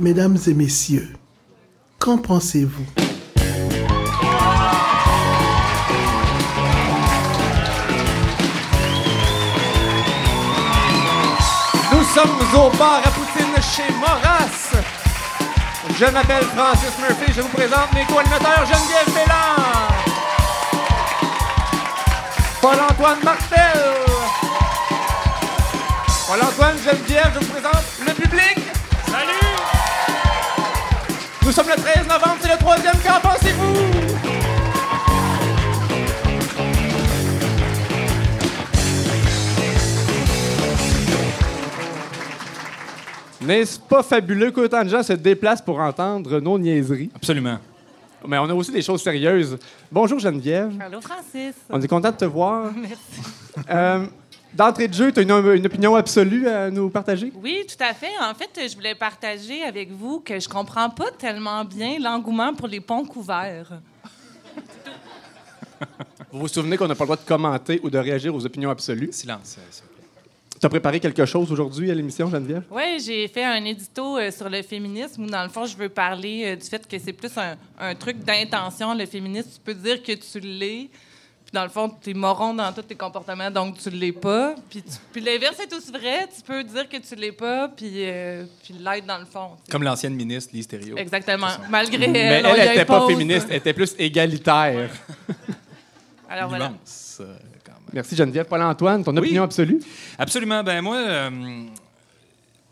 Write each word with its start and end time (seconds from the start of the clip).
Mesdames 0.00 0.38
et 0.46 0.54
messieurs, 0.54 1.12
qu'en 1.98 2.18
pensez-vous? 2.18 2.86
Nous 11.92 12.04
sommes 12.14 12.38
au 12.54 12.70
bar 12.76 13.02
à 13.04 13.10
Poutine 13.10 13.54
chez 13.62 13.92
Moras. 13.94 14.72
Je 15.98 16.06
m'appelle 16.06 16.44
Francis 16.44 16.98
Murphy. 16.98 17.32
Je 17.36 17.42
vous 17.42 17.48
présente 17.48 17.92
mes 17.94 18.04
co-animateurs 18.06 18.64
Geneviève 18.64 19.14
Bélan. 19.14 19.60
Paul-Antoine 22.62 23.22
Martel. 23.22 24.09
Paul-Antoine, 26.30 26.76
Geneviève, 26.76 27.32
je 27.34 27.38
vous 27.40 27.52
présente 27.52 27.82
le 28.06 28.14
public. 28.14 28.56
Salut! 29.04 29.32
Nous 31.44 31.50
sommes 31.50 31.66
le 31.66 31.74
13 31.74 32.06
novembre, 32.06 32.36
c'est 32.40 32.52
le 32.52 32.56
troisième. 32.56 32.94
Qu'en 33.04 33.20
pensez-vous? 33.20 33.74
N'est-ce 43.44 43.80
pas 43.80 44.04
fabuleux 44.04 44.52
qu'autant 44.52 44.84
de 44.84 44.88
gens 44.88 45.02
se 45.02 45.14
déplacent 45.14 45.62
pour 45.62 45.80
entendre 45.80 46.38
nos 46.38 46.56
niaiseries? 46.60 47.10
Absolument. 47.12 47.58
Mais 48.24 48.38
on 48.38 48.48
a 48.48 48.54
aussi 48.54 48.70
des 48.70 48.82
choses 48.82 49.02
sérieuses. 49.02 49.58
Bonjour 49.90 50.20
Geneviève. 50.20 50.70
Allô, 50.80 51.00
Francis. 51.00 51.56
On 51.68 51.82
est 51.82 51.88
content 51.88 52.12
de 52.12 52.16
te 52.18 52.24
voir. 52.24 52.70
Merci. 52.76 52.98
Euh, 53.68 54.06
D'entrée 54.52 54.88
de 54.88 54.94
jeu, 54.94 55.12
tu 55.12 55.20
as 55.20 55.22
une, 55.22 55.30
une 55.30 55.66
opinion 55.66 55.94
absolue 55.94 56.48
à 56.48 56.70
nous 56.70 56.90
partager? 56.90 57.32
Oui, 57.42 57.64
tout 57.68 57.82
à 57.82 57.94
fait. 57.94 58.10
En 58.20 58.34
fait, 58.34 58.50
je 58.68 58.74
voulais 58.74 58.94
partager 58.94 59.62
avec 59.62 59.90
vous 59.90 60.20
que 60.20 60.40
je 60.40 60.48
comprends 60.48 60.90
pas 60.90 61.10
tellement 61.12 61.64
bien 61.64 61.98
l'engouement 62.00 62.52
pour 62.52 62.66
les 62.66 62.80
ponts 62.80 63.04
couverts. 63.04 63.80
Vous 66.32 66.40
vous 66.40 66.48
souvenez 66.48 66.76
qu'on 66.76 66.86
n'a 66.88 66.94
pas 66.94 67.04
le 67.04 67.08
droit 67.08 67.16
de 67.16 67.26
commenter 67.26 67.80
ou 67.82 67.90
de 67.90 67.98
réagir 67.98 68.34
aux 68.34 68.44
opinions 68.44 68.70
absolues? 68.70 69.08
Silence, 69.12 69.56
euh, 69.58 69.62
s'il 69.70 69.84
vous 69.84 69.88
plaît. 69.94 70.04
Tu 70.60 70.66
as 70.66 70.68
préparé 70.68 71.00
quelque 71.00 71.24
chose 71.24 71.50
aujourd'hui 71.50 71.90
à 71.90 71.94
l'émission, 71.94 72.28
Geneviève? 72.28 72.64
Oui, 72.70 73.00
j'ai 73.04 73.26
fait 73.28 73.44
un 73.44 73.64
édito 73.64 74.18
euh, 74.18 74.30
sur 74.30 74.48
le 74.48 74.62
féminisme 74.62 75.24
où, 75.24 75.26
dans 75.26 75.42
le 75.42 75.48
fond, 75.48 75.64
je 75.64 75.76
veux 75.76 75.88
parler 75.88 76.42
euh, 76.44 76.56
du 76.56 76.66
fait 76.66 76.86
que 76.86 76.98
c'est 76.98 77.14
plus 77.14 77.36
un, 77.38 77.56
un 77.78 77.94
truc 77.94 78.18
d'intention, 78.18 78.94
le 78.94 79.06
féminisme. 79.06 79.48
Tu 79.54 79.60
peux 79.60 79.74
dire 79.74 80.02
que 80.02 80.12
tu 80.12 80.40
l'es, 80.40 80.90
puis 81.50 81.58
dans 81.58 81.64
le 81.64 81.68
fond, 81.70 81.90
tu 82.00 82.10
es 82.10 82.14
moron 82.14 82.54
dans 82.54 82.72
tous 82.72 82.82
tes 82.82 82.94
comportements, 82.94 83.50
donc 83.50 83.76
tu 83.78 83.90
l'es 83.90 84.12
pas. 84.12 84.54
Puis, 84.68 84.82
tu- 84.82 84.90
puis 85.12 85.20
l'inverse 85.20 85.58
est 85.58 85.72
aussi 85.74 85.90
vrai. 85.90 86.28
Tu 86.34 86.42
peux 86.42 86.62
dire 86.62 86.88
que 86.88 86.96
tu 86.98 87.14
l'es 87.16 87.32
pas, 87.32 87.66
puis, 87.68 87.90
euh, 88.08 88.44
puis 88.62 88.74
l'être 88.74 89.04
dans 89.04 89.18
le 89.18 89.24
fond. 89.26 89.50
Comme 89.68 89.82
l'ancienne 89.82 90.14
ministre 90.14 90.52
Lise 90.54 90.68
Thériault. 90.68 90.96
Exactement. 90.96 91.48
Malgré 91.68 92.06
Mais 92.06 92.18
elle, 92.20 92.46
on 92.46 92.54
elle 92.54 92.68
n'était 92.68 92.84
pas 92.84 93.04
féministe, 93.08 93.48
elle 93.50 93.56
était 93.56 93.72
plus 93.74 93.94
égalitaire. 93.98 94.90
Alors 96.28 96.48
voilà. 96.48 96.66
Euh, 97.20 97.36
quand 97.64 97.72
même. 97.72 97.80
Merci 97.92 98.14
Geneviève. 98.14 98.46
Paul-Antoine, 98.46 99.02
ton 99.02 99.12
Oui. 99.12 99.18
opinion 99.18 99.42
absolue? 99.42 99.80
Absolument. 100.16 100.62
Ben 100.62 100.80
moi, 100.80 100.96
euh, 100.98 101.64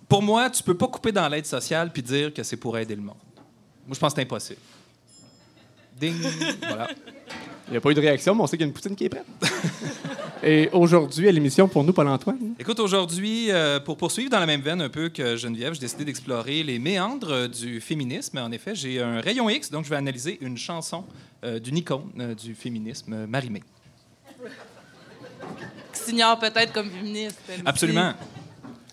pour 0.08 0.22
moi, 0.22 0.48
tu 0.50 0.62
peux 0.62 0.76
pas 0.76 0.86
couper 0.86 1.10
dans 1.10 1.28
l'aide 1.28 1.46
sociale 1.46 1.90
puis 1.92 2.00
dire 2.02 2.32
que 2.32 2.44
c'est 2.44 2.56
pour 2.56 2.78
aider 2.78 2.94
le 2.94 3.02
monde. 3.02 3.16
Moi, 3.86 3.94
je 3.94 3.98
pense 3.98 4.12
que 4.12 4.20
c'est 4.20 4.22
impossible. 4.22 4.60
Ding. 5.98 6.14
voilà. 6.68 6.88
Il 7.68 7.72
n'y 7.72 7.76
a 7.76 7.80
pas 7.80 7.90
eu 7.90 7.94
de 7.94 8.00
réaction, 8.00 8.34
mais 8.34 8.42
on 8.42 8.46
sait 8.46 8.56
qu'il 8.56 8.64
y 8.64 8.68
a 8.68 8.68
une 8.68 8.72
poutine 8.72 8.96
qui 8.96 9.04
est 9.04 9.08
prête. 9.08 9.26
Et 10.42 10.68
aujourd'hui, 10.72 11.28
à 11.28 11.32
l'émission, 11.32 11.68
pour 11.68 11.82
nous, 11.82 11.92
Paul-Antoine, 11.92 12.54
Écoute, 12.58 12.78
aujourd'hui, 12.80 13.50
euh, 13.50 13.80
pour 13.80 13.96
poursuivre 13.96 14.30
dans 14.30 14.38
la 14.38 14.46
même 14.46 14.60
veine 14.60 14.80
un 14.80 14.88
peu 14.88 15.08
que 15.08 15.36
Geneviève, 15.36 15.74
j'ai 15.74 15.80
décidé 15.80 16.04
d'explorer 16.04 16.62
les 16.62 16.78
méandres 16.78 17.32
euh, 17.32 17.48
du 17.48 17.80
féminisme. 17.80 18.38
En 18.38 18.52
effet, 18.52 18.74
j'ai 18.74 19.02
un 19.02 19.20
rayon 19.20 19.50
X, 19.50 19.70
donc 19.70 19.84
je 19.84 19.90
vais 19.90 19.96
analyser 19.96 20.38
une 20.40 20.56
chanson 20.56 21.04
euh, 21.44 21.60
d'une 21.60 21.76
icône 21.76 22.10
euh, 22.18 22.34
du 22.34 22.52
féminisme, 22.52 23.26
Marie-Mé. 23.26 23.62
Qui 25.92 26.00
s'ignore 26.00 26.36
peut-être 26.40 26.72
comme 26.72 26.90
féministe. 26.90 27.38
elle. 27.48 27.62
Absolument. 27.64 28.12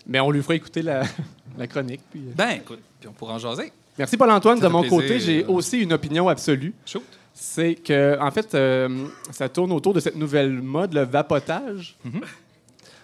mais 0.06 0.20
on 0.20 0.30
lui 0.30 0.42
fera 0.42 0.54
écouter 0.54 0.82
la, 0.82 1.02
la 1.58 1.66
chronique. 1.66 2.02
Puis, 2.08 2.20
euh. 2.20 2.32
Ben, 2.36 2.50
écoute, 2.50 2.78
puis 3.00 3.08
on 3.08 3.12
pourra 3.12 3.34
en 3.34 3.38
jaser. 3.38 3.72
Merci 3.98 4.16
Paul-Antoine. 4.16 4.60
De 4.60 4.68
mon 4.68 4.82
plaisir, 4.82 4.98
côté, 4.98 5.18
j'ai 5.18 5.44
aussi 5.44 5.80
une 5.80 5.92
opinion 5.92 6.28
absolue. 6.28 6.72
Shoot. 6.84 7.02
C'est 7.38 7.74
que, 7.74 8.18
en 8.18 8.30
fait, 8.30 8.54
euh, 8.54 9.08
ça 9.30 9.50
tourne 9.50 9.70
autour 9.70 9.92
de 9.92 10.00
cette 10.00 10.16
nouvelle 10.16 10.52
mode, 10.62 10.94
le 10.94 11.02
vapotage. 11.02 11.94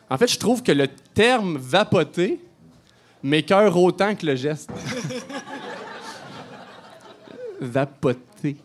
En 0.09 0.17
fait, 0.17 0.27
je 0.27 0.39
trouve 0.39 0.63
que 0.63 0.73
le 0.73 0.89
terme 0.89 1.59
vapoter 1.59 2.41
m'écœure 3.23 3.77
autant 3.77 4.15
que 4.15 4.25
le 4.25 4.35
geste. 4.35 4.71
Vapoter. 7.61 8.57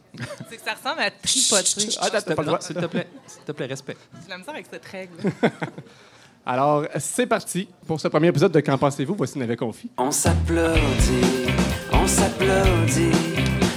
C'est 0.49 0.55
que 0.55 0.63
ça 0.63 0.73
ressemble 0.73 1.01
à 1.01 1.11
tripoter. 1.11 1.97
Ah, 1.99 2.09
t'as 2.11 2.21
pas 2.21 2.41
le 2.41 2.47
droit. 2.47 2.61
S'il 2.61 2.75
te 2.77 2.85
plaît, 2.85 3.07
s'il 3.27 3.43
te 3.43 3.51
plaît, 3.51 3.65
respect. 3.67 3.97
J'ai 4.23 4.29
la 4.29 4.37
misère 4.37 4.53
avec 4.53 4.67
cette 4.71 4.85
règle. 4.85 5.13
Alors, 6.45 6.85
c'est 6.97 7.27
parti 7.27 7.67
pour 7.85 7.99
ce 7.99 8.07
premier 8.07 8.29
épisode 8.29 8.53
de 8.53 8.61
Qu'en 8.61 8.77
pensez-vous? 8.77 9.15
Voici 9.15 9.37
N'avait 9.37 9.57
Confi. 9.57 9.91
On 9.97 10.11
s'applaudit, 10.11 11.51
on 11.91 12.07
s'applaudit, 12.07 13.11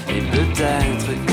et 0.09 0.23
peut-être 0.31 1.30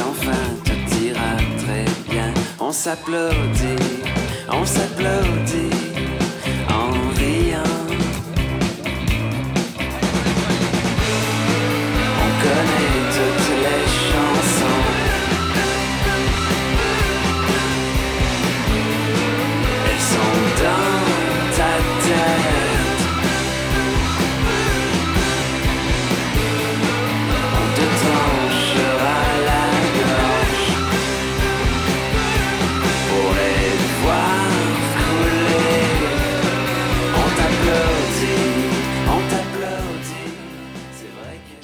s'applaudit, 2.77 4.03
on 4.49 4.63
s'applaudit, 4.63 5.86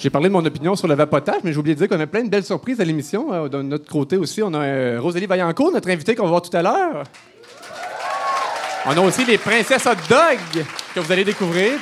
J'ai 0.03 0.09
parlé 0.09 0.28
de 0.28 0.34
mon 0.34 0.44
opinion 0.46 0.75
sur 0.75 0.90
le 0.90 0.96
vapotage, 0.96 1.40
mais 1.46 1.53
j'ai 1.53 1.58
oublié 1.59 1.75
de 1.75 1.80
dire 1.80 1.88
qu'on 1.88 1.97
a 2.03 2.06
plein 2.06 2.25
de 2.25 2.30
belles 2.30 2.44
surprises 2.44 2.81
à 2.81 2.84
l'émission. 2.84 3.34
Euh, 3.34 3.47
De 3.47 3.62
notre 3.62 3.90
côté 3.90 4.18
aussi, 4.18 4.44
on 4.44 4.53
a 4.53 4.59
euh, 4.59 5.00
Rosalie 5.00 5.28
Vaillancourt, 5.28 5.72
notre 5.72 5.90
invitée 5.90 6.14
qu'on 6.14 6.24
va 6.24 6.30
voir 6.30 6.41
tout 6.41 6.58
à 6.58 6.62
l'heure. 6.62 7.03
On 8.86 8.92
a 8.92 9.00
aussi 9.00 9.24
les 9.24 9.38
princesses 9.38 9.86
hot 9.86 9.96
dog 10.09 10.66
que 10.94 11.00
vous 11.00 11.09
allez 11.09 11.24
découvrir. 11.24 11.80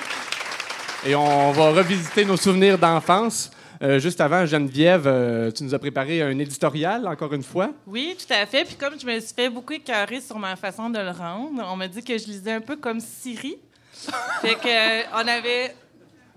Et 1.04 1.16
on 1.16 1.52
va 1.52 1.72
revisiter 1.72 2.24
nos 2.24 2.38
souvenirs 2.38 2.78
d'enfance. 2.78 3.50
Euh, 3.81 3.98
juste 3.98 4.22
avant, 4.22 4.46
Geneviève, 4.46 5.08
euh, 5.08 5.50
tu 5.50 5.64
nous 5.64 5.74
as 5.74 5.80
préparé 5.80 6.22
un 6.22 6.38
éditorial, 6.38 7.08
encore 7.08 7.34
une 7.34 7.42
fois. 7.42 7.72
Oui, 7.88 8.16
tout 8.20 8.31
à 8.31 8.46
fait. 8.46 8.66
Puis 8.66 8.76
comme 8.76 9.00
je 9.02 9.06
me 9.08 9.20
suis 9.20 9.34
fait 9.36 9.50
beaucoup 9.50 9.74
écœurer 9.74 10.22
sur 10.22 10.38
ma 10.38 10.56
façon 10.56 10.92
de 10.92 11.00
le 11.00 11.10
rendre, 11.10 11.68
on 11.74 11.76
m'a 11.76 11.88
dit 11.88 12.04
que 12.04 12.16
je 12.16 12.26
lisais 12.28 12.52
un 12.52 12.62
peu 12.62 12.76
comme 12.76 13.00
Siri. 13.00 13.58
fait 14.44 14.54
que 14.54 14.68
euh, 14.68 15.04
on 15.16 15.28
avait 15.28 15.74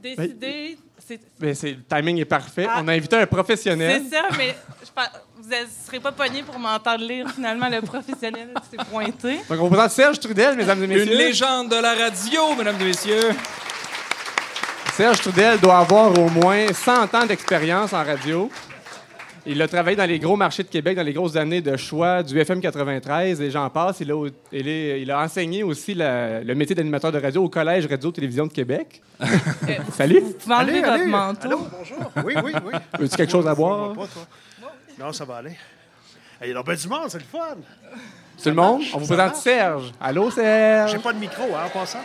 décidé. 0.00 0.78
C'est 1.06 1.20
Mais 1.40 1.54
c'est- 1.54 1.72
le 1.72 1.82
timing 1.82 2.18
est 2.18 2.24
parfait. 2.24 2.66
Ah. 2.68 2.80
On 2.82 2.88
a 2.88 2.92
invité 2.92 3.16
un 3.16 3.26
professionnel. 3.26 4.02
c'est 4.10 4.16
ça, 4.16 4.22
mais 4.38 4.54
je 4.82 4.88
vous 5.36 5.50
ne 5.50 5.56
serez 5.86 6.00
pas 6.00 6.12
pogné 6.12 6.42
pour 6.42 6.58
m'entendre 6.58 7.04
lire 7.04 7.28
finalement 7.34 7.68
le 7.68 7.82
professionnel 7.82 8.48
qui 8.62 8.70
s'est 8.70 8.84
pointé. 8.90 9.36
Donc, 9.48 9.60
on 9.60 9.64
vous 9.64 9.68
présente 9.68 9.90
Serge 9.90 10.18
Trudel, 10.20 10.56
mesdames 10.56 10.82
et 10.82 10.86
messieurs. 10.86 11.12
Une 11.12 11.18
légende 11.18 11.68
de 11.70 11.76
la 11.76 11.94
radio, 11.94 12.54
mesdames 12.56 12.80
et 12.80 12.84
messieurs. 12.84 13.30
Serge 14.94 15.20
Trudel 15.20 15.58
doit 15.60 15.78
avoir 15.78 16.16
au 16.18 16.28
moins 16.30 16.72
100 16.72 17.14
ans 17.14 17.26
d'expérience 17.26 17.92
en 17.92 18.02
radio. 18.04 18.50
Il 19.46 19.60
a 19.60 19.68
travaillé 19.68 19.94
dans 19.96 20.06
les 20.06 20.18
gros 20.18 20.36
marchés 20.36 20.62
de 20.62 20.68
Québec, 20.68 20.96
dans 20.96 21.02
les 21.02 21.12
grosses 21.12 21.36
années 21.36 21.60
de 21.60 21.76
choix 21.76 22.22
du 22.22 22.38
FM 22.38 22.62
93 22.62 23.42
et 23.42 23.50
j'en 23.50 23.68
passe. 23.68 24.00
Il 24.00 24.10
a, 24.10 24.26
il 24.52 24.66
est- 24.68 25.02
il 25.02 25.10
a 25.10 25.20
enseigné 25.20 25.62
aussi 25.62 25.92
la- 25.92 26.40
le 26.40 26.54
métier 26.54 26.74
d'animateur 26.74 27.12
de 27.12 27.18
radio 27.20 27.44
au 27.44 27.48
Collège 27.50 27.86
Radio-Télévision 27.86 28.46
de 28.46 28.52
Québec. 28.52 29.02
Salut! 29.92 30.20
Vous 30.20 30.32
pouvez 30.32 30.54
enlever 30.54 30.70
Allez, 30.72 30.80
votre 30.80 30.92
allez. 30.94 31.04
manteau. 31.10 31.46
Allô, 31.48 31.58
bonjour. 31.78 32.12
Oui, 32.24 32.34
oui, 32.42 32.52
oui. 32.64 32.72
Veux-tu 32.98 33.16
quelque 33.16 33.32
chose 33.32 33.46
à 33.46 33.54
boire? 33.54 33.92
pas, 33.92 34.06
toi. 34.06 34.22
Non, 34.98 35.12
ça 35.12 35.26
va 35.26 35.36
aller. 35.36 35.52
Il 36.42 36.50
y 36.50 36.54
a 36.54 36.62
ben 36.62 36.74
du 36.74 36.88
monde, 36.88 37.08
c'est 37.08 37.18
le 37.18 37.24
fun. 37.24 37.56
Tout 38.42 38.48
le 38.48 38.54
monde? 38.54 38.82
On 38.94 38.98
vous 38.98 39.06
présente 39.06 39.18
marche. 39.32 39.38
Serge. 39.40 39.92
Allô, 40.00 40.30
Serge? 40.30 40.90
J'ai 40.92 40.98
pas 40.98 41.12
de 41.12 41.18
micro, 41.18 41.42
hein, 41.54 41.66
en 41.66 41.68
passant. 41.78 41.98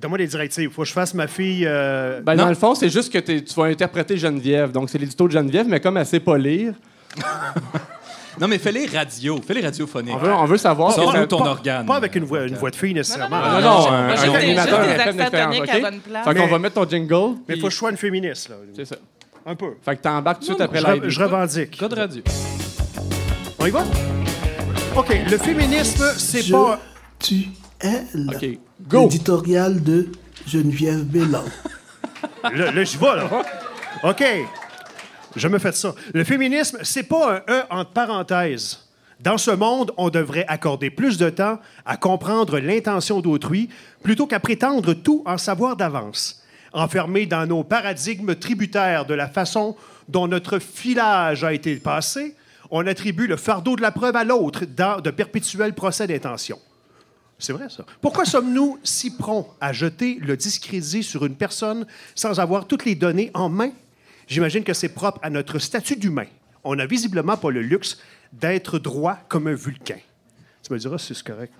Donne-moi 0.00 0.18
des 0.18 0.26
directives. 0.26 0.70
Faut 0.70 0.82
que 0.82 0.88
je 0.88 0.92
fasse 0.92 1.14
ma 1.14 1.26
fille. 1.26 1.64
euh, 1.66 2.20
Ben, 2.20 2.34
Non. 2.34 2.44
dans 2.44 2.48
le 2.50 2.54
fond, 2.54 2.74
c'est 2.74 2.90
juste 2.90 3.12
que 3.12 3.18
t'es- 3.18 3.42
tu 3.42 3.54
vas 3.54 3.64
interpréter 3.64 4.16
Geneviève. 4.18 4.70
Donc, 4.72 4.90
c'est 4.90 4.98
l'édito 4.98 5.26
de 5.26 5.32
Geneviève, 5.32 5.66
mais 5.68 5.80
comme 5.80 5.96
elle 5.96 6.04
sait 6.06 6.20
pas 6.20 6.36
lire, 6.38 6.74
Non, 8.38 8.48
mais 8.48 8.58
fais-les 8.58 8.84
radio. 8.86 9.40
Fais-les 9.46 9.62
radiophoniques. 9.62 10.14
On 10.14 10.18
veut, 10.18 10.32
on 10.34 10.44
veut 10.44 10.58
savoir. 10.58 10.92
Sors-nous 10.92 11.22
que- 11.22 11.26
ton 11.26 11.38
pas, 11.38 11.50
organe. 11.52 11.86
Pas 11.86 11.96
avec 11.96 12.14
une 12.16 12.24
voix, 12.24 12.42
une 12.46 12.54
voix 12.56 12.70
de 12.70 12.76
fille 12.76 12.92
nécessairement. 12.92 13.40
Non, 13.40 13.52
non, 13.52 13.60
non, 13.62 13.90
un, 13.90 14.10
juste 14.10 14.24
un 14.24 14.30
des- 14.32 14.36
animateur, 14.36 14.84
juste 14.84 15.08
un 15.08 15.12
des 15.14 15.38
à 15.38 15.48
OK? 15.62 15.80
bonne 15.80 16.00
place. 16.00 16.24
Fait 16.28 16.34
qu'on 16.34 16.46
va 16.46 16.58
mettre 16.58 16.74
ton 16.74 16.86
jingle. 16.86 17.14
Mais 17.14 17.22
il 17.24 17.44
puis- 17.54 17.60
faut 17.62 17.66
que 17.68 17.72
je 17.72 17.78
sois 17.78 17.90
une 17.92 17.96
féministe, 17.96 18.50
là. 18.50 18.56
C'est 18.76 18.84
ça. 18.84 18.96
Un 19.46 19.54
peu. 19.54 19.76
Fait 19.82 19.96
que 19.96 20.02
t'embarques 20.02 20.40
tout 20.40 20.48
de 20.48 20.52
suite 20.52 20.60
après 20.60 20.80
Je, 20.80 20.86
live. 20.86 21.02
re- 21.04 21.08
je 21.08 21.20
revendique. 21.22 21.78
Code 21.78 21.94
radio. 21.94 22.22
On 23.58 23.64
y 23.64 23.70
va? 23.70 23.84
OK. 24.96 25.16
Le 25.30 25.38
féminisme, 25.38 26.04
c'est 26.18 26.42
Je, 26.42 26.52
pas. 26.52 26.78
tu, 27.18 27.46
elle. 27.80 28.30
OK. 28.34 28.58
Go! 28.80 29.06
Éditorial 29.06 29.82
de 29.82 30.08
Geneviève 30.46 31.04
Bélan. 31.04 31.44
Là, 32.42 32.70
là, 32.70 32.84
j'y 32.84 32.98
vais, 32.98 33.16
là. 33.16 33.42
OK. 34.04 34.24
Je 35.34 35.48
me 35.48 35.58
fais 35.58 35.72
ça. 35.72 35.94
Le 36.12 36.24
féminisme, 36.24 36.78
c'est 36.82 37.02
pas 37.02 37.36
un 37.36 37.52
E 37.52 37.62
entre 37.70 37.90
parenthèses. 37.90 38.86
Dans 39.20 39.38
ce 39.38 39.50
monde, 39.50 39.92
on 39.96 40.10
devrait 40.10 40.44
accorder 40.46 40.90
plus 40.90 41.16
de 41.16 41.30
temps 41.30 41.58
à 41.86 41.96
comprendre 41.96 42.58
l'intention 42.58 43.20
d'autrui 43.20 43.70
plutôt 44.02 44.26
qu'à 44.26 44.40
prétendre 44.40 44.92
tout 44.92 45.22
en 45.24 45.38
savoir 45.38 45.76
d'avance. 45.76 46.42
Enfermés 46.72 47.24
dans 47.24 47.46
nos 47.46 47.64
paradigmes 47.64 48.34
tributaires 48.34 49.06
de 49.06 49.14
la 49.14 49.28
façon 49.28 49.74
dont 50.08 50.28
notre 50.28 50.58
filage 50.58 51.44
a 51.44 51.54
été 51.54 51.76
passé, 51.76 52.36
on 52.70 52.86
attribue 52.86 53.26
le 53.26 53.36
fardeau 53.36 53.74
de 53.76 53.82
la 53.82 53.90
preuve 53.90 54.16
à 54.16 54.24
l'autre 54.24 54.64
dans 54.66 55.00
de 55.00 55.10
perpétuels 55.10 55.74
procès 55.74 56.06
d'intention. 56.06 56.58
C'est 57.38 57.52
vrai, 57.52 57.68
ça. 57.68 57.84
Pourquoi 58.00 58.24
sommes-nous 58.24 58.78
si 58.82 59.10
prompts 59.10 59.54
à 59.60 59.72
jeter 59.72 60.18
le 60.20 60.36
discrédit 60.36 61.02
sur 61.02 61.26
une 61.26 61.36
personne 61.36 61.86
sans 62.14 62.40
avoir 62.40 62.66
toutes 62.66 62.84
les 62.84 62.94
données 62.94 63.30
en 63.34 63.48
main? 63.48 63.72
J'imagine 64.26 64.64
que 64.64 64.72
c'est 64.72 64.88
propre 64.88 65.20
à 65.22 65.30
notre 65.30 65.58
statut 65.58 65.96
d'humain. 65.96 66.26
On 66.64 66.74
n'a 66.74 66.86
visiblement 66.86 67.36
pas 67.36 67.50
le 67.50 67.62
luxe 67.62 67.98
d'être 68.32 68.78
droit 68.78 69.18
comme 69.28 69.46
un 69.46 69.54
vulcain. 69.54 69.98
Tu 70.62 70.72
me 70.72 70.78
diras 70.78 70.98
si 70.98 71.14
c'est 71.14 71.26
correct. 71.26 71.52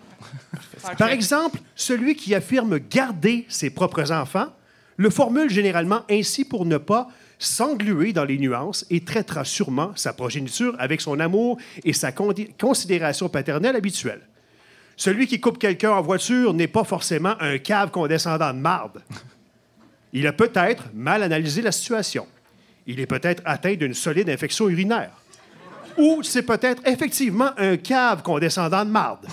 Par 0.98 1.10
exemple, 1.10 1.60
celui 1.74 2.16
qui 2.16 2.34
affirme 2.34 2.78
garder 2.78 3.46
ses 3.48 3.70
propres 3.70 4.10
enfants 4.10 4.48
le 4.96 5.10
formule 5.10 5.50
généralement 5.50 6.02
ainsi 6.10 6.44
pour 6.44 6.64
ne 6.64 6.78
pas 6.78 7.08
s'engluer 7.38 8.14
dans 8.14 8.24
les 8.24 8.38
nuances 8.38 8.86
et 8.88 9.04
traitera 9.04 9.44
sûrement 9.44 9.92
sa 9.94 10.14
progéniture 10.14 10.74
avec 10.78 11.02
son 11.02 11.20
amour 11.20 11.58
et 11.84 11.92
sa 11.92 12.10
considération 12.12 13.28
paternelle 13.28 13.76
habituelle. 13.76 14.22
Celui 14.96 15.26
qui 15.26 15.40
coupe 15.40 15.58
quelqu'un 15.58 15.90
en 15.92 16.00
voiture 16.00 16.54
n'est 16.54 16.68
pas 16.68 16.84
forcément 16.84 17.34
un 17.40 17.58
cave 17.58 17.90
condescendant 17.90 18.52
de 18.52 18.58
marde. 18.58 19.02
Il 20.12 20.26
a 20.26 20.32
peut-être 20.32 20.84
mal 20.94 21.22
analysé 21.22 21.60
la 21.60 21.72
situation. 21.72 22.26
Il 22.86 23.00
est 23.00 23.06
peut-être 23.06 23.42
atteint 23.44 23.74
d'une 23.74 23.92
solide 23.94 24.30
infection 24.30 24.68
urinaire. 24.68 25.10
Ou 25.98 26.22
c'est 26.22 26.42
peut-être 26.42 26.82
effectivement 26.86 27.50
un 27.58 27.76
cave 27.76 28.22
condescendant 28.22 28.84
de 28.84 28.90
marde. 28.90 29.26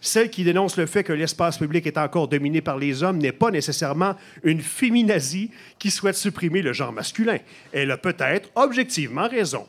Celle 0.00 0.30
qui 0.30 0.42
dénonce 0.42 0.76
le 0.76 0.86
fait 0.86 1.04
que 1.04 1.12
l'espace 1.12 1.58
public 1.58 1.86
est 1.86 1.98
encore 1.98 2.26
dominé 2.26 2.60
par 2.60 2.76
les 2.78 3.02
hommes 3.02 3.18
n'est 3.18 3.32
pas 3.32 3.50
nécessairement 3.50 4.16
une 4.42 4.60
féminazie 4.60 5.50
qui 5.78 5.90
souhaite 5.90 6.16
supprimer 6.16 6.60
le 6.60 6.72
genre 6.72 6.92
masculin. 6.92 7.38
Elle 7.72 7.90
a 7.90 7.96
peut-être 7.96 8.48
objectivement 8.54 9.28
raison. 9.28 9.66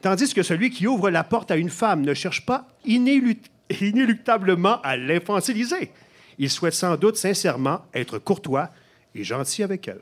Tandis 0.00 0.34
que 0.34 0.42
celui 0.42 0.70
qui 0.70 0.86
ouvre 0.86 1.10
la 1.10 1.24
porte 1.24 1.50
à 1.50 1.56
une 1.56 1.70
femme 1.70 2.02
ne 2.02 2.14
cherche 2.14 2.44
pas 2.46 2.68
inélu- 2.84 3.38
inéluctablement 3.80 4.80
à 4.82 4.96
l'infantiliser. 4.96 5.90
Il 6.38 6.50
souhaite 6.50 6.74
sans 6.74 6.96
doute 6.96 7.16
sincèrement 7.16 7.82
être 7.94 8.18
courtois 8.18 8.70
et 9.14 9.24
gentil 9.24 9.62
avec 9.62 9.88
elle. 9.88 10.00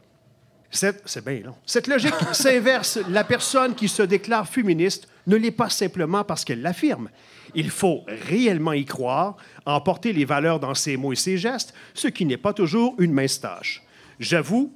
Cette, 0.70 1.02
c'est 1.04 1.24
bien 1.24 1.40
long. 1.40 1.56
Cette 1.66 1.88
logique 1.88 2.14
s'inverse. 2.32 2.98
La 3.08 3.24
personne 3.24 3.74
qui 3.74 3.88
se 3.88 4.02
déclare 4.02 4.48
féministe 4.48 5.08
ne 5.26 5.36
l'est 5.36 5.50
pas 5.50 5.68
simplement 5.68 6.24
parce 6.24 6.44
qu'elle 6.44 6.62
l'affirme. 6.62 7.08
Il 7.54 7.70
faut 7.70 8.04
réellement 8.06 8.72
y 8.72 8.84
croire, 8.84 9.36
emporter 9.66 10.12
les 10.12 10.24
valeurs 10.24 10.60
dans 10.60 10.74
ses 10.74 10.96
mots 10.96 11.12
et 11.12 11.16
ses 11.16 11.36
gestes, 11.36 11.74
ce 11.94 12.06
qui 12.06 12.24
n'est 12.24 12.36
pas 12.36 12.52
toujours 12.52 12.94
une 12.98 13.12
mince 13.12 13.40
tâche. 13.40 13.82
J'avoue, 14.20 14.72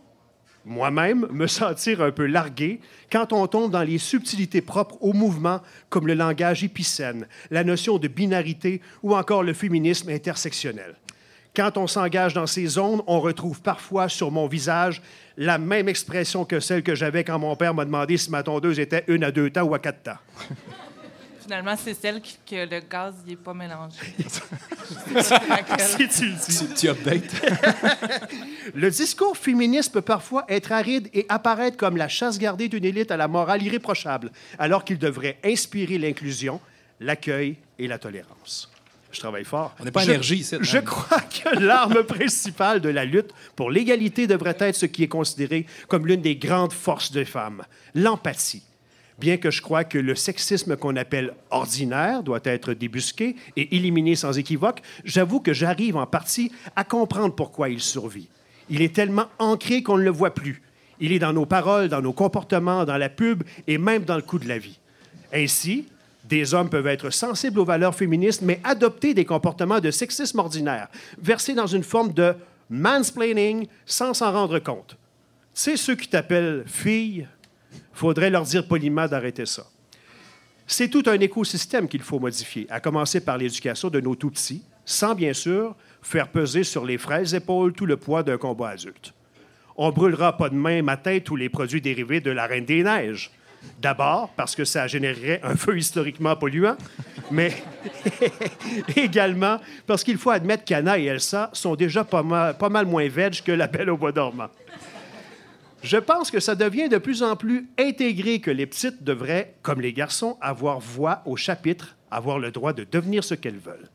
moi-même, 0.65 1.27
me 1.31 1.47
sentir 1.47 2.01
un 2.01 2.11
peu 2.11 2.27
largué 2.27 2.81
quand 3.11 3.33
on 3.33 3.47
tombe 3.47 3.71
dans 3.71 3.83
les 3.83 3.99
subtilités 3.99 4.61
propres 4.61 4.97
au 5.01 5.13
mouvement, 5.13 5.61
comme 5.91 6.07
le 6.07 6.15
langage 6.15 6.65
épicène, 6.65 7.27
la 7.51 7.65
notion 7.65 7.99
de 7.99 8.09
binarité 8.09 8.81
ou 9.03 9.15
encore 9.15 9.43
le 9.43 9.53
féminisme 9.53 10.11
intersectionnel. 10.11 10.95
Quand 11.55 11.77
on 11.77 11.87
s'engage 11.87 12.35
dans 12.35 12.49
ces 12.49 12.67
zones, 12.67 13.03
on 13.07 13.21
retrouve 13.21 13.61
parfois 13.63 14.09
sur 14.09 14.33
mon 14.33 14.49
visage 14.49 15.01
la 15.37 15.59
même 15.59 15.89
expression 15.89 16.45
que 16.45 16.59
celle 16.59 16.83
que 16.83 16.95
j'avais 16.95 17.23
quand 17.23 17.39
mon 17.39 17.55
père 17.55 17.75
m'a 17.75 17.85
demandé 17.85 18.17
si 18.17 18.31
ma 18.31 18.43
tondeuse 18.43 18.81
était 18.81 19.05
une 19.07 19.23
à 19.23 19.31
deux 19.31 19.51
temps 19.51 19.63
ou 19.63 19.75
à 19.75 19.79
quatre 19.79 20.03
temps. 20.03 20.19
Finalement, 21.45 21.75
c'est 21.77 21.95
celle 21.95 22.21
qui- 22.21 22.39
que 22.49 22.57
le 22.69 22.81
gaz 22.81 23.15
n'est 23.27 23.37
pas 23.37 23.55
mélangé. 23.55 23.97
Si 25.79 26.09
tu 26.09 26.27
le 26.27 26.33
dis. 26.35 26.59
Tu, 26.69 26.75
tu 26.75 26.89
updates. 26.89 27.33
Le 28.75 28.91
discours 28.91 29.37
féministe 29.37 29.93
peut 29.93 30.03
parfois 30.03 30.45
être 30.49 30.73
aride 30.73 31.09
et 31.15 31.27
apparaître 31.29 31.77
comme 31.77 31.97
la 31.97 32.09
chasse 32.09 32.39
gardée 32.39 32.69
d'une 32.69 32.85
élite 32.85 33.11
à 33.11 33.17
la 33.17 33.29
morale 33.29 33.63
irréprochable, 33.63 34.31
alors 34.59 34.85
qu'il 34.85 34.99
devrait 34.99 35.39
inspirer 35.45 35.99
l'inclusion, 35.99 36.61
l'accueil 37.01 37.57
et 37.79 37.87
la 37.87 37.99
tolérance. 37.99 38.71
Je 39.13 39.21
travaille 39.21 39.45
fort. 39.45 39.75
On 39.81 39.85
n'est 39.85 39.91
pas 39.93 40.01
Je- 40.03 40.11
énergie 40.11 40.37
ici, 40.39 40.57
Je 40.61 40.77
man. 40.77 40.85
crois 40.85 41.21
que 41.21 41.57
l'arme 41.61 42.03
principale 42.03 42.81
de 42.81 42.89
la 42.89 43.05
lutte 43.05 43.31
pour 43.55 43.71
l'égalité 43.71 44.27
devrait 44.27 44.57
être 44.59 44.75
ce 44.77 44.87
qui 44.87 45.05
est 45.05 45.09
considéré 45.09 45.67
comme 45.89 46.07
l'une 46.07 46.21
des 46.23 46.37
grandes 46.37 46.73
forces 46.73 47.13
des 47.13 47.25
femmes, 47.25 47.63
l'empathie. 47.95 48.63
Bien 49.19 49.37
que 49.37 49.51
je 49.51 49.63
crois 49.63 49.85
que 49.85 49.99
le 49.99 50.15
sexisme 50.15 50.77
qu'on 50.77 50.97
appelle 50.97 51.35
ordinaire 51.51 52.23
doit 52.23 52.41
être 52.45 52.75
débusqué 52.75 53.37
et 53.57 53.77
éliminé 53.77 54.17
sans 54.17 54.39
équivoque, 54.39 54.83
j'avoue 55.05 55.41
que 55.41 55.53
j'arrive 55.53 55.97
en 55.97 56.07
partie 56.07 56.51
à 56.75 56.83
comprendre 56.83 57.35
pourquoi 57.35 57.69
il 57.69 57.81
survit. 57.81 58.29
Il 58.71 58.83
est 58.83 58.95
tellement 58.95 59.27
ancré 59.39 59.83
qu'on 59.83 59.99
ne 59.99 60.03
le 60.03 60.11
voit 60.11 60.35
plus. 60.35 60.63
Il 61.01 61.13
est 61.13 61.19
dans 61.19 61.33
nos 61.33 61.47
paroles, 61.47 61.89
dans 61.89 62.03
nos 62.03 62.13
comportements, 62.13 62.85
dans 62.85 62.97
la 62.97 63.09
pub 63.09 63.45
et 63.67 63.79
même 63.79 64.05
dans 64.05 64.17
le 64.17 64.23
coût 64.23 64.39
de 64.39 64.49
la 64.49 64.59
vie. 64.59 64.79
Ainsi, 65.33 65.87
des 66.25 66.55
hommes 66.55 66.71
peuvent 66.71 66.87
être 66.87 67.11
sensibles 67.11 67.61
aux 67.61 67.65
valeurs 67.65 67.95
féministes, 67.95 68.43
mais 68.43 68.61
adopter 68.65 69.15
des 69.15 69.25
comportements 69.25 69.81
de 69.81 69.91
sexisme 69.91 70.39
ordinaire, 70.39 70.89
versés 71.19 71.55
dans 71.55 71.67
une 71.67 71.83
forme 71.83 72.13
de 72.13 72.35
mansplaining 72.71 73.67
sans 73.85 74.15
s'en 74.15 74.33
rendre 74.33 74.59
compte. 74.59 74.97
Sais, 75.53 75.77
ceux 75.77 75.95
qui 75.95 76.09
t'appellent 76.09 76.65
fille, 76.67 77.29
faudrait 77.93 78.31
leur 78.31 78.43
dire 78.43 78.67
poliment 78.67 79.07
d'arrêter 79.07 79.47
ça. 79.47 79.67
C'est 80.67 80.89
tout 80.89 81.03
un 81.07 81.21
écosystème 81.21 81.89
qu'il 81.89 82.03
faut 82.03 82.19
modifier, 82.19 82.67
à 82.71 82.81
commencer 82.81 83.21
par 83.21 83.37
l'éducation 83.37 83.91
de 83.91 84.01
nos 84.01 84.15
tout-petits, 84.15 84.63
sans 84.85 85.15
bien 85.15 85.33
sûr 85.33 85.75
faire 86.03 86.29
peser 86.29 86.65
sur 86.65 86.85
les 86.85 86.99
frêles 86.99 87.35
épaules 87.35 87.73
tout 87.73 87.87
le 87.87 87.97
poids 87.97 88.23
d'un 88.23 88.39
combat 88.39 88.71
adulte. 88.71 89.13
On 89.77 89.91
brûlera 89.91 90.37
pas 90.37 90.49
demain 90.49 90.83
matin 90.83 91.19
tous 91.23 91.37
les 91.37 91.49
produits 91.49 91.81
dérivés 91.81 92.21
de 92.21 92.31
la 92.31 92.47
Reine 92.47 92.65
des 92.65 92.83
Neiges. 92.83 93.31
D'abord, 93.81 94.31
parce 94.37 94.55
que 94.55 94.65
ça 94.65 94.87
générerait 94.87 95.41
un 95.43 95.57
feu 95.57 95.79
historiquement 95.79 96.37
polluant, 96.37 96.77
mais 97.31 97.51
également 98.97 99.59
parce 99.87 100.05
qu'il 100.05 100.19
faut 100.19 100.31
admettre 100.31 100.65
qu'Anna 100.65 100.99
et 100.99 101.05
Elsa 101.05 101.51
sont 101.55 101.75
déjà 101.75 102.05
pas 102.05 102.23
mal, 102.23 102.57
pas 102.59 102.69
mal 102.69 102.87
moins 102.87 103.09
veg 103.09 103.43
que 103.43 103.53
la 103.53 103.67
Belle 103.67 103.91
au 103.91 103.97
bois 103.97 104.13
dormant. 104.13 104.49
Je 105.85 105.99
pense 105.99 106.31
que 106.31 106.41
ça 106.41 106.55
devient 106.55 106.89
de 106.89 106.97
plus 106.97 107.23
en 107.23 107.37
plus 107.37 107.69
intégré 107.79 108.41
que 108.41 108.51
les 108.51 108.65
petites 108.65 109.05
devraient, 109.05 109.55
comme 109.61 109.83
les 109.83 109.93
garçons, 109.93 110.39
avoir 110.41 110.81
voix 110.81 111.21
au 111.27 111.37
chapitre, 111.37 111.99
avoir 112.11 112.39
le 112.39 112.51
droit 112.51 112.73
de 112.73 112.87
devenir 112.91 113.23
ce 113.23 113.35
qu'elles 113.35 113.59
veulent. 113.59 113.91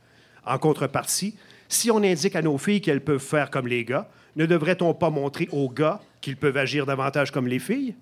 En 0.45 0.59
contrepartie, 0.59 1.35
si 1.67 1.89
on 1.89 2.03
indique 2.03 2.35
à 2.35 2.43
nos 2.43 2.59
filles 2.59 2.81
qu'elles 2.81 3.03
peuvent 3.03 3.17
faire 3.17 3.49
comme 3.49 3.67
les 3.67 3.85
gars, 3.85 4.07
ne 4.35 4.45
devrait-on 4.45 4.93
pas 4.93 5.09
montrer 5.09 5.49
aux 5.51 5.67
gars 5.67 5.99
qu'ils 6.21 6.37
peuvent 6.37 6.57
agir 6.57 6.85
davantage 6.85 7.31
comme 7.31 7.47
les 7.47 7.57
filles? 7.57 7.95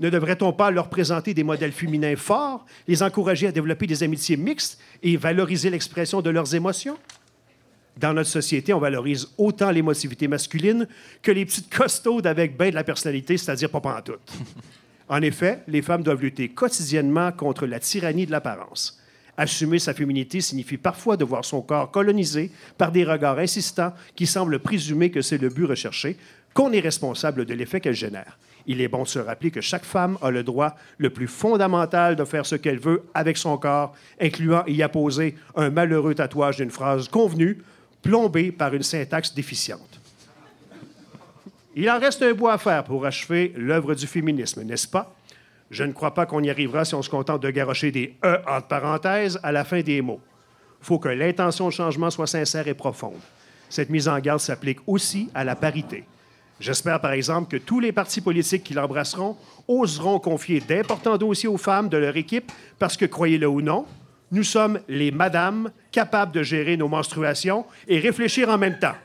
Ne 0.00 0.08
devrait-on 0.08 0.54
pas 0.54 0.70
leur 0.70 0.88
présenter 0.88 1.34
des 1.34 1.44
modèles 1.44 1.72
féminins 1.72 2.16
forts, 2.16 2.64
les 2.88 3.02
encourager 3.02 3.48
à 3.48 3.52
développer 3.52 3.86
des 3.86 4.02
amitiés 4.02 4.38
mixtes 4.38 4.80
et 5.02 5.18
valoriser 5.18 5.68
l'expression 5.68 6.22
de 6.22 6.30
leurs 6.30 6.54
émotions? 6.54 6.96
Dans 7.96 8.12
notre 8.12 8.30
société, 8.30 8.72
on 8.72 8.80
valorise 8.80 9.28
autant 9.38 9.70
l'émotivité 9.70 10.26
masculine 10.26 10.88
que 11.22 11.30
les 11.30 11.44
petites 11.44 11.74
costaudes 11.74 12.26
avec 12.26 12.58
bien 12.58 12.70
de 12.70 12.74
la 12.74 12.84
personnalité, 12.84 13.36
c'est-à-dire 13.36 13.70
pas 13.70 13.80
pantoute. 13.80 14.32
En 15.08 15.22
effet, 15.22 15.62
les 15.68 15.82
femmes 15.82 16.02
doivent 16.02 16.22
lutter 16.22 16.48
quotidiennement 16.48 17.30
contre 17.30 17.66
la 17.66 17.78
tyrannie 17.78 18.26
de 18.26 18.32
l'apparence. 18.32 19.00
Assumer 19.36 19.78
sa 19.78 19.94
féminité 19.94 20.40
signifie 20.40 20.76
parfois 20.76 21.16
de 21.16 21.24
voir 21.24 21.44
son 21.44 21.60
corps 21.60 21.90
colonisé 21.90 22.50
par 22.78 22.92
des 22.92 23.04
regards 23.04 23.38
insistants 23.38 23.92
qui 24.14 24.26
semblent 24.26 24.60
présumer 24.60 25.10
que 25.10 25.22
c'est 25.22 25.38
le 25.38 25.48
but 25.48 25.64
recherché, 25.64 26.16
qu'on 26.54 26.72
est 26.72 26.80
responsable 26.80 27.44
de 27.44 27.54
l'effet 27.54 27.80
qu'elle 27.80 27.94
génère. 27.94 28.38
Il 28.66 28.80
est 28.80 28.88
bon 28.88 29.02
de 29.02 29.08
se 29.08 29.18
rappeler 29.18 29.50
que 29.50 29.60
chaque 29.60 29.84
femme 29.84 30.16
a 30.22 30.30
le 30.30 30.42
droit 30.42 30.76
le 30.98 31.10
plus 31.10 31.26
fondamental 31.26 32.16
de 32.16 32.24
faire 32.24 32.46
ce 32.46 32.54
qu'elle 32.54 32.78
veut 32.78 33.02
avec 33.12 33.36
son 33.36 33.58
corps, 33.58 33.94
incluant 34.20 34.64
y 34.66 34.82
apposer 34.82 35.34
un 35.56 35.68
malheureux 35.70 36.14
tatouage 36.14 36.56
d'une 36.56 36.70
phrase 36.70 37.08
convenue, 37.08 37.58
plombée 38.04 38.52
par 38.52 38.72
une 38.74 38.82
syntaxe 38.82 39.34
déficiente. 39.34 40.00
Il 41.74 41.90
en 41.90 41.98
reste 41.98 42.22
un 42.22 42.32
bout 42.34 42.48
à 42.48 42.58
faire 42.58 42.84
pour 42.84 43.04
achever 43.04 43.52
l'œuvre 43.56 43.94
du 43.94 44.06
féminisme, 44.06 44.62
n'est-ce 44.62 44.86
pas? 44.86 45.16
Je 45.70 45.82
ne 45.82 45.92
crois 45.92 46.14
pas 46.14 46.26
qu'on 46.26 46.42
y 46.42 46.50
arrivera 46.50 46.84
si 46.84 46.94
on 46.94 47.02
se 47.02 47.10
contente 47.10 47.42
de 47.42 47.50
garrocher 47.50 47.90
des 47.90 48.14
E 48.24 48.38
entre 48.46 48.68
parenthèses 48.68 49.40
à 49.42 49.50
la 49.50 49.64
fin 49.64 49.80
des 49.80 50.00
mots. 50.02 50.20
Il 50.80 50.86
faut 50.86 50.98
que 50.98 51.08
l'intention 51.08 51.66
de 51.66 51.72
changement 51.72 52.10
soit 52.10 52.28
sincère 52.28 52.68
et 52.68 52.74
profonde. 52.74 53.18
Cette 53.68 53.90
mise 53.90 54.06
en 54.06 54.18
garde 54.20 54.40
s'applique 54.40 54.78
aussi 54.86 55.30
à 55.34 55.42
la 55.42 55.56
parité. 55.56 56.04
J'espère, 56.60 57.00
par 57.00 57.12
exemple, 57.12 57.50
que 57.50 57.56
tous 57.56 57.80
les 57.80 57.90
partis 57.90 58.20
politiques 58.20 58.62
qui 58.62 58.74
l'embrasseront 58.74 59.36
oseront 59.66 60.20
confier 60.20 60.60
d'importants 60.60 61.16
dossiers 61.16 61.48
aux 61.48 61.56
femmes 61.56 61.88
de 61.88 61.96
leur 61.96 62.16
équipe 62.16 62.52
parce 62.78 62.96
que, 62.96 63.06
croyez-le 63.06 63.48
ou 63.48 63.60
non, 63.60 63.86
nous 64.34 64.42
sommes 64.42 64.80
les 64.88 65.10
madames 65.10 65.70
capables 65.92 66.32
de 66.32 66.42
gérer 66.42 66.76
nos 66.76 66.88
menstruations 66.88 67.64
et 67.86 68.00
réfléchir 68.00 68.48
en 68.48 68.58
même 68.58 68.78
temps. 68.78 68.96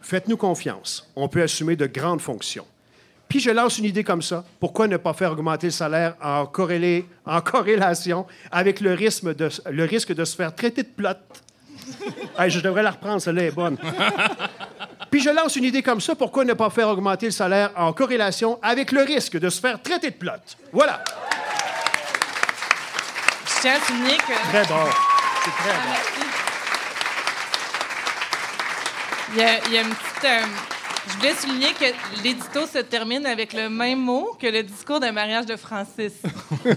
Faites-nous 0.00 0.38
confiance. 0.38 1.06
On 1.14 1.28
peut 1.28 1.42
assumer 1.42 1.76
de 1.76 1.86
grandes 1.86 2.22
fonctions. 2.22 2.66
Puis 3.28 3.40
je 3.40 3.50
lance 3.50 3.76
une 3.78 3.84
idée 3.84 4.04
comme 4.04 4.22
ça. 4.22 4.42
Pourquoi 4.58 4.88
ne 4.88 4.96
pas 4.96 5.12
faire 5.12 5.32
augmenter 5.32 5.66
le 5.66 5.72
salaire 5.72 6.14
en, 6.22 6.46
corrélation 6.46 8.26
avec 8.50 8.80
le 8.80 8.94
risque, 8.94 9.26
de, 9.34 9.50
se 10.24 10.34
faire 10.34 10.54
traiter 10.54 10.82
de 10.82 10.88
plotte? 10.88 11.42
Je 12.48 12.60
devrais 12.60 12.82
la 12.82 12.92
reprendre, 12.92 13.20
celle-là 13.20 13.44
est 13.44 13.50
bonne. 13.50 13.76
Puis 15.10 15.20
je 15.20 15.30
lance 15.30 15.56
une 15.56 15.64
idée 15.64 15.82
comme 15.82 16.00
ça. 16.00 16.14
Pourquoi 16.14 16.44
ne 16.44 16.52
pas 16.52 16.70
faire 16.70 16.88
augmenter 16.88 17.26
le 17.26 17.32
salaire 17.32 17.70
en 17.76 17.92
corrélation 17.92 18.58
avec 18.62 18.92
le 18.92 19.02
risque 19.02 19.38
de 19.38 19.48
se 19.48 19.60
faire 19.60 19.82
traiter 19.82 20.10
de 20.10 20.16
plotte? 20.16 20.56
Voilà. 20.72 21.02
Je 23.58 23.62
tiens 23.62 23.74
à 23.74 23.86
souligner 23.86 24.16
que. 24.18 24.48
Très 24.50 24.64
bon. 24.66 24.84
C'est 25.44 25.50
très 25.50 25.72
bon. 25.72 25.94
Il 29.32 29.38
y 29.38 29.42
a, 29.42 29.58
il 29.66 29.72
y 29.72 29.78
a 29.78 29.80
une 29.82 29.88
petite. 29.88 30.24
euh, 30.24 30.40
je 31.10 31.16
voulais 31.16 31.34
souligner 31.34 31.72
que 31.72 32.22
l'édito 32.22 32.66
se 32.66 32.78
termine 32.78 33.26
avec 33.26 33.52
le 33.52 33.68
même 33.68 33.98
mot 33.98 34.36
que 34.40 34.46
le 34.46 34.62
discours 34.62 35.00
d'un 35.00 35.10
mariage 35.12 35.46
de 35.46 35.56
Francis. 35.56 36.12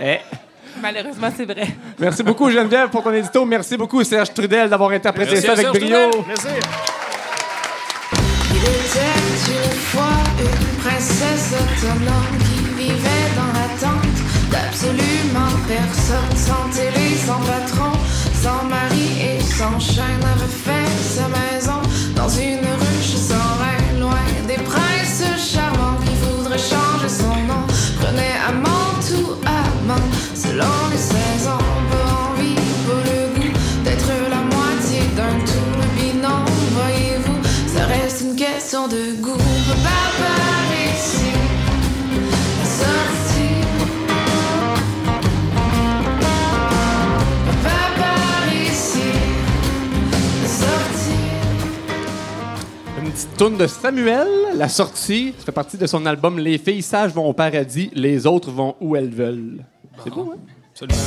Eh. 0.00 0.18
Malheureusement, 0.80 1.28
c'est 1.36 1.44
vrai. 1.44 1.68
Merci 1.98 2.22
beaucoup, 2.22 2.50
Geneviève, 2.50 2.88
pour 2.88 3.04
ton 3.04 3.12
édito. 3.12 3.44
Merci 3.44 3.76
beaucoup, 3.76 4.02
Serge 4.02 4.32
Trudel, 4.32 4.68
d'avoir 4.68 4.90
interprété 4.90 5.32
Merci 5.32 5.46
ça 5.46 5.52
avec 5.52 5.66
Serge 5.66 5.78
brio. 5.78 6.10
Trudel. 6.10 6.24
Plaisir. 6.24 6.62
Il 8.50 8.56
était 8.56 9.52
une 9.52 9.78
fois 9.78 10.16
une 10.40 10.76
princesse 10.82 11.52
autonome 11.52 12.51
personne, 15.72 16.36
sans 16.36 16.68
télé, 16.76 17.16
sans 17.26 17.40
patron, 17.50 17.92
sans 18.42 18.64
mari 18.64 19.08
et 19.28 19.40
sans 19.40 19.78
chaîne, 19.78 20.22
avait 20.34 20.56
fait 20.66 20.90
sa 21.16 21.26
maison 21.38 21.80
dans 22.14 22.28
une 22.28 22.66
ruche 22.82 23.14
sans 23.30 23.48
rein, 23.60 24.00
loin 24.00 24.26
des 24.46 24.60
princes 24.70 25.24
charmants 25.38 25.98
qui 26.04 26.14
voudraient 26.22 26.66
changer 26.72 27.08
son 27.08 27.36
nom, 27.50 27.64
prenait 28.00 28.36
amant 28.48 29.00
ou 29.18 29.22
amant 29.46 30.06
selon 30.34 30.74
les 30.90 31.04
saisons, 31.12 31.66
pas 31.90 32.08
envie, 32.26 32.60
pas 32.86 33.02
le 33.10 33.20
goût 33.34 33.54
d'être 33.84 34.12
la 34.34 34.42
moitié 34.54 35.00
d'un 35.16 35.36
tout, 35.50 35.72
puis 35.96 36.12
non, 36.26 36.44
voyez-vous, 36.78 37.40
ça 37.74 37.86
reste 37.86 38.20
une 38.22 38.36
question 38.36 38.88
de 38.88 39.20
goût. 39.22 39.41
Une 53.42 53.56
petite 53.56 53.58
tourne 53.58 53.58
de 53.58 53.66
Samuel, 53.66 54.28
la 54.56 54.68
sortie. 54.68 55.34
Ça 55.36 55.46
fait 55.46 55.52
partie 55.52 55.76
de 55.76 55.86
son 55.88 56.06
album 56.06 56.38
Les 56.38 56.58
filles 56.58 56.80
sages 56.80 57.12
vont 57.12 57.26
au 57.26 57.32
paradis, 57.32 57.90
les 57.92 58.24
autres 58.24 58.52
vont 58.52 58.76
où 58.80 58.94
elles 58.94 59.10
veulent. 59.10 59.64
C'est 60.04 60.10
beau, 60.10 60.32
hein? 60.32 60.38
Absolument. 60.70 61.02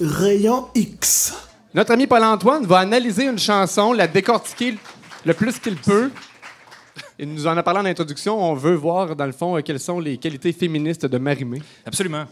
Rayon 0.00 0.66
X. 0.74 1.32
Notre 1.74 1.92
ami 1.92 2.08
Paul-Antoine 2.08 2.66
va 2.66 2.78
analyser 2.78 3.24
une 3.26 3.38
chanson, 3.38 3.92
la 3.92 4.08
décortiquer 4.08 4.78
le 5.24 5.34
plus 5.34 5.60
qu'il 5.60 5.76
peut. 5.76 6.10
Il 7.20 7.32
nous 7.32 7.46
en 7.46 7.56
a 7.56 7.62
parlé 7.62 7.80
en 7.80 7.86
introduction. 7.86 8.42
On 8.42 8.54
veut 8.54 8.74
voir, 8.74 9.14
dans 9.14 9.26
le 9.26 9.32
fond, 9.32 9.56
euh, 9.56 9.60
quelles 9.60 9.78
sont 9.78 10.00
les 10.00 10.18
qualités 10.18 10.52
féministes 10.52 11.06
de 11.06 11.18
Marimé. 11.18 11.62
Absolument. 11.86 12.26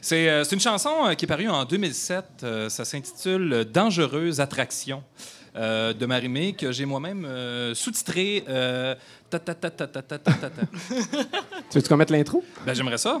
C'est 0.00 0.28
euh, 0.28 0.44
c'est 0.44 0.54
une 0.54 0.60
chanson 0.60 0.90
euh, 1.06 1.14
qui 1.14 1.24
est 1.24 1.28
parue 1.28 1.48
en 1.48 1.64
2007. 1.64 2.24
Euh, 2.42 2.68
ça 2.68 2.84
s'intitule 2.84 3.66
Dangereuse 3.72 4.40
attraction 4.40 5.02
euh, 5.56 5.92
de 5.92 6.06
Marimé, 6.06 6.52
que 6.52 6.72
j'ai 6.72 6.84
moi-même 6.84 7.24
euh, 7.24 7.74
sous-titré 7.74 8.44
euh, 8.48 8.94
ta 9.30 9.38
ta 9.38 9.54
ta 9.54 9.70
ta 9.70 9.86
ta 9.86 10.02
ta 10.02 10.18
ta 10.18 10.32
ta 10.32 10.50
ta. 10.50 10.62
Tu 11.70 11.78
veux-tu 11.78 11.88
qu'on 11.88 11.96
mette 11.96 12.10
l'intro? 12.10 12.44
Ben, 12.64 12.74
j'aimerais 12.74 12.98
ça. 12.98 13.20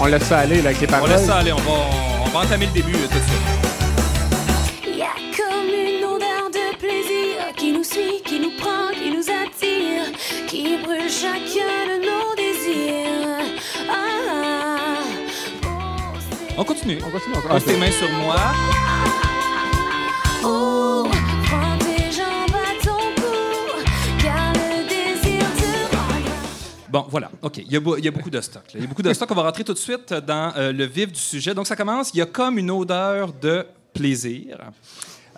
On 0.00 0.06
laisse 0.06 0.24
ça 0.24 0.38
aller 0.40 0.60
là, 0.62 0.70
avec 0.70 0.80
les 0.80 0.86
On 0.88 0.90
paroles. 0.90 1.10
laisse 1.10 1.26
ça 1.26 1.36
aller. 1.38 1.52
On 1.52 1.56
va, 1.56 1.72
on 2.24 2.28
va 2.30 2.40
entamer 2.40 2.66
le 2.66 2.72
début 2.72 2.92
euh, 2.94 3.06
tout 3.06 3.18
de 3.18 3.24
suite. 3.24 4.88
Il 4.88 4.96
y 4.98 5.02
a 5.02 5.14
comme 5.36 5.68
une 5.68 6.04
odeur 6.04 6.50
de 6.50 6.76
plaisir 6.76 7.54
qui 7.56 7.72
nous 7.72 7.84
suit, 7.84 8.20
qui 8.24 8.40
nous 8.40 8.50
prend, 8.58 8.88
qui 8.92 9.10
nous 9.10 9.22
attire, 9.30 10.04
qui 10.48 10.76
brûle 10.82 11.08
chacun 11.08 11.86
de 11.86 12.04
nos 12.04 12.34
On 16.56 16.64
continue. 16.64 16.98
On 17.06 17.10
continue. 17.10 17.34
on- 17.36 17.48
Pose 17.48 17.64
tes 17.64 17.76
mains 17.76 17.90
sur 17.90 18.10
moi. 18.12 18.36
oh, 20.44 21.06
prends 21.44 21.78
tes 21.78 22.10
jambes 22.12 22.54
à 22.54 22.84
ton 22.84 22.98
cou, 23.16 23.82
car 24.22 24.52
le 24.52 24.88
désir 24.88 25.40
te 25.56 25.96
rend. 25.96 26.20
Bon, 26.90 27.06
voilà. 27.08 27.30
OK. 27.40 27.58
Il 27.58 27.72
y 27.72 27.76
a, 27.76 27.80
beau- 27.80 27.96
il 27.96 28.04
y 28.04 28.08
a 28.08 28.10
beaucoup 28.10 28.30
de 28.30 28.40
stock. 28.40 28.62
là. 28.64 28.70
Il 28.74 28.80
y 28.82 28.84
a 28.84 28.86
beaucoup 28.86 29.02
de 29.02 29.12
stock. 29.12 29.30
On 29.30 29.34
va 29.34 29.42
rentrer 29.42 29.64
tout 29.64 29.72
de 29.74 29.78
suite 29.78 30.12
dans 30.12 30.52
euh, 30.56 30.72
le 30.72 30.84
vif 30.84 31.10
du 31.12 31.18
sujet. 31.20 31.54
Donc, 31.54 31.66
ça 31.66 31.76
commence. 31.76 32.10
Il 32.14 32.18
y 32.18 32.22
a 32.22 32.26
comme 32.26 32.58
une 32.58 32.70
odeur 32.70 33.32
de 33.32 33.66
plaisir. 33.94 34.58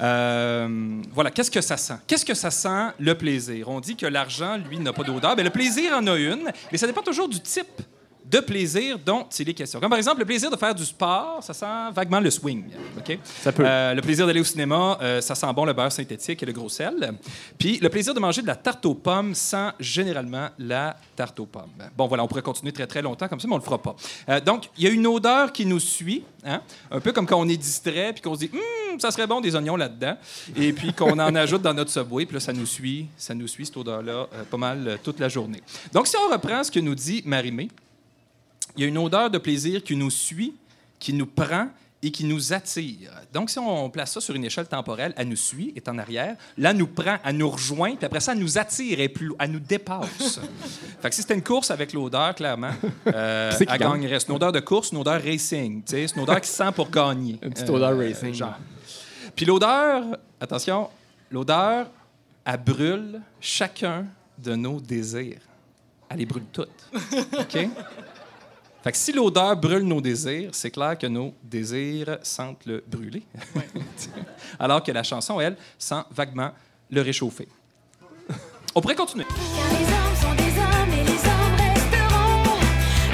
Euh, 0.00 1.00
voilà. 1.12 1.30
Qu'est-ce 1.30 1.50
que 1.50 1.60
ça 1.60 1.76
sent? 1.76 1.94
Qu'est-ce 2.08 2.24
que 2.24 2.34
ça 2.34 2.50
sent, 2.50 2.88
le 2.98 3.14
plaisir? 3.14 3.68
On 3.68 3.78
dit 3.78 3.94
que 3.96 4.06
l'argent, 4.06 4.56
lui, 4.68 4.78
n'a 4.80 4.92
pas 4.92 5.04
d'odeur. 5.04 5.36
Mais 5.36 5.44
le 5.44 5.50
plaisir 5.50 5.92
en 5.96 6.04
a 6.08 6.16
une, 6.16 6.50
mais 6.72 6.78
ça 6.78 6.88
dépend 6.88 7.02
toujours 7.02 7.28
du 7.28 7.38
type 7.40 7.80
de 8.24 8.40
plaisir 8.40 8.98
dont 8.98 9.26
il 9.38 9.48
est 9.48 9.54
question. 9.54 9.80
Comme 9.80 9.90
par 9.90 9.98
exemple, 9.98 10.20
le 10.20 10.24
plaisir 10.24 10.50
de 10.50 10.56
faire 10.56 10.74
du 10.74 10.84
sport, 10.84 11.42
ça 11.42 11.52
sent 11.52 11.92
vaguement 11.94 12.20
le 12.20 12.30
swing. 12.30 12.64
OK? 12.96 13.18
Ça 13.22 13.52
peut. 13.52 13.64
Euh, 13.66 13.94
le 13.94 14.00
plaisir 14.00 14.26
d'aller 14.26 14.40
au 14.40 14.44
cinéma, 14.44 14.98
euh, 15.02 15.20
ça 15.20 15.34
sent 15.34 15.52
bon 15.54 15.64
le 15.64 15.72
beurre 15.72 15.92
synthétique 15.92 16.42
et 16.42 16.46
le 16.46 16.52
gros 16.52 16.68
sel. 16.68 17.14
Puis 17.58 17.78
le 17.78 17.88
plaisir 17.88 18.14
de 18.14 18.20
manger 18.20 18.40
de 18.40 18.46
la 18.46 18.56
tarte 18.56 18.84
aux 18.86 18.94
pommes 18.94 19.34
sent 19.34 19.70
généralement 19.78 20.48
la 20.58 20.96
tarte 21.16 21.38
aux 21.40 21.46
pommes. 21.46 21.70
Bon, 21.96 22.06
voilà, 22.06 22.24
on 22.24 22.28
pourrait 22.28 22.42
continuer 22.42 22.72
très 22.72 22.86
très 22.86 23.02
longtemps 23.02 23.28
comme 23.28 23.40
ça, 23.40 23.46
mais 23.46 23.54
on 23.54 23.58
le 23.58 23.62
fera 23.62 23.80
pas. 23.80 23.94
Euh, 24.30 24.40
donc, 24.40 24.70
il 24.78 24.84
y 24.84 24.86
a 24.86 24.90
une 24.90 25.06
odeur 25.06 25.52
qui 25.52 25.66
nous 25.66 25.80
suit, 25.80 26.24
hein? 26.44 26.62
un 26.90 27.00
peu 27.00 27.12
comme 27.12 27.26
quand 27.26 27.38
on 27.38 27.48
est 27.48 27.56
distrait 27.56 28.12
puis 28.14 28.22
qu'on 28.22 28.34
se 28.34 28.40
dit, 28.40 28.50
Hum, 28.54 29.00
ça 29.00 29.10
serait 29.10 29.26
bon 29.26 29.40
des 29.40 29.54
oignons 29.54 29.76
là-dedans, 29.76 30.16
et 30.56 30.72
puis 30.72 30.92
qu'on 30.92 31.18
en 31.18 31.34
ajoute 31.34 31.62
dans 31.62 31.74
notre 31.74 31.90
subway, 31.90 32.26
puis 32.26 32.34
là, 32.34 32.40
ça 32.40 32.52
nous 32.52 32.66
suit, 32.66 33.08
ça 33.16 33.34
nous 33.34 33.48
suit 33.48 33.66
cette 33.66 33.76
odeur-là 33.76 34.28
pas 34.50 34.56
mal 34.56 34.98
toute 35.02 35.18
la 35.18 35.28
journée. 35.28 35.60
Donc, 35.92 36.06
si 36.06 36.16
on 36.16 36.32
reprend 36.32 36.62
ce 36.62 36.70
que 36.70 36.80
nous 36.80 36.94
dit 36.94 37.22
Marimé, 37.24 37.68
il 38.76 38.82
y 38.82 38.84
a 38.84 38.88
une 38.88 38.98
odeur 38.98 39.30
de 39.30 39.38
plaisir 39.38 39.82
qui 39.82 39.96
nous 39.96 40.10
suit, 40.10 40.54
qui 40.98 41.12
nous 41.12 41.26
prend 41.26 41.68
et 42.04 42.10
qui 42.10 42.24
nous 42.24 42.52
attire. 42.52 43.10
Donc, 43.32 43.48
si 43.48 43.58
on 43.58 43.88
place 43.88 44.12
ça 44.12 44.20
sur 44.20 44.34
une 44.34 44.44
échelle 44.44 44.66
temporelle, 44.66 45.14
elle 45.16 45.28
nous 45.28 45.36
suit, 45.36 45.72
est 45.74 45.88
en 45.88 45.96
arrière. 45.96 46.36
Là, 46.58 46.70
elle 46.70 46.76
nous 46.76 46.86
prend, 46.86 47.16
elle 47.24 47.36
nous 47.38 47.48
rejoint, 47.48 47.96
puis 47.96 48.04
après 48.04 48.20
ça, 48.20 48.32
elle 48.32 48.40
nous 48.40 48.58
attire 48.58 49.00
et 49.00 49.08
plus, 49.08 49.32
elle 49.38 49.52
nous 49.52 49.60
dépasse. 49.60 50.38
fait 51.00 51.08
que 51.08 51.14
si 51.14 51.22
c'était 51.22 51.34
une 51.34 51.42
course 51.42 51.70
avec 51.70 51.94
l'odeur, 51.94 52.34
clairement, 52.34 52.72
euh, 53.06 53.52
elle 53.58 53.66
gagne? 53.66 53.78
gagnerait. 53.78 54.20
C'est 54.20 54.28
une 54.28 54.34
odeur 54.34 54.52
de 54.52 54.60
course, 54.60 54.92
une 54.92 54.98
odeur 54.98 55.22
racing. 55.22 55.82
C'est 55.86 56.04
une 56.14 56.22
odeur 56.22 56.40
qui 56.42 56.50
sent 56.50 56.72
pour 56.74 56.90
gagner. 56.90 57.38
Une 57.42 57.52
petite 57.54 57.70
odeur 57.70 57.96
racing. 57.96 58.34
genre. 58.34 58.58
Puis 59.34 59.46
l'odeur, 59.46 60.18
attention, 60.40 60.90
l'odeur, 61.30 61.86
elle 62.44 62.56
brûle 62.58 63.20
chacun 63.40 64.06
de 64.36 64.54
nos 64.54 64.78
désirs. 64.78 65.40
Elle 66.10 66.18
les 66.18 66.26
brûle 66.26 66.44
toutes. 66.52 66.90
OK? 67.32 67.68
Fait 68.84 68.92
que 68.92 68.98
si 68.98 69.12
l'odeur 69.14 69.56
brûle 69.56 69.84
nos 69.84 70.02
désirs, 70.02 70.50
c'est 70.52 70.70
clair 70.70 70.98
que 70.98 71.06
nos 71.06 71.32
désirs 71.42 72.18
sentent 72.22 72.66
le 72.66 72.84
brûler. 72.86 73.22
Alors 74.58 74.82
que 74.82 74.92
la 74.92 75.02
chanson, 75.02 75.40
elle, 75.40 75.56
sent 75.78 76.02
vaguement 76.10 76.50
le 76.90 77.00
réchauffer. 77.00 77.48
On 78.74 78.82
pourrait 78.82 78.94
continuer. 78.94 79.24
Car 79.24 79.70
les 79.70 79.86
hommes 79.86 80.16
sont 80.20 80.34
des 80.34 80.52
hommes 80.60 80.92
et 80.92 81.02
les 81.02 81.16
hommes 81.16 81.56
resteront 81.56 82.58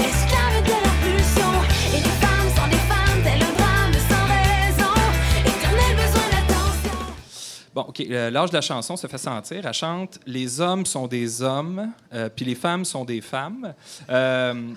esclaves 0.01 0.65
de 0.65 0.71
leur 0.71 0.95
pulsion. 1.05 1.53
Et 1.87 2.03
les 2.03 2.17
femmes 2.19 2.51
sont 2.57 2.69
des 2.69 2.83
femmes, 2.89 3.23
tel 3.23 3.41
un 3.41 3.53
drame 3.53 3.93
sans 4.09 4.27
raison. 4.27 4.93
Éternel 5.47 5.95
besoin 5.95 6.31
d'attention. 6.33 6.99
Bon, 7.73 7.83
OK. 7.83 8.01
euh, 8.01 8.31
L'âge 8.31 8.51
de 8.51 8.57
la 8.57 8.61
chanson 8.61 8.97
se 8.97 9.07
fait 9.07 9.19
sentir. 9.19 9.65
Elle 9.65 9.73
chante 9.73 10.19
Les 10.27 10.61
hommes 10.61 10.85
sont 10.85 11.07
des 11.07 11.43
hommes, 11.43 11.93
euh, 12.13 12.29
puis 12.29 12.45
les 12.45 12.57
femmes 12.57 12.85
sont 12.85 13.05
des 13.05 13.21
femmes. 13.21 13.73
Euh, 14.09 14.73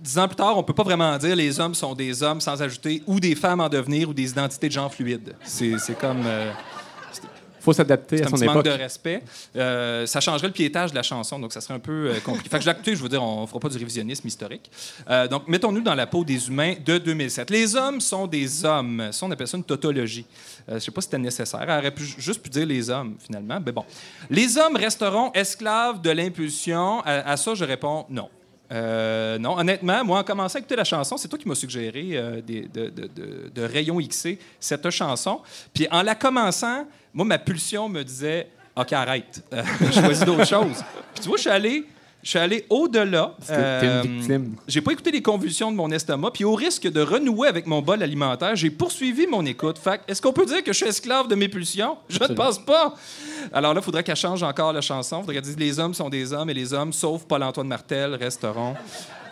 dix 0.00 0.18
ans 0.18 0.26
plus 0.26 0.36
tard, 0.36 0.56
on 0.58 0.62
peut 0.62 0.74
pas 0.74 0.82
vraiment 0.82 1.16
dire 1.18 1.36
les 1.36 1.58
hommes 1.60 1.74
sont 1.74 1.94
des 1.94 2.22
hommes 2.22 2.40
sans 2.40 2.60
ajouter 2.62 3.02
ou 3.06 3.20
des 3.20 3.34
femmes 3.34 3.60
en 3.60 3.68
devenir 3.68 4.08
ou 4.08 4.14
des 4.14 4.30
identités 4.30 4.68
de 4.68 4.72
genre 4.72 4.92
fluides. 4.92 5.34
C'est 5.44 5.98
comme. 5.98 6.22
euh, 6.26 6.52
faut 7.64 7.72
s'adapter 7.72 8.22
à 8.22 8.28
son 8.28 8.32
petit 8.36 8.44
manque 8.44 8.56
époque. 8.56 8.64
de 8.66 8.82
respect. 8.82 9.22
Euh, 9.56 10.06
ça 10.06 10.20
changerait 10.20 10.48
le 10.48 10.52
piétage 10.52 10.90
de 10.90 10.96
la 10.96 11.02
chanson, 11.02 11.38
donc 11.38 11.52
ça 11.52 11.62
serait 11.62 11.72
un 11.74 11.78
peu 11.78 12.10
euh, 12.10 12.20
compliqué. 12.20 12.50
fait 12.50 12.58
que 12.58 12.64
je 12.64 12.94
je 12.94 13.02
veux 13.02 13.08
dire, 13.08 13.22
on 13.22 13.46
fera 13.46 13.58
pas 13.58 13.70
du 13.70 13.78
révisionnisme 13.78 14.28
historique. 14.28 14.70
Euh, 15.08 15.26
donc, 15.26 15.48
mettons-nous 15.48 15.80
dans 15.80 15.94
la 15.94 16.06
peau 16.06 16.24
des 16.24 16.46
humains 16.48 16.74
de 16.84 16.98
2007. 16.98 17.48
Les 17.50 17.74
hommes 17.74 18.02
sont 18.02 18.26
des 18.26 18.64
hommes. 18.66 19.08
Ça, 19.12 19.24
on 19.24 19.30
appelle 19.30 19.48
ça 19.48 19.56
une 19.56 19.64
tautologie. 19.64 20.26
Euh, 20.68 20.74
je 20.74 20.80
sais 20.80 20.90
pas 20.90 21.00
si 21.00 21.06
c'était 21.06 21.18
nécessaire. 21.18 21.62
Elle 21.62 21.78
aurait 21.78 21.94
pu, 21.94 22.04
juste 22.18 22.42
pu 22.42 22.50
dire 22.50 22.66
les 22.66 22.90
hommes, 22.90 23.16
finalement. 23.18 23.58
Mais 23.64 23.72
bon. 23.72 23.84
Les 24.28 24.58
hommes 24.58 24.76
resteront 24.76 25.32
esclaves 25.32 26.02
de 26.02 26.10
l'impulsion. 26.10 27.00
À, 27.00 27.30
à 27.30 27.36
ça, 27.38 27.54
je 27.54 27.64
réponds 27.64 28.04
non. 28.10 28.28
Euh, 28.72 29.38
non, 29.38 29.58
honnêtement, 29.58 30.04
moi, 30.04 30.20
en 30.20 30.24
commençant 30.24 30.56
à 30.56 30.58
écouter 30.60 30.76
la 30.76 30.84
chanson, 30.84 31.16
c'est 31.16 31.28
toi 31.28 31.38
qui 31.38 31.46
m'as 31.48 31.54
suggéré 31.54 32.10
euh, 32.14 32.40
de, 32.40 33.62
Rayon 33.62 34.00
XC, 34.00 34.38
cette 34.58 34.88
chanson. 34.90 35.40
Puis 35.72 35.86
en 35.90 36.02
la 36.02 36.14
commençant, 36.14 36.86
moi, 37.12 37.24
ma 37.24 37.38
pulsion 37.38 37.88
me 37.88 38.02
disait 38.02 38.48
OK, 38.76 38.92
arrête, 38.92 39.42
Euh, 39.52 39.62
choisis 39.92 40.24
d'autres 40.24 40.46
choses. 40.46 40.82
Puis 41.14 41.22
tu 41.22 41.28
vois, 41.28 41.36
je 41.36 41.42
suis 41.42 41.50
allé. 41.50 41.84
Je 42.24 42.30
suis 42.30 42.38
allé 42.38 42.64
au-delà. 42.70 43.34
Victime. 44.02 44.56
J'ai 44.66 44.80
pas 44.80 44.92
écouté 44.92 45.10
les 45.12 45.20
convulsions 45.22 45.70
de 45.70 45.76
mon 45.76 45.90
estomac, 45.90 46.30
puis 46.32 46.44
au 46.44 46.54
risque 46.54 46.90
de 46.90 47.02
renouer 47.02 47.48
avec 47.48 47.66
mon 47.66 47.82
bol 47.82 48.02
alimentaire, 48.02 48.56
j'ai 48.56 48.70
poursuivi 48.70 49.26
mon 49.26 49.44
écoute. 49.44 49.78
Fait 49.78 50.00
est-ce 50.08 50.22
qu'on 50.22 50.32
peut 50.32 50.46
dire 50.46 50.64
que 50.64 50.72
je 50.72 50.78
suis 50.78 50.86
esclave 50.86 51.28
de 51.28 51.34
mes 51.34 51.48
pulsions? 51.48 51.98
Je 52.08 52.18
ne 52.18 52.28
pense 52.34 52.58
pas. 52.58 52.94
Alors 53.52 53.74
là, 53.74 53.80
il 53.80 53.84
faudrait 53.84 54.02
qu'elle 54.02 54.16
change 54.16 54.42
encore 54.42 54.72
la 54.72 54.80
chanson. 54.80 55.18
Il 55.18 55.20
faudrait 55.20 55.34
qu'elle 55.34 55.44
dise 55.44 55.58
les 55.58 55.78
hommes 55.78 55.92
sont 55.92 56.08
des 56.08 56.32
hommes 56.32 56.48
et 56.48 56.54
les 56.54 56.72
hommes, 56.72 56.94
sauf 56.94 57.24
Paul-Antoine 57.24 57.68
Martel, 57.68 58.14
resteront. 58.14 58.74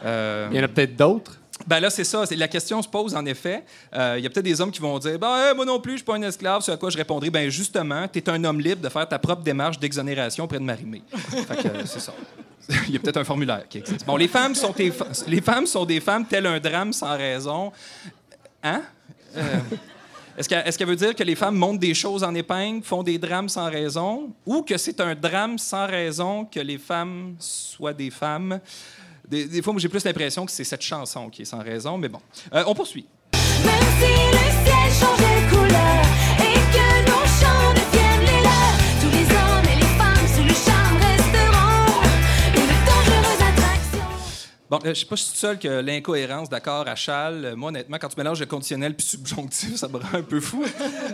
Euh, 0.05 0.49
Il 0.51 0.59
y 0.59 0.61
en 0.61 0.65
a 0.65 0.69
peut-être 0.69 0.95
d'autres. 0.95 1.39
Ben 1.67 1.81
là, 1.81 1.91
c'est 1.91 2.05
ça. 2.05 2.25
La 2.37 2.49
question 2.49 2.83
se 2.83 2.89
pose, 2.89 3.15
en 3.15 3.25
effet. 3.27 3.65
Euh, 3.95 4.17
Il 4.19 4.25
y 4.25 4.27
a 4.27 4.31
peut-être 4.31 4.45
des 4.45 4.61
hommes 4.61 4.71
qui 4.71 4.81
vont 4.81 4.99
dire 4.99 5.19
ben, 5.19 5.49
hey, 5.49 5.55
Moi 5.55 5.65
non 5.65 5.81
plus, 5.81 5.93
je 5.93 5.97
suis 5.99 6.05
pas 6.05 6.17
un 6.17 6.23
esclave. 6.23 6.63
Ce 6.63 6.71
à 6.71 6.77
quoi 6.77 6.91
je 6.91 6.97
répondrai 6.97 7.31
ben 7.31 7.49
justement, 7.49 8.07
tu 8.09 8.19
es 8.19 8.31
un 8.31 8.43
homme 8.45 8.61
libre 8.61 8.81
de 8.83 8.89
faire 8.89 9.09
ta 9.09 9.19
propre 9.19 9.43
démarche 9.43 9.79
d'exonération 9.79 10.45
auprès 10.45 10.59
de 10.59 10.65
Marimé. 10.65 11.03
euh, 11.13 11.83
c'est 11.85 12.01
ça. 12.01 12.13
Il 12.89 12.95
y 12.95 12.97
a 12.97 13.01
peut-être 13.01 13.17
un 13.19 13.25
formulaire 13.25 13.65
qui 13.69 13.79
existe. 13.79 14.05
Bon, 14.07 14.17
les 14.17 14.29
femmes 14.29 14.55
sont, 14.55 14.73
des 14.73 14.93
les 15.27 15.41
femmes 15.41 15.67
sont 15.67 15.85
des 15.85 16.01
femmes 16.01 16.25
tel 16.27 16.47
un 16.47 16.61
drame 16.61 16.93
sans 16.93 17.17
raison. 17.17 17.73
Hein? 18.63 18.83
Euh, 19.37 19.59
est-ce 20.39 20.49
qu'elle 20.49 20.67
est-ce 20.67 20.79
qu'elle 20.79 20.89
veut 20.89 20.97
dire 20.97 21.15
que 21.15 21.25
les 21.25 21.35
femmes 21.35 21.57
montent 21.57 21.81
des 21.81 21.95
choses 21.95 22.23
en 22.23 22.35
épingle, 22.35 22.85
font 22.85 23.03
des 23.03 23.19
drames 23.19 23.49
sans 23.49 23.69
raison, 23.69 24.31
ou 24.47 24.63
que 24.63 24.77
c'est 24.77 25.01
un 25.01 25.15
drame 25.15 25.59
sans 25.59 25.87
raison 25.87 26.45
que 26.45 26.61
les 26.61 26.79
femmes 26.79 27.35
soient 27.39 27.93
des 27.93 28.11
femmes? 28.11 28.61
Des, 29.29 29.63
fois, 29.63 29.75
j'ai 29.79 29.89
plus 29.89 30.05
l'impression 30.05 30.45
que 30.45 30.53
c'est 30.53 30.65
cette 30.65 30.83
chanson 30.83 31.31
qui 31.31 31.43
est 31.43 31.47
sans 31.47 31.63
raison, 31.63 31.97
mais 31.97 32.09
bon. 32.09 32.21
Euh, 32.55 32.65
on 32.67 32.75
poursuit. 32.75 33.07
Même 33.65 34.22
Bon, 44.73 44.79
euh, 44.87 44.95
je 44.95 45.01
sais 45.01 45.05
pas 45.05 45.17
si 45.19 45.25
je 45.25 45.29
suis 45.33 45.39
seul 45.39 45.59
que 45.59 45.69
l'incohérence 45.69 46.49
d'accord 46.49 46.89
à 46.89 46.95
Chal. 46.95 47.45
euh, 47.45 47.55
Moi, 47.55 47.69
honnêtement, 47.69 47.99
quand 48.01 48.09
tu 48.09 48.17
mélanges 48.17 48.41
le 48.41 48.47
conditionnel 48.47 48.95
puis 48.97 49.07
subjonctif, 49.07 49.77
ça 49.77 49.87
me 49.87 49.99
rend 49.99 50.15
un 50.15 50.23
peu 50.23 50.41
fou. 50.41 50.65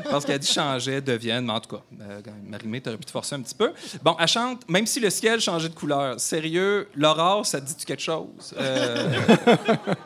Parce 0.09 0.25
qu'elle 0.25 0.39
dit 0.39 0.47
changeait, 0.47 1.01
devienne, 1.01 1.45
mais 1.45 1.55
en 1.55 1.59
tout 1.59 1.75
cas, 1.75 1.83
euh, 2.03 2.21
Marimé, 2.47 2.81
t'aurais 2.81 2.99
pu 2.99 3.07
te 3.07 3.11
forcer 3.11 3.35
un 3.35 3.41
petit 3.41 3.57
peu. 3.57 3.73
Bon, 4.01 4.15
elle 4.21 4.29
chante, 4.29 4.63
même 4.69 4.87
si 4.87 5.01
le 5.01 5.11
ciel 5.11 5.41
changeait 5.41 5.71
de 5.71 5.75
couleur. 5.75 6.21
Sérieux, 6.21 6.87
l'aurore, 6.95 7.45
ça 7.47 7.61
te 7.61 7.67
dit 7.67 7.85
quelque 7.85 8.01
chose? 8.01 8.55
Euh, 8.57 9.19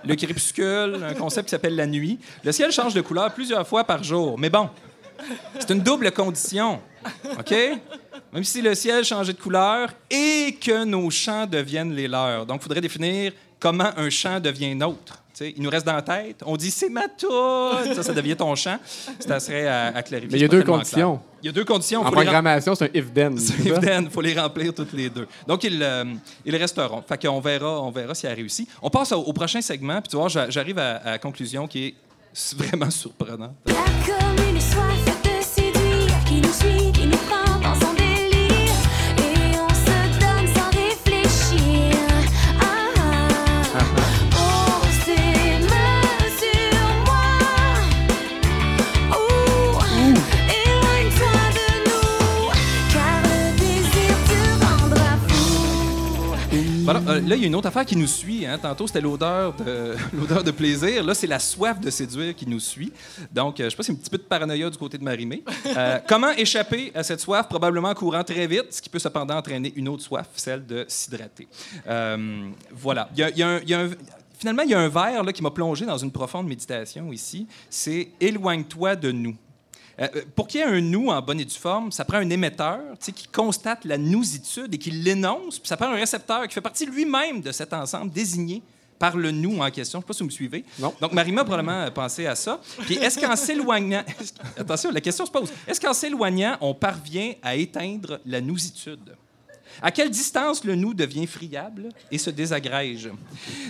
le 0.02 0.14
crépuscule, 0.16 1.04
un 1.06 1.12
concept 1.12 1.48
qui 1.48 1.50
s'appelle 1.50 1.76
la 1.76 1.86
nuit. 1.86 2.18
Le 2.44 2.52
ciel 2.52 2.72
change 2.72 2.94
de 2.94 3.02
couleur 3.02 3.34
plusieurs 3.34 3.68
fois 3.68 3.84
par 3.84 4.02
jour. 4.02 4.38
Mais 4.38 4.48
bon, 4.48 4.70
c'est 5.58 5.68
une 5.68 5.82
double 5.82 6.10
condition. 6.12 6.80
OK? 7.38 7.54
Même 8.32 8.44
si 8.44 8.62
le 8.62 8.74
ciel 8.74 9.04
changeait 9.04 9.32
de 9.34 9.38
couleur 9.40 9.90
et 10.10 10.56
que 10.60 10.84
nos 10.84 11.10
champs 11.10 11.46
deviennent 11.46 11.92
les 11.94 12.08
leurs. 12.08 12.46
Donc, 12.46 12.60
il 12.60 12.62
faudrait 12.62 12.80
définir 12.80 13.32
comment 13.60 13.90
un 13.96 14.08
champ 14.10 14.40
devient 14.40 14.74
nôtre. 14.74 15.18
Tu 15.34 15.44
sais, 15.46 15.54
il 15.56 15.62
nous 15.62 15.70
reste 15.70 15.86
dans 15.86 15.94
la 15.94 16.02
tête. 16.02 16.42
On 16.44 16.56
dit 16.56 16.70
c'est 16.70 16.88
ma 16.90 17.08
toune. 17.08 17.94
Ça, 17.94 18.02
ça 18.02 18.12
devient 18.12 18.36
ton 18.36 18.54
champ. 18.54 18.78
Ça 19.18 19.40
serait 19.40 19.66
à, 19.66 19.86
à 19.96 20.02
clarifier. 20.02 20.30
Mais 20.32 20.38
il 20.38 20.42
y 20.42 20.44
a 20.44 20.48
deux 20.48 20.62
conditions. 20.62 21.16
clair. 21.16 21.28
Il 21.42 21.46
y 21.46 21.48
a 21.48 21.52
deux 21.52 21.64
conditions. 21.64 22.00
En 22.02 22.10
programmation, 22.10 22.74
c'est 22.74 22.84
un 22.84 22.88
if-then. 22.98 23.36
c'est 23.38 23.58
évident, 23.60 24.00
il 24.02 24.10
faut 24.10 24.20
les 24.20 24.38
remplir 24.38 24.74
toutes 24.74 24.92
les 24.92 25.08
deux. 25.10 25.26
Donc, 25.46 25.64
ils, 25.64 25.82
euh, 25.82 26.04
ils 26.44 26.56
resteront. 26.56 27.02
Fait 27.08 27.20
qu'on 27.26 27.40
verra, 27.40 27.80
on 27.82 27.90
verra 27.90 28.14
si 28.14 28.26
elle 28.26 28.34
réussit. 28.34 28.68
On 28.82 28.90
passe 28.90 29.12
au, 29.12 29.20
au 29.20 29.32
prochain 29.32 29.60
segment, 29.62 30.00
puis 30.02 30.08
tu 30.10 30.16
vois, 30.16 30.28
j'a- 30.28 30.48
j'arrive 30.50 30.78
à, 30.78 30.96
à 30.96 31.10
la 31.12 31.18
conclusion 31.18 31.66
qui 31.66 31.86
est 31.86 31.94
vraiment 32.56 32.90
surprenante. 32.90 33.56
La 33.66 33.74
commune 34.06 34.60
soif 34.60 35.22
de 35.22 35.42
séduire 35.42 36.24
qui 36.26 36.40
nous 36.42 36.52
suit, 36.52 36.81
euh, 57.12 57.20
là, 57.20 57.36
il 57.36 57.40
y 57.42 57.44
a 57.44 57.46
une 57.46 57.54
autre 57.54 57.68
affaire 57.68 57.84
qui 57.84 57.96
nous 57.96 58.06
suit. 58.06 58.44
hein. 58.46 58.58
Tantôt, 58.58 58.86
c'était 58.86 59.00
l'odeur 59.00 59.54
de, 59.54 59.94
l'odeur 60.18 60.42
de 60.44 60.50
plaisir. 60.50 61.04
Là, 61.04 61.14
c'est 61.14 61.26
la 61.26 61.38
soif 61.38 61.80
de 61.80 61.90
séduire 61.90 62.34
qui 62.34 62.48
nous 62.48 62.60
suit. 62.60 62.92
Donc, 63.32 63.60
euh, 63.60 63.64
je 63.64 63.70
sais 63.70 63.76
pas 63.76 63.82
si 63.82 63.86
c'est 63.88 63.92
un 63.92 63.96
petit 64.00 64.10
peu 64.10 64.18
de 64.18 64.22
paranoïa 64.22 64.68
du 64.70 64.76
côté 64.78 64.98
de 64.98 65.04
Marimé. 65.04 65.42
Euh, 65.76 65.98
comment 66.08 66.30
échapper 66.32 66.90
à 66.94 67.02
cette 67.02 67.20
soif? 67.20 67.48
Probablement 67.48 67.88
en 67.90 67.94
courant 67.94 68.24
très 68.24 68.46
vite, 68.46 68.66
ce 68.70 68.82
qui 68.82 68.88
peut 68.88 68.98
cependant 68.98 69.36
entraîner 69.36 69.72
une 69.76 69.88
autre 69.88 70.02
soif, 70.02 70.26
celle 70.36 70.66
de 70.66 70.84
s'hydrater. 70.88 71.48
Voilà. 72.72 73.08
Il 73.14 73.20
y 73.20 73.22
a- 73.22 73.30
il 73.30 73.38
y 73.38 73.42
a 73.42 73.48
un- 73.48 73.60
il 73.60 73.68
y 73.70 73.74
a 73.74 73.80
un- 73.80 73.90
Finalement, 74.38 74.62
il 74.64 74.70
y 74.70 74.74
a 74.74 74.80
un 74.80 74.88
verre 74.88 75.22
là, 75.22 75.32
qui 75.32 75.40
m'a 75.40 75.52
plongé 75.52 75.86
dans 75.86 75.96
une 75.98 76.10
profonde 76.10 76.48
méditation 76.48 77.12
ici. 77.12 77.46
C'est 77.70 78.08
Éloigne-toi 78.20 78.96
de 78.96 79.12
nous. 79.12 79.36
Euh, 80.02 80.08
euh, 80.16 80.22
pour 80.34 80.48
qu'il 80.48 80.60
y 80.60 80.62
ait 80.62 80.66
un 80.66 80.80
nous 80.80 81.08
en 81.08 81.22
bonne 81.22 81.40
et 81.40 81.44
due 81.44 81.54
forme, 81.54 81.92
ça 81.92 82.04
prend 82.04 82.18
un 82.18 82.28
émetteur 82.28 82.80
qui 83.00 83.28
constate 83.28 83.84
la 83.84 83.98
nousitude 83.98 84.74
et 84.74 84.78
qui 84.78 84.90
l'énonce, 84.90 85.58
puis 85.58 85.68
ça 85.68 85.76
prend 85.76 85.86
un 85.86 85.94
récepteur 85.94 86.46
qui 86.48 86.54
fait 86.54 86.60
partie 86.60 86.86
lui-même 86.86 87.40
de 87.40 87.52
cet 87.52 87.72
ensemble 87.72 88.10
désigné 88.10 88.62
par 88.98 89.16
le 89.16 89.30
nous 89.30 89.58
en 89.58 89.70
question. 89.70 89.98
Je 89.98 90.04
ne 90.04 90.06
sais 90.06 90.06
pas 90.06 90.12
si 90.14 90.18
vous 90.20 90.26
me 90.26 90.30
suivez. 90.30 90.64
Non. 90.78 90.94
Donc, 91.00 91.12
Marima 91.12 91.40
a 91.40 91.44
probablement 91.44 91.82
euh, 91.82 91.90
pensé 91.90 92.26
à 92.26 92.36
ça. 92.36 92.60
Puis, 92.80 92.94
est-ce 92.94 93.18
qu'en 93.18 93.34
s'éloignant... 93.36 94.04
Attention, 94.56 94.90
la 94.90 95.00
question 95.00 95.26
se 95.26 95.30
pose. 95.30 95.52
Est-ce 95.66 95.80
qu'en 95.80 95.92
s'éloignant, 95.92 96.56
on 96.60 96.72
parvient 96.72 97.32
à 97.42 97.56
éteindre 97.56 98.20
la 98.24 98.40
nousitude? 98.40 99.16
À 99.80 99.90
quelle 99.90 100.10
distance 100.10 100.64
le 100.64 100.74
nous 100.74 100.94
devient 100.94 101.26
friable 101.26 101.88
et 102.10 102.18
se 102.18 102.30
désagrège? 102.30 103.10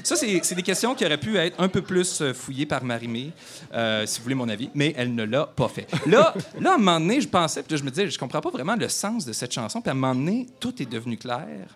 Ça, 0.03 0.17
c'est 0.17 0.55
des 0.55 0.63
questions 0.63 0.95
qui 0.95 1.05
auraient 1.05 1.19
pu 1.19 1.37
être 1.37 1.61
un 1.61 1.69
peu 1.69 1.83
plus 1.83 2.21
euh, 2.21 2.35
fouillées 2.35 2.67
par 2.67 2.85
Marimé, 2.85 3.33
euh, 3.73 4.07
si 4.07 4.19
vous 4.19 4.25
voulez 4.25 4.35
mon 4.35 4.49
avis, 4.49 4.71
mais 4.75 4.95
elle 4.97 5.15
ne 5.15 5.25
l'a 5.25 5.47
pas 5.47 5.69
fait. 5.69 5.87
Là, 6.07 6.35
là, 6.61 6.73
à 6.73 6.75
un 6.75 6.79
moment 6.79 7.01
donné, 7.01 7.21
je 7.21 7.29
pensais, 7.29 7.63
puis 7.63 7.77
je 7.77 7.85
me 7.85 7.91
disais, 7.91 8.09
je 8.09 8.19
comprends 8.19 8.41
pas 8.41 8.51
vraiment 8.51 8.77
le 8.77 8.89
sens 8.89 9.25
de 9.25 9.33
cette 9.33 9.53
chanson, 9.53 9.81
puis 9.81 9.91
à 9.91 9.93
un 9.93 9.97
moment 9.97 10.15
donné, 10.15 10.47
tout 10.59 10.83
est 10.83 10.87
devenu 10.87 11.17
clair. 11.17 11.69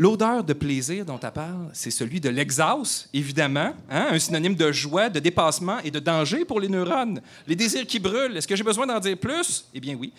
L'odeur 0.00 0.44
de 0.44 0.52
plaisir 0.52 1.04
dont 1.04 1.18
elle 1.20 1.32
parle, 1.32 1.70
c'est 1.72 1.90
celui 1.90 2.20
de 2.20 2.28
l'exhaust, 2.28 3.08
évidemment, 3.12 3.72
hein, 3.90 4.06
un 4.12 4.18
synonyme 4.20 4.54
de 4.54 4.70
joie, 4.70 5.08
de 5.08 5.18
dépassement 5.18 5.78
et 5.84 5.90
de 5.90 5.98
danger 5.98 6.44
pour 6.44 6.60
les 6.60 6.68
neurones. 6.68 7.20
Les 7.48 7.56
désirs 7.56 7.84
qui 7.84 7.98
brûlent, 7.98 8.36
est-ce 8.36 8.46
que 8.46 8.54
j'ai 8.54 8.62
besoin 8.62 8.86
d'en 8.86 9.00
dire 9.00 9.16
plus? 9.18 9.64
Eh 9.74 9.80
bien 9.80 9.96
oui. 9.98 10.12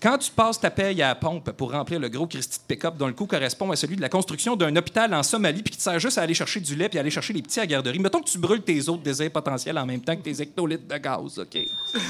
Quand 0.00 0.16
tu 0.16 0.30
passes 0.30 0.58
ta 0.58 0.70
paye 0.70 1.02
à 1.02 1.08
la 1.08 1.14
pompe 1.16 1.50
pour 1.52 1.70
remplir 1.72 2.00
le 2.00 2.08
gros 2.08 2.26
Christy 2.26 2.58
de 2.60 2.64
pick-up 2.74 2.94
dont 2.96 3.08
le 3.08 3.12
coût 3.12 3.26
correspond 3.26 3.70
à 3.70 3.76
celui 3.76 3.96
de 3.96 4.00
la 4.00 4.08
construction 4.08 4.56
d'un 4.56 4.74
hôpital 4.74 5.12
en 5.12 5.22
Somalie 5.22 5.62
puis 5.62 5.72
qui 5.72 5.78
te 5.78 5.82
sert 5.82 5.98
juste 6.00 6.16
à 6.16 6.22
aller 6.22 6.32
chercher 6.34 6.60
du 6.60 6.74
lait 6.74 6.88
puis 6.88 6.98
à 6.98 7.02
aller 7.02 7.10
chercher 7.10 7.34
les 7.34 7.42
petits 7.42 7.60
à 7.60 7.64
la 7.64 7.66
garderie, 7.66 7.98
mettons 7.98 8.20
que 8.22 8.30
tu 8.30 8.38
brûles 8.38 8.62
tes 8.62 8.88
autres 8.88 9.02
désirs 9.02 9.30
potentiels 9.30 9.76
en 9.76 9.84
même 9.84 10.00
temps 10.00 10.16
que 10.16 10.22
tes 10.22 10.40
hectolitres 10.40 10.86
de 10.88 10.96
gaz, 10.96 11.38
OK? 11.38 11.58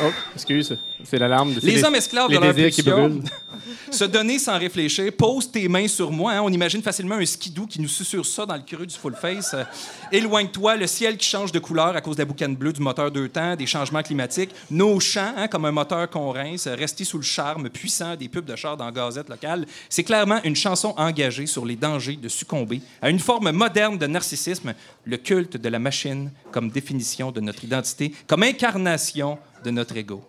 Oh, 0.00 0.10
excuse. 0.34 0.76
C'est 1.04 1.18
l'alarme. 1.18 1.54
de- 1.54 1.60
Les 1.60 1.74
les- 1.74 1.84
hommes 1.84 1.94
esclaves 1.96 2.28
les 2.30 2.36
de 2.38 2.40
leur 2.42 2.54
qui. 2.70 2.82
Se 3.90 4.04
donner 4.04 4.38
sans 4.38 4.56
réfléchir, 4.58 5.10
pose 5.16 5.50
tes 5.50 5.66
mains 5.68 5.88
sur 5.88 6.07
moi. 6.10 6.32
hein. 6.32 6.42
On 6.42 6.52
imagine 6.52 6.82
facilement 6.82 7.16
un 7.16 7.26
skidoo 7.26 7.66
qui 7.66 7.80
nous 7.80 7.88
susurre 7.88 8.24
ça 8.26 8.46
dans 8.46 8.54
le 8.56 8.62
creux 8.62 8.86
du 8.86 8.94
full 8.94 9.14
face. 9.14 9.54
Euh, 9.54 9.64
Éloigne-toi, 10.12 10.76
le 10.76 10.86
ciel 10.86 11.16
qui 11.16 11.26
change 11.28 11.52
de 11.52 11.58
couleur 11.58 11.94
à 11.96 12.00
cause 12.00 12.16
de 12.16 12.22
la 12.22 12.26
boucane 12.26 12.56
bleue 12.56 12.72
du 12.72 12.80
moteur 12.80 13.10
deux 13.10 13.28
temps, 13.28 13.56
des 13.56 13.66
changements 13.66 14.02
climatiques. 14.02 14.50
Nos 14.70 14.98
champs, 15.00 15.32
hein, 15.36 15.48
comme 15.48 15.64
un 15.64 15.72
moteur 15.72 16.08
qu'on 16.10 16.30
rince, 16.30 16.66
euh, 16.66 16.74
rester 16.74 17.04
sous 17.04 17.18
le 17.18 17.24
charme 17.24 17.68
puissant 17.70 18.16
des 18.16 18.28
pubs 18.28 18.44
de 18.44 18.56
chars 18.56 18.76
dans 18.76 18.86
la 18.86 18.92
gazette 18.92 19.28
locale. 19.28 19.66
C'est 19.88 20.04
clairement 20.04 20.40
une 20.44 20.56
chanson 20.56 20.94
engagée 20.96 21.46
sur 21.46 21.64
les 21.64 21.76
dangers 21.76 22.16
de 22.16 22.28
succomber 22.28 22.80
à 23.02 23.10
une 23.10 23.18
forme 23.18 23.50
moderne 23.52 23.98
de 23.98 24.06
narcissisme, 24.06 24.74
le 25.04 25.16
culte 25.16 25.56
de 25.56 25.68
la 25.68 25.78
machine 25.78 26.30
comme 26.50 26.70
définition 26.70 27.30
de 27.30 27.40
notre 27.40 27.64
identité, 27.64 28.12
comme 28.26 28.42
incarnation 28.42 29.38
de 29.64 29.70
notre 29.70 29.96
ego. 29.96 30.22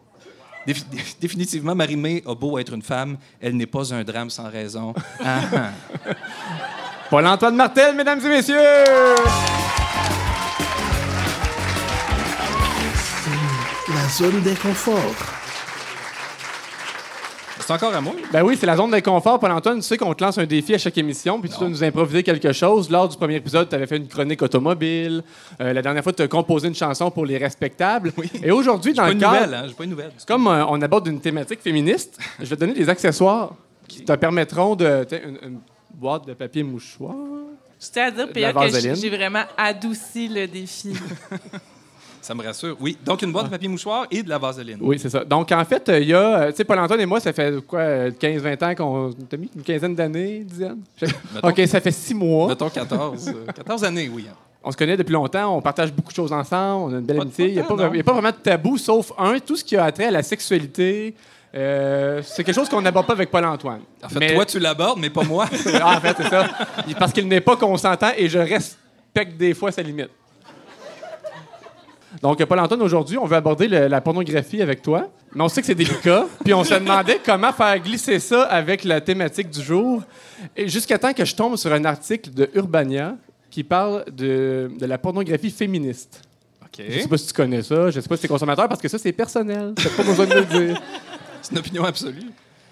Défi- 0.69 0.85
définitivement, 1.21 1.73
Marie-Mé 1.73 2.21
a 2.27 2.35
beau 2.35 2.59
être 2.59 2.73
une 2.73 2.83
femme, 2.83 3.17
elle 3.41 3.55
n'est 3.57 3.65
pas 3.65 3.91
un 3.91 4.03
drame 4.03 4.29
sans 4.29 4.49
raison. 4.49 4.93
Ah, 5.23 5.39
ah. 5.55 5.69
Paul-Antoine 7.09 7.55
Martel, 7.55 7.95
mesdames 7.95 8.19
et 8.23 8.29
messieurs! 8.29 8.55
La 13.95 14.07
zone 14.09 14.41
d'inconfort. 14.41 15.38
C'est 17.59 17.73
encore 17.73 17.93
à 17.93 18.01
moi. 18.01 18.13
Ben 18.31 18.43
oui, 18.43 18.57
c'est 18.59 18.65
la 18.65 18.75
zone 18.75 18.91
d'inconfort. 18.91 19.39
Paul-Antoine, 19.39 19.77
tu 19.77 19.83
sais 19.83 19.97
qu'on 19.97 20.13
te 20.13 20.23
lance 20.23 20.37
un 20.37 20.45
défi 20.45 20.73
à 20.73 20.77
chaque 20.77 20.97
émission, 20.97 21.39
puis 21.39 21.49
tu 21.49 21.57
dois 21.59 21.69
nous 21.69 21.83
improviser 21.83 22.23
quelque 22.23 22.51
chose. 22.51 22.89
Lors 22.89 23.07
du 23.07 23.17
premier 23.17 23.35
épisode, 23.35 23.69
tu 23.69 23.75
avais 23.75 23.87
fait 23.87 23.97
une 23.97 24.07
chronique 24.07 24.41
automobile. 24.41 25.23
Euh, 25.61 25.73
la 25.73 25.81
dernière 25.81 26.03
fois, 26.03 26.13
tu 26.13 26.21
as 26.23 26.27
composé 26.27 26.67
une 26.67 26.75
chanson 26.75 27.11
pour 27.11 27.25
les 27.25 27.37
respectables. 27.37 28.11
Et 28.43 28.51
aujourd'hui, 28.51 28.93
dans 28.93 29.03
Pas 29.03 29.09
le 29.09 29.13
une 29.15 29.19
cadre... 29.19 29.33
nouvelle, 29.35 29.53
hein? 29.53 29.65
J'ai 29.67 29.73
pas 29.73 29.83
une 29.83 29.89
nouvelle. 29.91 30.11
Comme 30.27 30.47
euh, 30.47 30.65
on 30.67 30.81
aborde 30.81 31.07
une 31.07 31.21
thématique 31.21 31.61
féministe, 31.61 32.17
je 32.39 32.45
vais 32.45 32.55
te 32.55 32.59
donner 32.61 32.73
des 32.73 32.89
accessoires 32.89 33.53
qui 33.87 34.03
te 34.03 34.13
permettront 34.13 34.75
de... 34.75 35.05
Une, 35.11 35.37
une 35.49 35.59
boîte 35.93 36.27
de 36.27 36.33
papier 36.33 36.63
mouchoir. 36.63 37.15
Je 37.81 37.87
tiens 37.91 38.07
à 38.07 38.11
dire, 38.11 38.27
la 38.35 38.53
que 38.53 38.95
j'ai 38.95 39.09
vraiment 39.09 39.43
adouci 39.57 40.27
le 40.27 40.47
défi. 40.47 40.93
Ça 42.29 42.35
me 42.35 42.43
rassure. 42.43 42.77
Oui. 42.79 42.95
Donc, 43.03 43.23
une 43.23 43.31
boîte 43.31 43.45
de 43.45 43.49
papier 43.49 43.67
mouchoir 43.67 44.05
et 44.11 44.21
de 44.21 44.29
la 44.29 44.37
vaseline. 44.37 44.77
Oui, 44.81 44.99
c'est 44.99 45.09
ça. 45.09 45.25
Donc, 45.25 45.51
en 45.51 45.65
fait, 45.65 45.91
il 45.99 46.09
y 46.09 46.13
a... 46.13 46.41
euh, 46.41 46.49
Tu 46.51 46.57
sais, 46.57 46.63
Paul-Antoine 46.63 47.01
et 47.01 47.07
moi, 47.07 47.19
ça 47.19 47.33
fait 47.33 47.59
quoi, 47.65 47.79
euh, 47.79 48.11
15-20 48.11 48.63
ans 48.63 48.75
qu'on... 48.75 49.09
T'as 49.27 49.37
mis 49.37 49.49
une 49.55 49.63
quinzaine 49.63 49.95
d'années, 49.95 50.41
dizaine? 50.45 50.77
Mettons- 51.33 51.49
OK, 51.49 51.61
ça 51.67 51.81
fait 51.81 51.89
six 51.91 52.13
mois. 52.13 52.49
Mettons 52.49 52.69
14. 52.69 53.29
euh, 53.29 53.51
14 53.51 53.83
années, 53.83 54.11
oui. 54.13 54.27
hein. 54.29 54.35
On 54.63 54.71
se 54.71 54.77
connaît 54.77 54.95
depuis 54.95 55.13
longtemps, 55.13 55.57
on 55.57 55.61
partage 55.63 55.91
beaucoup 55.91 56.11
de 56.11 56.15
choses 56.17 56.31
ensemble, 56.31 56.91
on 56.91 56.95
a 56.95 56.99
une 56.99 57.05
belle 57.05 57.15
Pas 57.17 57.23
amitié. 57.23 57.47
Il 57.47 57.53
n'y 57.53 57.59
a, 57.59 57.63
pas 57.63 57.73
a 57.73 58.13
vraiment 58.13 58.29
de 58.29 58.35
tabou, 58.43 58.77
sauf 58.77 59.11
un, 59.17 59.39
tout 59.39 59.55
ce 59.55 59.63
qui 59.63 59.75
a 59.75 59.91
trait 59.91 60.05
à 60.05 60.11
la 60.11 60.21
sexualité. 60.21 61.15
euh, 61.55 62.21
c'est 62.23 62.43
quelque 62.43 62.53
chose 62.55 62.69
qu'on 62.69 62.81
n'aborde 62.83 63.07
pas 63.07 63.13
avec 63.13 63.31
Paul-Antoine. 63.31 63.79
En 64.03 64.09
fait, 64.09 64.19
Mais- 64.19 64.35
toi, 64.35 64.45
tu 64.45 64.59
l'abordes, 64.59 64.99
mais 64.99 65.09
pas 65.09 65.23
moi. 65.23 65.47
Ah, 65.81 65.97
en 65.97 65.99
fait, 66.01 66.15
c'est 66.17 66.29
ça. 66.29 66.45
Parce 66.99 67.11
qu'il 67.11 67.27
n'est 67.27 67.41
pas 67.41 67.55
consentant 67.55 68.11
et 68.15 68.29
je 68.29 68.37
respecte 68.37 69.35
des 69.37 69.55
fois 69.55 69.71
sa 69.71 69.81
limite. 69.81 70.09
Donc, 72.21 72.43
Paul-Antoine, 72.43 72.81
aujourd'hui, 72.81 73.17
on 73.17 73.25
veut 73.25 73.35
aborder 73.35 73.67
le- 73.67 73.87
la 73.87 74.01
pornographie 74.01 74.61
avec 74.61 74.81
toi. 74.81 75.09
Mais 75.35 75.43
on 75.43 75.47
sait 75.49 75.61
que 75.61 75.67
c'est 75.67 75.75
délicat. 75.75 76.25
Puis 76.43 76.53
on 76.53 76.63
se 76.63 76.73
demandait 76.73 77.19
comment 77.23 77.53
faire 77.53 77.77
glisser 77.79 78.19
ça 78.19 78.43
avec 78.43 78.83
la 78.83 78.99
thématique 78.99 79.49
du 79.49 79.61
jour. 79.61 80.01
Et 80.57 80.67
jusqu'à 80.67 80.97
temps 80.97 81.13
que 81.13 81.23
je 81.25 81.35
tombe 81.35 81.55
sur 81.55 81.71
un 81.71 81.85
article 81.85 82.31
de 82.33 82.49
Urbania 82.55 83.15
qui 83.51 83.63
parle 83.63 84.05
de, 84.11 84.71
de 84.79 84.85
la 84.85 84.97
pornographie 84.97 85.51
féministe. 85.51 86.21
OK. 86.63 86.83
Je 86.87 86.99
sais 86.99 87.07
pas 87.07 87.17
si 87.17 87.27
tu 87.27 87.33
connais 87.33 87.61
ça, 87.63 87.89
je 87.91 87.99
sais 87.99 88.07
pas 88.09 88.15
si 88.15 88.21
tu 88.21 88.25
es 88.25 88.29
consommateur, 88.29 88.67
parce 88.67 88.81
que 88.81 88.87
ça, 88.87 88.97
c'est 88.97 89.11
personnel. 89.11 89.73
T'as 89.75 89.89
pas 89.89 90.03
besoin 90.03 90.25
de 90.25 90.33
le 90.35 90.45
dire. 90.45 90.81
C'est 91.41 91.53
une 91.53 91.59
opinion 91.59 91.83
absolue. 91.85 92.23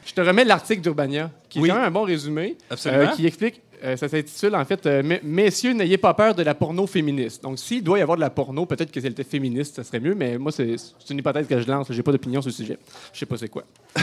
Je 0.06 0.14
te 0.14 0.20
remets 0.22 0.44
l'article 0.46 0.82
d'Urbania, 0.82 1.32
qui 1.50 1.60
Oui. 1.60 1.68
est 1.70 1.72
quand 1.72 1.78
même 1.80 1.88
un 1.88 1.92
bon 1.92 2.04
résumé, 2.04 2.58
Absolument. 2.70 3.04
euh, 3.04 3.08
qui 3.08 3.26
explique, 3.26 3.62
euh, 3.84 3.96
ça 3.98 4.08
s'intitule 4.10 4.56
en 4.56 4.66
fait 4.66 4.86
euh, 4.86 5.04
Me- 5.04 5.20
Messieurs, 5.24 5.74
n'ayez 5.74 5.98
pas 5.98 6.14
peur 6.14 6.34
de 6.36 6.44
la 6.44 6.54
porno 6.56 6.88
féministe. 6.88 7.44
Donc, 7.44 7.60
s'il 7.60 7.84
doit 7.84 8.00
y 8.00 8.02
avoir 8.02 8.18
de 8.18 8.22
la 8.22 8.30
porno, 8.30 8.66
peut-être 8.66 8.92
que 8.92 9.00
si 9.00 9.06
elle 9.06 9.14
était 9.14 9.24
féministe, 9.24 9.76
ça 9.76 9.84
serait 9.84 10.00
mieux, 10.00 10.16
mais 10.16 10.38
moi, 10.38 10.52
c'est 10.52 10.76
une 11.10 11.18
hypothèse 11.20 11.48
que 11.48 11.60
je 11.60 11.68
lance, 11.68 11.88
j'ai 11.92 12.04
pas 12.04 12.12
d'opinion 12.12 12.42
sur 12.42 12.50
le 12.50 12.54
sujet. 12.54 12.78
Je 13.14 13.20
sais 13.20 13.26
pas 13.26 13.38
c'est 13.38 13.50
quoi. 13.50 13.64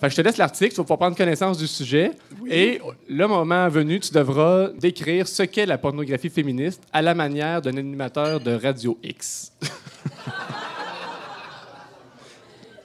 Fait 0.00 0.06
que 0.06 0.10
je 0.12 0.16
te 0.16 0.20
laisse 0.20 0.36
l'article, 0.36 0.70
tu 0.70 0.76
vas 0.76 0.84
pouvoir 0.84 0.98
prendre 1.00 1.16
connaissance 1.16 1.58
du 1.58 1.66
sujet. 1.66 2.12
Et 2.48 2.80
le 3.08 3.26
moment 3.26 3.68
venu, 3.68 3.98
tu 3.98 4.12
devras 4.12 4.68
décrire 4.78 5.26
ce 5.26 5.42
qu'est 5.42 5.66
la 5.66 5.76
pornographie 5.76 6.30
féministe 6.30 6.82
à 6.92 7.02
la 7.02 7.14
manière 7.14 7.60
d'un 7.60 7.76
animateur 7.76 8.38
de 8.38 8.52
Radio 8.54 8.96
X. 9.02 9.50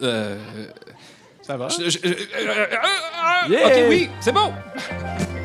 Euh, 0.02 0.38
Ça 1.44 1.56
va? 1.56 1.70
je- 1.70 1.90
je- 1.90 1.98
je- 2.04 3.50
Yeah! 3.50 3.68
OK, 3.68 3.74
oui, 3.90 4.10
c'est 4.20 4.34
bon. 4.34 4.52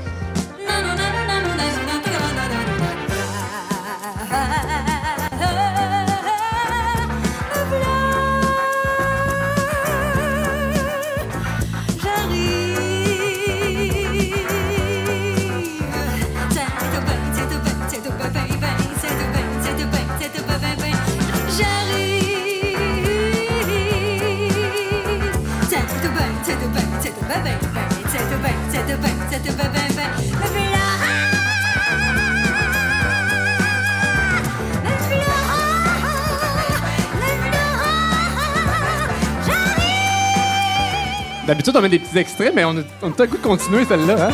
D'habitude, 41.48 41.74
on 41.74 41.80
met 41.80 41.88
des 41.88 41.98
petits 41.98 42.18
extraits, 42.18 42.52
mais 42.54 42.62
on 42.66 42.76
a, 42.76 43.26
goût 43.26 43.38
de 43.38 43.42
continuer 43.42 43.87
celle-là. 43.87 44.28
Hein? 44.28 44.32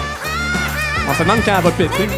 On 1.09 1.15
se 1.15 1.23
demande 1.23 1.39
quand 1.45 1.55
elle 1.57 1.63
va 1.63 1.71
péter. 1.71 2.09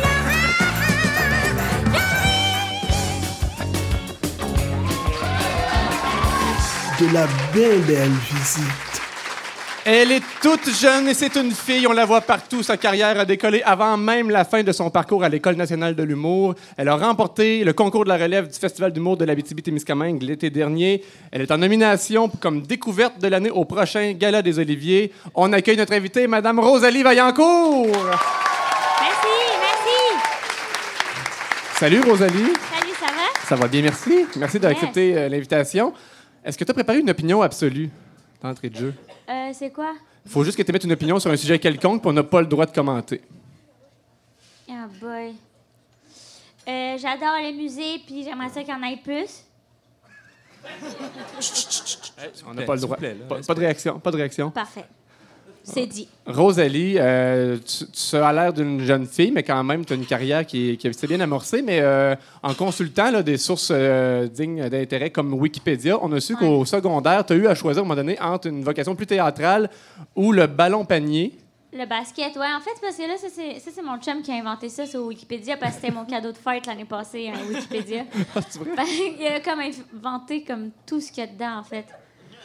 De 6.99 7.13
la 7.13 7.27
bien 7.53 7.77
belle 7.87 8.11
visite. 8.33 8.86
Elle 9.89 10.11
est 10.11 10.23
toute 10.43 10.69
jeune 10.75 11.07
et 11.07 11.15
c'est 11.15 11.37
une 11.37 11.53
fille. 11.53 11.87
On 11.87 11.93
la 11.93 12.05
voit 12.05 12.21
partout. 12.21 12.61
Sa 12.65 12.77
carrière 12.77 13.21
a 13.21 13.25
décollé 13.25 13.63
avant 13.65 13.97
même 13.97 14.31
la 14.31 14.45
fin 14.45 14.65
de 14.65 14.73
son 14.73 14.91
parcours 14.91 15.23
à 15.23 15.29
l'École 15.29 15.55
nationale 15.55 15.95
de 15.95 16.03
l'humour. 16.03 16.57
Elle 16.77 16.89
a 16.89 16.97
remporté 16.97 17.63
le 17.63 17.73
concours 17.73 18.03
de 18.03 18.09
la 18.09 18.17
relève 18.17 18.49
du 18.49 18.59
Festival 18.59 18.93
d'humour 18.93 19.17
de 19.17 19.25
l'Abitibi-Témiscamingue 19.25 20.23
l'été 20.23 20.51
dernier. 20.51 21.05
Elle 21.31 21.43
est 21.43 21.53
en 21.53 21.59
nomination 21.59 22.29
comme 22.41 22.63
découverte 22.63 23.21
de 23.21 23.29
l'année 23.29 23.51
au 23.51 23.65
prochain 23.65 24.13
Gala 24.15 24.43
des 24.43 24.59
Oliviers. 24.59 25.13
On 25.37 25.53
accueille 25.53 25.77
notre 25.77 25.93
invitée, 25.93 26.27
Madame 26.27 26.59
Rosalie 26.59 27.05
Vaillancourt. 27.05 27.87
Merci, 27.87 29.37
merci. 29.61 30.27
Salut, 31.79 32.01
Rosalie. 32.01 32.33
Salut, 32.75 32.93
ça 32.99 33.07
va? 33.07 33.47
Ça 33.49 33.55
va 33.55 33.69
bien, 33.69 33.83
merci. 33.83 34.27
Merci 34.37 34.59
d'accepter 34.59 35.11
Yes. 35.11 35.17
euh, 35.19 35.29
l'invitation. 35.29 35.95
Est-ce 36.45 36.59
que 36.59 36.65
tu 36.65 36.73
as 36.73 36.75
préparé 36.75 36.99
une 36.99 37.11
opinion 37.11 37.41
absolue 37.41 37.89
d'entrée 38.43 38.69
de 38.69 38.77
jeu? 38.77 38.95
Euh, 39.29 39.51
c'est 39.53 39.71
quoi? 39.71 39.95
Il 40.25 40.31
faut 40.31 40.45
juste 40.45 40.57
que 40.57 40.63
tu 40.63 40.73
mettes 40.73 40.85
une 40.85 40.93
opinion 40.93 41.19
sur 41.19 41.31
un 41.31 41.37
sujet 41.37 41.59
quelconque, 41.59 42.01
puis 42.01 42.11
on 42.11 42.13
n'a 42.13 42.23
pas 42.23 42.41
le 42.41 42.47
droit 42.47 42.67
de 42.67 42.73
commenter. 42.73 43.21
Ah 44.69 44.87
boy. 45.01 45.35
Euh, 46.69 46.99
J'adore 46.99 47.37
les 47.41 47.53
musées, 47.53 48.01
puis 48.07 48.25
j'aimerais 48.25 48.49
ça 48.49 48.63
qu'il 48.63 48.75
y 48.75 48.77
en 48.77 48.83
ait 48.83 48.97
plus. 48.97 49.45
On 52.47 52.55
n'a 52.55 52.63
pas 52.63 52.75
le 52.75 52.81
droit. 52.81 52.97
plaît, 52.97 53.15
là. 53.15 53.27
pas, 53.27 53.41
pas 53.41 53.55
de 53.55 53.61
réaction, 53.61 54.01
pas 54.01 54.11
de 54.11 54.17
réaction. 54.17 54.51
Parfait. 54.51 54.85
C'est 55.69 55.87
dit. 55.87 56.09
Rosalie, 56.27 56.95
euh, 56.99 57.57
tu, 57.59 57.87
tu 57.87 58.17
as 58.17 58.33
l'air 58.33 58.53
d'une 58.53 58.81
jeune 58.83 59.05
fille, 59.07 59.33
mais 59.33 59.43
quand 59.43 59.63
même, 59.65 59.85
tu 59.85 59.93
as 59.93 59.97
une 59.97 60.07
carrière 60.07 60.47
qui, 60.47 60.71
est- 60.71 60.77
qui 60.77 60.95
s'est 60.95 61.07
bien 61.09 61.19
amorcée. 61.21 61.61
Mais 61.61 61.81
euh, 61.81 62.15
en 62.43 62.55
consultant 62.55 63.11
là, 63.11 63.23
des 63.23 63.37
sources 63.37 63.71
euh, 63.75 64.29
dignes 64.29 64.69
d'intérêt 64.69 65.11
comme 65.11 65.35
Wikipédia, 65.35 65.99
on 66.01 66.13
a 66.13 66.21
su 66.21 66.37
qu'au 66.37 66.65
secondaire, 66.65 67.27
tu 67.27 67.33
as 67.33 67.37
eu 67.37 67.47
à 67.49 67.55
choisir 67.57 67.83
à 67.83 67.85
un 67.85 67.89
moment 67.89 67.97
donné 68.01 68.17
entre 68.21 68.47
une 68.47 68.63
vocation 68.63 68.95
plus 68.95 69.07
théâtrale 69.07 69.69
ou 70.15 70.31
le 70.33 70.47
ballon 70.47 70.85
panier. 70.85 71.33
Le 71.73 71.85
basket, 71.85 72.35
ouais. 72.37 72.47
En 72.57 72.61
fait, 72.61 72.71
parce 72.81 72.97
que 72.97 73.03
là, 73.03 73.17
ça, 73.19 73.27
c'est 73.29 73.83
mon 73.83 73.99
chum 73.99 74.23
qui 74.23 74.31
a 74.31 74.35
inventé 74.37 74.69
ça 74.69 74.87
sur 74.87 75.03
Wikipédia 75.05 75.57
parce 75.57 75.75
que 75.75 75.81
c'était 75.83 75.93
mon 75.93 76.05
cadeau 76.05 76.31
de 76.33 76.39
fête 76.39 76.67
l'année 76.67 76.85
passée, 76.87 77.29
hein, 77.29 77.39
Wikipédia. 77.53 78.05
Il 79.19 79.27
a 79.27 79.41
comme 79.41 79.61
inventé 79.61 80.43
comme 80.45 80.71
tout 80.87 81.01
ce 81.01 81.11
qu'il 81.11 81.25
y 81.25 81.27
a 81.27 81.31
dedans, 81.31 81.59
en 81.59 81.65
fait. 81.65 81.85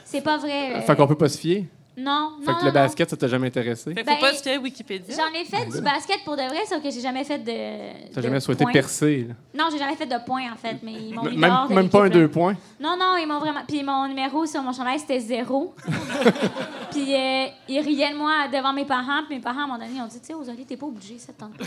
C'est 0.03 0.21
pas 0.21 0.38
vrai. 0.38 0.75
euh, 0.77 0.81
Fait 0.81 0.95
qu'on 0.95 1.07
peut 1.07 1.15
pas 1.15 1.29
se 1.29 1.38
fier. 1.38 1.65
Non, 1.97 2.32
Fait 2.39 2.51
non, 2.51 2.58
que 2.58 2.60
non, 2.62 2.65
le 2.67 2.67
non. 2.67 2.73
basket, 2.73 3.10
ça 3.10 3.17
t'a 3.17 3.27
jamais 3.27 3.47
intéressé? 3.47 3.93
Fait 3.93 4.01
que 4.01 4.06
Ben, 4.06 4.15
faut 4.15 4.21
pas 4.21 4.49
à 4.51 4.58
Wikipédia. 4.60 5.13
J'en 5.15 5.38
ai 5.39 5.43
fait 5.43 5.65
du 5.69 5.82
basket 5.82 6.23
pour 6.23 6.38
de 6.38 6.43
vrai, 6.43 6.65
sauf 6.67 6.82
que 6.82 6.89
j'ai 6.89 7.01
jamais 7.01 7.23
fait 7.25 7.39
de. 7.39 8.13
T'as 8.13 8.21
jamais 8.21 8.39
souhaité 8.39 8.63
points. 8.63 8.71
percer. 8.71 9.27
là. 9.27 9.34
Non, 9.63 9.69
j'ai 9.71 9.77
jamais 9.77 9.95
fait 9.95 10.06
de 10.06 10.25
points, 10.25 10.51
en 10.54 10.56
fait, 10.56 10.77
mais 10.84 10.93
ils 10.93 11.13
m'ont 11.13 11.23
mis 11.23 11.38
Même, 11.38 11.49
dehors 11.49 11.67
de 11.67 11.73
même 11.73 11.89
pas 11.89 12.06
un 12.06 12.10
deux 12.10 12.30
points? 12.30 12.56
Non, 12.80 12.95
non, 12.97 13.17
ils 13.21 13.27
m'ont 13.27 13.39
vraiment. 13.39 13.62
Puis 13.67 13.84
mon 13.84 14.08
numéro 14.08 14.45
sur 14.45 14.62
mon 14.63 14.71
chandail, 14.71 14.99
c'était 14.99 15.19
zéro. 15.19 15.73
puis 16.91 17.13
euh, 17.13 17.45
ils 17.67 17.80
riaient 17.82 18.13
de 18.13 18.17
moi 18.17 18.47
devant 18.51 18.71
mes 18.73 18.86
parents. 18.86 19.23
Puis 19.27 19.36
mes 19.36 19.41
parents, 19.41 19.62
à 19.62 19.63
un 19.63 19.67
moment 19.67 19.80
donné, 19.80 19.91
ils 19.97 20.01
ont 20.01 20.08
dit 20.08 20.19
Tu 20.19 20.27
sais, 20.27 20.34
Rosalie, 20.34 20.65
t'es 20.65 20.77
pas 20.77 20.86
obligée, 20.86 21.17
ça 21.19 21.34
te 21.34 21.39
tente 21.39 21.58
pas. 21.58 21.65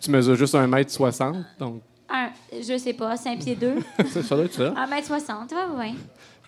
Tu 0.00 0.10
mesures 0.10 0.36
juste 0.36 0.54
1m60, 0.54 1.44
donc 1.58 1.80
Un, 2.10 2.28
je 2.52 2.76
sais 2.78 2.92
pas, 2.92 3.16
5 3.16 3.38
pieds 3.38 3.56
2. 3.56 3.74
ça, 4.10 4.22
ça 4.22 4.36
doit 4.36 4.44
être 4.44 4.54
ça. 4.54 4.70
1m60, 4.70 5.54
ouais, 5.54 5.78
ouais. 5.78 5.94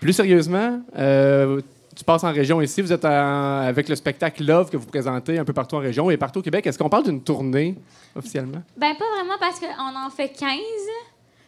Plus 0.00 0.12
sérieusement, 0.12 0.80
euh, 0.96 1.60
tu 2.00 2.04
passes 2.04 2.24
en 2.24 2.32
région 2.32 2.62
ici, 2.62 2.80
vous 2.80 2.92
êtes 2.92 3.04
en- 3.04 3.60
avec 3.60 3.88
le 3.88 3.94
spectacle 3.94 4.42
Love 4.42 4.70
que 4.70 4.76
vous 4.78 4.86
présentez 4.86 5.38
un 5.38 5.44
peu 5.44 5.52
partout 5.52 5.76
en 5.76 5.80
région 5.80 6.10
et 6.10 6.16
partout 6.16 6.38
au 6.38 6.42
Québec. 6.42 6.66
Est-ce 6.66 6.78
qu'on 6.78 6.88
parle 6.88 7.04
d'une 7.04 7.22
tournée 7.22 7.76
officiellement? 8.16 8.62
Ben, 8.76 8.94
pas 8.96 9.04
vraiment 9.16 9.34
parce 9.38 9.60
qu'on 9.60 9.66
en 10.06 10.08
fait 10.08 10.30
15. 10.30 10.58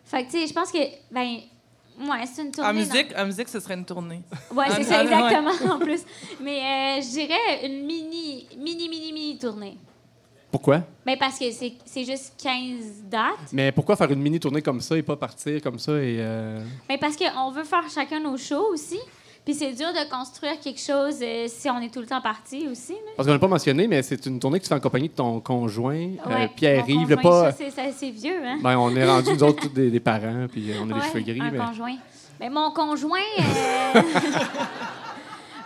Fait 0.05 0.25
que, 0.27 0.31
tu 0.31 0.38
sais, 0.41 0.47
je 0.47 0.53
pense 0.53 0.71
que. 0.71 0.79
Ben, 1.11 1.38
ouais, 2.01 2.27
c'est 2.31 2.43
une 2.43 2.51
tournée. 2.53 2.69
En 2.71 2.75
musique, 2.75 3.15
en 3.17 3.25
musique, 3.25 3.49
ce 3.49 3.61
serait 3.61 3.75
une 3.75 3.87
tournée. 3.87 4.21
Ouais, 4.55 4.67
c'est 4.77 4.83
ça, 4.83 5.03
exactement, 5.03 5.75
en 5.75 5.79
plus. 5.85 6.03
Mais 6.43 6.59
euh, 6.59 7.01
je 7.03 7.09
dirais 7.11 7.67
une 7.67 7.87
mini, 7.87 8.47
mini, 8.59 8.88
mini, 8.91 9.12
mini 9.12 9.38
tournée. 9.38 9.79
Pourquoi? 10.51 10.83
Ben 11.07 11.17
parce 11.19 11.38
que 11.38 11.51
c'est 11.51 11.73
c'est 11.87 12.05
juste 12.05 12.35
15 12.43 13.05
dates. 13.11 13.53
Mais 13.53 13.73
pourquoi 13.73 13.97
faire 13.97 14.11
une 14.11 14.21
mini-tournée 14.21 14.61
comme 14.61 14.83
ça 14.83 14.99
et 14.99 15.03
pas 15.03 15.17
partir 15.17 15.62
comme 15.62 15.79
ça 15.79 15.93
et... 15.93 16.19
euh, 16.21 16.61
Mais 16.91 16.99
parce 16.99 17.17
qu'on 17.17 17.51
veut 17.53 17.65
faire 17.65 17.85
chacun 17.88 18.21
nos 18.21 18.37
shows 18.37 18.67
aussi. 18.71 18.99
Puis 19.44 19.55
c'est 19.55 19.72
dur 19.72 19.88
de 19.92 20.09
construire 20.09 20.61
quelque 20.61 20.81
chose 20.81 21.16
euh, 21.20 21.46
si 21.48 21.68
on 21.68 21.81
est 21.81 21.92
tout 21.92 21.98
le 22.00 22.07
temps 22.07 22.20
parti 22.20 22.68
aussi. 22.68 22.92
là. 22.92 22.98
Parce 23.16 23.26
qu'on 23.26 23.33
l'a 23.33 23.40
pas 23.40 23.48
mentionné, 23.48 23.88
mais 23.88 24.00
c'est 24.02 24.24
une 24.26 24.38
tournée 24.38 24.59
que 24.61 24.64
tu 24.64 24.68
fais 24.68 24.76
en 24.76 24.81
compagnie 24.81 25.09
de 25.09 25.14
ton 25.14 25.40
conjoint, 25.40 26.11
euh, 26.31 26.46
Pierre-Yves. 26.55 27.16
pas... 27.20 27.50
ça, 27.50 27.64
C'est 27.96 28.11
vieux, 28.11 28.40
hein? 28.46 28.59
Ben, 28.62 28.78
on 28.78 28.94
est 28.94 29.05
rendu, 29.05 29.33
nous 29.33 29.42
autres, 29.42 29.68
des, 29.74 29.90
des 29.90 29.98
parents, 30.00 30.46
puis 30.50 30.70
euh, 30.70 30.76
on 30.81 30.90
a 30.90 30.94
Ouais, 30.94 31.00
les 31.00 31.09
cheveux 31.09 31.20
gris. 31.33 31.40
Un 31.40 31.50
mais- 31.50 31.59
conjoint. 31.59 31.96
Mais 32.38 32.50
mon 32.50 32.70
conjoint. 32.70 33.18
euh, 33.40 34.00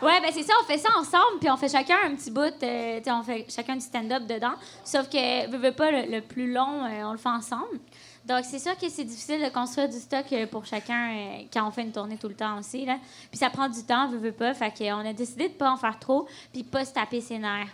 ouais, 0.02 0.20
ben 0.20 0.30
c'est 0.32 0.42
ça, 0.42 0.52
on 0.62 0.64
fait 0.66 0.78
ça 0.78 0.88
ensemble, 0.98 1.38
puis 1.40 1.50
on 1.50 1.56
fait 1.56 1.68
chacun 1.70 1.96
un 2.06 2.14
petit 2.14 2.30
bout, 2.30 2.40
euh, 2.62 2.98
tu 2.98 3.04
sais, 3.04 3.10
on 3.12 3.22
fait 3.22 3.46
chacun 3.54 3.74
du 3.74 3.80
stand-up 3.82 4.26
dedans. 4.26 4.52
Sauf 4.84 5.08
que, 5.08 5.50
veux, 5.50 5.58
veux 5.58 5.72
pas, 5.72 5.90
le, 5.90 6.10
le 6.10 6.20
plus 6.22 6.52
long, 6.52 6.84
euh, 6.84 7.04
on 7.04 7.12
le 7.12 7.18
fait 7.18 7.28
ensemble. 7.28 7.78
Donc, 8.26 8.40
c'est 8.44 8.58
sûr 8.58 8.76
que 8.76 8.88
c'est 8.88 9.04
difficile 9.04 9.40
de 9.40 9.48
construire 9.52 9.88
du 9.88 9.96
stock 9.98 10.24
euh, 10.32 10.46
pour 10.46 10.64
chacun 10.66 11.10
euh, 11.14 11.42
quand 11.52 11.66
on 11.66 11.70
fait 11.70 11.82
une 11.82 11.92
tournée 11.92 12.16
tout 12.16 12.28
le 12.28 12.34
temps 12.34 12.58
aussi. 12.58 12.84
Là. 12.84 12.96
Puis 13.30 13.38
ça 13.38 13.50
prend 13.50 13.68
du 13.68 13.82
temps, 13.84 14.08
veux, 14.08 14.18
veux 14.18 14.32
pas. 14.32 14.52
Fait 14.54 14.72
qu'on 14.76 14.98
a 15.06 15.12
décidé 15.12 15.48
de 15.48 15.54
pas 15.54 15.70
en 15.70 15.76
faire 15.76 15.98
trop, 15.98 16.26
puis 16.52 16.64
pas 16.64 16.84
se 16.84 16.92
taper 16.92 17.20
ses 17.20 17.38
nerfs. 17.38 17.68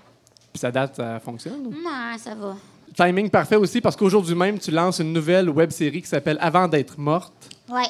Puis 0.53 0.61
ça 0.61 0.71
date, 0.71 0.97
ça 0.97 1.19
fonctionne. 1.21 1.67
ou? 1.67 1.71
Non, 1.71 2.19
ça 2.19 2.35
va. 2.35 2.55
Timing 2.95 3.31
parfait 3.31 3.57
aussi, 3.57 3.81
parce 3.81 3.97
qu'aujourd'hui 3.97 4.35
même, 4.35 4.59
tu 4.59 4.71
lances 4.71 4.99
une 4.99 5.15
nouvelle 5.15 5.49
web-série 5.49 6.03
qui 6.03 6.09
s'appelle 6.09 6.37
Avant 6.41 6.69
d'être 6.69 6.99
morte. 6.99 7.33
Ouais. 7.71 7.87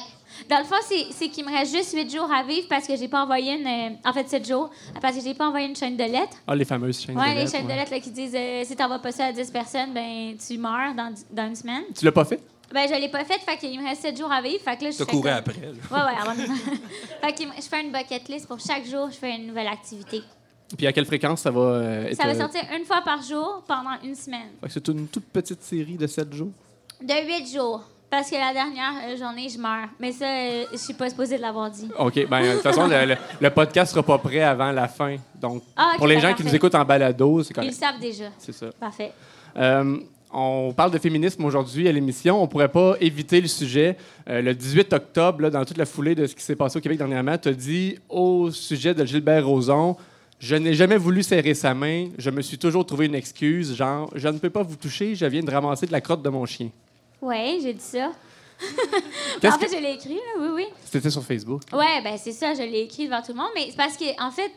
Dans 0.49 0.57
le 0.59 0.63
fond, 0.63 0.75
c'est 1.11 1.27
qu'il 1.29 1.45
me 1.45 1.51
reste 1.51 1.75
juste 1.75 1.93
8 1.93 2.09
jours 2.15 2.31
à 2.33 2.43
vivre 2.43 2.67
parce 2.69 2.87
que 2.87 2.95
j'ai 2.95 3.07
pas 3.09 3.23
envoyé 3.23 3.53
une. 3.59 3.67
euh, 3.67 3.95
en 4.09 4.13
fait, 4.13 4.27
7 4.29 4.47
jours, 4.47 4.69
parce 5.01 5.15
que 5.17 5.21
j'ai 5.21 5.33
pas 5.33 5.47
envoyé 5.47 5.67
une 5.67 5.75
chaîne 5.75 5.95
de 5.97 6.03
lettres. 6.03 6.37
Ah, 6.47 6.55
les 6.55 6.65
fameuses 6.65 7.01
chaînes 7.01 7.17
Ouais, 7.17 7.25
de 7.25 7.29
les 7.33 7.39
lettres, 7.41 7.51
chaînes 7.51 7.67
de 7.67 7.71
lettres 7.73 7.91
là, 7.91 7.99
qui 7.99 8.09
disent 8.11 8.33
euh, 8.35 8.63
si 8.65 8.75
t'envoies 8.75 8.99
pas 8.99 9.11
ça 9.11 9.25
à 9.25 9.31
10 9.33 9.51
personnes, 9.51 9.93
ben 9.93 10.35
tu 10.37 10.57
meurs 10.57 10.95
dans, 10.95 11.13
dans 11.31 11.47
une 11.47 11.55
semaine. 11.55 11.83
Tu 11.97 12.03
l'as 12.05 12.11
pas 12.11 12.25
fait? 12.25 12.39
Ben 12.71 12.87
je 12.87 12.99
l'ai 12.99 13.09
pas 13.09 13.23
fait, 13.25 13.39
fait 13.39 13.57
qu'il 13.57 13.79
me 13.79 13.87
reste 13.87 14.01
7 14.01 14.17
jours 14.17 14.31
à 14.31 14.41
vivre. 14.41 14.63
Fait 14.63 14.77
que 14.77 14.83
là, 14.85 14.91
je 14.91 14.97
T'as 14.97 15.05
couru 15.05 15.23
comme- 15.23 15.31
après. 15.31 15.53
là. 15.61 15.67
Ouais, 15.91 16.11
ouais, 16.13 16.19
avant 16.21 16.33
de- 16.33 16.41
Fait 17.21 17.33
que 17.33 17.43
je 17.55 17.61
fais 17.67 17.81
une 17.83 17.91
bucket 17.91 18.27
list 18.29 18.47
pour 18.47 18.59
chaque 18.59 18.85
jour, 18.85 19.09
je 19.11 19.17
fais 19.17 19.35
une 19.35 19.47
nouvelle 19.47 19.67
activité. 19.67 20.21
Puis 20.77 20.87
à 20.87 20.93
quelle 20.93 21.05
fréquence 21.05 21.41
ça 21.41 21.51
va 21.51 21.59
euh, 21.61 22.05
être... 22.07 22.17
Ça 22.17 22.23
va 22.25 22.31
euh, 22.33 22.39
sortir 22.39 22.61
une 22.75 22.85
fois 22.85 23.01
par 23.05 23.21
jour 23.21 23.63
pendant 23.67 23.91
une 24.03 24.15
semaine. 24.15 24.49
fait 24.61 24.67
que 24.67 24.73
C'est 24.73 24.87
une 24.87 25.07
toute 25.07 25.25
petite 25.25 25.61
série 25.61 25.97
de 25.97 26.07
7 26.07 26.33
jours? 26.33 26.49
De 27.01 27.13
8 27.13 27.53
jours. 27.53 27.83
Parce 28.09 28.29
que 28.29 28.35
la 28.35 28.53
dernière 28.53 28.93
euh, 29.07 29.17
journée, 29.17 29.49
je 29.49 29.57
meurs. 29.59 29.87
Mais 29.99 30.11
ça, 30.11 30.25
euh, 30.25 30.65
je 30.71 30.77
suis 30.77 30.93
pas 30.93 31.09
supposée 31.09 31.37
de 31.37 31.41
l'avoir 31.41 31.69
dit. 31.69 31.89
OK. 31.99 32.27
Ben, 32.27 32.41
de 32.41 32.53
toute 32.53 32.61
façon, 32.61 32.87
le, 32.87 33.05
le- 33.05 33.17
le 33.39 33.49
podcast 33.51 33.91
sera 33.91 34.03
pas 34.03 34.17
prêt 34.17 34.41
avant 34.41 34.71
la 34.71 34.87
fin. 34.87 35.17
Donc, 35.35 35.61
Ah, 35.75 35.93
pour 35.97 36.07
les 36.07 36.15
ben, 36.15 36.21
gens 36.21 36.33
qui 36.33 36.43
nous 36.43 36.55
écoutent 36.55 36.75
en 36.75 36.85
balado, 36.85 37.43
c'est 37.43 37.49
Ils 37.49 37.57
le 37.57 37.61
correct. 37.61 37.73
savent 37.73 37.99
déjà. 37.99 38.25
C'est 38.39 38.51
ça. 38.53 38.67
Parfait. 38.79 39.11
Euh, 39.57 39.97
on 40.33 40.73
parle 40.73 40.91
de 40.91 40.97
féminisme 40.97 41.45
aujourd'hui 41.45 41.87
à 41.87 41.91
l'émission. 41.91 42.41
On 42.41 42.47
pourrait 42.47 42.71
pas 42.71 42.95
éviter 42.99 43.39
le 43.39 43.47
sujet. 43.47 43.97
Euh, 44.29 44.41
le 44.41 44.53
18 44.53 44.91
octobre, 44.93 45.41
là, 45.41 45.49
dans 45.49 45.63
toute 45.63 45.77
la 45.77 45.85
foulée 45.85 46.15
de 46.15 46.25
ce 46.25 46.35
qui 46.35 46.41
s'est 46.43 46.55
passé 46.55 46.77
au 46.77 46.81
Québec 46.81 46.97
dernièrement, 46.97 47.37
tu 47.37 47.49
as 47.49 47.53
dit 47.53 47.99
au 48.09 48.49
sujet 48.51 48.93
de 48.93 49.05
Gilbert 49.05 49.45
Rozon 49.45 49.95
Je 50.39 50.55
n'ai 50.55 50.73
jamais 50.73 50.97
voulu 50.97 51.23
serrer 51.23 51.53
sa 51.53 51.73
main. 51.73 52.09
Je 52.17 52.29
me 52.29 52.41
suis 52.41 52.57
toujours 52.57 52.85
trouvé 52.85 53.05
une 53.05 53.15
excuse, 53.15 53.75
genre 53.75 54.09
Je 54.15 54.27
ne 54.27 54.37
peux 54.39 54.49
pas 54.49 54.63
vous 54.63 54.75
toucher, 54.75 55.15
je 55.15 55.25
viens 55.25 55.43
de 55.43 55.51
ramasser 55.51 55.85
de 55.85 55.91
la 55.91 56.01
crotte 56.01 56.21
de 56.23 56.29
mon 56.29 56.45
chien. 56.45 56.69
Ouais, 57.21 57.59
j'ai 57.61 57.73
dit 57.73 57.79
ça. 57.79 58.11
En 59.45 59.51
fait, 59.59 59.65
que- 59.65 59.75
je 59.75 59.81
l'ai 59.81 59.93
écrit, 59.93 60.13
là, 60.15 60.21
oui, 60.39 60.47
oui. 60.55 60.65
C'était 60.85 61.09
sur 61.09 61.23
Facebook. 61.23 61.61
Ouais, 61.73 62.01
ben 62.03 62.15
c'est 62.17 62.31
ça, 62.31 62.53
je 62.53 62.61
l'ai 62.61 62.81
écrit 62.81 63.05
devant 63.05 63.21
tout 63.21 63.33
le 63.33 63.37
monde. 63.37 63.49
Mais 63.55 63.65
c'est 63.69 63.75
parce 63.75 63.97
que, 63.97 64.05
en 64.23 64.31
fait, 64.31 64.51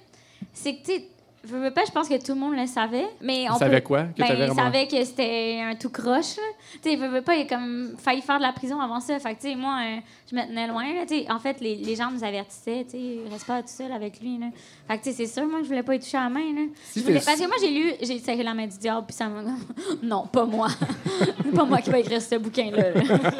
c'est 0.52 0.76
que, 0.76 0.84
tu 0.84 1.02
veux, 1.46 1.60
veux 1.64 1.70
pas, 1.70 1.84
je 1.86 1.92
pense 1.92 2.08
que 2.08 2.14
tout 2.24 2.34
le 2.34 2.40
monde 2.40 2.56
le 2.56 2.66
savait. 2.66 3.06
Mais 3.20 3.46
on 3.50 3.56
savait 3.56 3.80
peut- 3.80 3.86
quoi? 3.86 4.04
Que 4.04 4.20
ben, 4.22 4.34
vraiment- 4.34 4.54
savait 4.54 4.86
que 4.86 5.04
c'était 5.04 5.60
un 5.62 5.74
tout 5.74 5.90
croche. 5.90 6.36
Tu 6.82 6.90
sais, 6.90 6.96
veux, 6.96 7.08
veux 7.08 7.22
pas, 7.22 7.34
il 7.36 7.42
a 7.42 7.44
comme 7.46 7.94
failli 7.98 8.22
faire 8.22 8.38
de 8.38 8.42
la 8.42 8.52
prison 8.52 8.80
avant 8.80 9.00
ça. 9.00 9.18
Fait 9.18 9.34
que, 9.34 9.40
tu 9.40 9.48
sais, 9.48 9.54
moi, 9.56 9.78
euh, 9.82 9.96
je 10.30 10.36
me 10.36 10.42
tenais 10.46 10.66
loin. 10.66 10.84
Là, 10.84 11.34
en 11.34 11.38
fait, 11.38 11.60
les, 11.60 11.76
les 11.76 11.96
gens 11.96 12.10
nous 12.10 12.22
avertissaient, 12.24 12.84
tu 12.84 12.98
sais, 12.98 13.18
reste 13.30 13.46
pas 13.46 13.62
tout 13.62 13.68
seul 13.68 13.92
avec 13.92 14.20
lui. 14.20 14.38
Là. 14.38 14.46
Fait 14.88 14.98
que, 14.98 15.04
tu 15.04 15.10
sais, 15.12 15.26
c'est 15.26 15.40
sûr, 15.40 15.46
moi, 15.48 15.60
je 15.62 15.66
voulais 15.68 15.82
pas 15.82 15.94
y 15.94 15.98
toucher 16.00 16.18
à 16.18 16.24
la 16.24 16.30
main. 16.30 16.52
Là. 16.54 16.62
Si 16.84 17.00
Je 17.00 17.04
voulais- 17.04 17.18
t'es- 17.20 17.24
Parce 17.26 17.40
que 17.40 17.46
moi, 17.46 17.56
j'ai 17.60 17.70
lu, 17.70 17.92
j'ai 18.02 18.18
serré 18.18 18.42
la 18.42 18.54
main 18.54 18.66
du 18.66 18.78
diable, 18.78 19.06
puis 19.06 19.16
ça 19.16 19.28
m'a. 19.28 19.42
non, 20.02 20.26
pas 20.26 20.44
moi. 20.44 20.68
pas 21.54 21.64
moi 21.64 21.80
qui 21.80 21.90
va 21.90 21.98
écrire 22.00 22.20
ce 22.22 22.36
bouquin-là. 22.36 22.90
là. 22.92 23.00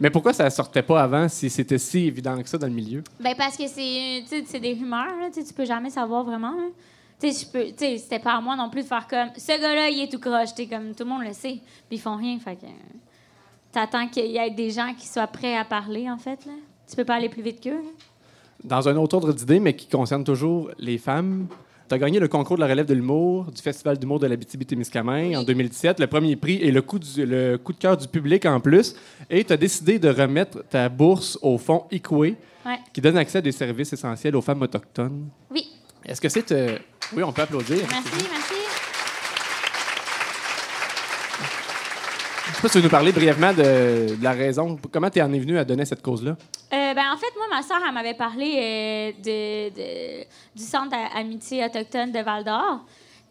Mais 0.00 0.10
pourquoi 0.10 0.32
ça 0.32 0.50
sortait 0.50 0.82
pas 0.82 1.02
avant 1.02 1.28
si 1.28 1.48
c'était 1.48 1.78
si 1.78 2.06
évident 2.06 2.42
que 2.42 2.48
ça 2.48 2.58
dans 2.58 2.66
le 2.66 2.72
milieu? 2.72 3.02
Ben 3.20 3.34
parce 3.38 3.56
que 3.56 3.62
c'est 3.68 4.60
des 4.60 4.72
rumeurs 4.74 5.16
là, 5.20 5.28
tu 5.32 5.54
peux 5.54 5.64
jamais 5.64 5.88
savoir 5.88 6.24
vraiment. 6.24 6.52
C'était 7.32 8.18
pas 8.18 8.34
à 8.34 8.40
moi 8.40 8.56
non 8.56 8.68
plus 8.70 8.82
de 8.82 8.86
faire 8.86 9.06
comme 9.08 9.28
ce 9.36 9.60
gars-là, 9.60 9.88
il 9.88 10.00
est 10.02 10.10
tout 10.12 10.18
croche, 10.18 10.50
comme 10.70 10.94
tout 10.94 11.04
le 11.04 11.10
monde 11.10 11.22
le 11.24 11.32
sait, 11.32 11.60
puis 11.88 11.96
ils 11.96 12.00
font 12.00 12.16
rien 12.16 12.38
fait 12.38 12.56
que 12.56 12.66
t'attends 13.72 14.06
qu'il 14.08 14.26
y 14.26 14.36
ait 14.38 14.50
des 14.50 14.70
gens 14.70 14.92
qui 14.96 15.06
soient 15.06 15.26
prêts 15.26 15.56
à 15.56 15.64
parler 15.64 16.08
en 16.10 16.18
fait 16.18 16.44
là. 16.46 16.52
Tu 16.88 16.96
peux 16.96 17.04
pas 17.04 17.14
aller 17.14 17.28
plus 17.28 17.42
vite 17.42 17.60
qu'eux. 17.62 17.80
Dans 18.62 18.88
un 18.88 18.96
autre 18.96 19.14
ordre 19.16 19.32
d'idée, 19.32 19.58
mais 19.60 19.74
qui 19.74 19.86
concerne 19.88 20.22
toujours 20.24 20.70
les 20.78 20.98
femmes, 20.98 21.46
tu 21.88 21.94
as 21.94 21.98
gagné 21.98 22.18
le 22.18 22.28
concours 22.28 22.56
de 22.56 22.60
la 22.62 22.66
relève 22.68 22.86
de 22.86 22.94
l'humour 22.94 23.50
du 23.50 23.60
Festival 23.60 23.98
d'humour 23.98 24.18
de 24.20 24.26
l'Abitibi-Témiscamingue 24.26 25.34
en 25.36 25.42
2017, 25.42 26.00
le 26.00 26.06
premier 26.06 26.36
prix 26.36 26.56
et 26.56 26.70
le 26.70 26.80
coup, 26.82 26.98
du- 26.98 27.26
le 27.26 27.56
coup 27.58 27.72
de 27.72 27.78
cœur 27.78 27.96
du 27.96 28.06
public 28.08 28.46
en 28.46 28.60
plus. 28.60 28.94
Et 29.28 29.44
tu 29.44 29.52
as 29.52 29.56
décidé 29.56 29.98
de 29.98 30.08
remettre 30.08 30.62
ta 30.68 30.88
bourse 30.88 31.38
au 31.42 31.58
fonds 31.58 31.84
ICWE, 31.90 32.36
Ouais. 32.66 32.78
qui 32.94 33.00
donne 33.02 33.18
accès 33.18 33.38
à 33.38 33.42
des 33.42 33.52
services 33.52 33.92
essentiels 33.92 34.34
aux 34.36 34.40
femmes 34.40 34.62
autochtones. 34.62 35.28
Oui. 35.50 35.66
Est-ce 36.06 36.20
que 36.20 36.28
c'est... 36.28 36.52
euh, 36.52 36.78
Oui, 37.14 37.22
on 37.22 37.32
peut 37.32 37.42
applaudir. 37.42 37.78
Merci, 37.90 38.28
merci. 38.30 38.54
Je 42.46 42.56
sais 42.56 42.62
pas 42.62 42.68
si 42.68 42.72
tu 42.72 42.78
veux 42.78 42.84
nous 42.84 42.90
parler 42.90 43.12
brièvement 43.12 43.52
de, 43.52 44.14
de 44.16 44.22
la 44.24 44.32
raison. 44.32 44.78
Comment 44.92 45.10
tu 45.10 45.20
en 45.20 45.32
es 45.32 45.38
venu 45.38 45.58
à 45.58 45.64
donner 45.64 45.84
cette 45.84 46.02
cause-là? 46.02 46.32
Euh, 46.72 46.94
ben, 46.94 47.12
en 47.12 47.16
fait, 47.16 47.32
moi, 47.36 47.46
ma 47.50 47.62
soeur, 47.62 47.78
elle 47.86 47.94
m'avait 47.94 48.14
parlé 48.14 48.54
euh, 48.56 49.12
de, 49.22 49.74
de- 49.74 50.24
du 50.56 50.62
Centre 50.62 50.94
à- 50.94 51.18
Amitié 51.18 51.64
autochtone 51.64 52.12
de 52.12 52.20
Val-d'Or. 52.20 52.80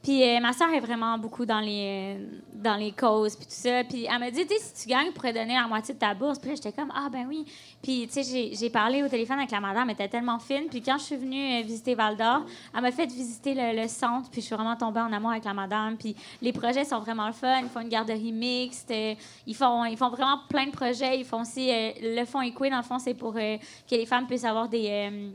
Puis 0.04 0.22
euh, 0.22 0.42
ma 0.42 0.52
soeur 0.52 0.70
est 0.74 0.82
vraiment 0.82 1.18
beaucoup 1.18 1.46
dans 1.46 1.62
les, 1.62 2.18
dans 2.54 2.76
les 2.76 2.92
causes, 2.92 3.38
puis 3.38 3.46
tout 3.46 3.54
ça. 3.54 3.86
Puis 3.86 4.06
elle 4.06 4.20
m'a 4.20 4.30
dit, 4.30 4.46
tu 4.46 4.54
si 4.60 4.84
tu 4.84 4.90
gagnes, 4.90 5.08
tu 5.08 5.14
pourrais 5.14 5.32
donner 5.32 5.54
la 5.56 5.66
moitié 5.66 5.94
de 5.94 6.00
ta 6.00 6.14
bourse. 6.14 6.40
Puis 6.40 6.50
là, 6.50 6.56
j'étais 6.56 6.74
comme, 6.74 6.92
ah, 6.94 7.08
ben 7.10 7.26
oui. 7.26 7.46
Puis, 7.82 8.06
tu 8.12 8.22
sais, 8.22 8.52
j'ai- 8.54 8.70
parlé 8.70 9.02
au 9.04 9.08
téléphone 9.08 9.38
avec 9.38 9.52
la 9.52 9.62
madame, 9.62 9.90
elle 9.90 9.94
était 9.94 10.10
tellement 10.10 10.40
fine. 10.40 10.66
Puis 10.70 10.82
quand 10.82 10.98
je 10.98 11.04
suis 11.04 11.16
venue 11.16 11.60
euh, 11.60 11.62
visiter 11.62 11.96
Val-d'Or, 11.96 12.44
elle 12.76 12.82
m'a 12.82 12.92
fait 12.92 13.06
visiter 13.06 13.54
le, 13.56 13.88
centre, 13.88 14.30
puis 14.30 14.42
je 14.42 14.48
suis 14.48 14.56
vraiment 14.56 14.76
tombée 14.76 15.00
en 15.00 15.14
amour 15.14 15.32
avec 15.32 15.46
la 15.46 15.54
madame. 15.54 15.96
Puis 15.96 16.16
les 16.42 16.52
projets 16.52 16.84
sont 16.84 17.00
vraiment 17.00 17.28
le 17.28 17.34
fun. 17.34 17.60
Ils 17.62 17.70
font 17.70 17.80
une 17.80 17.90
garderie 17.90 18.32
mixte. 18.34 18.92
euh, 18.92 19.16
ils, 19.48 19.56
font, 19.56 19.86
ils 19.86 19.96
font 19.96 20.10
vraiment 20.10 20.40
plein 20.50 20.66
de 20.66 20.72
projets. 20.72 21.18
Ils 21.18 21.26
font 21.26 21.42
aussi, 21.42 21.70
le 22.02 22.26
fonds 22.26 22.42
Equi, 22.42 22.70
dans 22.70 22.78
le 22.78 22.84
fond, 22.84 23.00
c'est 23.00 23.14
pour 23.14 23.34
que 23.34 23.58
les 23.92 24.06
femmes 24.06 24.28
puissent 24.28 24.44
avoir 24.44 24.68
des... 24.68 25.32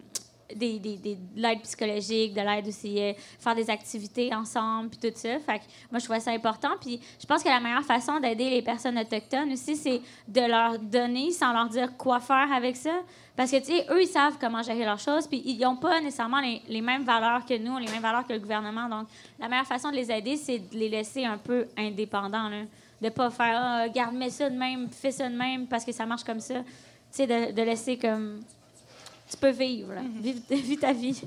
des, 0.55 0.79
des- 0.79 0.97
de 0.97 1.17
l'aide 1.37 1.61
psychologique, 1.63 2.35
de 2.35 2.41
l'aide 2.41 2.67
aussi, 2.67 2.99
euh, 2.99 3.13
faire 3.39 3.55
des 3.55 3.69
activités 3.69 4.35
ensemble, 4.35 4.89
puis 4.91 4.99
tout 5.11 5.17
ça. 5.19 5.39
Fait 5.41 5.59
que 5.59 5.65
moi, 5.91 5.99
je 5.99 6.05
trouvais 6.05 6.21
ça 6.21 6.31
important. 6.31 6.71
Puis 6.81 7.01
je 7.21 7.27
pense 7.27 7.43
que 7.43 7.49
la 7.49 7.61
meilleure 7.61 7.85
façon 7.85 8.19
d'aider 8.21 8.49
les 8.51 8.63
personnes 8.63 8.99
autochtones 8.99 9.53
aussi, 9.53 9.77
c'est 9.77 10.01
de 10.27 10.41
leur 10.41 10.79
donner 10.79 11.31
sans 11.33 11.53
leur 11.53 11.69
dire 11.69 11.97
quoi 11.97 12.21
faire 12.21 12.51
avec 12.53 12.77
ça. 12.77 12.95
Parce 13.37 13.51
que, 13.53 13.59
tu 13.59 13.67
sais, 13.67 13.87
eux, 13.91 14.03
ils 14.03 14.09
savent 14.09 14.37
comment 14.41 14.63
gérer 14.63 14.85
leurs 14.85 14.99
choses, 14.99 15.27
puis 15.29 15.41
ils 15.45 15.59
n'ont 15.61 15.77
pas 15.77 16.01
nécessairement 16.01 16.41
les, 16.41 16.61
les 16.69 16.81
mêmes 16.81 17.05
valeurs 17.05 17.45
que 17.45 17.57
nous, 17.57 17.79
les 17.79 17.87
mêmes 17.87 18.03
valeurs 18.03 18.27
que 18.27 18.33
le 18.33 18.41
gouvernement. 18.41 18.89
Donc, 18.89 19.07
la 19.39 19.49
meilleure 19.49 19.67
façon 19.67 19.91
de 19.91 19.97
les 19.97 20.11
aider, 20.11 20.37
c'est 20.37 20.59
de 20.59 20.77
les 20.77 20.89
laisser 20.89 21.25
un 21.25 21.39
peu 21.39 21.67
indépendants, 21.77 22.49
là. 22.49 22.63
De 23.01 23.11
pas 23.11 23.31
faire, 23.31 23.61
ah, 23.63 23.89
garde, 23.89 24.15
mets 24.17 24.31
ça 24.31 24.51
de 24.51 24.57
même, 24.59 24.89
fais 24.91 25.13
ça 25.13 25.29
de 25.29 25.37
même, 25.37 25.69
parce 25.69 25.85
que 25.85 25.93
ça 25.93 26.05
marche 26.05 26.25
comme 26.25 26.41
ça. 26.41 26.55
Tu 26.57 26.65
sais, 27.11 27.27
de, 27.29 27.53
de 27.53 27.63
laisser 27.63 27.97
comme 27.97 28.41
tu 29.31 29.37
peux 29.37 29.51
vivre, 29.51 29.93
là. 29.93 30.03
Vive, 30.21 30.41
vis 30.51 30.77
ta 30.77 30.93
vie. 30.93 31.23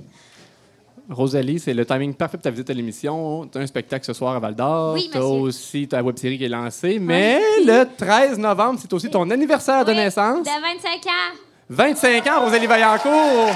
Rosalie, 1.10 1.60
c'est 1.60 1.74
le 1.74 1.86
timing 1.86 2.14
parfait 2.14 2.38
pour 2.38 2.44
ta 2.44 2.52
visite 2.52 2.70
à 2.70 2.74
l'émission. 2.74 3.48
Tu 3.52 3.58
as 3.58 3.62
un 3.62 3.68
spectacle 3.68 4.06
ce 4.06 4.14
soir 4.14 4.36
à 4.36 4.40
Val 4.40 4.56
d'Or. 4.56 4.94
Oui, 4.94 5.10
tu 5.12 5.18
as 5.18 5.26
aussi 5.26 5.88
ta 5.88 6.02
web 6.02 6.18
série 6.18 6.38
qui 6.38 6.46
est 6.46 6.50
lancée. 6.50 7.00
Mais 7.00 7.40
le 7.66 7.86
13 7.98 8.38
novembre, 8.38 8.80
c'est 8.82 8.92
aussi 8.94 9.10
ton 9.10 9.30
anniversaire 9.30 9.84
de 9.84 9.92
naissance. 9.92 10.46
De 10.46 10.52
25 10.52 11.06
ans. 11.08 11.38
25 11.70 12.28
ans, 12.28 12.42
Rosalie 12.46 12.68
Vaillancourt. 12.68 13.52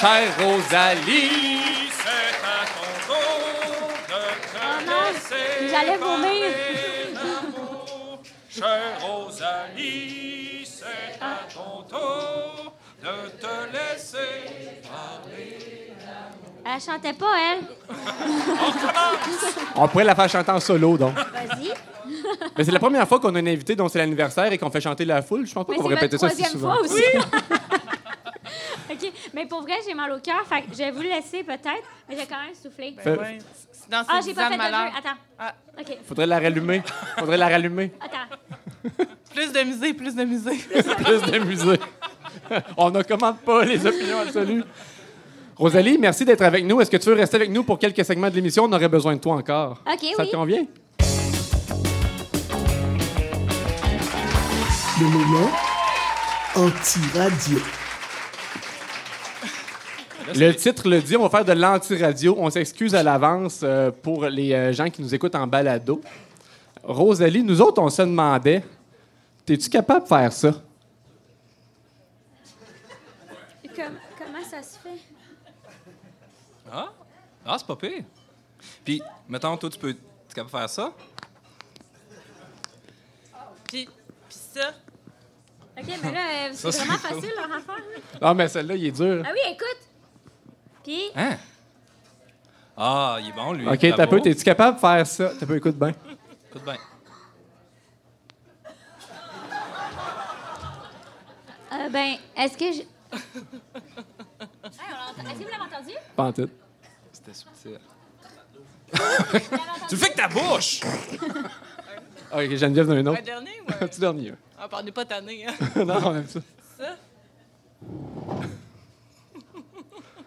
Chère 0.00 0.28
Rosalie. 0.38 1.55
Elle 16.74 16.80
chantait 16.80 17.12
pas, 17.12 17.32
elle. 17.52 17.64
On 19.76 19.86
pourrait 19.88 20.04
la 20.04 20.14
faire 20.14 20.28
chanter 20.28 20.50
en 20.50 20.60
solo, 20.60 20.96
donc. 20.98 21.14
Vas-y. 21.14 21.72
Mais 22.56 22.64
c'est 22.64 22.72
la 22.72 22.78
première 22.78 23.06
fois 23.06 23.20
qu'on 23.20 23.34
a 23.34 23.38
un 23.38 23.46
invité 23.46 23.76
dont 23.76 23.88
c'est 23.88 23.98
l'anniversaire 23.98 24.52
et 24.52 24.58
qu'on 24.58 24.70
fait 24.70 24.80
chanter 24.80 25.04
la 25.04 25.22
foule. 25.22 25.46
Je 25.46 25.52
pense 25.54 25.66
pas 25.66 25.74
qu'on 25.74 25.82
va 25.82 25.88
répéter 25.90 26.18
ça 26.18 26.28
si 26.30 26.44
souvent. 26.44 26.74
fois 26.74 26.82
aussi. 26.82 27.02
OK. 28.90 29.12
Mais 29.34 29.46
pour 29.46 29.62
vrai, 29.62 29.74
j'ai 29.86 29.94
mal 29.94 30.10
au 30.12 30.18
cœur. 30.18 30.42
Fait 30.48 30.62
que 30.62 30.68
j'ai 30.76 30.90
voulu 30.90 31.08
laisser 31.08 31.42
peut-être, 31.44 31.84
mais 32.08 32.16
j'ai 32.18 32.26
quand 32.26 32.42
même 32.44 32.54
soufflé. 32.54 32.96
Fais- 32.98 33.10
Ouais, 33.18 33.38
c'est 33.72 33.88
Ah, 33.92 34.20
j'ai 34.24 34.34
pas 34.34 34.48
fait 34.48 34.56
de 34.56 34.62
jeu. 34.62 34.70
Malheur. 34.70 34.92
Attends. 34.98 35.18
Ah. 35.38 35.54
OK. 35.78 35.98
Faudrait 36.06 36.26
la 36.26 36.40
rallumer. 36.40 36.82
Faudrait 37.18 37.36
la 37.36 37.48
rallumer. 37.48 37.92
Attends. 38.00 38.36
Plus 39.34 39.52
de 39.52 39.62
musée, 39.62 39.94
plus 39.94 40.14
de 40.14 40.24
musée. 40.24 40.56
Plus 40.56 41.22
de 41.32 41.38
musée. 41.40 41.80
On 42.76 42.90
ne 42.90 43.02
commande 43.02 43.38
pas 43.38 43.64
les 43.64 43.84
opinions 43.86 44.20
absolues. 44.20 44.64
Rosalie, 45.56 45.96
merci 45.98 46.24
d'être 46.24 46.42
avec 46.42 46.64
nous. 46.64 46.80
Est-ce 46.80 46.90
que 46.90 46.96
tu 46.98 47.08
veux 47.08 47.14
rester 47.14 47.36
avec 47.36 47.50
nous 47.50 47.64
pour 47.64 47.78
quelques 47.78 48.04
segments 48.04 48.28
de 48.28 48.34
l'émission? 48.34 48.64
On 48.64 48.72
aurait 48.72 48.88
besoin 48.88 49.14
de 49.16 49.20
toi 49.20 49.36
encore. 49.36 49.82
OK, 49.90 50.00
Ça 50.16 50.22
oui. 50.22 50.30
te 50.30 50.36
convient? 50.36 50.66
Le 55.00 55.06
moment 55.06 55.50
anti-radio. 56.56 57.58
Le 60.34 60.52
titre 60.52 60.88
le 60.88 61.00
dit, 61.00 61.16
on 61.16 61.22
va 61.22 61.30
faire 61.30 61.44
de 61.44 61.52
l'anti-radio. 61.52 62.34
On 62.38 62.50
s'excuse 62.50 62.94
à 62.94 63.02
l'avance 63.02 63.60
euh, 63.62 63.90
pour 63.90 64.26
les 64.26 64.52
euh, 64.52 64.72
gens 64.72 64.90
qui 64.90 65.00
nous 65.00 65.14
écoutent 65.14 65.34
en 65.36 65.46
balado. 65.46 66.00
Rosalie, 66.82 67.42
nous 67.42 67.60
autres, 67.62 67.80
on 67.80 67.88
se 67.88 68.02
demandait, 68.02 68.62
es-tu 69.48 69.68
capable 69.70 70.02
de 70.02 70.08
faire 70.08 70.32
ça? 70.32 70.50
Comme- 73.74 73.98
comment 74.18 74.44
ça 74.50 74.62
se 74.62 74.78
fait? 74.78 74.98
Ah, 76.72 76.88
ah 77.46 77.56
c'est 77.58 77.66
pas 77.66 77.76
pire. 77.76 78.04
Puis, 78.84 79.02
mettons, 79.28 79.56
toi, 79.56 79.70
tu 79.70 79.78
peux. 79.78 79.92
Tu 79.94 80.00
es 80.30 80.34
capable 80.34 80.52
de 80.52 80.58
faire 80.58 80.70
ça? 80.70 80.92
Puis, 83.68 83.84
puis 83.86 83.90
ça, 84.30 84.70
OK, 85.78 85.84
mais 86.02 86.12
là, 86.12 86.20
euh, 86.20 86.50
c'est 86.52 86.72
Ça, 86.72 86.84
vraiment 86.84 86.98
cool. 86.98 87.08
facile, 87.20 87.32
leur 87.36 87.44
affaire. 87.56 87.76
là. 87.76 88.18
Ah, 88.22 88.34
mais 88.34 88.48
celle-là, 88.48 88.74
il 88.76 88.86
est 88.86 88.92
dur. 88.92 89.22
Ah 89.26 89.30
oui, 89.32 89.40
écoute. 89.52 89.88
Puis, 90.84 91.02
Hein? 91.14 91.36
Ah, 92.76 93.16
il 93.20 93.28
est 93.28 93.32
bon, 93.32 93.52
lui. 93.52 93.66
OK, 93.68 93.78
t'as 93.96 94.06
peu, 94.06 94.20
t'es-tu 94.20 94.44
capable 94.44 94.76
de 94.76 94.80
faire 94.80 95.06
ça? 95.06 95.32
T'as 95.38 95.46
peu, 95.46 95.56
écoute 95.56 95.76
bien. 95.76 95.92
Écoute 96.50 96.62
bien. 96.64 96.76
euh, 101.72 101.88
ben, 101.90 102.16
est-ce 102.36 102.56
que 102.56 102.72
je. 102.72 102.82
Hey, 104.78 104.88
on 104.90 105.22
l'entend- 105.22 105.30
Est-ce 105.30 105.38
que 105.38 105.44
vous 105.44 105.50
l'avez 105.50 105.74
entendu? 105.74 105.94
Pas 106.16 106.24
en 106.24 106.32
tout. 106.32 106.50
C'était 107.26 107.38
subtil. 107.38 107.78
tu 109.88 109.94
le 109.94 109.96
fais 109.96 110.04
avec 110.04 110.14
ta 110.14 110.28
bouche! 110.28 110.80
Ah, 112.30 112.36
OK, 112.44 112.54
Geneviève, 112.54 112.86
d'un 112.86 112.98
un 112.98 113.06
autre. 113.06 113.22
dernier 113.22 113.60
ou 113.66 113.72
Un 113.72 113.74
un... 113.84 113.88
petit 113.88 114.00
dernier. 114.00 114.34
Ah, 114.56 114.68
on 114.72 114.82
n'est 114.82 114.92
pas 114.92 115.04
tanné, 115.04 115.46
hein? 115.46 115.54
non, 115.84 116.00
on 116.04 116.16
aime 116.16 116.26
ça. 116.28 116.40
Ça? 116.78 116.96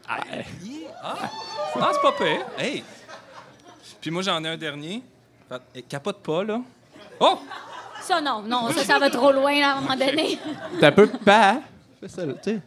Ah, 0.07 0.19
c'est 1.93 2.01
pas 2.01 2.11
pire. 2.17 2.45
Hey! 2.57 2.83
Puis 4.01 4.11
moi, 4.11 4.21
j'en 4.21 4.43
ai 4.43 4.49
un 4.49 4.57
dernier. 4.57 5.01
Eh, 5.73 5.81
Capote 5.83 6.21
pas, 6.21 6.43
là. 6.43 6.59
Oh! 7.19 7.39
Ça, 8.01 8.19
non, 8.19 8.41
non, 8.41 8.71
ça, 8.71 8.83
ça 8.83 8.99
va 8.99 9.09
trop 9.09 9.31
loin, 9.31 9.57
là, 9.59 9.73
à 9.73 9.77
un 9.77 9.81
moment 9.81 9.95
donné. 9.95 10.37
T'as 10.79 10.91
peu 10.91 11.07
pas. 11.07 11.61
Fais 11.99 12.07
ça, 12.07 12.25
là, 12.25 12.33
tu 12.33 12.51
sais. 12.51 12.61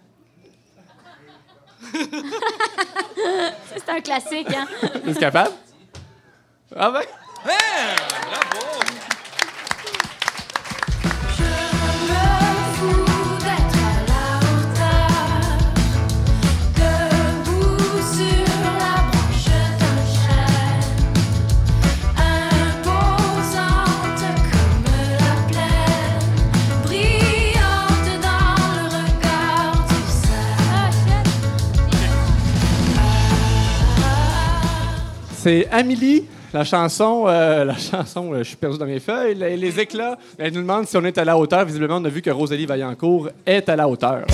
C'est 3.75 3.89
un 3.89 4.01
classique, 4.01 4.49
hein? 4.55 4.67
Es-tu 5.07 5.15
capable? 5.19 5.53
Ah 6.75 6.91
ben? 6.91 7.03
Hein! 7.45 7.95
Bravo! 8.31 8.81
C'est 35.43 35.67
Amélie, 35.73 36.25
la 36.55 36.63
chanson, 36.63 37.25
euh, 37.27 37.65
la 37.73 37.77
chanson, 37.77 38.33
euh, 38.33 38.39
je 38.39 38.43
suis 38.45 38.57
perdu 38.57 38.79
dans 38.79 38.87
mes 38.87 39.01
feuilles, 39.01 39.35
les, 39.35 39.57
les 39.57 39.81
éclats. 39.81 40.17
Elle 40.39 40.53
nous 40.53 40.61
demande 40.61 40.87
si 40.87 40.97
on 40.97 41.03
est 41.05 41.19
à 41.19 41.25
la 41.25 41.37
hauteur. 41.37 41.65
Visiblement, 41.65 41.97
on 41.97 42.05
a 42.05 42.09
vu 42.09 42.23
que 42.23 42.31
Rosalie 42.31 42.65
Vaillancourt 42.65 43.29
est 43.45 43.69
à 43.69 43.75
la 43.75 43.89
hauteur. 43.89 44.25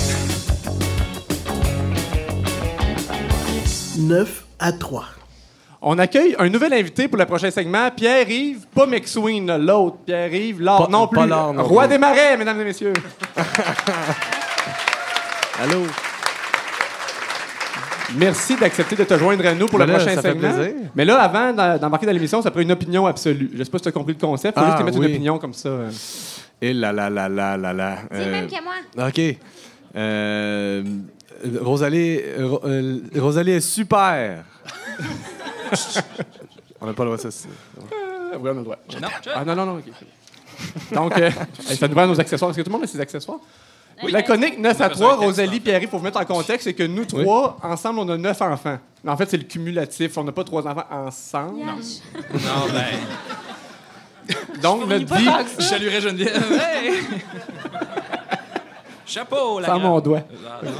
9 3.97 4.45
à 4.59 4.71
3. 4.71 5.05
On 5.81 5.97
accueille 5.97 6.35
un 6.37 6.47
nouvel 6.47 6.73
invité 6.73 7.07
pour 7.07 7.17
le 7.17 7.25
prochain 7.25 7.49
segment, 7.49 7.89
Pierre-Yves, 7.89 8.67
pas 8.75 8.85
McSween, 8.85 9.57
l'autre, 9.57 9.97
Pierre-Yves, 10.05 10.61
l'or 10.61 10.91
non 10.91 11.07
pas 11.07 11.21
plus. 11.21 11.29
non 11.31 11.53
Roi 11.63 11.85
plus. 11.85 11.93
des 11.93 11.97
marais, 11.97 12.37
mesdames 12.37 12.61
et 12.61 12.65
messieurs. 12.65 12.93
Allô? 15.63 15.87
Merci 18.15 18.55
d'accepter 18.55 18.95
de 18.95 19.03
te 19.03 19.17
joindre 19.17 19.45
à 19.45 19.53
nous 19.53 19.67
pour 19.67 19.77
le 19.79 19.85
Ben 19.85 19.93
là, 19.93 19.99
prochain 19.99 20.15
ça 20.15 20.21
fait 20.21 20.29
segment. 20.33 20.53
plaisir. 20.53 20.73
Mais 20.95 21.05
là, 21.05 21.21
avant 21.21 21.77
d'embarquer 21.77 22.05
dans 22.07 22.11
l'émission, 22.11 22.41
ça 22.41 22.49
prend 22.51 22.61
une 22.61 22.71
opinion 22.71 23.05
absolue. 23.05 23.51
Je 23.53 23.63
sais 23.63 23.69
pas 23.69 23.77
si 23.77 23.83
tu 23.83 23.89
as 23.89 23.91
compris 23.91 24.13
le 24.13 24.19
concept. 24.19 24.57
Il 24.57 24.59
faut 24.61 24.65
Ah, 24.65 24.69
juste 24.71 24.79
te 24.79 24.83
mettre 24.85 24.97
oui. 24.99 25.05
une 25.07 25.11
opinion 25.13 25.37
comme 25.39 25.53
ça. 25.53 25.69
Et 26.61 26.73
là 26.73 26.91
là 26.91 27.09
là 27.09 27.29
là 27.29 27.55
là 27.57 27.73
là. 27.73 27.97
C'est 28.11 28.17
le 28.17 28.23
Euh, 28.25 28.31
même 28.31 28.47
que 28.47 28.63
moi. 28.63 29.07
OK. 29.07 29.37
Euh, 29.95 30.83
Rosalie, 31.61 32.19
Ro- 32.39 32.61
euh, 32.65 32.99
Rosalie 33.17 33.51
est 33.51 33.59
super. 33.61 34.43
On 36.81 36.85
n'a 36.87 36.93
pas 36.93 37.03
le 37.03 37.09
droit 37.11 37.17
de 37.23 37.29
ça. 37.29 37.47
Euh, 37.77 38.37
oui, 38.39 38.49
on 38.49 38.51
a 38.51 38.53
le 38.53 38.63
droit. 38.63 38.77
Non, 39.01 39.07
Ah 39.35 39.43
non, 39.45 39.55
non, 39.55 39.65
non. 39.65 39.75
ok. 39.77 39.85
Donc, 40.93 41.17
euh, 41.17 41.29
ça 41.59 41.87
nous 41.87 41.93
prend 41.95 42.07
nos 42.07 42.19
accessoires. 42.19 42.51
Est-ce 42.51 42.57
que 42.59 42.63
tout 42.63 42.69
le 42.69 42.73
monde 42.73 42.83
a 42.83 42.87
ses 42.87 42.99
accessoires? 42.99 43.39
Oui, 44.03 44.11
la 44.11 44.23
conique 44.23 44.57
9 44.59 44.79
à 44.79 44.83
On 44.83 44.85
a 44.85 44.89
besoin 44.89 45.07
3, 45.07 45.17
d'un 45.17 45.25
texte, 45.25 45.39
Rosalie, 45.39 45.59
Pierre, 45.59 45.81
il 45.81 45.87
faut 45.87 45.97
vous 45.97 46.03
mettre 46.03 46.19
en 46.19 46.25
contexte, 46.25 46.65
c'est 46.65 46.73
que 46.73 46.83
nous 46.83 47.05
trois, 47.05 47.57
ensemble, 47.61 47.99
on 47.99 48.09
a 48.09 48.17
9 48.17 48.41
enfants. 48.41 48.77
Mais 49.03 49.11
en 49.11 49.17
fait, 49.17 49.29
c'est 49.29 49.37
le 49.37 49.43
cumulatif. 49.43 50.17
On 50.17 50.23
n'a 50.23 50.31
pas 50.31 50.43
trois 50.43 50.65
enfants 50.67 50.85
ensemble. 50.91 51.59
Yash. 51.59 52.01
Non, 52.33 52.67
ben. 52.73 54.35
Donc, 54.61 54.87
notre 54.87 55.15
vie, 55.15 55.29
Je 55.57 55.63
saluerais 55.63 56.01
Geneviève. 56.01 56.43
Hey! 56.61 56.93
Chapeau, 59.05 59.59
la 59.59 59.67
sans 59.67 59.79
mon 59.79 59.99
doigt. 59.99 60.21
Ah, 60.45 60.59
non. 60.63 60.71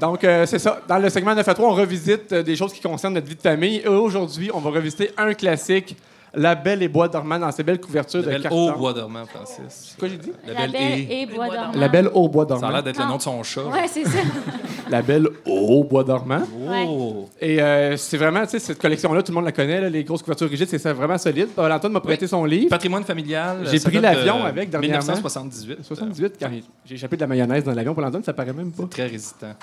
Donc, 0.00 0.24
euh, 0.24 0.44
c'est 0.44 0.58
ça. 0.58 0.80
Dans 0.88 0.98
le 0.98 1.08
segment 1.08 1.34
9 1.34 1.48
à 1.48 1.54
3, 1.54 1.68
on 1.68 1.74
revisite 1.74 2.32
euh, 2.32 2.42
des 2.42 2.56
choses 2.56 2.72
qui 2.72 2.80
concernent 2.80 3.14
notre 3.14 3.28
vie 3.28 3.36
de 3.36 3.40
famille. 3.40 3.76
Et 3.76 3.88
aujourd'hui, 3.88 4.50
on 4.52 4.58
va 4.58 4.70
revisiter 4.70 5.10
un 5.16 5.32
classique, 5.32 5.96
La 6.36 6.54
Belle 6.54 6.82
et 6.82 6.88
Bois 6.88 7.08
dormant 7.08 7.38
dans 7.38 7.50
ses 7.50 7.62
belles 7.62 7.80
couvertures 7.80 8.20
La 8.20 8.26
de 8.26 8.30
belle 8.32 8.42
carton. 8.42 8.72
au 8.74 8.76
bois 8.78 8.92
dormant, 8.92 9.24
Francis. 9.26 9.58
C'est 9.70 9.98
quoi 9.98 10.08
j'ai 10.08 10.18
dit? 10.18 10.32
La 10.46 10.52
La 10.52 10.66
belle 10.68 10.82
et. 11.00 11.20
et 11.22 11.26
bois 11.26 11.48
dormant. 11.48 11.72
La 11.74 11.88
Belle 11.88 12.10
au 12.12 12.28
Bois 12.28 12.44
Ça 12.48 12.54
a 12.54 12.58
dormant. 12.58 12.72
l'air 12.74 12.82
d'être 12.82 12.98
le 12.98 13.04
Ah. 13.04 13.08
nom 13.08 13.16
de 13.16 13.22
son 13.22 13.42
chat. 13.42 13.64
Ouais, 13.64 13.88
c'est 13.88 14.04
ça. 14.04 14.18
La 14.90 15.02
Belle 15.02 15.26
au 15.46 15.82
Bois 15.82 16.04
dormant. 16.04 16.42
Oh! 16.86 17.28
Et 17.40 17.60
euh, 17.60 17.96
c'est 17.96 18.16
vraiment, 18.18 18.42
tu 18.44 18.50
sais, 18.50 18.58
cette 18.60 18.78
collection-là, 18.78 19.22
tout 19.22 19.32
le 19.32 19.36
monde 19.36 19.44
la 19.46 19.50
connaît, 19.52 19.80
là, 19.80 19.88
les 19.90 20.04
grosses 20.04 20.22
couvertures 20.22 20.48
rigides, 20.48 20.68
c'est 20.68 20.78
ça, 20.78 20.92
vraiment 20.92 21.18
solide. 21.18 21.48
Paul 21.56 21.72
Antoine 21.72 21.92
m'a 21.92 22.00
prêté 22.00 22.26
son 22.28 22.44
livre. 22.44 22.68
Patrimoine 22.70 23.02
familial. 23.02 23.66
J'ai 23.70 23.80
pris 23.80 23.98
l'avion 23.98 24.44
avec 24.44 24.70
dernièrement. 24.70 24.98
1978. 24.98 25.78
78, 25.84 26.34
quand 26.38 26.50
j'ai 26.84 26.94
échappé 26.94 27.16
de 27.16 27.22
la 27.22 27.26
mayonnaise 27.26 27.64
dans 27.64 27.72
l'avion. 27.72 27.94
Paul 27.94 28.04
Antoine, 28.04 28.22
ça 28.22 28.32
paraît 28.32 28.52
même 28.52 28.70
pas. 28.70 28.84
Très 28.84 29.06
résistant. 29.06 29.54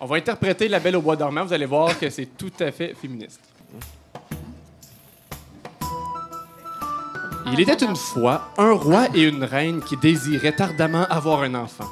On 0.00 0.04
va 0.06 0.16
interpréter 0.16 0.68
La 0.68 0.78
Belle 0.80 0.96
au 0.96 1.00
Bois 1.00 1.16
dormant. 1.16 1.44
Vous 1.44 1.52
allez 1.54 1.64
voir 1.66 1.98
que 1.98 2.10
c'est 2.10 2.28
tout 2.36 2.52
à 2.60 2.70
fait 2.70 2.94
féministe. 3.00 3.40
Il 7.52 7.60
était 7.60 7.84
une 7.84 7.96
fois 7.96 8.48
un 8.58 8.72
roi 8.72 9.06
et 9.14 9.22
une 9.22 9.44
reine 9.44 9.80
qui 9.80 9.96
désiraient 9.96 10.60
ardemment 10.60 11.06
avoir 11.08 11.42
un 11.42 11.54
enfant. 11.54 11.88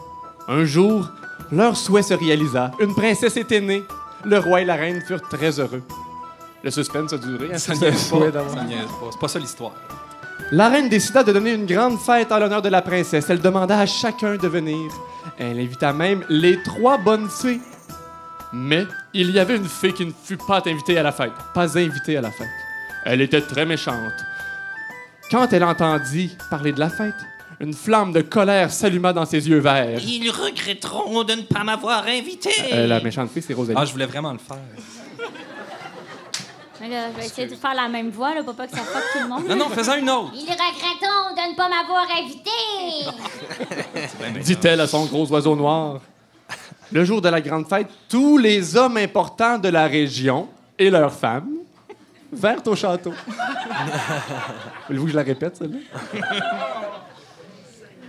Un 0.49 0.64
jour, 0.64 1.09
leur 1.53 1.77
souhait 1.77 2.03
se 2.03 2.14
réalisa. 2.14 2.71
Une 2.81 2.95
princesse 2.95 3.37
était 3.37 3.61
née. 3.61 3.85
Le 4.25 4.38
roi 4.38 4.62
et 4.62 4.64
la 4.64 4.75
reine 4.75 5.01
furent 5.07 5.23
très 5.29 5.59
heureux. 5.61 5.83
Le 6.62 6.71
suspense 6.71 7.12
a 7.12 7.19
duré. 7.19 7.51
hein, 7.53 7.59
Ça 7.59 7.75
ce 7.75 7.81
niaise 7.85 8.09
souhait 8.09 8.21
pas. 8.27 8.31
d'avoir- 8.31 8.55
Ça 8.59 8.64
niaise 8.64 8.87
pas. 8.87 9.07
C'est 9.11 9.21
pas 9.21 9.29
ça 9.29 9.38
l'histoire. 9.38 9.73
La 10.51 10.69
reine 10.69 10.88
décida 10.88 11.23
de 11.23 11.33
donner 11.33 11.53
une 11.53 11.67
grande 11.67 11.99
fête 11.99 12.33
en 12.33 12.38
l'honneur 12.38 12.61
de 12.62 12.69
la 12.69 12.83
princesse. 12.83 13.27
Elle 13.31 13.40
demanda 13.40 13.79
à 13.79 13.87
chacun 13.87 14.37
de 14.37 14.49
venir. 14.49 14.90
Elle 15.38 15.59
invita 15.61 15.93
même 15.93 16.25
les 16.29 16.62
trois 16.62 16.99
bonnes 16.99 17.29
fées. 17.29 17.61
Mais 18.53 18.87
il 19.12 19.31
y 19.31 19.39
avait 19.39 19.57
une 19.57 19.68
fée 19.68 19.93
qui 19.93 20.07
ne 20.07 20.12
fut 20.24 20.37
pas 20.37 20.62
invitée 20.66 20.99
à 20.99 21.03
la 21.03 21.12
fête. 21.12 21.33
Pas 21.55 21.76
invitée 21.78 22.16
à 22.16 22.20
la 22.20 22.31
fête. 22.31 22.49
Elle 23.05 23.20
était 23.20 23.41
très 23.43 23.66
méchante. 23.66 24.12
Quand 25.31 25.53
elle 25.53 25.64
entendit 25.64 26.37
parler 26.51 26.72
de 26.72 26.81
la 26.81 26.91
fête, 26.91 27.14
une 27.61 27.72
flamme 27.72 28.12
de 28.12 28.20
colère 28.20 28.70
s'alluma 28.70 29.12
dans 29.12 29.25
ses 29.25 29.49
yeux 29.49 29.59
verts. 29.59 30.01
Ils 30.03 30.31
regretteront 30.31 31.25
de 31.25 31.35
ne 31.35 31.43
pas 31.43 31.64
m'avoir 31.64 32.07
invité. 32.07 32.51
Euh, 32.72 32.87
la 32.87 33.01
méchante 33.01 33.31
fée, 33.31 33.41
c'est 33.41 33.55
Rosalie. 33.55 33.79
Ah, 33.81 33.85
je 33.85 33.93
voulais 33.93 34.07
vraiment 34.07 34.33
le 34.33 34.39
faire. 34.39 34.59
Mais 36.81 36.89
là, 36.89 37.07
je 37.12 37.20
vais 37.20 37.27
essayer 37.27 37.47
de 37.47 37.55
faire 37.55 37.75
la 37.75 37.89
même 37.89 38.11
voix, 38.11 38.35
là, 38.35 38.43
pour 38.43 38.55
pas 38.55 38.66
que 38.66 38.77
ça 38.77 38.83
fuck 38.83 39.03
tout 39.12 39.20
le 39.20 39.29
monde. 39.29 39.45
Non, 39.49 39.57
non, 39.57 39.68
fais-en 39.70 39.95
une 39.95 40.11
autre. 40.11 40.33
Ils 40.35 40.41
regretteront 40.41 41.35
de 41.35 41.51
ne 41.51 41.57
pas 41.57 41.68
m'avoir 41.68 42.07
invité. 42.18 42.51
dit-elle 44.45 44.81
à 44.81 44.87
son 44.87 45.07
gros 45.07 45.27
oiseau 45.33 45.57
noir. 45.57 46.01
Le 46.93 47.05
jour 47.05 47.22
de 47.22 47.29
la 47.29 47.41
grande 47.41 47.66
fête, 47.66 47.89
tous 48.09 48.37
les 48.37 48.77
hommes 48.77 48.99
importants 48.99 49.59
de 49.59 49.68
la 49.68 49.87
région 49.87 50.49
et 50.79 50.91
leurs 50.91 51.12
femmes 51.12 51.49
verte 52.35 52.66
au 52.68 52.74
château. 52.76 53.12
Voulez-vous 54.89 55.05
que 55.07 55.11
je 55.12 55.16
la 55.16 55.22
répète, 55.22 55.57
celle-là? 55.57 55.78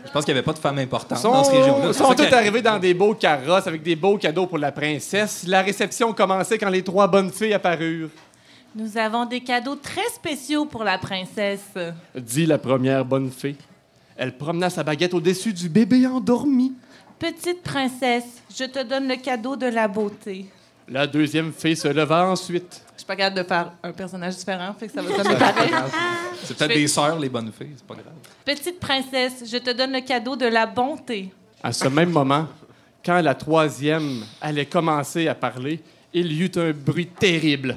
Je 0.05 0.11
pense 0.11 0.23
qu'il 0.23 0.33
n'y 0.33 0.37
avait 0.39 0.45
pas 0.45 0.53
de 0.53 0.59
femmes 0.59 0.77
importantes 0.79 1.17
sont, 1.17 1.31
dans 1.31 1.43
cette 1.43 1.55
région-là. 1.55 1.93
C'est 1.93 1.99
sont 2.03 2.13
qui- 2.13 2.33
arrivés 2.33 2.61
dans 2.61 2.79
des 2.79 2.93
beaux 2.93 3.15
carrosses 3.15 3.67
avec 3.67 3.83
des 3.83 3.95
beaux 3.97 4.17
cadeaux 4.17 4.47
pour 4.47 4.57
la 4.57 4.71
princesse. 4.71 5.45
La 5.47 5.61
réception 5.61 6.13
commençait 6.13 6.57
quand 6.57 6.69
les 6.69 6.83
trois 6.83 7.07
bonnes 7.07 7.31
filles 7.31 7.53
apparurent. 7.53 8.09
Nous 8.75 8.97
avons 8.97 9.25
des 9.25 9.41
cadeaux 9.41 9.75
très 9.75 10.07
spéciaux 10.13 10.65
pour 10.65 10.83
la 10.83 10.97
princesse. 10.97 11.65
Dit 12.15 12.45
la 12.45 12.57
première 12.57 13.03
bonne 13.03 13.29
fée. 13.29 13.55
Elle 14.15 14.37
promena 14.37 14.69
sa 14.69 14.83
baguette 14.83 15.13
au-dessus 15.13 15.51
du 15.51 15.67
bébé 15.67 16.07
endormi. 16.07 16.73
Petite 17.19 17.61
princesse, 17.63 18.41
je 18.57 18.65
te 18.65 18.83
donne 18.83 19.07
le 19.07 19.15
cadeau 19.17 19.55
de 19.57 19.65
la 19.67 19.87
beauté. 19.89 20.45
La 20.87 21.07
deuxième 21.07 21.51
fée 21.51 21.75
se 21.75 21.87
leva 21.87 22.25
ensuite. 22.27 22.84
Je 23.07 23.13
suis 23.13 23.17
pas 23.17 23.23
capable 23.23 23.43
de 23.43 23.47
faire 23.47 23.71
un 23.83 23.91
personnage 23.91 24.35
différent, 24.35 24.73
fait 24.79 24.87
que 24.87 24.93
ça 24.93 25.01
va 25.03 25.15
sonner 25.15 25.35
pareil. 25.35 25.69
C'est 26.43 26.57
peut-être 26.57 26.73
des 26.73 26.87
sœurs, 26.87 27.19
les 27.19 27.29
bonnes 27.29 27.51
filles, 27.51 27.73
c'est 27.75 27.85
pas 27.85 27.93
grave. 27.93 28.13
Petite 28.43 28.79
princesse, 28.79 29.43
je 29.45 29.57
te 29.57 29.69
donne 29.71 29.91
le 29.91 30.01
cadeau 30.01 30.35
de 30.35 30.47
la 30.47 30.65
bonté. 30.65 31.31
À 31.61 31.71
ce 31.71 31.87
même 31.87 32.09
moment, 32.09 32.47
quand 33.05 33.21
la 33.21 33.35
troisième 33.35 34.23
allait 34.41 34.65
commencer 34.65 35.27
à 35.27 35.35
parler, 35.35 35.81
il 36.15 36.31
y 36.31 36.45
eut 36.45 36.51
un 36.55 36.71
bruit 36.71 37.05
terrible. 37.05 37.75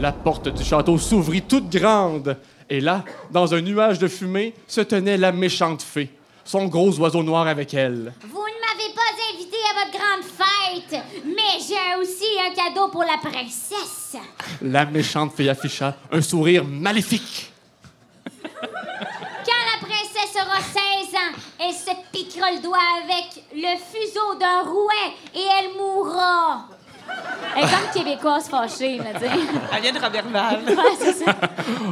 La 0.00 0.12
porte 0.12 0.48
du 0.48 0.62
château 0.62 0.96
s'ouvrit 0.96 1.42
toute 1.42 1.70
grande, 1.70 2.36
et 2.70 2.80
là, 2.80 3.04
dans 3.32 3.52
un 3.52 3.60
nuage 3.60 3.98
de 3.98 4.06
fumée, 4.06 4.54
se 4.68 4.80
tenait 4.80 5.16
la 5.16 5.32
méchante 5.32 5.82
fée, 5.82 6.10
son 6.44 6.66
gros 6.66 6.96
oiseau 7.00 7.24
noir 7.24 7.48
avec 7.48 7.74
elle. 7.74 8.12
Vous 8.28 8.42
invité 9.34 9.56
à 9.70 9.84
votre 9.84 9.98
grande 9.98 10.24
fête, 10.24 11.02
mais 11.24 11.58
j'ai 11.60 12.00
aussi 12.00 12.24
un 12.40 12.54
cadeau 12.54 12.88
pour 12.88 13.04
la 13.04 13.18
princesse. 13.18 14.16
La 14.60 14.84
méchante 14.84 15.32
fée 15.34 15.48
afficha 15.48 15.94
un 16.10 16.20
sourire 16.20 16.64
maléfique. 16.64 17.52
Quand 18.24 19.62
la 19.72 19.86
princesse 19.86 20.36
aura 20.36 20.60
16 20.60 21.14
ans, 21.14 21.38
elle 21.60 21.74
se 21.74 21.90
piquera 22.12 22.52
le 22.52 22.60
doigt 22.60 22.78
avec 23.04 23.44
le 23.54 23.76
fuseau 23.78 24.34
d'un 24.38 24.62
rouet 24.62 25.14
et 25.34 25.46
elle 25.58 25.76
mourra. 25.76 26.66
Elle 27.56 27.64
est 27.64 27.66
comme 27.66 27.90
québécoise 27.92 28.48
fâchée, 28.48 28.98
là, 28.98 29.12
tu 29.14 29.20
sais. 29.20 29.30
Elle 29.74 29.82
vient 29.82 29.92
de. 29.92 29.98
Ouais, 29.98 30.96
c'est 30.98 31.24
ça. 31.24 31.34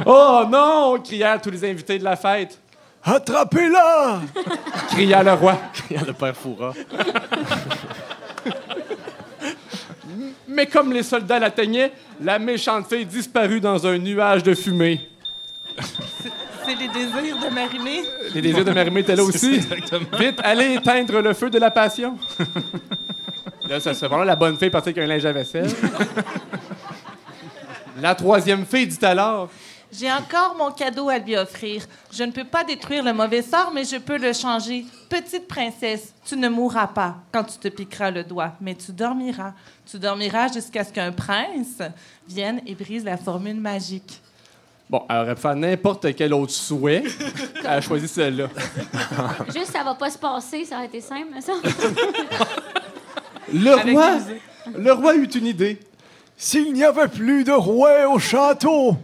Oh 0.05 0.43
non! 0.49 0.99
crièrent 1.03 1.41
tous 1.41 1.51
les 1.51 1.69
invités 1.69 1.99
de 1.99 2.03
la 2.03 2.15
fête. 2.15 2.57
Attrapez-la! 3.03 4.21
Cria 4.89 5.23
le 5.23 5.33
roi. 5.33 5.57
Il 5.89 5.95
y 5.95 5.99
a 5.99 6.03
le 6.03 6.13
père 6.13 6.35
Foura. 6.35 6.73
Mais 10.47 10.67
comme 10.67 10.91
les 10.91 11.03
soldats 11.03 11.39
l'atteignaient, 11.39 11.91
la 12.21 12.37
méchante 12.37 12.87
fille 12.87 13.05
disparut 13.05 13.59
dans 13.61 13.87
un 13.87 13.97
nuage 13.97 14.43
de 14.43 14.53
fumée. 14.53 15.09
C'est 16.65 16.75
les 16.75 16.89
désirs 16.89 17.37
de 17.39 17.53
Marimé? 17.53 18.03
Les 18.33 18.41
désirs 18.41 18.65
de 18.65 18.71
Marimé 18.71 18.99
étaient 18.99 19.15
là 19.15 19.23
aussi. 19.27 19.55
Exactement. 19.55 20.17
Vite, 20.19 20.39
allez 20.43 20.75
éteindre 20.75 21.21
le 21.21 21.33
feu 21.33 21.49
de 21.49 21.57
la 21.57 21.71
passion. 21.71 22.17
là, 23.67 23.79
ça 23.79 23.93
se 23.93 24.05
là, 24.05 24.25
la 24.25 24.35
bonne 24.35 24.57
fille 24.57 24.69
partait 24.69 24.91
avec 24.91 25.03
un 25.03 25.07
linge 25.07 25.25
à 25.25 25.31
vaisselle. 25.31 25.71
la 28.01 28.13
troisième 28.13 28.65
fille 28.65 28.87
dit 28.87 29.03
alors 29.05 29.49
J'ai 29.91 30.11
encore 30.11 30.55
mon 30.57 30.71
cadeau 30.71 31.09
à 31.09 31.17
lui 31.17 31.35
offrir. 31.35 31.85
Je 32.11 32.23
ne 32.23 32.31
peux 32.31 32.45
pas 32.45 32.63
détruire 32.63 33.03
le 33.03 33.13
mauvais 33.13 33.41
sort, 33.41 33.71
mais 33.73 33.83
je 33.83 33.97
peux 33.97 34.17
le 34.17 34.31
changer. 34.31 34.85
Petite 35.09 35.47
princesse, 35.47 36.13
tu 36.25 36.37
ne 36.37 36.47
mourras 36.47 36.87
pas 36.87 37.17
quand 37.31 37.43
tu 37.43 37.57
te 37.57 37.67
piqueras 37.67 38.09
le 38.09 38.23
doigt, 38.23 38.53
mais 38.61 38.73
tu 38.75 38.93
dormiras. 38.93 39.53
Tu 39.85 39.99
dormiras 39.99 40.47
jusqu'à 40.51 40.85
ce 40.85 40.93
qu'un 40.93 41.11
prince 41.11 41.81
vienne 42.27 42.61
et 42.65 42.73
brise 42.73 43.03
la 43.03 43.17
formule 43.17 43.59
magique. 43.59 44.21
Bon, 44.89 45.03
elle 45.09 45.17
aurait 45.17 45.35
pu 45.35 45.41
faire 45.41 45.55
n'importe 45.55 46.15
quel 46.15 46.33
autre 46.33 46.51
souhait. 46.51 47.03
Elle 47.59 47.65
a 47.65 47.79
choisi 47.79 48.09
celle-là. 48.09 48.49
Juste, 49.45 49.71
ça 49.71 49.85
va 49.85 49.95
pas 49.95 50.09
se 50.09 50.17
passer, 50.17 50.65
ça 50.65 50.75
aurait 50.75 50.87
été 50.87 50.99
simple, 50.99 51.29
ça. 51.39 51.53
Le 53.53 53.71
Avec 53.71 53.93
roi, 53.93 54.17
le 54.75 54.91
roi 54.91 55.15
eut 55.15 55.29
une 55.29 55.45
idée. 55.45 55.79
S'il 56.35 56.73
n'y 56.73 56.83
avait 56.83 57.07
plus 57.07 57.45
de 57.45 57.53
rouet 57.53 58.03
au 58.03 58.19
château, 58.19 58.97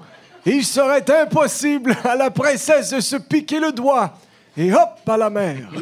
il 0.56 0.66
serait 0.66 1.10
impossible 1.10 1.96
à 2.04 2.16
la 2.16 2.30
princesse 2.30 2.92
de 2.92 3.00
se 3.00 3.18
piquer 3.18 3.60
le 3.60 3.72
doigt. 3.72 4.14
Et 4.58 4.74
hop, 4.74 5.00
à 5.08 5.18
la 5.18 5.30
mer. 5.30 5.68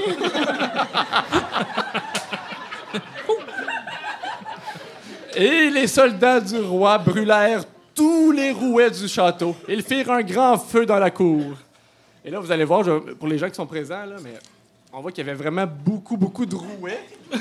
Et 5.37 5.69
les 5.69 5.87
soldats 5.87 6.39
du 6.39 6.57
roi 6.59 6.97
brûlèrent 6.97 7.65
tous 7.93 8.31
les 8.31 8.51
rouets 8.51 8.89
du 8.89 9.07
château. 9.07 9.55
Ils 9.67 9.83
firent 9.83 10.11
un 10.11 10.21
grand 10.21 10.57
feu 10.57 10.85
dans 10.85 10.97
la 10.97 11.11
cour. 11.11 11.57
Et 12.23 12.31
là, 12.31 12.39
vous 12.39 12.51
allez 12.51 12.63
voir, 12.63 12.83
pour 13.19 13.27
les 13.27 13.37
gens 13.37 13.49
qui 13.49 13.55
sont 13.55 13.65
présents, 13.65 14.05
là, 14.05 14.15
mais 14.23 14.33
on 14.97 15.01
voit 15.01 15.11
qu'il 15.11 15.25
y 15.25 15.29
avait 15.29 15.37
vraiment 15.37 15.65
beaucoup, 15.67 16.15
beaucoup 16.15 16.45
de 16.45 16.55
rouets. 16.55 17.03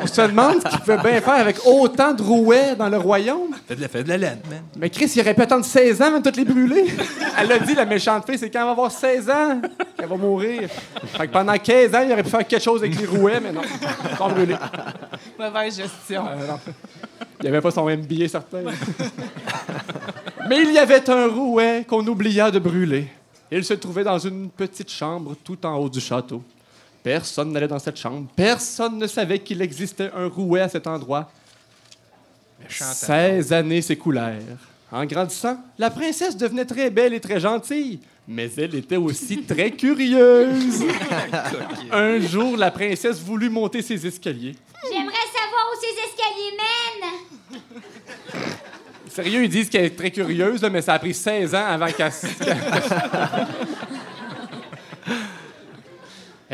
on 0.00 0.06
se 0.06 0.22
demande 0.22 0.62
ce 0.62 0.68
qu'ils 0.68 0.78
pouvaient 0.78 0.96
bien 0.96 1.20
faire 1.20 1.34
avec 1.34 1.58
autant 1.66 2.14
de 2.14 2.22
rouets 2.22 2.74
dans 2.76 2.88
le 2.88 2.96
royaume. 2.96 3.54
Fait 3.68 3.76
de 3.76 3.82
la, 3.82 3.88
fait 3.88 4.02
de 4.02 4.08
la 4.08 4.16
laine, 4.16 4.40
man. 4.48 4.62
Mais 4.78 4.88
Chris, 4.88 5.12
il 5.14 5.20
aurait 5.20 5.34
pu 5.34 5.42
attendre 5.42 5.66
16 5.66 6.00
ans 6.00 6.06
avant 6.06 6.20
de 6.20 6.24
toutes 6.24 6.38
les 6.38 6.46
brûler. 6.46 6.86
Elle 7.38 7.52
a 7.52 7.58
dit, 7.58 7.74
la 7.74 7.84
méchante 7.84 8.24
fille, 8.24 8.38
c'est 8.38 8.48
quand 8.48 8.60
elle 8.60 8.64
va 8.64 8.70
avoir 8.70 8.90
16 8.90 9.28
ans 9.28 9.60
qu'elle 9.98 10.08
va 10.08 10.16
mourir. 10.16 10.70
Fait 11.08 11.26
que 11.26 11.32
pendant 11.32 11.58
15 11.58 11.94
ans, 11.94 12.02
il 12.06 12.12
aurait 12.12 12.22
pu 12.22 12.30
faire 12.30 12.46
quelque 12.46 12.62
chose 12.62 12.80
avec 12.80 12.98
les 12.98 13.06
rouets, 13.06 13.40
mais 13.40 13.52
non. 13.52 13.60
Mauvaise 15.38 15.76
gestion. 15.76 16.24
Euh, 16.26 16.46
non. 16.46 16.58
Il 17.40 17.42
n'y 17.42 17.48
avait 17.48 17.60
pas 17.60 17.70
son 17.70 17.84
MBA 17.84 18.28
certain. 18.28 18.62
Mais 20.48 20.62
il 20.62 20.72
y 20.72 20.78
avait 20.78 21.10
un 21.10 21.26
rouet 21.26 21.84
qu'on 21.86 22.06
oublia 22.06 22.50
de 22.50 22.58
brûler. 22.58 23.08
Il 23.50 23.62
se 23.62 23.74
trouvait 23.74 24.04
dans 24.04 24.18
une 24.18 24.48
petite 24.48 24.90
chambre 24.90 25.34
tout 25.44 25.66
en 25.66 25.76
haut 25.76 25.90
du 25.90 26.00
château. 26.00 26.42
Personne 27.02 27.52
n'allait 27.52 27.68
dans 27.68 27.78
cette 27.78 27.98
chambre. 27.98 28.28
Personne 28.36 28.98
ne 28.98 29.06
savait 29.06 29.40
qu'il 29.40 29.60
existait 29.60 30.10
un 30.14 30.28
rouet 30.28 30.60
à 30.60 30.68
cet 30.68 30.86
endroit. 30.86 31.30
Méchante 32.62 32.94
16 32.94 33.52
années 33.52 33.82
s'écoulèrent. 33.82 34.58
En 34.90 35.04
grandissant, 35.06 35.58
la 35.78 35.90
princesse 35.90 36.36
devenait 36.36 36.66
très 36.66 36.90
belle 36.90 37.14
et 37.14 37.20
très 37.20 37.40
gentille, 37.40 37.98
mais 38.28 38.50
elle 38.56 38.74
était 38.74 38.96
aussi 38.96 39.42
très 39.48 39.70
curieuse. 39.70 40.84
Un 41.92 42.20
jour, 42.20 42.56
la 42.56 42.70
princesse 42.70 43.18
voulut 43.18 43.50
monter 43.50 43.82
ses 43.82 44.06
escaliers. 44.06 44.54
J'aimerais 44.84 45.14
savoir 45.32 45.66
où 45.72 45.76
ces 45.80 45.94
escaliers 46.08 46.56
mènent. 46.58 47.62
Sérieux, 49.08 49.44
ils 49.44 49.50
disent 49.50 49.68
qu'elle 49.68 49.86
est 49.86 49.96
très 49.96 50.10
curieuse, 50.10 50.62
là, 50.62 50.70
mais 50.70 50.82
ça 50.82 50.94
a 50.94 50.98
pris 50.98 51.14
16 51.14 51.54
ans 51.54 51.66
avant 51.66 51.86
qu'elle... 51.86 52.12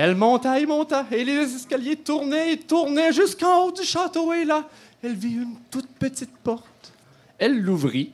elle 0.00 0.14
monta 0.14 0.60
et 0.60 0.64
monta, 0.64 1.04
et 1.10 1.24
les 1.24 1.56
escaliers 1.56 1.96
tournaient 1.96 2.52
et 2.52 2.56
tournaient 2.56 3.12
jusqu'en 3.12 3.64
haut 3.64 3.72
du 3.72 3.82
château, 3.82 4.32
et 4.32 4.44
là, 4.44 4.62
elle 5.02 5.14
vit 5.14 5.34
une 5.34 5.56
toute 5.72 5.88
petite 5.88 6.36
porte. 6.36 6.92
Elle 7.36 7.60
l'ouvrit, 7.60 8.12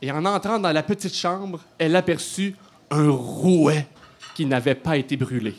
et 0.00 0.10
en 0.10 0.24
entrant 0.24 0.58
dans 0.58 0.72
la 0.72 0.82
petite 0.82 1.14
chambre, 1.14 1.60
elle 1.76 1.94
aperçut 1.94 2.56
un 2.90 3.10
rouet 3.10 3.86
qui 4.34 4.46
n'avait 4.46 4.74
pas 4.74 4.96
été 4.96 5.14
brûlé, 5.18 5.54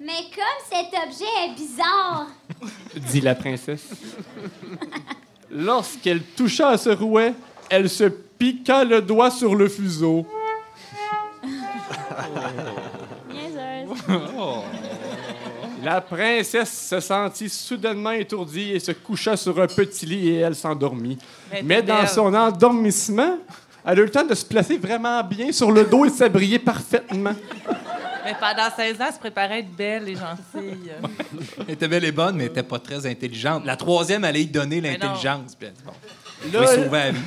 Mais 0.00 0.30
comme 0.34 0.64
cet 0.64 0.86
objet 0.86 1.26
est 1.44 1.54
bizarre, 1.54 2.28
dit 3.10 3.20
la 3.20 3.34
princesse. 3.34 3.90
Lorsqu'elle 5.50 6.22
toucha 6.22 6.70
à 6.70 6.78
ce 6.78 6.88
rouet, 6.88 7.34
elle 7.68 7.90
se 7.90 8.04
piqua 8.04 8.82
le 8.82 9.02
doigt 9.02 9.30
sur 9.30 9.54
le 9.54 9.68
fuseau. 9.68 10.26
Niaiseuse. 13.30 14.55
La 15.86 16.00
princesse 16.00 16.88
se 16.88 16.98
sentit 16.98 17.48
soudainement 17.48 18.10
étourdie 18.10 18.72
et 18.72 18.80
se 18.80 18.90
coucha 18.90 19.36
sur 19.36 19.60
un 19.62 19.68
petit 19.68 20.04
lit 20.04 20.30
et 20.30 20.38
elle 20.38 20.56
s'endormit. 20.56 21.16
Mais 21.62 21.80
dans 21.80 21.98
belle. 21.98 22.08
son 22.08 22.34
endormissement, 22.34 23.38
elle 23.84 23.98
a 24.00 24.02
eu 24.02 24.04
le 24.06 24.10
temps 24.10 24.26
de 24.26 24.34
se 24.34 24.44
placer 24.44 24.78
vraiment 24.78 25.22
bien 25.22 25.52
sur 25.52 25.70
le 25.70 25.84
dos 25.84 26.04
et 26.04 26.10
de 26.10 26.14
s'abrier 26.16 26.58
parfaitement. 26.58 27.34
Mais 28.24 28.34
pendant 28.40 28.68
16 28.76 29.00
ans, 29.00 29.04
elle 29.06 29.14
se 29.14 29.18
préparait 29.20 29.54
à 29.54 29.58
être 29.58 29.76
belle 29.76 30.08
et 30.08 30.16
gentille. 30.16 30.90
Elle 31.60 31.74
était 31.74 31.86
belle 31.86 32.04
et 32.04 32.10
bonne, 32.10 32.34
mais 32.34 32.46
elle 32.46 32.50
était 32.50 32.64
pas 32.64 32.80
très 32.80 33.06
intelligente. 33.06 33.64
La 33.64 33.76
troisième 33.76 34.24
allait 34.24 34.40
lui 34.40 34.46
donner 34.46 34.80
Mais 34.80 34.98
non. 34.98 35.06
l'intelligence. 35.06 35.54
Puis 35.54 35.68
elle 35.68 35.74
dit, 35.74 35.82
bon, 35.86 35.92
Là, 36.52 36.60
oui, 36.60 36.66
sauver 36.66 36.90
la 36.90 37.10
vie. 37.10 37.18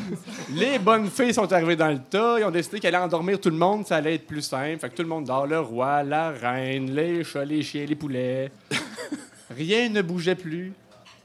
les 0.54 0.80
bonnes 0.80 1.10
filles 1.10 1.34
sont 1.34 1.52
arrivées 1.52 1.76
dans 1.76 1.90
le 1.90 2.00
tas. 2.00 2.40
Ils 2.40 2.46
ont 2.46 2.52
décidé 2.52 2.80
qu'elle 2.80 2.96
allait 2.96 3.04
endormir 3.04 3.40
tout 3.40 3.50
le 3.50 3.58
monde, 3.58 3.86
ça 3.86 3.98
allait 3.98 4.16
être 4.16 4.28
plus 4.28 4.42
simple. 4.42 4.80
Fait 4.80 4.90
que 4.90 4.96
tout 4.96 5.02
le 5.02 5.10
monde 5.10 5.26
dort. 5.26 5.48
Le 5.48 5.60
roi, 5.60 6.04
la 6.04 6.30
reine, 6.30 6.94
les 6.94 7.24
chats, 7.24 7.46
les 7.46 7.64
chiens, 7.64 7.86
les 7.86 7.96
poulets. 7.96 8.52
Rien 9.50 9.90
ne 9.90 10.02
bougeait 10.02 10.36
plus. 10.36 10.74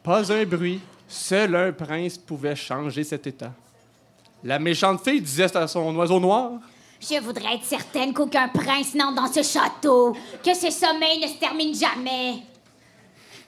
Pas 0.03 0.32
un 0.32 0.45
bruit. 0.45 0.80
Seul 1.07 1.55
un 1.55 1.72
prince 1.72 2.16
pouvait 2.18 2.57
changer 2.57 3.05
cet 3.05 3.26
état. 3.26 3.53
La 4.43 4.59
méchante 4.59 5.03
fille 5.05 5.20
disait 5.20 5.55
à 5.57 5.66
son 5.66 5.95
oiseau 5.95 6.18
noir 6.18 6.53
je 7.01 7.20
voudrais 7.20 7.57
être 7.57 7.64
certaine 7.64 8.12
qu'aucun 8.14 8.49
prince 8.49 8.95
n'entre 8.95 9.16
dans 9.16 9.32
ce 9.32 9.43
château, 9.43 10.16
que 10.43 10.55
ce 10.55 10.70
sommeil 10.70 11.20
ne 11.20 11.26
se 11.26 11.39
termine 11.39 11.74
jamais. 11.74 12.37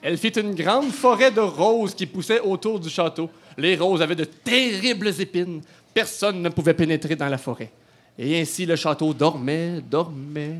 Elle 0.01 0.17
fit 0.17 0.27
une 0.27 0.53
grande 0.53 0.91
forêt 0.91 1.31
de 1.31 1.39
roses 1.39 1.95
qui 1.95 2.05
poussaient 2.05 2.39
autour 2.39 2.79
du 2.79 2.89
château. 2.89 3.29
Les 3.57 3.75
roses 3.75 4.01
avaient 4.01 4.15
de 4.15 4.23
terribles 4.23 5.11
épines. 5.19 5.61
Personne 5.93 6.41
ne 6.41 6.49
pouvait 6.49 6.73
pénétrer 6.73 7.15
dans 7.15 7.27
la 7.27 7.37
forêt. 7.37 7.71
Et 8.19 8.39
ainsi 8.39 8.65
le 8.65 8.75
château 8.75 9.13
dormait, 9.13 9.81
dormait, 9.81 10.57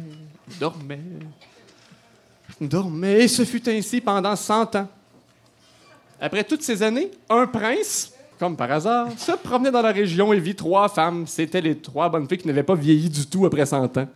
dormait, 0.59 0.99
dormait. 2.59 3.23
Et 3.23 3.27
ce 3.27 3.45
fut 3.45 3.67
ainsi 3.69 4.01
pendant 4.01 4.35
cent 4.35 4.75
ans. 4.75 4.87
Après 6.19 6.43
toutes 6.43 6.63
ces 6.63 6.81
années, 6.81 7.11
un 7.29 7.45
prince, 7.45 8.13
comme 8.39 8.55
par 8.55 8.71
hasard, 8.71 9.09
se 9.17 9.31
promenait 9.33 9.71
dans 9.71 9.81
la 9.81 9.91
région 9.91 10.33
et 10.33 10.39
vit 10.39 10.55
trois 10.55 10.89
femmes. 10.89 11.27
C'était 11.27 11.61
les 11.61 11.77
trois 11.77 12.09
bonnes 12.09 12.27
filles 12.27 12.39
qui 12.39 12.47
n'avaient 12.47 12.63
pas 12.63 12.75
vieilli 12.75 13.09
du 13.09 13.25
tout 13.27 13.45
après 13.45 13.65
cent 13.65 13.85
ans. 13.97 14.07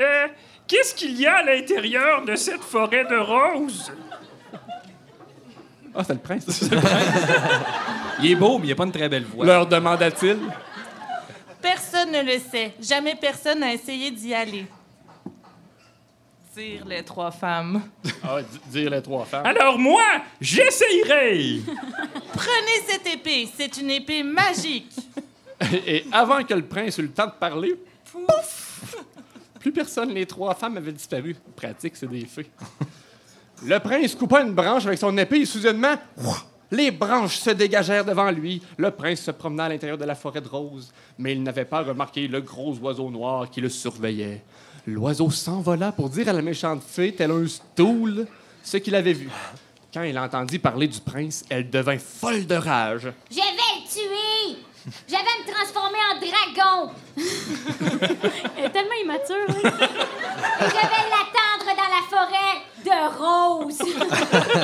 Euh, 0.00 0.26
Qu'est-ce 0.66 0.94
qu'il 0.94 1.20
y 1.20 1.26
a 1.26 1.36
à 1.36 1.42
l'intérieur 1.42 2.24
de 2.24 2.34
cette 2.36 2.62
forêt 2.62 3.04
de 3.04 3.16
roses? 3.16 3.92
Ah, 5.94 6.02
c'est 6.02 6.14
le 6.14 6.18
prince. 6.18 6.46
Il 8.24 8.30
est 8.30 8.36
beau, 8.36 8.58
mais 8.58 8.66
il 8.66 8.70
n'a 8.70 8.74
pas 8.74 8.84
une 8.84 8.92
très 8.92 9.08
belle 9.08 9.24
voix. 9.24 9.44
Leur 9.44 9.66
demanda-t-il. 9.66 10.38
Personne 11.60 12.10
ne 12.10 12.22
le 12.22 12.38
sait. 12.38 12.74
Jamais 12.80 13.14
personne 13.14 13.60
n'a 13.60 13.72
essayé 13.72 14.10
d'y 14.10 14.32
aller. 14.32 14.66
Dire 16.56 16.84
les 16.86 17.02
trois 17.02 17.30
femmes. 17.30 17.82
Ah, 18.22 18.38
dire 18.68 18.90
les 18.90 19.02
trois 19.02 19.24
femmes. 19.24 19.44
Alors 19.44 19.78
moi, 19.78 20.04
j'essayerai! 20.40 21.60
Prenez 22.32 22.86
cette 22.86 23.06
épée. 23.06 23.48
C'est 23.56 23.76
une 23.76 23.90
épée 23.90 24.22
magique. 24.22 24.92
Et 25.86 26.04
avant 26.12 26.42
que 26.44 26.54
le 26.54 26.64
prince 26.64 26.96
eut 26.98 27.02
le 27.02 27.10
temps 27.10 27.26
de 27.26 27.32
parler, 27.32 27.74
pouf! 28.10 28.94
Plus 29.58 29.72
personne, 29.72 30.10
les 30.14 30.26
trois 30.26 30.54
femmes 30.54 30.76
avaient 30.76 30.92
disparu. 30.92 31.36
Pratique, 31.56 31.96
c'est 31.96 32.08
des 32.08 32.24
fées. 32.24 32.50
Le 33.64 33.78
prince 33.80 34.14
coupa 34.14 34.42
une 34.42 34.52
branche 34.52 34.86
avec 34.86 34.98
son 34.98 35.16
épée 35.18 35.40
et 35.40 35.46
soudainement, 35.46 35.94
ouf, 36.18 36.44
les 36.74 36.90
branches 36.90 37.36
se 37.36 37.50
dégagèrent 37.50 38.04
devant 38.04 38.30
lui. 38.30 38.60
Le 38.76 38.90
prince 38.90 39.20
se 39.20 39.30
promenait 39.30 39.62
à 39.62 39.68
l'intérieur 39.68 39.98
de 39.98 40.04
la 40.04 40.14
forêt 40.14 40.40
de 40.40 40.48
roses, 40.48 40.92
mais 41.18 41.32
il 41.32 41.42
n'avait 41.42 41.64
pas 41.64 41.82
remarqué 41.82 42.26
le 42.28 42.40
gros 42.40 42.74
oiseau 42.82 43.10
noir 43.10 43.48
qui 43.50 43.60
le 43.60 43.68
surveillait. 43.68 44.42
L'oiseau 44.86 45.30
s'envola 45.30 45.92
pour 45.92 46.10
dire 46.10 46.28
à 46.28 46.32
la 46.32 46.42
méchante 46.42 46.82
fée, 46.86 47.14
tel 47.14 47.30
un 47.30 47.46
stool, 47.46 48.26
ce 48.62 48.76
qu'il 48.76 48.94
avait 48.94 49.12
vu. 49.14 49.30
Quand 49.92 50.02
il 50.02 50.18
entendit 50.18 50.58
parler 50.58 50.88
du 50.88 51.00
prince, 51.00 51.44
elle 51.48 51.70
devint 51.70 51.98
folle 51.98 52.46
de 52.46 52.56
rage. 52.56 53.08
Je 53.30 53.36
vais 53.36 53.40
le 53.42 53.88
tuer! 53.88 54.58
Je 55.08 55.12
vais 55.14 55.18
me 55.18 55.50
transformer 55.50 55.98
en 56.10 56.18
dragon! 56.20 56.92
Elle 58.58 58.64
est 58.66 58.70
tellement 58.70 58.98
immature. 59.02 59.46
hein. 59.48 59.54
Et 60.60 60.64
je 60.64 60.74
vais 60.74 61.04
l'attendre 61.08 61.68
dans 61.74 61.90
la 61.94 62.02
forêt 62.10 62.54
de 62.84 62.96
roses! 63.18 63.78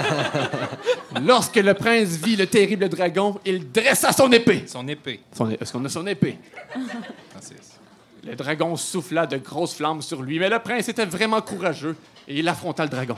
Lorsque 1.31 1.55
le 1.63 1.75
prince 1.75 2.09
vit 2.17 2.35
le 2.35 2.49
terrible 2.49 2.89
dragon, 2.89 3.39
il 3.47 3.71
dressa 3.71 4.11
son 4.13 4.33
épée. 4.33 4.65
Son 4.67 4.89
épée. 4.89 5.21
Son- 5.33 5.49
Est-ce 5.49 5.73
qu'on 5.73 5.85
a 5.85 5.89
son 5.89 6.05
épée? 6.09 6.37
Francis. 7.31 7.79
Le 8.27 8.35
dragon 8.35 8.75
souffla 8.75 9.29
de 9.29 9.37
grosses 9.37 9.75
flammes 9.77 10.03
sur 10.03 10.23
lui, 10.23 10.41
mais 10.41 10.49
le 10.49 10.59
prince 10.59 10.89
était 10.89 11.07
vraiment 11.07 11.41
courageux 11.41 11.95
et 12.27 12.41
il 12.41 12.49
affronta 12.49 12.83
le 12.83 12.89
dragon. 12.89 13.15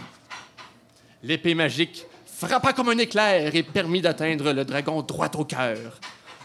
L'épée 1.23 1.55
magique 1.55 2.05
frappa 2.27 2.75
comme 2.75 2.91
un 2.91 2.99
éclair 2.99 3.57
et 3.57 3.63
permit 3.63 4.03
d'atteindre 4.03 4.53
le 4.53 4.67
dragon 4.67 5.01
droit 5.01 5.31
au 5.39 5.47
cœur. 5.47 5.99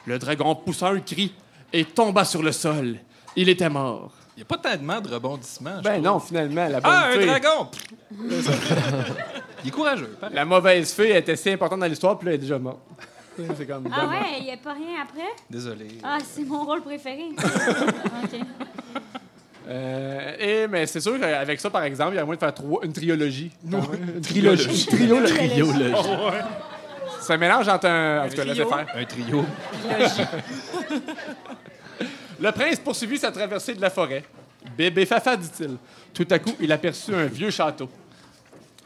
Le 0.05 0.17
dragon 0.19 0.55
poussa 0.55 0.87
un 0.87 1.01
cri 1.01 1.33
et 1.73 1.83
tomba 1.83 2.23
sur 2.23 2.43
le 2.43 2.53
sol. 2.53 2.97
Il 3.35 3.49
était 3.49 3.67
mort. 3.69 4.13
Il 4.37 4.41
n'y 4.41 4.43
a 4.43 4.45
pas 4.45 4.57
tellement 4.59 5.01
de 5.01 5.09
rebondissements. 5.09 5.81
Ben 5.83 5.93
trouve. 5.93 6.03
non, 6.05 6.19
finalement, 6.19 6.67
la 6.67 6.79
bonne 6.79 6.91
Ah, 6.93 7.07
un 7.07 7.11
fée- 7.13 7.25
dragon! 7.25 7.67
Il 9.63 9.69
est 9.69 9.71
courageux, 9.71 10.15
pareil. 10.21 10.35
La 10.35 10.45
mauvaise 10.45 10.93
fée 10.93 11.17
était 11.17 11.35
si 11.35 11.49
importante 11.49 11.79
dans 11.79 11.87
l'histoire, 11.87 12.19
puis 12.19 12.27
là, 12.27 12.33
elle 12.33 12.35
est 12.37 12.41
déjà 12.41 12.59
morte. 12.59 12.77
C'est 13.57 13.65
comme 13.67 13.89
Ah 13.91 14.01
dommage. 14.01 14.21
ouais, 14.21 14.27
il 14.39 14.43
n'y 14.45 14.51
a 14.51 14.57
pas 14.57 14.73
rien 14.73 15.01
après? 15.01 15.27
Désolé. 15.49 15.87
Ah, 16.03 16.19
c'est 16.23 16.43
mon 16.43 16.63
rôle 16.65 16.81
préféré. 16.83 17.25
OK. 17.35 18.39
Euh, 19.69 20.35
et, 20.39 20.67
mais 20.67 20.85
c'est 20.85 21.01
sûr 21.01 21.19
qu'avec 21.19 21.59
ça, 21.59 21.69
par 21.71 21.83
exemple, 21.83 22.13
il 22.13 22.17
y 22.17 22.19
a 22.19 22.25
moyen 22.25 22.35
de 22.37 22.39
faire 22.39 22.53
trois- 22.53 22.85
une 22.85 22.93
trilogie. 22.93 23.51
Une 23.65 24.21
trilogie. 24.21 24.85
trilogie. 24.85 25.33
Trilogie. 25.33 25.93
C'est 27.21 27.33
un 27.33 27.37
mélange 27.37 27.67
entre 27.67 27.87
un. 27.87 28.23
En 28.25 28.29
tout 28.29 28.35
cas, 28.35 28.43
laissez 28.45 28.61
trio? 28.63 28.69
faire. 28.69 28.87
Un 28.95 29.05
trio. 29.05 29.45
Le 32.39 32.51
prince 32.51 32.79
poursuivit 32.79 33.17
sa 33.17 33.31
traversée 33.31 33.73
de 33.73 33.81
la 33.81 33.89
forêt. 33.89 34.23
Bébé 34.77 35.05
Fafa, 35.05 35.35
dit-il. 35.37 35.77
Tout 36.13 36.27
à 36.29 36.39
coup, 36.39 36.55
il 36.59 36.71
aperçut 36.71 37.15
un 37.15 37.25
vieux 37.25 37.49
château. 37.49 37.89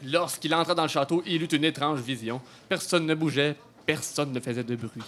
Lorsqu'il 0.04 0.54
entra 0.54 0.74
dans 0.74 0.82
le 0.82 0.88
château, 0.88 1.22
il 1.26 1.42
eut 1.42 1.46
une 1.46 1.64
étrange 1.64 2.00
vision. 2.00 2.40
Personne 2.68 3.06
ne 3.06 3.14
bougeait, 3.14 3.56
personne 3.86 4.32
ne 4.32 4.40
faisait 4.40 4.64
de 4.64 4.74
bruit. 4.74 5.02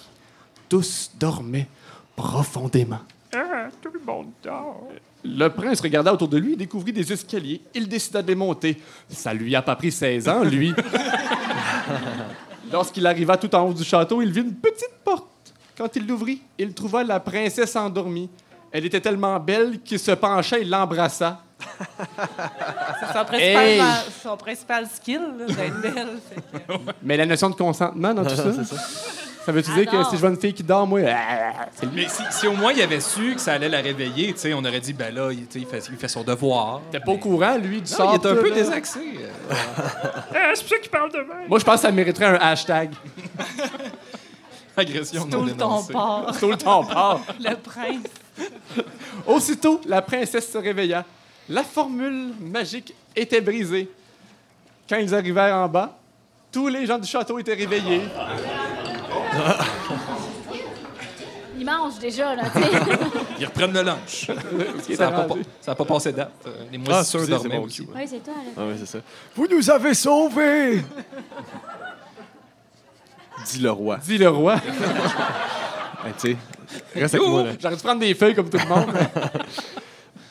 Tous 0.69 1.11
dormaient 1.19 1.69
profondément. 2.15 3.01
Ah, 3.35 3.69
tout 3.83 3.91
le 3.93 4.01
monde 4.01 4.31
dort. 4.43 4.89
Le 5.25 5.49
prince 5.49 5.81
regarda 5.81 6.13
autour 6.13 6.29
de 6.29 6.37
lui 6.37 6.53
et 6.53 6.57
découvrit 6.57 6.93
des 6.93 7.13
escaliers. 7.13 7.61
Il 7.75 7.89
décida 7.89 8.23
de 8.23 8.29
les 8.29 8.35
monter. 8.35 8.81
Ça 9.09 9.35
lui 9.35 9.57
a 9.57 9.63
pas 9.63 9.75
pris 9.75 9.91
16 9.91 10.29
ans, 10.29 10.45
lui. 10.45 10.73
Lorsqu'il 12.73 13.07
arriva 13.07 13.37
tout 13.37 13.53
en 13.55 13.63
haut 13.63 13.75
du 13.75 13.85
château, 13.85 14.23
il 14.23 14.31
vit 14.31 14.43
une 14.43 14.55
petite 14.55 14.95
porte. 15.05 15.27
Quand 15.77 15.95
il 15.97 16.07
l'ouvrit, 16.07 16.41
il 16.59 16.73
trouva 16.73 17.03
la 17.05 17.19
princesse 17.21 17.75
endormie. 17.77 18.31
Elle 18.71 18.87
était 18.87 19.01
tellement 19.01 19.39
belle 19.41 19.81
qu'il 19.81 19.99
se 19.99 20.11
pencha 20.13 20.59
et 20.59 20.65
l'embrassa. 20.65 21.41
C'est 23.01 23.19
son 23.19 23.25
principal, 23.25 23.65
Hey! 23.67 23.83
son 24.23 24.37
principal 24.37 24.87
skill, 24.93 25.21
d'être 25.47 25.81
belle. 25.81 26.07
que- 26.53 26.73
Mais 27.03 27.17
la 27.17 27.27
notion 27.27 27.51
de 27.51 27.55
consentement 27.55 28.13
dans 28.13 28.25
tout 28.25 28.35
ça, 28.35 28.45
ça 29.47 29.53
veut-tu 29.53 29.73
dire 29.75 29.87
que 29.91 30.03
si 30.05 30.17
je 30.17 30.21
vois 30.21 30.31
une 30.31 30.37
fille 30.41 30.53
qui 30.53 30.63
dort, 30.65 30.87
moi, 30.87 31.01
c'est 31.75 31.87
lui? 31.87 32.03
Mais 32.03 32.09
si, 32.09 32.23
si 32.31 32.47
au 32.49 32.53
moins 32.55 32.73
il 32.73 32.83
avait 32.83 33.01
su 33.01 33.35
que 33.35 33.41
ça 33.41 33.53
allait 33.55 33.69
la 33.69 33.81
réveiller, 33.81 34.33
tu 34.33 34.41
sais, 34.41 34.53
on 34.55 34.65
aurait 34.65 34.81
dit, 34.81 34.93
ben 34.93 35.15
là, 35.15 35.31
il, 35.31 35.47
tu 35.47 35.53
sais, 35.53 35.59
il 35.61 35.67
fait, 35.67 35.87
il 35.91 35.97
fait 35.97 36.09
son 36.09 36.23
devoir. 36.25 36.81
T'es 36.91 36.99
pas 37.01 37.13
au 37.13 37.19
courant, 37.19 37.57
lui, 37.57 37.81
du 37.81 37.91
Non, 37.93 37.97
sort. 37.97 38.11
il 38.21 38.27
est 38.27 38.31
un 38.31 38.35
peu 38.37 38.49
là? 38.49 38.55
désaxé. 38.57 39.01
euh. 39.51 39.55
C'est 40.55 40.61
pour 40.63 40.69
ça 40.71 40.79
qu'il 40.79 40.91
parle 40.91 41.13
de 41.13 41.19
même. 41.19 41.49
Moi, 41.49 41.59
je 41.61 41.65
pense 41.65 41.77
que 41.77 41.81
ça 41.83 41.93
mériterait 41.93 42.27
un 42.27 42.35
hashtag. 42.41 42.91
Agression 44.77 45.25
non 45.27 45.31
Tout 45.41 45.45
le 45.45 45.53
ton 45.53 45.57
dénoncée. 45.69 45.93
part. 45.93 46.39
Tout 46.39 46.51
le 46.51 46.57
temps 46.57 46.85
part. 46.85 47.21
Le 47.41 47.55
prince. 47.57 48.07
Aussitôt, 49.27 49.81
la 49.87 50.03
princesse 50.03 50.51
se 50.51 50.59
réveilla. 50.59 51.05
La 51.49 51.63
formule 51.63 52.33
magique 52.41 52.95
était 53.15 53.41
brisée. 53.41 53.89
Quand 54.89 54.97
ils 54.97 55.15
arrivèrent 55.15 55.57
en 55.57 55.69
bas, 55.69 55.97
tous 56.51 56.69
les 56.69 56.87
gens 56.87 56.99
du 56.99 57.07
château 57.09 57.39
étaient 57.39 57.55
réveillés. 57.55 58.03
Il 61.57 61.65
mange 61.65 61.99
déjà, 62.01 62.35
là, 62.35 62.43
tu 62.53 62.61
sais. 62.63 62.69
Ils 63.41 63.47
reprennent 63.47 63.73
le 63.73 63.83
lunch. 63.83 64.27
ça 64.97 65.11
n'a 65.11 65.25
pas, 65.25 65.75
pas 65.77 65.85
passé 65.85 66.13
date. 66.13 66.33
Euh, 66.47 66.65
Les 66.71 66.79
Ah, 66.91 67.01
excusez, 67.01 67.25
c'est 67.27 67.31
dormaient 67.31 67.59
aussi. 67.59 67.87
Oui, 67.95 68.03
c'est 68.07 68.23
toi, 68.25 68.35
là. 68.35 68.51
Ah 68.57 68.63
oui, 68.69 68.75
c'est 68.79 68.87
ça. 68.87 68.99
Vous 69.37 69.47
nous 69.49 69.71
avez 69.71 69.95
sauvés! 69.95 70.83
Dit 73.45 73.59
le 73.61 73.71
roi. 73.71 73.99
Dit 73.99 74.19
le 74.19 74.29
roi. 74.29 74.61
Tu 76.21 76.33
sais, 76.33 76.37
reste 76.95 77.15
avec 77.15 77.27
moi. 77.27 77.45
J'aurais 77.59 77.77
dû 77.77 77.83
prendre 77.83 78.01
des 78.01 78.15
feuilles 78.15 78.35
comme 78.35 78.51
tout 78.51 78.59
le 78.59 78.67
monde. 78.67 78.95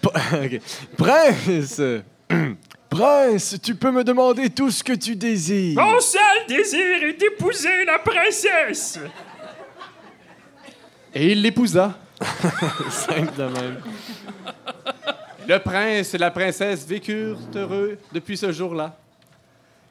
Prince! 0.97 1.82
Prince, 2.89 3.55
tu 3.64 3.74
peux 3.74 3.91
me 3.91 4.03
demander 4.03 4.49
tout 4.51 4.70
ce 4.70 4.84
que 4.84 4.93
tu 4.93 5.16
désires. 5.16 5.82
Mon 5.82 5.99
seul 5.99 6.22
désir 6.47 7.03
est 7.03 7.14
d'épouser 7.14 7.86
la 7.86 7.97
princesse. 7.97 8.99
Et 11.16 11.32
il 11.32 11.41
l'épousa. 11.41 11.97
Simple 12.91 13.34
de 13.36 13.43
même. 13.43 13.82
Le 15.47 15.59
prince 15.59 16.14
et 16.14 16.18
la 16.18 16.32
princesse 16.32 16.86
vécurent 16.86 17.39
heureux 17.55 17.97
depuis 18.11 18.38
ce 18.38 18.51
jour-là. 18.51 18.95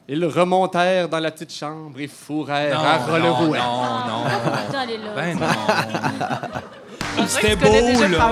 Ils 0.07 0.25
remontèrent 0.25 1.07
dans 1.07 1.19
la 1.19 1.31
petite 1.31 1.53
chambre 1.53 1.97
et 1.99 2.07
fourrèrent 2.07 2.79
à 2.79 2.97
Non, 2.99 3.05
non, 3.19 3.33
Rollerouet. 3.33 3.59
non, 3.59 4.05
non. 4.07 4.25
Est 4.83 4.97
là. 4.97 5.13
Ben 5.15 5.39
non. 5.39 7.25
C'était 7.27 7.55
beau, 7.55 7.71
là. 7.71 8.31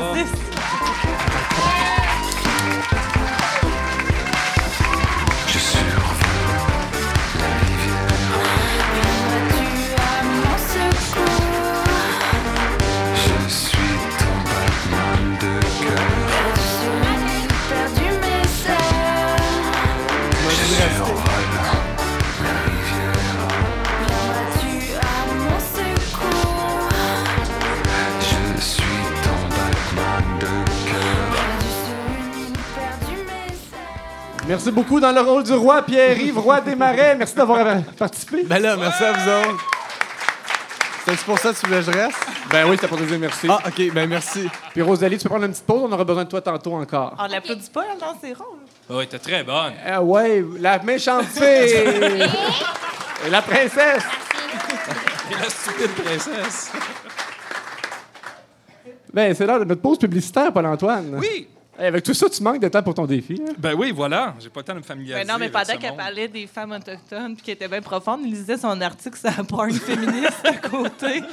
Merci 34.52 34.70
beaucoup 34.70 35.00
dans 35.00 35.14
le 35.14 35.22
rôle 35.22 35.44
du 35.44 35.54
roi 35.54 35.82
Pierre-Yves, 35.82 36.38
roi 36.38 36.60
des 36.60 36.76
marais. 36.76 37.16
Merci 37.16 37.36
d'avoir 37.36 37.82
participé. 37.98 38.44
Ben 38.44 38.62
là, 38.62 38.76
merci 38.76 39.02
à 39.02 39.14
vous 39.14 39.30
autres. 39.30 39.66
C'est 41.06 41.24
pour 41.24 41.40
ça 41.40 41.54
que 41.54 41.60
tu 41.62 41.68
voulais 41.68 41.80
que 41.80 41.86
je 41.90 41.98
reste? 41.98 42.18
Ben 42.50 42.66
oui, 42.66 42.76
c'était 42.76 42.90
pour 42.90 42.98
te 42.98 43.04
dire 43.04 43.18
merci. 43.18 43.48
Ah, 43.50 43.60
OK, 43.66 43.94
ben 43.94 44.10
merci. 44.10 44.50
Puis 44.74 44.82
Rosalie, 44.82 45.18
tu 45.18 45.24
peux 45.24 45.30
prendre 45.30 45.46
une 45.46 45.54
petite 45.54 45.66
pause, 45.66 45.84
on 45.86 45.92
aura 45.94 46.04
besoin 46.04 46.26
de 46.26 46.30
toi 46.30 46.42
tantôt 46.42 46.74
encore. 46.74 47.16
On 47.18 47.28
l'applaudit 47.28 47.70
pas, 47.70 47.86
dans 47.98 48.20
ses 48.20 48.34
rôles. 48.34 48.58
Oui, 48.90 49.08
t'es 49.08 49.20
très 49.20 49.42
bonne. 49.42 49.72
Ah 49.88 50.04
ouais, 50.04 50.44
la 50.60 50.80
méchante 50.80 51.28
fille! 51.28 51.46
Et 53.26 53.30
la 53.30 53.42
princesse! 53.42 54.04
Et 55.32 55.42
la 55.42 55.50
stupide 55.50 55.92
princesse. 55.92 56.74
Ben, 59.14 59.34
c'est 59.34 59.46
l'heure 59.46 59.60
de 59.60 59.64
notre 59.64 59.82
pause 59.82 59.98
publicitaire, 59.98 60.52
Paul-Antoine. 60.52 61.16
Oui. 61.22 61.48
Hey, 61.82 61.88
avec 61.88 62.04
tout 62.04 62.14
ça, 62.14 62.30
tu 62.30 62.44
manques 62.44 62.62
de 62.62 62.68
temps 62.68 62.84
pour 62.84 62.94
ton 62.94 63.08
défi. 63.08 63.42
hein? 63.42 63.54
Ben 63.58 63.74
oui, 63.74 63.92
voilà. 63.92 64.36
J'ai 64.40 64.50
pas 64.50 64.60
le 64.60 64.66
temps 64.66 64.74
de 64.74 64.80
me 64.80 64.84
familiariser. 64.84 65.26
Mais 65.26 65.34
non, 65.34 65.40
mais 65.40 65.50
pendant 65.50 65.78
qu'elle 65.80 65.96
parlait 65.98 66.28
des 66.28 66.46
femmes 66.46 66.74
autochtones 66.74 67.34
puis 67.36 67.44
qu'elle 67.44 67.56
était 67.56 67.68
bien 67.68 67.82
profonde, 67.82 68.22
il 68.24 68.32
lisait 68.34 68.58
son 68.58 68.80
article 68.82 69.18
sur 69.18 69.32
la 69.36 69.44
porn 69.44 69.72
féministe 69.72 70.46
à 70.46 70.58
côté. 70.58 71.24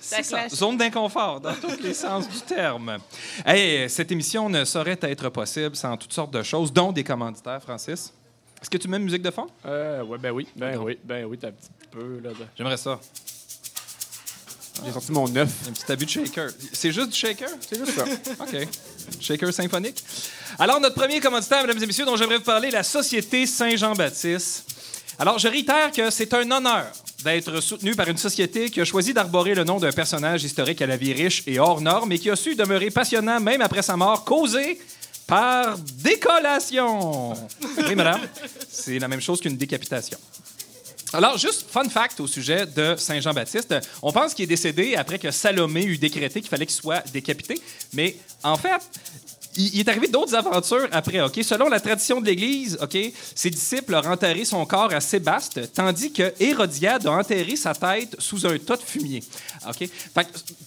Ça. 0.00 0.48
Zone 0.50 0.76
d'inconfort, 0.76 1.40
dans 1.40 1.54
tous 1.54 1.80
les 1.82 1.94
sens 1.94 2.28
du 2.28 2.40
terme. 2.42 2.98
Hey, 3.46 3.88
cette 3.88 4.12
émission 4.12 4.50
ne 4.50 4.64
saurait 4.66 4.98
être 5.00 5.30
possible 5.30 5.74
sans 5.74 5.96
toutes 5.96 6.12
sortes 6.12 6.32
de 6.34 6.42
choses, 6.42 6.70
dont 6.72 6.92
des 6.92 7.02
commanditaires, 7.02 7.62
Francis. 7.62 8.12
Est-ce 8.60 8.68
que 8.70 8.76
tu 8.76 8.88
mets 8.88 8.98
musique 8.98 9.22
de 9.22 9.30
fond? 9.30 9.46
Euh, 9.64 10.02
ouais, 10.04 10.18
ben 10.18 10.30
oui. 10.30 10.46
Ben 10.54 10.76
oui, 10.78 10.98
ben 11.02 11.24
oui, 11.24 11.38
t'as 11.38 11.48
un 11.48 11.52
petit 11.52 11.70
peu, 11.90 12.20
là. 12.22 12.30
de- 12.30 12.36
J'aimerais 12.56 12.76
ça. 12.76 13.00
J'ai 14.82 14.92
sorti 14.92 15.12
mon 15.12 15.28
neuf. 15.28 15.48
Un 15.68 15.72
petit 15.72 15.92
abus 15.92 16.04
de 16.06 16.10
shaker. 16.10 16.50
C'est 16.72 16.92
juste 16.92 17.10
du 17.10 17.16
shaker? 17.16 17.48
C'est 17.60 17.78
juste 17.78 17.96
ça. 17.96 18.04
OK. 18.40 18.68
Shaker 19.20 19.52
symphonique. 19.52 20.02
Alors, 20.58 20.80
notre 20.80 20.94
premier 20.94 21.20
commanditaire, 21.20 21.66
mesdames 21.66 21.82
et 21.82 21.86
messieurs, 21.86 22.04
dont 22.04 22.16
j'aimerais 22.16 22.38
vous 22.38 22.44
parler, 22.44 22.70
la 22.70 22.82
Société 22.82 23.46
Saint-Jean-Baptiste. 23.46 24.64
Alors, 25.18 25.38
je 25.38 25.48
réitère 25.48 25.92
que 25.92 26.10
c'est 26.10 26.34
un 26.34 26.50
honneur 26.50 26.86
d'être 27.22 27.60
soutenu 27.60 27.94
par 27.94 28.08
une 28.08 28.18
société 28.18 28.68
qui 28.68 28.80
a 28.80 28.84
choisi 28.84 29.14
d'arborer 29.14 29.54
le 29.54 29.64
nom 29.64 29.78
d'un 29.78 29.92
personnage 29.92 30.44
historique 30.44 30.82
à 30.82 30.86
la 30.86 30.96
vie 30.96 31.12
riche 31.12 31.42
et 31.46 31.58
hors 31.58 31.80
norme 31.80 32.12
et 32.12 32.18
qui 32.18 32.30
a 32.30 32.36
su 32.36 32.54
demeurer 32.54 32.90
passionnant 32.90 33.40
même 33.40 33.62
après 33.62 33.82
sa 33.82 33.96
mort, 33.96 34.24
causée 34.24 34.78
par 35.26 35.78
décollation. 35.78 37.32
Oui, 37.88 37.94
madame. 37.94 38.20
C'est 38.68 38.98
la 38.98 39.08
même 39.08 39.20
chose 39.20 39.40
qu'une 39.40 39.56
décapitation. 39.56 40.18
Alors, 41.14 41.38
juste 41.38 41.66
fun 41.70 41.88
fact 41.88 42.18
au 42.18 42.26
sujet 42.26 42.66
de 42.66 42.96
Saint 42.98 43.20
Jean-Baptiste. 43.20 43.72
On 44.02 44.10
pense 44.10 44.34
qu'il 44.34 44.42
est 44.42 44.48
décédé 44.48 44.96
après 44.96 45.20
que 45.20 45.30
Salomé 45.30 45.84
eut 45.84 45.96
décrété 45.96 46.40
qu'il 46.40 46.50
fallait 46.50 46.66
qu'il 46.66 46.74
soit 46.74 47.08
décapité. 47.12 47.54
Mais 47.92 48.16
en 48.42 48.56
fait, 48.56 48.82
il, 49.56 49.80
est 49.80 49.88
arrivé 49.88 50.08
d'autres 50.08 50.34
aventures 50.34 50.88
après. 50.92 51.20
Ok, 51.20 51.40
Selon 51.42 51.68
la 51.68 51.80
tradition 51.80 52.20
de 52.20 52.26
l'Église, 52.26 52.78
ok, 52.80 52.96
ses 53.34 53.50
disciples 53.50 53.94
ont 53.94 54.10
enterré 54.10 54.44
son 54.44 54.64
corps 54.66 54.92
à 54.92 55.00
Sébaste, 55.00 55.72
tandis 55.72 56.12
que 56.12 56.32
Hérodiade 56.40 57.06
a 57.06 57.12
enterré 57.12 57.56
sa 57.56 57.74
tête 57.74 58.16
sous 58.18 58.46
un 58.46 58.58
tas 58.58 58.76
de 58.76 58.82
fumier. 58.82 59.22
Ok, 59.68 59.88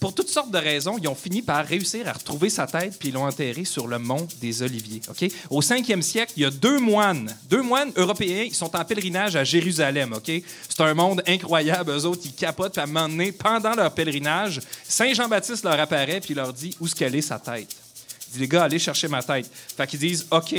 pour 0.00 0.14
toutes 0.14 0.28
sortes 0.28 0.50
de 0.50 0.58
raisons, 0.58 0.96
ils 1.00 1.08
ont 1.08 1.14
fini 1.14 1.42
par 1.42 1.64
réussir 1.66 2.08
à 2.08 2.12
retrouver 2.12 2.50
sa 2.50 2.66
tête 2.66 2.98
puis 2.98 3.10
l'ont 3.10 3.26
enterré 3.26 3.64
sur 3.64 3.86
le 3.86 3.98
mont 3.98 4.26
des 4.40 4.62
Oliviers. 4.62 5.00
Ok, 5.08 5.30
Au 5.50 5.60
5e 5.60 6.02
siècle, 6.02 6.32
il 6.36 6.42
y 6.42 6.46
a 6.46 6.50
deux 6.50 6.78
moines, 6.78 7.34
deux 7.48 7.62
moines 7.62 7.92
européens, 7.96 8.44
ils 8.46 8.54
sont 8.54 8.74
en 8.74 8.84
pèlerinage 8.84 9.36
à 9.36 9.44
Jérusalem. 9.44 10.12
Ok, 10.14 10.30
C'est 10.68 10.80
un 10.80 10.94
monde 10.94 11.22
incroyable. 11.26 11.92
Eux 11.92 12.04
autres, 12.04 12.22
ils 12.24 12.34
capotent. 12.34 12.72
Puis 12.72 12.82
à 12.82 12.84
un 12.84 13.32
pendant 13.32 13.74
leur 13.74 13.92
pèlerinage, 13.92 14.60
Saint 14.86 15.12
Jean-Baptiste 15.12 15.64
leur 15.64 15.78
apparaît 15.78 16.20
puis 16.20 16.34
leur 16.34 16.52
dit 16.52 16.74
où 16.80 16.86
est 16.86 17.20
sa 17.20 17.38
tête. 17.38 17.87
Il 18.28 18.34
dit, 18.34 18.40
les 18.40 18.48
gars, 18.48 18.64
allez 18.64 18.78
chercher 18.78 19.08
ma 19.08 19.22
tête. 19.22 19.50
Fait 19.76 19.86
qu'ils 19.86 19.98
disent, 19.98 20.26
OK. 20.30 20.54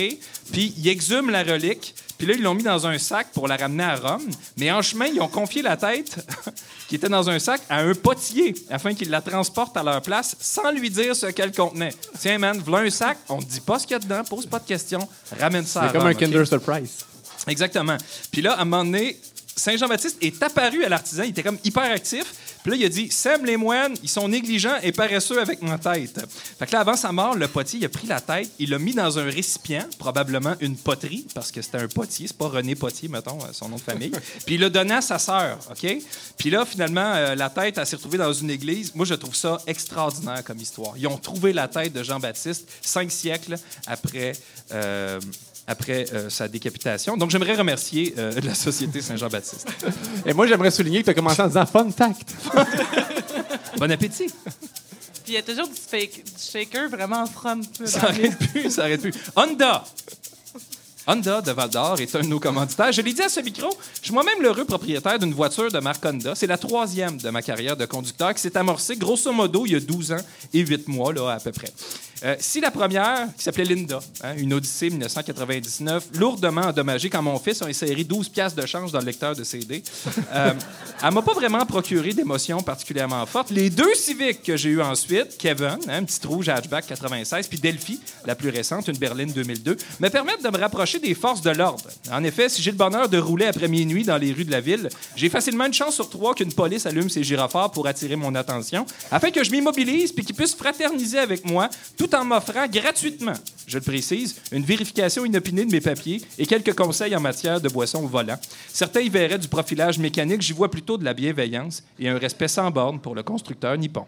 Puis 0.51 0.73
ils 0.77 0.87
exhument 0.87 1.29
la 1.31 1.43
relique. 1.43 1.93
Puis 2.17 2.27
là, 2.27 2.33
ils 2.33 2.41
l'ont 2.41 2.53
mis 2.53 2.63
dans 2.63 2.85
un 2.85 2.97
sac 2.97 3.27
pour 3.33 3.47
la 3.47 3.55
ramener 3.55 3.83
à 3.83 3.95
Rome. 3.95 4.27
Mais 4.57 4.69
en 4.71 4.81
chemin, 4.81 5.05
ils 5.05 5.21
ont 5.21 5.29
confié 5.29 5.61
la 5.61 5.77
tête, 5.77 6.17
qui 6.89 6.95
était 6.95 7.07
dans 7.07 7.29
un 7.29 7.39
sac, 7.39 7.61
à 7.69 7.79
un 7.79 7.93
potier, 7.93 8.53
afin 8.69 8.93
qu'il 8.93 9.09
la 9.09 9.21
transporte 9.21 9.77
à 9.77 9.83
leur 9.83 10.01
place 10.01 10.35
sans 10.39 10.71
lui 10.71 10.89
dire 10.89 11.15
ce 11.15 11.27
qu'elle 11.27 11.53
contenait. 11.53 11.93
Tiens, 12.19 12.37
man, 12.37 12.61
voilà 12.65 12.87
un 12.87 12.89
sac. 12.89 13.17
On 13.29 13.39
te 13.39 13.45
dit 13.45 13.61
pas 13.61 13.79
ce 13.79 13.87
qu'il 13.87 13.93
y 13.93 13.95
a 13.95 13.99
dedans, 13.99 14.23
pose 14.25 14.45
pas 14.45 14.59
de 14.59 14.65
questions, 14.65 15.07
ramène 15.39 15.65
ça 15.65 15.83
à 15.83 15.87
C'est 15.87 15.93
comme 15.93 16.01
Rome, 16.01 16.11
un? 16.11 16.13
Kinder 16.13 16.45
Surprise. 16.45 17.05
Exactement. 17.47 17.97
Puis 18.31 18.41
là, 18.41 18.53
à 18.53 18.61
un 18.61 18.65
moment 18.65 18.83
donné, 18.83 19.17
Saint 19.55 19.77
Jean-Baptiste 19.77 20.17
est 20.21 20.41
apparu 20.41 20.83
à 20.83 20.89
l'artisan. 20.89 21.23
Il 21.23 21.29
était 21.29 21.43
comme 21.43 21.59
hyper 21.63 21.83
actif. 21.83 22.25
Puis 22.63 22.71
là, 22.71 22.77
il 22.77 22.85
a 22.85 22.89
dit 22.89 23.09
Sème 23.09 23.45
les 23.45 23.57
moines, 23.57 23.95
ils 24.03 24.09
sont 24.09 24.27
négligents 24.27 24.75
et 24.83 24.91
paresseux 24.91 25.39
avec 25.39 25.61
ma 25.61 25.77
tête. 25.77 26.19
Fait 26.57 26.65
que 26.65 26.71
là, 26.73 26.81
avant 26.81 26.95
sa 26.95 27.11
mort, 27.11 27.35
le 27.35 27.47
potier, 27.47 27.79
il 27.79 27.85
a 27.85 27.89
pris 27.89 28.07
la 28.07 28.19
tête, 28.21 28.49
il 28.59 28.69
l'a 28.69 28.79
mis 28.79 28.93
dans 28.93 29.17
un 29.17 29.23
récipient, 29.23 29.85
probablement 29.97 30.55
une 30.59 30.75
poterie, 30.75 31.25
parce 31.33 31.51
que 31.51 31.61
c'était 31.61 31.77
un 31.77 31.87
potier, 31.87 32.27
c'est 32.27 32.37
pas 32.37 32.47
René 32.47 32.75
Potier, 32.75 33.07
mettons, 33.07 33.37
euh, 33.41 33.47
son 33.53 33.69
nom 33.69 33.77
de 33.77 33.81
famille. 33.81 34.11
Puis 34.45 34.55
il 34.55 34.61
l'a 34.61 34.69
donné 34.69 34.93
à 34.95 35.01
sa 35.01 35.19
sœur, 35.19 35.57
OK? 35.71 35.97
Puis 36.37 36.49
là, 36.49 36.65
finalement, 36.65 37.13
euh, 37.15 37.35
la 37.35 37.49
tête, 37.49 37.77
elle 37.77 37.85
s'est 37.85 37.95
retrouvée 37.95 38.17
dans 38.17 38.33
une 38.33 38.49
église. 38.49 38.93
Moi, 38.95 39.05
je 39.05 39.13
trouve 39.15 39.35
ça 39.35 39.59
extraordinaire 39.65 40.43
comme 40.43 40.57
histoire. 40.59 40.93
Ils 40.97 41.07
ont 41.07 41.17
trouvé 41.17 41.53
la 41.53 41.67
tête 41.67 41.93
de 41.93 42.03
Jean-Baptiste 42.03 42.69
cinq 42.81 43.11
siècles 43.11 43.55
après. 43.87 44.33
euh, 44.73 45.19
après 45.69 46.05
euh, 46.13 46.29
sa 46.29 46.47
décapitation. 46.47 47.15
Donc, 47.15 47.29
j'aimerais 47.29 47.55
remercier 47.55 48.13
euh, 48.17 48.33
la 48.43 48.55
Société 48.55 49.01
Saint-Jean-Baptiste. 49.01 49.67
Et 50.25 50.33
moi, 50.33 50.47
j'aimerais 50.47 50.71
souligner 50.71 50.99
que 50.99 51.05
tu 51.05 51.09
as 51.11 51.13
commencé 51.13 51.41
en 51.41 51.47
disant 51.47 51.65
fun 51.65 51.89
fact. 51.91 52.33
Bon 53.77 53.89
appétit! 53.91 54.27
Puis 55.23 55.29
il 55.29 55.33
y 55.35 55.37
a 55.37 55.41
toujours 55.43 55.67
du, 55.67 55.73
fake- 55.75 56.23
du 56.25 56.31
shaker 56.51 56.89
vraiment 56.89 57.25
from. 57.27 57.61
Ça 57.85 58.07
arrête 58.07 58.37
plus, 58.51 58.71
ça 58.71 58.83
arrête 58.83 58.99
plus. 59.01 59.13
Honda! 59.35 59.85
Honda 61.07 61.41
de 61.41 61.51
Val 61.51 61.69
d'Or 61.69 61.99
est 62.01 62.13
un 62.15 62.21
de 62.21 62.27
nos 62.27 62.39
commanditaires. 62.39 62.91
Je 62.91 63.01
l'ai 63.01 63.13
dit 63.13 63.21
à 63.21 63.29
ce 63.29 63.39
micro, 63.39 63.69
je 63.99 64.05
suis 64.05 64.13
moi-même 64.13 64.41
l'heureux 64.41 64.65
propriétaire 64.65 65.17
d'une 65.17 65.33
voiture 65.33 65.71
de 65.71 65.79
marque 65.79 66.03
Honda. 66.05 66.35
C'est 66.35 66.45
la 66.47 66.57
troisième 66.57 67.17
de 67.17 67.29
ma 67.29 67.41
carrière 67.41 67.77
de 67.77 67.85
conducteur 67.85 68.33
qui 68.33 68.41
s'est 68.41 68.57
amorcée 68.57 68.95
grosso 68.97 69.31
modo 69.31 69.65
il 69.65 69.71
y 69.71 69.75
a 69.75 69.79
12 69.79 70.11
ans 70.11 70.21
et 70.53 70.59
8 70.59 70.87
mois, 70.87 71.13
là, 71.13 71.29
à 71.31 71.39
peu 71.39 71.51
près. 71.51 71.71
Euh, 72.23 72.35
si 72.39 72.59
la 72.59 72.69
première, 72.69 73.27
qui 73.37 73.43
s'appelait 73.43 73.63
Linda, 73.63 73.99
hein, 74.23 74.33
une 74.37 74.53
Odyssée 74.53 74.89
1999, 74.89 76.07
lourdement 76.15 76.61
endommagée 76.61 77.09
quand 77.09 77.21
mon 77.21 77.39
fils 77.39 77.61
a 77.61 77.65
inséré 77.65 78.03
12 78.03 78.29
piastres 78.29 78.61
de 78.61 78.67
change 78.67 78.91
dans 78.91 78.99
le 78.99 79.05
lecteur 79.05 79.35
de 79.35 79.43
CD, 79.43 79.81
euh, 80.33 80.53
elle 81.01 81.13
m'a 81.13 81.21
pas 81.21 81.33
vraiment 81.33 81.65
procuré 81.65 82.11
d'émotions 82.13 82.61
particulièrement 82.61 83.25
fortes. 83.25 83.51
Les 83.51 83.69
deux 83.69 83.93
Civics 83.95 84.43
que 84.43 84.57
j'ai 84.57 84.69
eu 84.69 84.81
ensuite, 84.81 85.37
Kevin, 85.37 85.77
hein, 85.87 85.99
un 85.99 86.03
petit 86.03 86.19
rouge 86.27 86.49
hatchback 86.49 86.87
96, 86.87 87.47
puis 87.47 87.57
Delphi, 87.57 88.01
la 88.25 88.35
plus 88.35 88.49
récente, 88.49 88.87
une 88.89 88.97
berline 88.97 89.31
2002, 89.31 89.77
me 89.99 90.09
permettent 90.09 90.43
de 90.43 90.49
me 90.49 90.57
rapprocher 90.57 90.99
des 90.99 91.13
forces 91.13 91.41
de 91.41 91.51
l'ordre. 91.51 91.89
En 92.11 92.23
effet, 92.25 92.49
si 92.49 92.61
j'ai 92.61 92.71
le 92.71 92.77
bonheur 92.77 93.07
de 93.07 93.17
rouler 93.17 93.45
après 93.45 93.69
minuit 93.69 94.03
dans 94.03 94.17
les 94.17 94.33
rues 94.33 94.45
de 94.45 94.51
la 94.51 94.61
ville, 94.61 94.89
j'ai 95.15 95.29
facilement 95.29 95.65
une 95.65 95.73
chance 95.73 95.95
sur 95.95 96.09
trois 96.09 96.35
qu'une 96.35 96.53
police 96.53 96.85
allume 96.85 97.09
ses 97.09 97.23
gyrophares 97.23 97.71
pour 97.71 97.87
attirer 97.87 98.17
mon 98.17 98.35
attention, 98.35 98.85
afin 99.09 99.31
que 99.31 99.43
je 99.43 99.51
m'immobilise 99.51 100.11
puis 100.11 100.25
qu'ils 100.25 100.35
puissent 100.35 100.55
fraterniser 100.55 101.19
avec 101.19 101.45
moi, 101.45 101.69
tout 101.97 102.08
en 102.15 102.25
m'offrant 102.25 102.67
gratuitement, 102.67 103.33
je 103.67 103.77
le 103.77 103.83
précise, 103.83 104.35
une 104.51 104.63
vérification 104.63 105.25
inopinée 105.25 105.65
de 105.65 105.71
mes 105.71 105.81
papiers 105.81 106.21
et 106.37 106.45
quelques 106.45 106.73
conseils 106.73 107.15
en 107.15 107.19
matière 107.19 107.59
de 107.61 107.69
boissons 107.69 108.03
au 108.03 108.07
volant. 108.07 108.37
Certains 108.67 109.01
y 109.01 109.09
verraient 109.09 109.37
du 109.39 109.47
profilage 109.47 109.97
mécanique, 109.99 110.41
j'y 110.41 110.53
vois 110.53 110.69
plutôt 110.71 110.97
de 110.97 111.05
la 111.05 111.13
bienveillance 111.13 111.83
et 111.99 112.09
un 112.09 112.17
respect 112.17 112.47
sans 112.47 112.69
borne 112.71 112.99
pour 112.99 113.15
le 113.15 113.23
constructeur 113.23 113.77
nippon. 113.77 114.05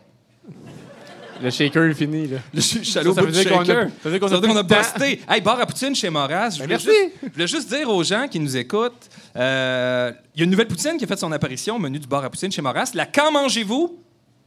Le 1.44 1.50
shaker 1.50 1.86
est 1.86 1.94
fini, 1.96 2.28
là. 2.28 2.38
Le 2.54 2.62
ch- 2.62 2.84
chaloupe 2.88 3.16
Ça, 3.16 3.22
ça 3.24 3.28
a- 3.28 3.44
shaker. 3.44 3.66
ça 4.04 4.10
veut 4.10 4.12
dire 4.12 4.20
qu'on 4.20 4.28
a 4.28 4.30
Ça 4.30 4.36
veut 4.36 4.42
dire 4.42 4.50
qu'on 4.52 4.58
a 4.58 4.64
temps. 4.64 4.78
busté. 5.00 5.22
Hey, 5.28 5.42
bar 5.42 5.60
à 5.60 5.66
poutine 5.66 5.96
chez 5.96 6.10
Moras. 6.12 6.52
Je 6.52 6.56
voulais, 6.62 6.68
merci. 6.68 6.86
juste, 6.86 7.10
je 7.24 7.30
voulais 7.34 7.48
juste 7.48 7.70
dire 7.70 7.90
aux 7.90 8.04
gens 8.04 8.28
qui 8.28 8.40
nous 8.40 8.56
écoutent, 8.58 9.10
euh, 9.36 10.12
il 10.36 10.40
y 10.40 10.42
a 10.42 10.46
une 10.46 10.52
nouvelle 10.52 10.68
poutine 10.68 10.98
qui 10.98 11.04
a 11.04 11.08
fait 11.08 11.18
son 11.18 11.32
apparition 11.32 11.78
au 11.78 11.80
menu 11.80 11.98
du 11.98 12.06
bar 12.08 12.24
à 12.24 12.30
poutine 12.30 12.52
chez 12.52 12.62
Moras. 12.62 12.92
La 12.94 13.08
Quand 13.08 13.32
mangez-vous? 13.32 13.98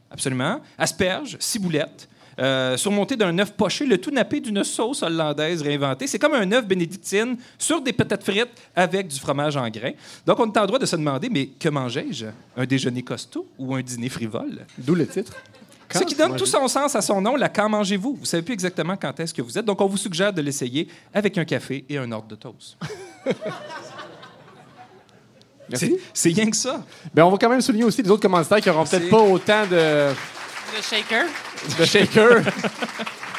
Absolument. 0.09 0.61
Asperges, 0.77 1.35
ciboulette. 1.41 2.07
Euh, 2.37 2.75
surmonté 2.75 3.15
d'un 3.15 3.37
œuf 3.39 3.53
poché, 3.53 3.85
le 3.85 3.97
tout 3.97 4.11
nappé 4.11 4.41
d'une 4.41 4.63
sauce 4.63 5.03
hollandaise 5.03 5.61
réinventée. 5.61 6.05
C'est 6.07 6.19
comme 6.19 6.33
un 6.33 6.51
œuf 6.51 6.65
bénédictine 6.65 7.37
sur 7.57 7.81
des 7.81 7.93
patates 7.93 8.23
frites 8.23 8.49
avec 8.75 9.07
du 9.07 9.19
fromage 9.19 9.55
en 9.55 9.69
grains. 9.69 9.93
Donc, 10.25 10.39
on 10.39 10.51
est 10.51 10.57
en 10.57 10.65
droit 10.65 10.79
de 10.79 10.85
se 10.85 10.95
demander, 10.97 11.29
mais 11.29 11.47
que 11.47 11.69
mangeais-je? 11.69 12.25
Un 12.57 12.65
déjeuner 12.65 13.03
costaud 13.03 13.47
ou 13.57 13.73
un 13.73 13.81
dîner 13.81 14.09
frivole? 14.09 14.65
D'où 14.77 14.95
le 14.95 15.07
titre. 15.07 15.33
Ce 15.93 16.03
qui 16.03 16.15
donne 16.15 16.35
tout 16.35 16.45
son 16.45 16.67
sens 16.67 16.95
à 16.95 17.01
son 17.01 17.21
nom, 17.21 17.35
la 17.35 17.47
Quand 17.47 17.69
mangez-vous? 17.69 18.17
Vous 18.19 18.25
savez 18.25 18.43
plus 18.43 18.53
exactement 18.53 18.97
quand 18.97 19.17
est-ce 19.19 19.33
que 19.33 19.41
vous 19.41 19.57
êtes, 19.57 19.65
donc 19.65 19.79
on 19.79 19.87
vous 19.87 19.97
suggère 19.97 20.33
de 20.33 20.41
l'essayer 20.41 20.87
avec 21.13 21.37
un 21.37 21.45
café 21.45 21.85
et 21.87 21.97
un 21.97 22.11
ordre 22.11 22.27
de 22.27 22.35
toast. 22.35 22.75
Merci. 25.69 25.97
C'est 26.13 26.29
rien 26.29 26.49
que 26.49 26.55
ça. 26.55 26.83
Ben, 27.13 27.23
on 27.23 27.31
va 27.31 27.37
quand 27.37 27.49
même 27.49 27.61
souligner 27.61 27.85
aussi 27.85 28.03
les 28.03 28.09
autres 28.09 28.21
commanditaires 28.21 28.59
qui 28.59 28.69
n'auront 28.69 28.85
peut-être 28.85 29.09
pas 29.09 29.21
autant 29.21 29.65
de, 29.65 30.09
Le 30.75 30.81
shaker. 30.81 31.25
de 31.79 31.85
shaker 31.85 32.41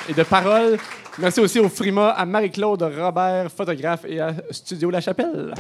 et 0.09 0.15
de 0.15 0.23
paroles. 0.23 0.79
Merci 1.19 1.41
aussi 1.41 1.61
au 1.61 1.69
Frima, 1.69 2.11
à 2.11 2.25
Marie-Claude 2.25 2.83
Robert, 2.83 3.51
photographe, 3.55 4.07
et 4.09 4.21
à 4.21 4.33
Studio 4.51 4.89
La 4.91 5.03
Chapelle. 5.03 5.53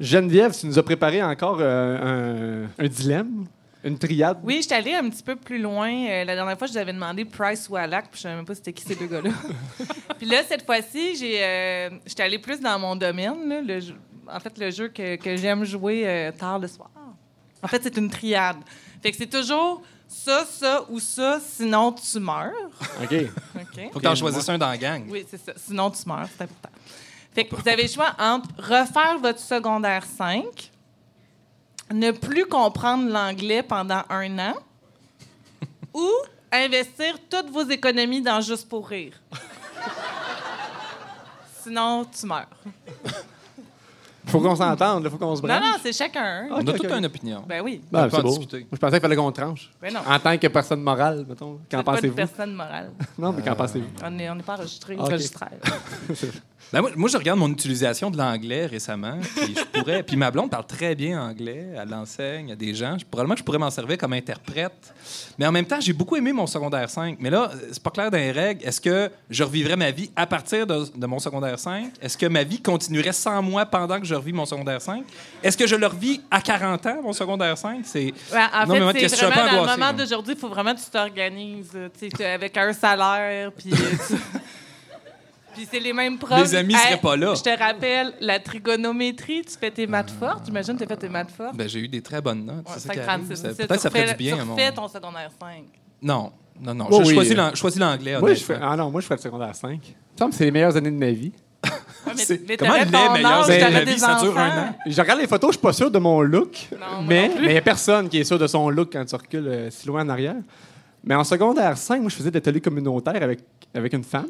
Geneviève, 0.00 0.56
tu 0.58 0.66
nous 0.66 0.78
as 0.78 0.82
préparé 0.82 1.22
encore 1.22 1.58
euh, 1.60 2.66
un, 2.78 2.84
un 2.84 2.88
dilemme, 2.88 3.46
une 3.82 3.98
triade? 3.98 4.38
Oui, 4.44 4.60
j'étais 4.62 4.76
allée 4.76 4.94
un 4.94 5.08
petit 5.10 5.22
peu 5.22 5.34
plus 5.36 5.58
loin. 5.60 5.90
Euh, 5.92 6.24
la 6.24 6.34
dernière 6.36 6.56
fois, 6.56 6.66
je 6.68 6.72
vous 6.72 6.78
avais 6.78 6.92
demandé 6.92 7.24
Price 7.24 7.68
ou 7.68 7.76
Alak, 7.76 8.10
puis 8.10 8.18
je 8.18 8.22
savais 8.22 8.36
même 8.36 8.44
pas 8.44 8.54
c'était 8.54 8.72
qui 8.72 8.84
ces 8.84 8.94
deux 8.94 9.06
gars-là. 9.06 9.30
puis 10.18 10.26
là, 10.26 10.42
cette 10.48 10.64
fois-ci, 10.64 11.16
j'ai, 11.16 11.42
euh, 11.42 11.90
j'étais 12.06 12.22
allée 12.22 12.38
plus 12.38 12.60
dans 12.60 12.78
mon 12.78 12.94
domaine. 12.94 13.48
là, 13.48 13.60
le 13.60 13.80
jeu- 13.80 13.96
en 14.32 14.38
fait, 14.40 14.56
le 14.58 14.70
jeu 14.70 14.88
que, 14.88 15.16
que 15.16 15.36
j'aime 15.36 15.64
jouer 15.64 16.02
euh, 16.06 16.30
tard 16.32 16.58
le 16.58 16.68
soir. 16.68 16.90
En 17.62 17.66
fait, 17.66 17.82
c'est 17.82 17.96
une 17.96 18.08
triade. 18.10 18.58
Fait 19.02 19.10
que 19.10 19.16
c'est 19.16 19.26
toujours 19.26 19.82
ça, 20.06 20.44
ça 20.48 20.84
ou 20.88 21.00
ça, 21.00 21.40
sinon 21.44 21.92
tu 21.92 22.20
meurs. 22.20 22.52
OK. 23.02 23.12
OK? 23.56 23.90
Faut 23.92 23.98
que 23.98 24.04
t'en 24.04 24.14
choisisses 24.14 24.48
un 24.48 24.58
dans 24.58 24.68
la 24.68 24.78
gang. 24.78 25.04
Oui, 25.08 25.26
c'est 25.28 25.38
ça. 25.44 25.52
Sinon, 25.56 25.90
tu 25.90 26.06
meurs, 26.06 26.28
c'est 26.36 26.44
important. 26.44 26.68
Fait 27.34 27.44
que 27.44 27.54
vous 27.54 27.68
avez 27.68 27.82
le 27.82 27.88
choix 27.88 28.14
entre 28.18 28.48
refaire 28.58 29.18
votre 29.20 29.38
secondaire 29.38 30.04
5, 30.04 30.72
ne 31.92 32.10
plus 32.10 32.46
comprendre 32.46 33.10
l'anglais 33.10 33.62
pendant 33.62 34.02
un 34.08 34.38
an, 34.38 34.54
ou 35.94 36.10
investir 36.50 37.18
toutes 37.30 37.50
vos 37.50 37.68
économies 37.68 38.22
dans 38.22 38.40
Juste 38.40 38.68
pour 38.68 38.88
rire. 38.88 39.14
Sinon, 41.62 42.06
tu 42.06 42.26
meurs. 42.26 42.48
Faut 44.28 44.40
qu'on 44.40 44.54
s'entende, 44.56 45.04
là, 45.04 45.10
faut 45.10 45.16
qu'on 45.18 45.34
se 45.36 45.42
Non, 45.42 45.48
branche. 45.48 45.60
non, 45.62 45.76
c'est 45.82 45.92
chacun. 45.92 46.48
On 46.50 46.66
a 46.66 46.72
toute 46.72 46.84
une 46.90 47.06
opinion. 47.06 47.44
Ben 47.48 47.60
oui. 47.62 47.80
Ben, 47.90 48.00
On 48.00 48.04
peut 48.04 48.10
c'est 48.10 48.16
en 48.16 48.22
beau. 48.22 48.28
discuter. 48.28 48.58
Moi, 48.60 48.68
je 48.72 48.76
pensais 48.78 48.92
qu'il 48.92 49.00
fallait 49.00 49.16
qu'on 49.16 49.32
tranche. 49.32 49.70
Ben 49.80 49.92
non. 49.92 50.00
En 50.06 50.18
tant 50.18 50.36
que 50.38 50.46
personne 50.48 50.82
morale, 50.82 51.24
mettons. 51.28 51.58
Qu'en 51.70 51.78
C'est 51.78 51.82
pas 51.82 51.90
une 51.92 51.96
pensez-vous? 51.96 52.14
personne 52.14 52.54
morale. 52.54 52.90
Non, 53.18 53.32
mais 53.32 53.42
qu'en 53.42 53.54
pensez-vous? 53.54 53.86
On 54.04 54.10
n'est 54.10 54.30
on 54.30 54.38
pas 54.38 54.54
enregistré, 54.54 54.96
Ok. 54.98 55.10
registraire. 55.10 55.50
Ben, 56.70 56.82
moi, 56.82 56.90
moi, 56.96 57.08
je 57.08 57.16
regarde 57.16 57.38
mon 57.38 57.48
utilisation 57.48 58.10
de 58.10 58.18
l'anglais 58.18 58.66
récemment. 58.66 59.16
Puis 59.22 59.54
je 59.56 59.64
pourrais. 59.80 60.02
Puis 60.02 60.16
ma 60.18 60.30
blonde 60.30 60.50
parle 60.50 60.66
très 60.66 60.94
bien 60.94 61.18
anglais. 61.22 61.66
Elle 61.74 61.88
l'enseigne 61.88 62.52
à 62.52 62.56
des 62.56 62.74
gens. 62.74 62.98
Je- 62.98 63.06
Probablement 63.06 63.34
que 63.36 63.38
je 63.40 63.44
pourrais 63.44 63.56
m'en 63.58 63.70
servir 63.70 63.96
comme 63.96 64.12
interprète. 64.12 64.92
Mais 65.38 65.46
en 65.46 65.52
même 65.52 65.64
temps, 65.64 65.80
j'ai 65.80 65.94
beaucoup 65.94 66.16
aimé 66.16 66.30
mon 66.30 66.46
secondaire 66.46 66.90
5. 66.90 67.16
Mais 67.20 67.30
là, 67.30 67.50
c'est 67.72 67.82
pas 67.82 67.88
clair 67.90 68.10
dans 68.10 68.18
les 68.18 68.32
règles. 68.32 68.62
Est-ce 68.66 68.82
que 68.82 69.10
je 69.30 69.44
revivrais 69.44 69.76
ma 69.76 69.90
vie 69.90 70.10
à 70.14 70.26
partir 70.26 70.66
de, 70.66 70.84
de 70.94 71.06
mon 71.06 71.18
secondaire 71.18 71.58
5? 71.58 71.90
Est-ce 72.02 72.18
que 72.18 72.26
ma 72.26 72.42
vie 72.44 72.60
continuerait 72.60 73.12
sans 73.14 73.40
moi 73.40 73.64
pendant 73.64 73.98
que 73.98 74.04
je 74.06 74.14
revis 74.18 74.32
mon 74.32 74.44
secondaire 74.46 74.80
5? 74.82 75.04
Est-ce 75.42 75.56
que 75.56 75.66
je 75.66 75.76
le 75.76 75.86
revis 75.86 76.20
à 76.30 76.40
40 76.40 76.86
ans, 76.86 77.02
mon 77.02 77.12
secondaire 77.12 77.56
5? 77.56 77.80
C'est... 77.84 78.04
Ouais, 78.32 78.44
en 78.54 78.66
Non, 78.66 78.74
mais 78.74 78.80
moi, 78.80 78.92
fait, 78.92 79.08
c'est 79.08 79.24
vraiment 79.26 79.52
dans 79.52 79.64
le 79.64 79.78
moment 79.78 79.92
d'aujourd'hui, 79.92 80.34
il 80.34 80.40
faut 80.40 80.48
vraiment 80.48 80.74
que 80.74 80.80
tu 80.80 80.90
t'organises, 80.90 81.70
euh, 81.74 81.88
avec 82.34 82.56
un 82.56 82.72
salaire, 82.72 83.50
puis... 83.52 83.72
euh, 83.72 84.16
Puis 85.54 85.66
c'est 85.68 85.80
les 85.80 85.92
mêmes 85.92 86.18
profs. 86.18 86.38
Mes 86.52 86.54
amis 86.54 86.74
seraient 86.74 87.00
pas 87.00 87.16
là. 87.16 87.34
Je 87.34 87.42
te 87.42 87.58
rappelle, 87.58 88.12
la 88.20 88.38
trigonométrie, 88.38 89.42
tu 89.42 89.56
fais 89.58 89.72
tes 89.72 89.88
maths 89.88 90.10
fortes. 90.12 90.44
J'imagine 90.46 90.74
que 90.74 90.78
tu 90.78 90.84
as 90.84 90.86
fait 90.86 90.96
tes 90.96 91.08
maths 91.08 91.32
fortes. 91.36 91.56
Ben, 91.56 91.68
j'ai 91.68 91.80
eu 91.80 91.88
des 91.88 92.00
très 92.00 92.20
bonnes 92.20 92.44
notes. 92.44 92.58
Ouais, 92.68 92.74
c'est 92.76 92.86
ça 92.86 92.94
qui 92.94 93.00
5,36. 93.00 93.08
arrive. 93.08 93.34
Ça- 93.34 93.48
Tu 93.48 93.54
Peut-être 93.56 93.68
que 93.74 93.78
ça 93.80 93.88
refais- 93.88 94.02
ferait 94.02 94.12
du 94.12 94.18
bien 94.18 94.34
Tu 94.36 94.40
à 94.40 94.44
mon... 94.44 94.54
refais 94.54 94.72
ton 94.72 94.86
secondaire 94.86 95.30
5. 95.40 95.64
Non, 96.02 96.32
non, 96.60 96.74
non. 96.74 96.86
Oh 96.90 97.00
je 97.02 97.08
oui. 97.08 97.14
choisis 97.14 97.34
l'an- 97.34 97.50
je 97.52 97.56
choisis 97.56 97.80
l'anglais, 97.80 98.20
Moi, 98.20 98.34
je 98.34 98.44
fais... 98.44 98.56
Ah 98.62 98.76
non, 98.76 98.90
moi, 98.92 99.00
je 99.00 99.06
ferais 99.06 99.16
le 99.16 99.22
secondaire 99.22 99.54
5. 99.56 99.70
Il 99.72 99.76
me 99.78 99.84
semble 100.18 100.30
que 100.30 100.36
c'est 100.36 100.44
les 100.44 100.50
meilleures 100.52 100.76
années 100.76 100.92
de 100.92 100.96
ma 100.96 101.10
vie. 101.10 101.32
Mais, 102.16 102.40
mais 102.48 102.56
comment 102.56 102.72
t'aurais 102.72 103.70
la 103.70 103.84
des 103.84 103.92
vie, 103.92 103.98
ça 103.98 104.18
dure 104.20 104.38
un 104.38 104.48
enfants. 104.48 104.60
an? 104.60 104.74
Je 104.86 105.00
regarde 105.00 105.20
les 105.20 105.26
photos, 105.26 105.50
je 105.50 105.52
suis 105.58 105.62
pas 105.62 105.72
sûr 105.72 105.90
de 105.90 105.98
mon 105.98 106.20
look, 106.22 106.68
Non, 106.72 107.02
mais 107.06 107.30
il 107.40 107.48
n'y 107.48 107.56
a 107.56 107.62
personne 107.62 108.08
qui 108.08 108.18
est 108.18 108.24
sûr 108.24 108.38
de 108.38 108.46
son 108.46 108.70
look 108.70 108.90
quand 108.92 109.04
tu 109.04 109.14
recules 109.14 109.46
euh, 109.46 109.70
si 109.70 109.86
loin 109.86 110.04
en 110.04 110.08
arrière. 110.08 110.36
Mais 111.04 111.14
en 111.14 111.24
secondaire 111.24 111.76
5, 111.76 112.00
moi, 112.00 112.10
je 112.10 112.16
faisais 112.16 112.30
des 112.30 112.38
ateliers 112.38 112.60
communautaires 112.60 113.22
avec, 113.22 113.40
avec 113.74 113.92
une 113.92 114.04
femme. 114.04 114.28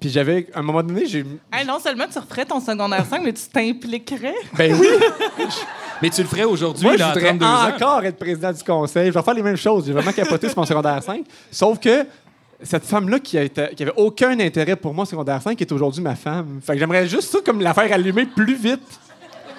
Puis 0.00 0.08
j'avais, 0.08 0.46
à 0.54 0.60
un 0.60 0.62
moment 0.62 0.82
donné, 0.82 1.04
j'ai. 1.06 1.26
Hey, 1.52 1.66
non 1.66 1.78
seulement 1.78 2.06
tu 2.10 2.18
referais 2.18 2.46
ton 2.46 2.58
secondaire 2.58 3.04
5, 3.04 3.22
mais 3.22 3.32
tu 3.34 3.42
t'impliquerais. 3.52 4.34
Ben 4.56 4.74
oui! 4.80 4.86
Mais 6.02 6.10
tu 6.10 6.22
le 6.22 6.28
ferais 6.28 6.44
aujourd'hui, 6.44 6.82
Moi, 6.84 6.94
je 6.94 6.98
là, 6.98 7.12
voudrais 7.12 7.28
32 7.28 7.46
ans. 7.46 7.68
encore 7.68 8.04
être 8.04 8.18
président 8.18 8.52
du 8.52 8.62
conseil. 8.64 9.06
Je 9.06 9.12
vais 9.12 9.22
faire 9.22 9.32
les 9.34 9.42
mêmes 9.42 9.56
choses. 9.56 9.86
J'ai 9.86 9.92
vraiment 9.92 10.10
capoté 10.12 10.48
sur 10.48 10.58
mon 10.58 10.66
secondaire 10.66 11.00
5. 11.02 11.24
Sauf 11.50 11.78
que 11.78 12.04
cette 12.62 12.84
femme-là 12.84 13.18
qui, 13.18 13.38
qui 13.76 13.82
avait 13.82 13.92
aucun 13.96 14.38
intérêt 14.40 14.76
pour 14.76 14.94
moi 14.94 15.02
au 15.02 15.06
secondaire 15.06 15.42
5 15.42 15.60
est 15.60 15.72
aujourd'hui 15.72 16.02
ma 16.02 16.14
femme. 16.14 16.60
Fait 16.64 16.74
que 16.74 16.78
j'aimerais 16.78 17.06
juste 17.06 17.30
ça 17.30 17.38
comme 17.44 17.60
la 17.60 17.74
faire 17.74 17.92
allumer 17.92 18.26
plus 18.26 18.56
vite. 18.56 18.80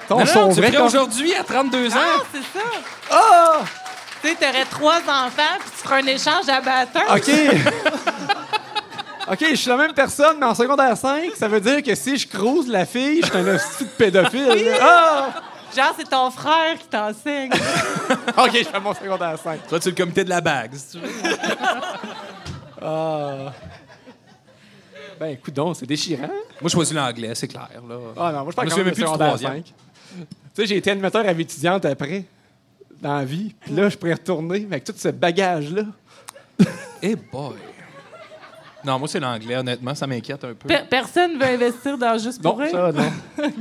On 0.10 0.20
Non, 0.20 0.26
non, 0.26 0.54
tu 0.54 0.78
aujourd'hui, 0.78 1.34
à 1.34 1.44
32 1.44 1.90
ans. 1.90 1.96
Ah, 1.96 2.24
c'est 2.32 2.60
ça. 2.60 2.66
Ah! 3.12 3.60
Tu 4.22 4.30
sais, 4.30 4.36
t'aurais 4.36 4.66
trois 4.66 5.00
enfants, 5.00 5.58
puis 5.60 5.70
tu 5.72 5.88
ferais 5.88 6.02
un 6.02 6.08
échange 6.08 6.48
à 6.48 6.62
batteur. 6.62 7.04
OK. 7.16 7.32
OK, 9.32 9.46
je 9.50 9.56
suis 9.56 9.70
la 9.70 9.78
même 9.78 9.94
personne, 9.94 10.38
mais 10.40 10.46
en 10.46 10.54
secondaire 10.54 10.96
5, 10.96 11.32
ça 11.36 11.48
veut 11.48 11.60
dire 11.60 11.82
que 11.82 11.96
si 11.96 12.18
je 12.18 12.28
crouse 12.28 12.68
la 12.68 12.86
fille, 12.86 13.22
je 13.24 13.28
suis 13.28 13.38
un 13.38 13.56
hostie 13.56 13.86
de 13.86 13.90
pédophile. 13.90 14.72
Ah! 14.80 15.30
Genre, 15.76 15.94
c'est 15.98 16.10
ton 16.10 16.30
frère 16.30 16.78
qui 16.80 16.88
t'enseigne. 16.88 17.52
OK, 18.38 18.52
je 18.54 18.64
fais 18.64 18.80
mon 18.80 18.94
secondaire 18.94 19.38
5. 19.44 19.68
Toi, 19.68 19.80
tu 19.80 19.88
es 19.88 19.92
le 19.92 19.98
comité 19.98 20.24
de 20.24 20.30
la 20.30 20.42
bague, 20.42 20.76
si 20.76 20.98
tu 20.98 21.04
veux. 21.04 21.10
Ah. 22.88 23.54
Ben, 25.20 25.28
écoute 25.28 25.54
donc, 25.54 25.76
c'est 25.78 25.86
déchirant. 25.86 26.28
Moi, 26.28 26.66
je 26.66 26.70
choisis 26.70 26.94
l'anglais, 26.94 27.34
c'est 27.36 27.48
clair. 27.48 27.70
Là. 27.88 27.96
Ah 28.18 28.32
non, 28.32 28.42
moi, 28.44 28.52
je 28.52 28.56
parle 28.56 28.70
quand 28.70 28.76
même 28.78 28.86
plus 28.88 28.96
du 28.96 29.02
secondaire 29.02 29.28
troisième. 29.28 29.54
5. 29.54 29.64
Tu 29.66 29.74
sais, 30.54 30.66
j'ai 30.68 30.78
été 30.78 30.92
animateur 30.92 31.26
à 31.28 31.34
vie 31.34 31.42
étudiante 31.44 31.86
après, 31.86 32.26
dans 33.02 33.18
la 33.18 33.26
vie. 33.26 33.54
Puis 33.60 33.74
là, 33.74 33.90
je 33.90 33.98
pourrais 33.98 34.14
retourner 34.14 34.66
avec 34.70 34.84
tout 34.84 34.94
ce 34.96 35.08
bagage-là. 35.10 35.84
Eh 37.02 37.16
boy! 37.16 37.56
Non, 38.84 39.00
moi, 39.00 39.08
c'est 39.08 39.20
l'anglais, 39.20 39.56
honnêtement, 39.56 39.96
ça 39.96 40.06
m'inquiète 40.06 40.44
un 40.44 40.54
peu. 40.54 40.68
Per- 40.68 40.84
personne 40.90 41.38
veut 41.40 41.46
investir 41.46 41.98
dans 41.98 42.18
juste 42.18 42.44
Non, 42.44 42.52
pour 42.52 42.60
rire. 42.60 42.72
ça, 42.72 42.92
non. 42.92 43.12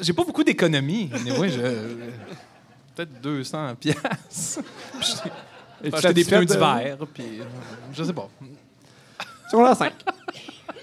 J'ai 0.00 0.12
pas 0.12 0.24
beaucoup 0.24 0.44
d'économies. 0.44 1.10
Mais 1.24 1.36
moi, 1.36 1.48
je... 1.48 1.60
Peut-être 2.94 3.20
200 3.20 3.74
piastres. 3.76 4.60
Puis 5.00 5.14
J'ai 5.84 5.94
acheté 5.94 6.14
des 6.14 6.24
pneus 6.24 6.44
d'hiver, 6.46 6.96
puis 7.12 7.40
euh, 7.40 7.44
je 7.92 8.04
sais 8.04 8.12
pas. 8.12 8.28
Secondaire 9.50 9.76
5. 9.76 9.92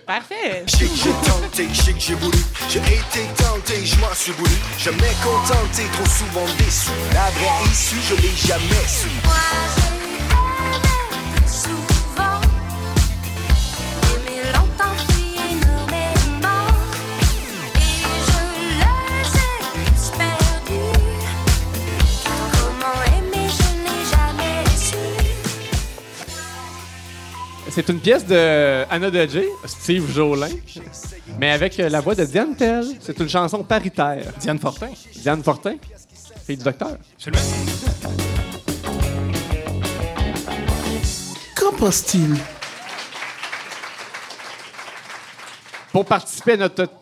Parfait. 0.06 0.64
Je 0.68 0.72
sais 0.72 0.86
que 0.86 0.96
j'ai 0.96 1.30
tenté, 1.30 1.68
je 1.72 1.82
sais 1.82 1.94
que 1.94 2.00
j'ai 2.00 2.16
voulu, 2.16 2.38
j'ai 2.70 2.80
été 2.80 3.28
tenté, 3.38 3.86
je 3.86 4.00
m'en 4.00 4.14
suis 4.14 4.32
voulu, 4.34 4.56
jamais 4.78 5.12
contenté, 5.24 5.84
trop 5.94 6.06
souvent 6.06 6.46
déçu. 6.58 6.90
La 7.14 7.30
vraie 7.32 7.72
issue, 7.72 7.96
je 8.10 8.16
l'ai 8.16 8.36
jamais 8.36 8.88
su. 8.88 10.01
C'est 27.74 27.88
une 27.88 28.00
pièce 28.00 28.26
de 28.26 28.84
Anna 28.92 29.10
Dodger, 29.10 29.48
Steve 29.66 30.12
Jolin, 30.12 30.50
mais 31.40 31.52
avec 31.52 31.80
euh, 31.80 31.88
la 31.88 32.02
voix 32.02 32.16
de 32.16 32.26
Diane 32.26 32.54
Tell. 32.54 32.84
C'est 33.00 33.18
une 33.18 33.30
chanson 33.30 33.64
paritaire. 33.64 34.26
Diane 34.40 34.60
Fortin. 34.60 34.90
Diane 35.16 35.42
Fortin, 35.42 35.76
fille 36.46 36.58
du 36.58 36.64
docteur. 36.66 36.98
Qu'en 41.56 41.72
pense-t-il 41.78 42.36
Pour 45.92 46.06
participer 46.06 46.54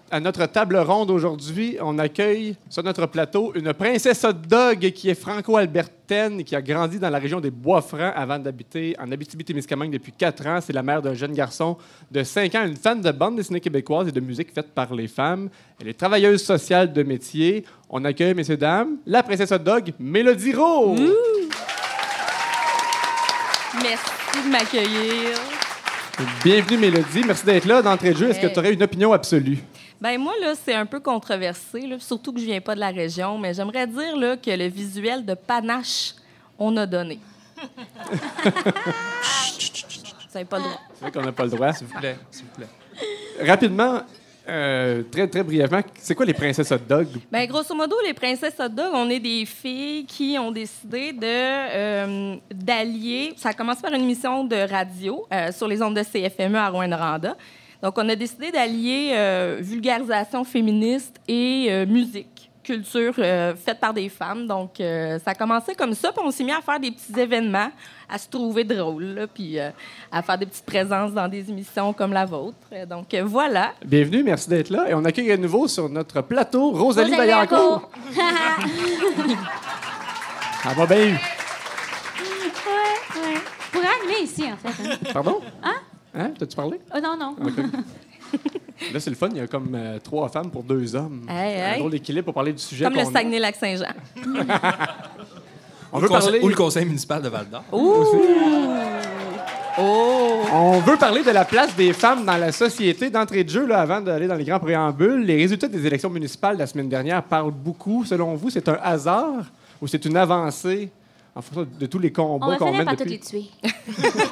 à 0.10 0.20
notre, 0.20 0.46
table 0.48 0.78
ronde 0.78 1.12
aujourd'hui, 1.12 1.78
on 1.80 2.00
accueille 2.00 2.56
sur 2.72 2.84
notre 2.84 3.06
plateau 3.06 3.52
une 3.54 3.72
princesse 3.72 4.24
hot 4.24 4.34
dog 4.34 4.80
qui 4.94 5.12
est 5.12 5.16
franco-albertaine 5.16 6.44
qui 6.44 6.56
a 6.56 6.62
grandi 6.64 6.98
dans 6.98 7.12
la 7.12 7.20
région 7.20 7.40
des 7.40 7.52
Bois-Francs 7.52 8.14
avant 8.16 8.40
d'habiter 8.40 8.96
en 9.00 9.12
Abitibi-Témiscamingue 9.12 9.92
depuis 9.92 10.12
quatre 10.12 10.48
ans. 10.48 10.60
C'est 10.60 10.74
la 10.74 10.82
mère 10.82 11.04
d'un 11.04 11.14
jeune 11.14 11.34
garçon 11.34 11.78
de 12.10 12.24
5 12.24 12.56
ans, 12.56 12.66
une 12.66 12.78
fan 12.78 13.00
de 13.00 13.12
bande 13.12 13.36
dessinée 13.36 13.60
québécoise 13.60 14.08
et 14.08 14.12
de 14.12 14.22
musique 14.22 14.52
faite 14.52 14.72
par 14.74 14.92
les 14.96 15.08
femmes. 15.08 15.50
Elle 15.80 15.90
est 15.90 15.94
travailleuse 15.94 16.44
sociale 16.44 16.92
de 16.92 17.04
métier. 17.04 17.66
On 17.92 18.04
accueille, 18.06 18.34
messieurs, 18.34 18.58
dames, 18.58 18.98
la 19.06 19.22
princesse 19.22 19.52
hot 19.52 19.60
dog, 19.60 19.94
Mélodie 20.00 20.56
Rowe. 20.56 20.96
Merci 23.84 24.44
de 24.44 24.52
m'accueillir. 24.52 25.59
Bienvenue, 26.44 26.78
Mélodie. 26.78 27.24
Merci 27.26 27.46
d'être 27.46 27.66
là. 27.66 27.82
D'entrée 27.82 28.12
de 28.12 28.18
jeu, 28.18 28.30
est-ce 28.30 28.42
que 28.42 28.48
tu 28.48 28.60
aurais 28.60 28.74
une 28.74 28.84
opinion 28.84 29.14
absolue? 29.14 29.60
Ben 30.02 30.20
moi, 30.20 30.34
là, 30.42 30.54
c'est 30.54 30.74
un 30.74 30.86
peu 30.86 31.00
controversé, 31.00 31.88
là, 31.88 31.98
surtout 32.00 32.34
que 32.34 32.40
je 32.40 32.46
viens 32.46 32.60
pas 32.60 32.76
de 32.76 32.80
la 32.80 32.90
région, 32.90 33.38
mais 33.38 33.54
j'aimerais 33.54 33.88
dire 33.88 34.18
là, 34.18 34.36
que 34.38 34.52
le 34.52 34.68
visuel 34.68 35.26
de 35.26 35.34
panache, 35.34 36.16
on 36.58 36.76
a 36.78 36.86
donné. 36.86 37.20
Vous 37.58 37.62
n'avez 40.34 40.46
pas 40.46 40.58
le 40.58 40.64
droit. 40.64 40.82
C'est 40.94 41.02
vrai 41.02 41.12
qu'on 41.12 41.22
n'a 41.22 41.32
pas 41.32 41.44
le 41.44 41.50
droit. 41.50 41.74
S'il 41.74 41.88
vous 41.88 42.00
plaît, 42.00 42.18
s'il 42.32 42.46
vous 42.46 42.52
plaît. 42.52 42.68
Rapidement, 43.48 44.02
euh, 44.50 45.04
très, 45.12 45.28
très 45.28 45.44
brièvement, 45.44 45.82
c'est 45.96 46.16
quoi 46.16 46.26
les 46.26 46.34
princesses 46.34 46.72
hot 46.72 46.80
dog? 46.88 47.08
Ben, 47.32 47.48
grosso 47.48 47.76
modo, 47.76 47.96
les 48.06 48.14
princesses 48.14 48.56
hot 48.60 48.70
dog, 48.70 48.92
on 48.94 49.10
est 49.10 49.20
des 49.20 49.46
filles 49.46 50.06
qui 50.06 50.38
ont 50.40 50.52
décidé 50.52 51.14
de 51.14 51.22
euh, 51.24 52.36
d'allier. 52.54 53.34
Ça 53.38 53.54
commence 53.54 53.82
par 53.82 53.94
une 53.94 54.02
émission 54.02 54.44
de 54.44 54.56
radio 54.56 55.28
euh, 55.32 55.52
sur 55.52 55.68
les 55.68 55.82
ondes 55.82 55.96
de 55.96 56.04
CFME 56.04 56.56
à 56.56 56.70
Rouen-Noranda. 56.70 57.36
Donc, 57.82 57.94
on 57.98 58.10
a 58.10 58.16
décidé 58.16 58.52
d'allier 58.52 59.16
vulgarisation 59.62 60.44
féministe 60.44 61.16
et 61.30 61.86
musique, 61.86 62.52
culture 62.62 63.16
faite 63.16 63.80
par 63.80 63.94
des 63.94 64.10
femmes. 64.10 64.48
Donc, 64.48 64.72
ça 64.80 65.32
a 65.32 65.34
commencé 65.34 65.76
comme 65.76 65.94
ça, 65.94 66.12
puis 66.12 66.22
on 66.22 66.30
s'est 66.30 66.44
mis 66.44 66.52
à 66.52 66.60
faire 66.60 66.78
des 66.78 66.92
petits 66.92 67.18
événements, 67.18 67.72
à 68.12 68.18
se 68.18 68.28
trouver 68.28 68.64
drôle, 68.64 69.04
là, 69.04 69.28
puis 69.28 69.60
euh, 69.60 69.70
à 70.12 70.22
faire 70.22 70.38
des 70.38 70.46
petites 70.48 70.66
présences 70.66 71.12
dans 71.14 71.28
des 71.28 71.50
émissions 71.50 71.94
comme 71.94 72.12
la 72.14 72.26
vôtre. 72.26 72.58
Donc, 72.90 73.14
euh, 73.14 73.24
voilà. 73.24 73.74
Bienvenue, 73.86 74.24
merci 74.24 74.50
d'être 74.50 74.70
là. 74.72 74.90
Et 74.90 74.94
on 74.94 75.06
accueille 75.06 75.32
à 75.32 75.38
nouveau 75.38 75.68
sur 75.68 75.88
notre 75.90 76.22
plateau 76.22 76.72
Rosalie 76.72 77.16
Vaillancourt. 77.16 77.90
Ça 80.64 80.74
va 80.74 80.86
bien? 80.86 81.06
Eu. 81.08 81.12
ouais, 81.14 81.18
ouais. 83.16 83.40
Pour 83.72 83.82
animer 83.82 84.24
ici, 84.24 84.44
en 84.52 84.58
fait. 84.58 84.90
hein. 84.90 84.98
Pardon? 85.14 85.40
Hein? 85.64 85.76
Hein? 86.16 86.32
T'as-tu 86.38 86.56
parlé? 86.56 86.80
Oh, 86.94 87.00
non, 87.02 87.16
non. 87.18 87.36
OK. 87.42 87.54
Là, 88.94 89.00
c'est 89.00 89.10
le 89.10 89.16
fun. 89.16 89.28
Il 89.32 89.38
y 89.38 89.42
a 89.42 89.48
comme 89.48 89.76
euh, 89.76 90.00
trois 90.00 90.30
femmes 90.30 90.50
pour 90.52 90.64
deux 90.64 90.96
hommes. 90.96 91.26
Hey, 91.30 91.76
Un 91.76 91.80
drôle 91.80 91.92
d'équilibre 91.92 92.26
pour 92.26 92.34
parler 92.34 92.54
du 92.54 92.62
sujet. 92.62 92.86
Comme 92.86 92.96
le. 92.96 93.04
Saguenay-Lac-Saint-Jean. 93.06 93.94
On 95.92 95.98
Ou 95.98 96.02
veut 96.02 96.08
le 96.08 96.10
conseil- 96.14 96.30
parler- 96.32 96.40
Ou 96.44 96.48
le 96.50 96.56
conseil 96.56 96.86
municipal 96.86 97.22
de 97.22 97.30
Val-d'Or. 97.30 97.64
Oh! 97.72 98.06
On 100.52 100.80
veut 100.80 100.98
parler 100.98 101.24
de 101.24 101.32
la 101.32 101.46
place 101.46 101.76
des 101.76 101.94
femmes 101.94 102.26
dans 102.26 102.36
la 102.38 102.52
société. 102.52 103.10
D'entrée 103.10 103.44
de 103.44 103.50
jeu, 103.50 103.66
là, 103.66 103.80
avant 103.82 104.02
d'aller 104.02 104.28
dans 104.28 104.36
les 104.36 104.44
grands 104.44 104.60
préambules, 104.60 105.24
les 105.24 105.38
résultats 105.38 105.68
des 105.68 105.86
élections 105.86 106.10
municipales 106.10 106.56
de 106.56 106.60
la 106.60 106.68
semaine 106.68 106.90
dernière 106.90 107.24
parlent 107.24 107.52
beaucoup. 107.52 108.04
Selon 108.04 108.36
vous, 108.36 108.50
c'est 108.50 108.68
un 108.68 108.78
hasard 108.84 109.46
ou 109.82 109.88
c'est 109.88 110.04
une 110.06 110.18
avancée 110.18 110.90
en 111.36 111.42
fonction 111.42 111.68
de 111.80 111.86
tous 111.86 112.00
les 112.00 112.10
On 112.10 112.14
combats 112.40 112.48
va 112.48 112.56
qu'on 112.58 112.66
finir 112.68 112.78
mène 112.80 112.86
par 112.88 112.96
toutes 112.98 113.08
depuis? 113.08 113.52
les 113.64 113.72
tuer. 113.72 113.74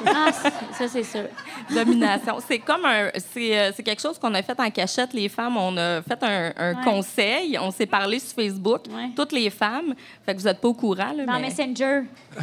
ah, 0.06 0.30
ça, 0.32 0.88
c'est 0.88 1.02
sûr. 1.02 1.24
Domination. 1.70 2.36
C'est 2.46 2.58
comme 2.58 2.84
un. 2.84 3.10
C'est 3.32 3.58
euh, 3.58 3.70
c'est 3.74 3.82
quelque 3.82 4.02
chose 4.02 4.18
qu'on 4.18 4.34
a 4.34 4.42
fait 4.42 4.58
en 4.58 4.70
cachette, 4.70 5.12
les 5.14 5.28
femmes. 5.28 5.56
On 5.56 5.76
a 5.76 6.02
fait 6.02 6.22
un, 6.22 6.52
un 6.56 6.74
Ouais. 6.74 6.84
conseil. 6.84 7.58
On 7.60 7.70
s'est 7.70 7.86
parlé 7.86 8.18
sur 8.18 8.34
Facebook, 8.34 8.82
toutes 9.16 9.32
les 9.32 9.48
femmes. 9.50 9.94
Fait 10.26 10.34
que 10.34 10.40
vous 10.40 10.46
n'êtes 10.46 10.60
pas 10.60 10.68
au 10.68 10.74
courant. 10.74 11.12
Là, 11.16 11.24
Dans 11.24 11.32
mais... 11.40 11.48
Messenger. 11.48 12.02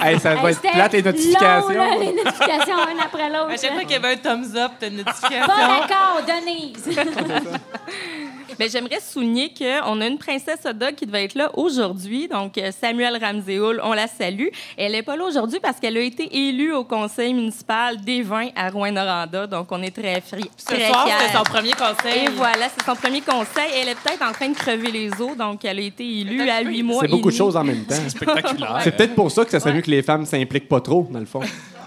Hey, 0.00 0.18
ça 0.20 0.34
va 0.34 0.40
Hey, 0.42 0.46
être 0.50 0.56
c'était 0.56 0.70
plate, 0.72 0.92
les 0.92 1.02
notifications. 1.02 1.68
long, 1.70 1.74
là, 1.76 1.96
les 1.98 2.12
notifications, 2.12 2.88
une 2.92 3.00
après 3.00 3.28
l'autre. 3.30 3.50
À 3.50 3.56
chaque 3.56 3.72
fois 3.72 3.82
qu'il 3.82 3.90
y 3.92 3.94
avait 3.94 4.12
un 4.12 4.16
thumbs 4.16 4.56
up, 4.56 4.72
t'as 4.78 4.88
une 4.88 4.96
notification. 4.96 5.46
Pas 5.46 5.86
d'accord, 5.88 6.20
Denise. 6.26 6.98
Mais 8.58 8.68
j'aimerais 8.68 9.00
souligner 9.00 9.52
qu'on 9.56 10.00
a 10.00 10.06
une 10.06 10.18
princesse 10.18 10.60
hot 10.64 10.72
dog 10.74 10.94
qui 10.94 11.06
devait 11.06 11.24
être 11.24 11.34
là 11.34 11.50
aujourd'hui. 11.58 12.28
Donc, 12.28 12.56
euh, 12.58 12.70
Samuel 12.78 13.18
Ramséoul, 13.22 13.80
on 13.84 13.92
la 13.92 14.06
salue. 14.06 14.48
Elle 14.76 14.92
n'est 14.92 15.02
pas 15.02 15.16
là 15.16 15.24
aujourd'hui 15.24 15.58
parce 15.60 15.78
qu'elle 15.80 15.96
a 15.96 16.00
été 16.00 16.28
élue 16.48 16.72
au 16.72 16.84
conseil 16.84 17.34
municipal 17.34 18.00
des 18.00 18.22
vins 18.22 18.48
à 18.56 18.70
Rouen-Noranda. 18.70 19.46
Donc, 19.46 19.66
on 19.70 19.82
est 19.82 19.90
très, 19.90 20.20
fri- 20.20 20.50
Ce 20.56 20.66
très 20.66 20.88
soir, 20.88 21.06
fiers. 21.06 21.14
c'était 21.20 21.36
son 21.36 21.44
premier 21.44 21.72
conseil. 21.72 22.24
Et 22.26 22.28
voilà, 22.30 22.68
c'est 22.76 22.84
son 22.84 22.94
premier 22.96 23.20
conseil. 23.20 23.70
Elle 23.80 23.88
est 23.88 23.94
peut-être 23.96 24.22
en 24.22 24.32
train 24.32 24.48
de 24.48 24.54
crever 24.56 24.90
les 24.90 25.10
os. 25.20 25.36
Donc, 25.36 25.64
elle 25.64 25.78
a 25.78 25.82
été 25.82 26.04
élue 26.20 26.48
à 26.48 26.60
huit 26.62 26.82
mois. 26.82 26.98
C'est 27.02 27.08
beaucoup 27.08 27.30
de 27.30 27.36
choses 27.36 27.56
en 27.56 27.64
même 27.64 27.84
temps. 27.84 27.94
C'est 27.94 28.10
spectaculaire. 28.10 28.78
C'est 28.82 28.96
peut-être 28.96 29.14
pour 29.14 29.30
ça 29.30 29.44
que 29.44 29.50
ça 29.50 29.60
serait 29.60 29.72
mieux 29.74 29.82
que 29.82 29.90
les 29.90 30.02
femmes 30.02 30.24
s'impliquent 30.26 30.68
pas 30.68 30.80
trop, 30.80 31.06
dans 31.10 31.20
le 31.20 31.26
fond. 31.26 31.40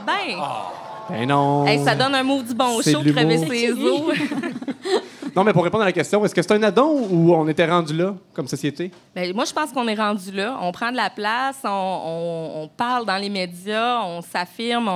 Ben, 0.05 0.13
Ben 1.09 1.25
non. 1.27 1.65
hey, 1.65 1.83
ça 1.83 1.95
donne 1.95 2.15
un 2.15 2.23
mot 2.23 2.41
du 2.41 2.53
bon 2.53 2.81
C'est 2.81 2.91
show, 2.93 3.01
crever 3.01 3.37
ses 3.47 3.71
os. 3.71 4.01
Non, 5.37 5.43
mais 5.43 5.53
pour 5.53 5.63
répondre 5.63 5.83
à 5.83 5.85
la 5.85 5.91
question, 5.91 6.25
est-ce 6.25 6.33
que 6.33 6.41
c'est 6.41 6.53
un 6.53 6.63
addon 6.63 7.07
ou 7.11 7.31
on 7.31 7.47
était 7.47 7.67
rendu 7.67 7.95
là 7.95 8.15
comme 8.33 8.47
société? 8.47 8.89
Ben, 9.13 9.35
moi, 9.35 9.45
je 9.45 9.53
pense 9.53 9.71
qu'on 9.71 9.87
est 9.87 9.93
rendu 9.93 10.31
là. 10.31 10.57
On 10.59 10.71
prend 10.71 10.89
de 10.89 10.95
la 10.95 11.11
place, 11.11 11.59
on, 11.63 12.67
parle 12.75 13.05
dans 13.05 13.17
les 13.17 13.29
médias, 13.29 14.01
on 14.03 14.23
s'affirme, 14.23 14.89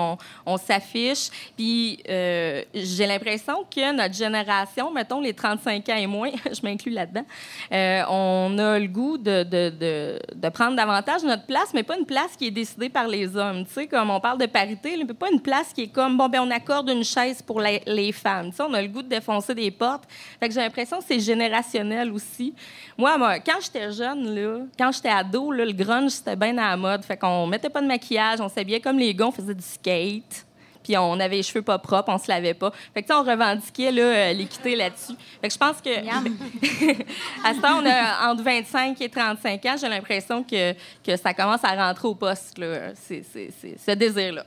on, 0.47 0.57
s'affiche. 0.57 1.29
Puis 1.55 1.99
euh, 2.09 2.63
j'ai 2.73 3.05
l'impression 3.05 3.63
que 3.69 3.95
notre 3.95 4.15
génération, 4.15 4.91
mettons 4.91 5.21
les 5.21 5.35
35 5.35 5.87
ans 5.89 5.95
et 5.95 6.07
moins, 6.07 6.31
je 6.51 6.59
m'inclus 6.63 6.89
là-dedans, 6.89 7.25
euh, 7.71 8.01
on 8.09 8.57
a 8.57 8.79
le 8.79 8.87
goût 8.87 9.19
de, 9.19 9.43
de, 9.43 10.17
de, 10.33 10.49
prendre 10.49 10.75
davantage 10.75 11.21
notre 11.21 11.45
place, 11.45 11.69
mais 11.75 11.83
pas 11.83 11.99
une 11.99 12.07
place 12.07 12.35
qui 12.35 12.47
est 12.47 12.51
décidée 12.51 12.89
par 12.89 13.07
les 13.07 13.37
hommes. 13.37 13.63
Tu 13.67 13.73
sais, 13.73 13.85
comme 13.85 14.09
on 14.09 14.19
parle 14.19 14.39
de 14.39 14.47
parité, 14.47 14.97
mais 14.97 15.13
pas 15.13 15.29
une 15.31 15.39
place 15.41 15.71
qui 15.71 15.83
est 15.83 15.93
comme, 15.93 16.17
bon, 16.17 16.29
ben 16.29 16.41
on 16.41 16.49
accorde 16.49 16.89
une 16.89 17.03
chaise 17.03 17.43
pour 17.43 17.61
les, 17.61 17.83
les 17.85 18.11
femmes. 18.11 18.49
Tu 18.49 18.55
sais, 18.55 18.63
on 18.63 18.73
a 18.73 18.81
le 18.81 18.87
goût 18.87 19.03
de 19.03 19.09
défoncer 19.09 19.53
des 19.53 19.69
portes. 19.69 20.05
Fait 20.39 20.47
que 20.47 20.53
j'ai 20.53 20.61
l'impression 20.61 20.99
que 20.99 21.05
c'est 21.07 21.19
générationnel 21.19 22.11
aussi. 22.11 22.53
Moi, 22.97 23.17
moi, 23.17 23.39
quand 23.39 23.59
j'étais 23.61 23.91
jeune, 23.91 24.33
là, 24.35 24.59
quand 24.77 24.91
j'étais 24.91 25.09
ado, 25.09 25.51
là, 25.51 25.65
le 25.65 25.73
grunge, 25.73 26.11
c'était 26.11 26.35
bien 26.35 26.57
à 26.57 26.71
la 26.71 26.77
mode. 26.77 27.03
Fait 27.03 27.17
qu'on 27.17 27.47
mettait 27.47 27.69
pas 27.69 27.81
de 27.81 27.87
maquillage, 27.87 28.39
on 28.41 28.49
s'habillait 28.49 28.79
comme 28.81 28.97
les 28.97 29.13
gars, 29.13 29.27
on 29.27 29.31
faisait 29.31 29.55
du 29.55 29.63
skate. 29.63 30.45
Puis 30.83 30.97
on 30.97 31.19
avait 31.19 31.35
les 31.35 31.43
cheveux 31.43 31.61
pas 31.61 31.77
propres, 31.77 32.11
on 32.11 32.17
se 32.17 32.27
lavait 32.27 32.55
pas. 32.55 32.71
Fait 32.91 33.03
que 33.03 33.07
tu 33.07 33.13
sais, 33.13 33.19
on 33.19 33.23
revendiquait 33.23 33.91
là, 33.91 34.01
euh, 34.01 34.33
l'équité 34.33 34.75
là-dessus. 34.75 35.13
Fait 35.39 35.47
que 35.47 35.53
je 35.53 35.59
pense 35.59 35.79
que 35.79 35.89
à 37.45 37.53
ce 37.53 37.61
temps, 37.61 37.79
on 37.81 37.85
a 37.85 38.31
entre 38.31 38.41
25 38.43 38.99
et 38.99 39.09
35 39.09 39.65
ans, 39.67 39.75
j'ai 39.79 39.87
l'impression 39.89 40.43
que, 40.43 40.73
que 41.05 41.15
ça 41.17 41.35
commence 41.35 41.63
à 41.63 41.75
rentrer 41.87 42.07
au 42.07 42.15
poste, 42.15 42.57
là, 42.57 42.95
c'est, 42.95 43.23
c'est- 43.31 43.51
c'est- 43.61 43.77
ce 43.77 43.91
désir-là. 43.91 44.43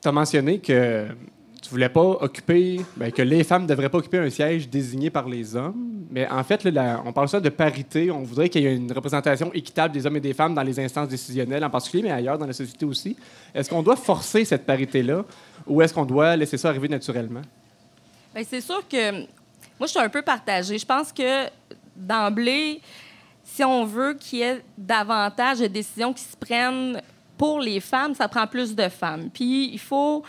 Tu 0.00 0.08
as 0.08 0.12
mentionné 0.12 0.58
que 0.58 1.06
tu 1.62 1.70
voulais 1.70 1.88
pas 1.88 2.00
occuper, 2.00 2.80
ben, 2.96 3.10
que 3.10 3.22
les 3.22 3.44
femmes 3.44 3.62
ne 3.62 3.68
devraient 3.68 3.88
pas 3.88 3.98
occuper 3.98 4.18
un 4.18 4.30
siège 4.30 4.68
désigné 4.68 5.10
par 5.10 5.28
les 5.28 5.56
hommes. 5.56 6.06
Mais 6.10 6.28
en 6.28 6.42
fait, 6.44 6.64
là, 6.64 7.02
on 7.04 7.12
parle 7.12 7.28
ça 7.28 7.40
de 7.40 7.48
parité. 7.48 8.10
On 8.10 8.22
voudrait 8.22 8.48
qu'il 8.48 8.62
y 8.62 8.66
ait 8.66 8.76
une 8.76 8.92
représentation 8.92 9.50
équitable 9.52 9.92
des 9.92 10.06
hommes 10.06 10.16
et 10.16 10.20
des 10.20 10.34
femmes 10.34 10.54
dans 10.54 10.62
les 10.62 10.78
instances 10.78 11.08
décisionnelles 11.08 11.64
en 11.64 11.70
particulier, 11.70 12.04
mais 12.04 12.12
ailleurs 12.12 12.38
dans 12.38 12.46
la 12.46 12.52
société 12.52 12.84
aussi. 12.84 13.16
Est-ce 13.54 13.68
qu'on 13.70 13.82
doit 13.82 13.96
forcer 13.96 14.44
cette 14.44 14.64
parité-là 14.64 15.24
ou 15.66 15.82
est-ce 15.82 15.92
qu'on 15.92 16.04
doit 16.04 16.36
laisser 16.36 16.56
ça 16.56 16.68
arriver 16.68 16.88
naturellement? 16.88 17.42
Bien, 18.34 18.44
c'est 18.48 18.60
sûr 18.60 18.86
que 18.88 19.20
moi, 19.78 19.86
je 19.86 19.88
suis 19.88 20.00
un 20.00 20.08
peu 20.08 20.22
partagée. 20.22 20.78
Je 20.78 20.86
pense 20.86 21.12
que 21.12 21.46
d'emblée, 21.96 22.80
si 23.44 23.64
on 23.64 23.84
veut 23.84 24.14
qu'il 24.14 24.38
y 24.38 24.42
ait 24.42 24.62
davantage 24.78 25.58
de 25.58 25.66
décisions 25.66 26.12
qui 26.12 26.22
se 26.22 26.36
prennent 26.36 27.00
pour 27.36 27.60
les 27.60 27.80
femmes, 27.80 28.14
ça 28.14 28.28
prend 28.28 28.46
plus 28.46 28.74
de 28.74 28.88
femmes. 28.88 29.30
Puis 29.32 29.70
il 29.72 29.78
faut. 29.78 30.22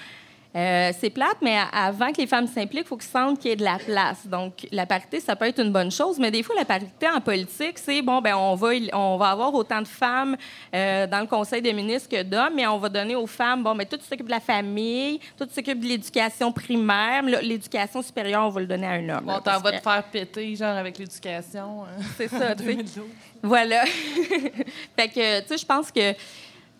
Euh, 0.57 0.91
c'est 0.99 1.11
plate, 1.11 1.37
mais 1.43 1.55
avant 1.71 2.11
que 2.11 2.17
les 2.19 2.25
femmes 2.25 2.47
s'impliquent, 2.47 2.85
il 2.85 2.87
faut 2.87 2.97
qu'ils 2.97 3.07
sentent 3.09 3.37
qu'il 3.39 3.49
y 3.51 3.53
ait 3.53 3.57
de 3.57 3.63
la 3.63 3.77
place. 3.77 4.25
Donc, 4.25 4.67
la 4.71 4.87
parité, 4.87 5.19
ça 5.19 5.35
peut 5.35 5.45
être 5.45 5.59
une 5.61 5.71
bonne 5.71 5.91
chose, 5.91 6.17
mais 6.17 6.31
des 6.31 6.41
fois, 6.41 6.55
la 6.57 6.65
parité 6.65 7.07
en 7.07 7.21
politique, 7.21 7.77
c'est 7.77 8.01
bon, 8.01 8.21
ben 8.21 8.35
on 8.35 8.55
va, 8.55 8.69
on 8.93 9.17
va 9.17 9.29
avoir 9.29 9.53
autant 9.53 9.81
de 9.83 9.87
femmes 9.87 10.35
euh, 10.73 11.05
dans 11.05 11.19
le 11.19 11.27
conseil 11.27 11.61
des 11.61 11.73
ministres 11.73 12.09
que 12.09 12.23
d'hommes, 12.23 12.53
mais 12.55 12.65
on 12.65 12.79
va 12.79 12.89
donner 12.89 13.15
aux 13.15 13.27
femmes, 13.27 13.61
bon, 13.63 13.75
ben 13.75 13.85
toi, 13.85 13.99
tu 13.99 14.05
t'occupes 14.09 14.25
de 14.25 14.31
la 14.31 14.39
famille, 14.39 15.19
toi, 15.37 15.45
tu 15.45 15.53
t'occupes 15.53 15.79
de 15.79 15.85
l'éducation 15.87 16.51
primaire, 16.51 17.21
mais 17.23 17.39
l'éducation 17.43 18.01
supérieure, 18.01 18.45
on 18.45 18.49
va 18.49 18.61
le 18.61 18.67
donner 18.67 18.87
à 18.87 18.91
un 18.93 19.09
homme. 19.09 19.25
Bon, 19.25 19.39
t'en 19.39 19.59
vas 19.59 19.71
que- 19.73 19.77
te 19.77 19.81
faire 19.83 20.03
péter, 20.11 20.55
genre, 20.55 20.75
avec 20.75 20.97
l'éducation. 20.97 21.83
hein. 21.83 22.01
C'est 22.17 22.29
ça, 22.29 22.55
tu 22.55 22.63
sais. 22.63 22.69
2012. 22.75 23.05
Voilà. 23.43 23.83
fait 24.95 25.07
que, 25.09 25.41
tu 25.41 25.47
sais, 25.49 25.57
je 25.57 25.65
pense 25.65 25.91
que 25.91 26.13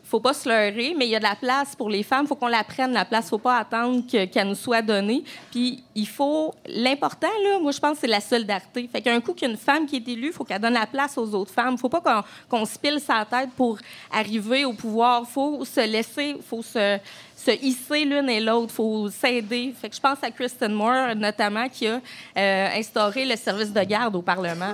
faut 0.08 0.20
pas 0.22 0.34
se 0.34 0.48
leurrer, 0.48 0.94
mais 0.98 1.06
il 1.06 1.12
y 1.12 1.16
a 1.16 1.20
de 1.20 1.24
la 1.24 1.36
place 1.36 1.76
pour 1.76 1.90
les 1.90 2.04
femmes. 2.04 2.28
faut 2.28 2.36
qu'on 2.36 2.48
la 2.48 2.64
prenne, 2.64 2.94
la 2.94 3.06
place. 3.06 3.30
faut 3.30 3.38
pas 3.38 3.58
attendre 3.58 4.02
que- 4.10 4.26
qu'elle 4.26 4.48
nous 4.48 4.56
soit 4.56 4.82
donnée. 4.82 5.24
Puis 5.52 5.84
il 5.96 6.08
faut... 6.08 6.54
L'important, 6.68 7.28
là, 7.44 7.60
moi, 7.60 7.72
je 7.72 7.80
pense, 7.80 7.98
c'est 8.00 8.08
la 8.08 8.22
solidarité. 8.22 8.88
Fait 8.92 9.02
qu'un 9.02 9.20
coup 9.20 9.34
qu'il 9.34 9.48
y 9.48 9.52
a 9.52 9.54
une 9.54 9.60
femme 9.60 9.86
qui 9.86 9.98
est 9.98 10.08
élue, 10.08 10.32
faut 10.32 10.44
qu'elle 10.46 10.62
donne 10.62 10.74
la 10.74 10.88
place 10.88 11.18
aux 11.18 11.34
autres 11.36 11.52
femmes. 11.52 11.78
faut 11.78 11.90
pas 11.90 12.02
qu'on 12.02 12.24
qu'on 12.50 12.66
se 12.66 12.80
pile 12.80 13.00
sa 13.00 13.26
tête 13.26 13.50
pour 13.56 13.78
arriver 14.12 14.64
au 14.66 14.74
pouvoir. 14.74 15.28
faut 15.28 15.66
se 15.66 15.82
laisser... 15.86 16.38
faut 16.48 16.62
se 16.62 17.00
se 17.48 17.66
hisser 17.66 18.04
l'une 18.06 18.30
et 18.30 18.40
l'autre, 18.42 18.72
faut 18.74 19.10
s'aider. 19.10 19.74
Fait 19.80 19.90
que 19.90 19.96
je 19.96 20.02
pense 20.02 20.18
à 20.22 20.32
Kristen 20.32 20.74
Moore, 20.74 21.16
notamment, 21.16 21.68
qui 21.70 21.88
a 21.88 22.00
euh, 22.38 22.68
instauré 22.76 23.26
le 23.26 23.36
service 23.36 23.72
de 23.72 23.82
garde 23.84 24.16
au 24.16 24.22
Parlement. 24.22 24.74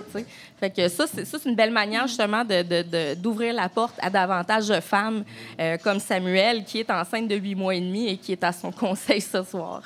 Fait 0.59 0.69
que 0.69 0.87
ça, 0.87 1.05
c'est 1.13 1.25
ça, 1.25 1.37
c'est 1.41 1.49
une 1.49 1.55
belle 1.55 1.71
manière, 1.71 2.07
justement, 2.07 2.43
de- 2.43 2.63
de- 2.63 2.81
de- 2.81 3.13
d'ouvrir 3.21 3.53
la 3.53 3.69
porte 3.69 3.95
à 4.01 4.09
davantage 4.09 4.67
de 4.69 4.79
femmes 4.79 5.23
euh, 5.59 5.77
comme 5.83 5.99
Samuel, 5.99 6.63
qui 6.63 6.79
est 6.79 6.89
enceinte 6.89 7.27
de 7.27 7.35
huit 7.35 7.55
mois 7.55 7.75
et 7.75 7.81
demi 7.81 8.07
et 8.07 8.17
qui 8.17 8.31
est 8.31 8.43
à 8.43 8.51
son 8.51 8.71
conseil 8.71 9.21
ce 9.21 9.43
soir. 9.43 9.81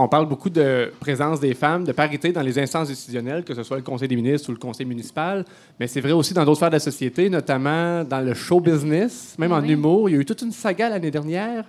On 0.00 0.06
parle 0.06 0.28
beaucoup 0.28 0.50
de 0.50 0.92
présence 1.00 1.40
des 1.40 1.54
femmes, 1.54 1.82
de 1.84 1.90
parité 1.92 2.30
dans 2.30 2.42
les 2.42 2.56
instances 2.58 2.88
décisionnelles, 2.88 3.42
que 3.42 3.52
ce 3.54 3.64
soit 3.64 3.78
le 3.78 3.82
Conseil 3.82 4.06
des 4.06 4.14
ministres 4.14 4.48
ou 4.48 4.52
le 4.52 4.58
Conseil 4.58 4.86
municipal, 4.86 5.44
mais 5.80 5.88
c'est 5.88 6.00
vrai 6.00 6.12
aussi 6.12 6.32
dans 6.34 6.44
d'autres 6.44 6.58
sphères 6.58 6.70
de 6.70 6.74
la 6.76 6.80
société, 6.80 7.28
notamment 7.28 8.04
dans 8.04 8.20
le 8.20 8.32
show 8.34 8.60
business, 8.60 9.34
même 9.38 9.52
en 9.52 9.62
humour. 9.62 10.08
Il 10.08 10.12
y 10.14 10.18
a 10.18 10.20
eu 10.20 10.24
toute 10.24 10.42
une 10.42 10.52
saga 10.52 10.88
l'année 10.88 11.10
dernière 11.10 11.64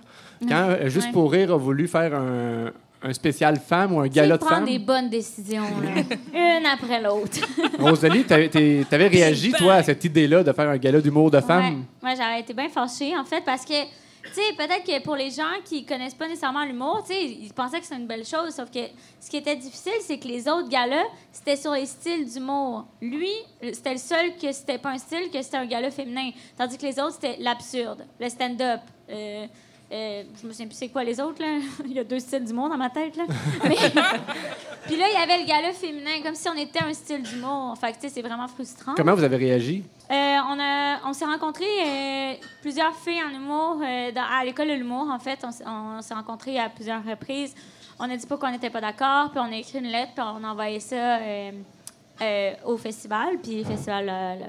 quand 0.48 0.68
euh, 0.70 0.88
Juste 0.88 1.06
Ouais. 1.08 1.12
pour 1.12 1.30
rire 1.32 1.52
a 1.52 1.56
voulu 1.56 1.86
faire 1.88 2.14
un, 2.14 2.70
un 3.02 3.12
spécial 3.12 3.56
femme 3.58 3.94
ou 3.94 4.00
un 4.00 4.08
gala 4.08 4.36
de 4.38 4.44
femmes. 4.44 4.64
des 4.64 4.78
bonnes 4.78 5.08
décisions, 5.08 5.62
là. 5.82 6.02
une 6.58 6.66
après 6.66 7.00
l'autre. 7.00 7.38
Rosalie, 7.78 8.24
t'avais 8.24 9.06
réagi, 9.08 9.52
toi, 9.52 9.74
à 9.74 9.82
cette 9.82 10.04
idée-là 10.04 10.42
de 10.42 10.52
faire 10.52 10.68
un 10.68 10.76
gala 10.76 11.00
d'humour 11.00 11.30
de 11.30 11.40
femmes. 11.40 11.84
Ouais, 12.02 12.14
j'aurais 12.16 12.40
été 12.40 12.52
bien 12.52 12.68
fâchée, 12.68 13.16
en 13.16 13.24
fait, 13.24 13.42
parce 13.44 13.64
que, 13.64 13.72
tu 14.22 14.34
sais, 14.34 14.52
peut-être 14.54 14.84
que 14.84 15.02
pour 15.02 15.16
les 15.16 15.30
gens 15.30 15.48
qui 15.64 15.86
connaissent 15.86 16.14
pas 16.14 16.28
nécessairement 16.28 16.64
l'humour, 16.66 17.02
tu 17.06 17.14
sais, 17.14 17.24
ils 17.24 17.52
pensaient 17.54 17.78
que 17.80 17.84
c'était 17.86 17.96
une 18.00 18.06
belle 18.06 18.26
chose, 18.26 18.54
sauf 18.54 18.70
que 18.70 18.80
ce 19.18 19.30
qui 19.30 19.38
était 19.38 19.56
difficile, 19.56 19.92
c'est 20.02 20.18
que 20.18 20.28
les 20.28 20.46
autres 20.46 20.68
galas, 20.68 21.06
c'était 21.32 21.56
sur 21.56 21.72
les 21.72 21.86
styles 21.86 22.30
d'humour. 22.30 22.84
Lui, 23.00 23.30
c'était 23.72 23.92
le 23.92 23.98
seul 23.98 24.36
que 24.40 24.52
c'était 24.52 24.76
pas 24.76 24.90
un 24.90 24.98
style, 24.98 25.30
que 25.32 25.40
c'était 25.40 25.56
un 25.56 25.64
gala 25.66 25.90
féminin. 25.90 26.30
Tandis 26.58 26.76
que 26.76 26.84
les 26.84 27.00
autres, 27.00 27.14
c'était 27.18 27.36
l'absurde, 27.40 28.04
le 28.20 28.28
stand-up. 28.28 28.80
euh, 29.10 29.46
Euh, 29.92 30.22
je 30.40 30.46
me 30.46 30.52
souviens 30.52 30.66
plus 30.68 30.76
c'est 30.76 30.88
quoi 30.88 31.02
les 31.02 31.20
autres, 31.20 31.42
là. 31.42 31.58
il 31.84 31.92
y 31.92 31.98
a 31.98 32.04
deux 32.04 32.20
styles 32.20 32.44
d'humour 32.44 32.68
dans 32.68 32.76
ma 32.76 32.90
tête, 32.90 33.16
là. 33.16 33.24
Mais- 33.64 33.74
Puis 34.86 34.96
là, 34.96 35.04
il 35.12 35.14
y 35.18 35.22
avait 35.22 35.42
le 35.42 35.46
gala 35.46 35.72
féminin, 35.72 36.22
comme 36.22 36.34
si 36.34 36.48
on 36.48 36.54
était 36.54 36.82
un 36.82 36.92
style 36.94 37.22
d'humour. 37.22 37.76
Fait 37.78 37.92
que, 37.92 37.96
tu 37.96 38.02
sais, 38.02 38.08
c'est 38.08 38.22
vraiment 38.22 38.46
frustrant. 38.48 38.94
Comment 38.96 39.14
vous 39.14 39.24
avez 39.24 39.36
réagi? 39.36 39.82
Euh, 40.10 40.14
on 40.14 40.58
a, 40.60 41.00
on 41.08 41.12
s'est 41.12 41.24
rencontrés, 41.24 41.64
euh, 41.86 42.32
plusieurs 42.62 42.94
filles 42.96 43.20
en 43.22 43.30
humour, 43.34 43.76
dans- 44.14 44.26
à 44.40 44.44
l'école 44.44 44.68
de 44.68 44.74
l'humour, 44.74 45.08
en 45.10 45.18
fait. 45.18 45.44
On, 45.66 46.00
s'est 46.02 46.14
rencontrés 46.14 46.58
à 46.58 46.68
plusieurs 46.68 47.04
reprises. 47.04 47.54
On 47.98 48.04
a 48.10 48.16
dit 48.16 48.26
pas 48.26 48.36
qu'on 48.38 48.50
n'était 48.50 48.70
pas 48.70 48.80
d'accord, 48.80 49.30
puis 49.30 49.40
on 49.40 49.52
a 49.52 49.56
écrit 49.56 49.78
une 49.78 49.88
lettre, 49.90 50.12
puis 50.14 50.24
on 50.26 50.42
a 50.44 50.48
envoyé 50.52 50.80
ça 50.80 51.18
au 52.64 52.76
festival, 52.76 53.38
puis 53.42 53.58
le 53.58 53.64
festival... 53.64 54.06
le- 54.06 54.44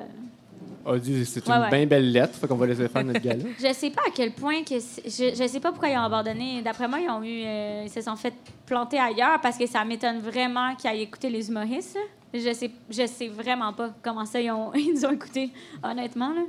A 0.86 0.98
dit 0.98 1.26
c'est 1.26 1.46
une 1.46 1.52
Ouais, 1.52 1.70
bien 1.70 1.86
belle 1.86 2.12
lettre, 2.12 2.36
fait 2.38 2.48
qu'on 2.48 2.56
va 2.56 2.66
laisser 2.66 2.88
faire 2.88 3.04
notre 3.04 3.20
gala. 3.20 3.44
Je 3.60 3.74
sais 3.74 3.90
pas 3.90 4.02
à 4.08 4.12
quel 4.14 4.32
point 4.32 4.64
que 4.64 4.76
je, 4.76 5.36
je 5.36 5.48
sais 5.48 5.60
pas 5.60 5.72
pourquoi 5.72 5.90
ils 5.90 5.98
ont 5.98 6.04
abandonné. 6.04 6.62
D'après 6.62 6.88
moi, 6.88 7.00
ils 7.00 7.10
ont 7.10 7.24
eu 7.24 7.44
euh, 7.46 7.84
ils 7.86 7.90
se 7.90 8.02
sont 8.02 8.16
fait 8.16 8.34
planter 8.66 9.00
ailleurs 9.00 9.40
parce 9.42 9.58
que 9.58 9.68
ça 9.68 9.84
m'étonne 9.86 10.20
vraiment 10.20 10.76
qu'ils 10.76 10.90
aillent 10.90 11.02
écouter 11.04 11.30
les 11.30 11.50
humoristes. 11.50 11.96
là. 11.96 12.02
Je 12.34 12.54
sais 12.54 12.72
je 12.90 13.06
sais 13.08 13.28
vraiment 13.28 13.74
pas 13.74 13.90
comment 14.02 14.26
ça 14.26 14.40
ils, 14.40 14.52
ont, 14.52 14.74
ils 14.76 15.06
ont 15.06 15.12
écoutés 15.12 15.52
honnêtement 15.84 16.34
là. 16.34 16.42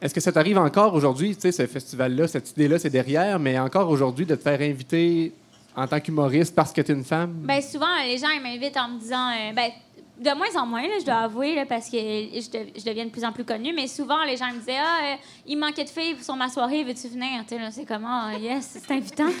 Est-ce 0.00 0.14
que 0.14 0.20
ça 0.20 0.30
t'arrive 0.30 0.58
encore 0.58 0.94
aujourd'hui, 0.94 1.34
tu 1.34 1.42
sais, 1.42 1.52
ce 1.52 1.66
festival-là, 1.66 2.28
cette 2.28 2.52
idée-là, 2.52 2.78
c'est 2.78 2.90
derrière, 2.90 3.40
mais 3.40 3.58
encore 3.58 3.90
aujourd'hui 3.90 4.26
de 4.26 4.36
te 4.36 4.42
faire 4.42 4.60
inviter 4.60 5.32
en 5.74 5.88
tant 5.88 5.98
qu'humoriste 5.98 6.54
parce 6.54 6.72
que 6.72 6.80
tu 6.80 6.92
es 6.92 6.94
une 6.94 7.04
femme? 7.04 7.32
Ben 7.44 7.60
souvent 7.60 7.86
les 8.04 8.18
gens 8.18 8.28
ils 8.34 8.42
m'invitent 8.42 8.76
en 8.76 8.88
me 8.90 8.98
disant 9.00 9.28
euh, 9.30 9.52
ben 9.54 9.70
de 10.18 10.36
moins 10.36 10.60
en 10.62 10.66
moins, 10.66 10.82
là, 10.82 10.94
je 11.00 11.04
dois 11.04 11.14
avouer, 11.16 11.54
là, 11.54 11.64
parce 11.66 11.88
que 11.88 11.96
je, 11.96 12.50
dev- 12.50 12.70
je 12.76 12.84
deviens 12.84 13.04
de 13.06 13.10
plus 13.10 13.24
en 13.24 13.32
plus 13.32 13.44
connue, 13.44 13.72
mais 13.74 13.86
souvent, 13.86 14.24
les 14.24 14.36
gens 14.36 14.48
me 14.52 14.58
disaient 14.58 14.76
Ah, 14.78 15.12
euh, 15.12 15.16
il 15.46 15.56
manquait 15.58 15.84
de 15.84 15.88
filles 15.90 16.16
sur 16.22 16.34
ma 16.36 16.48
soirée, 16.48 16.82
veux-tu 16.84 17.08
venir? 17.08 17.42
C'est 17.70 17.84
comment 17.84 18.22
Ah, 18.26 18.34
Yes, 18.38 18.78
c'est 18.84 18.94
invitant. 18.94 19.28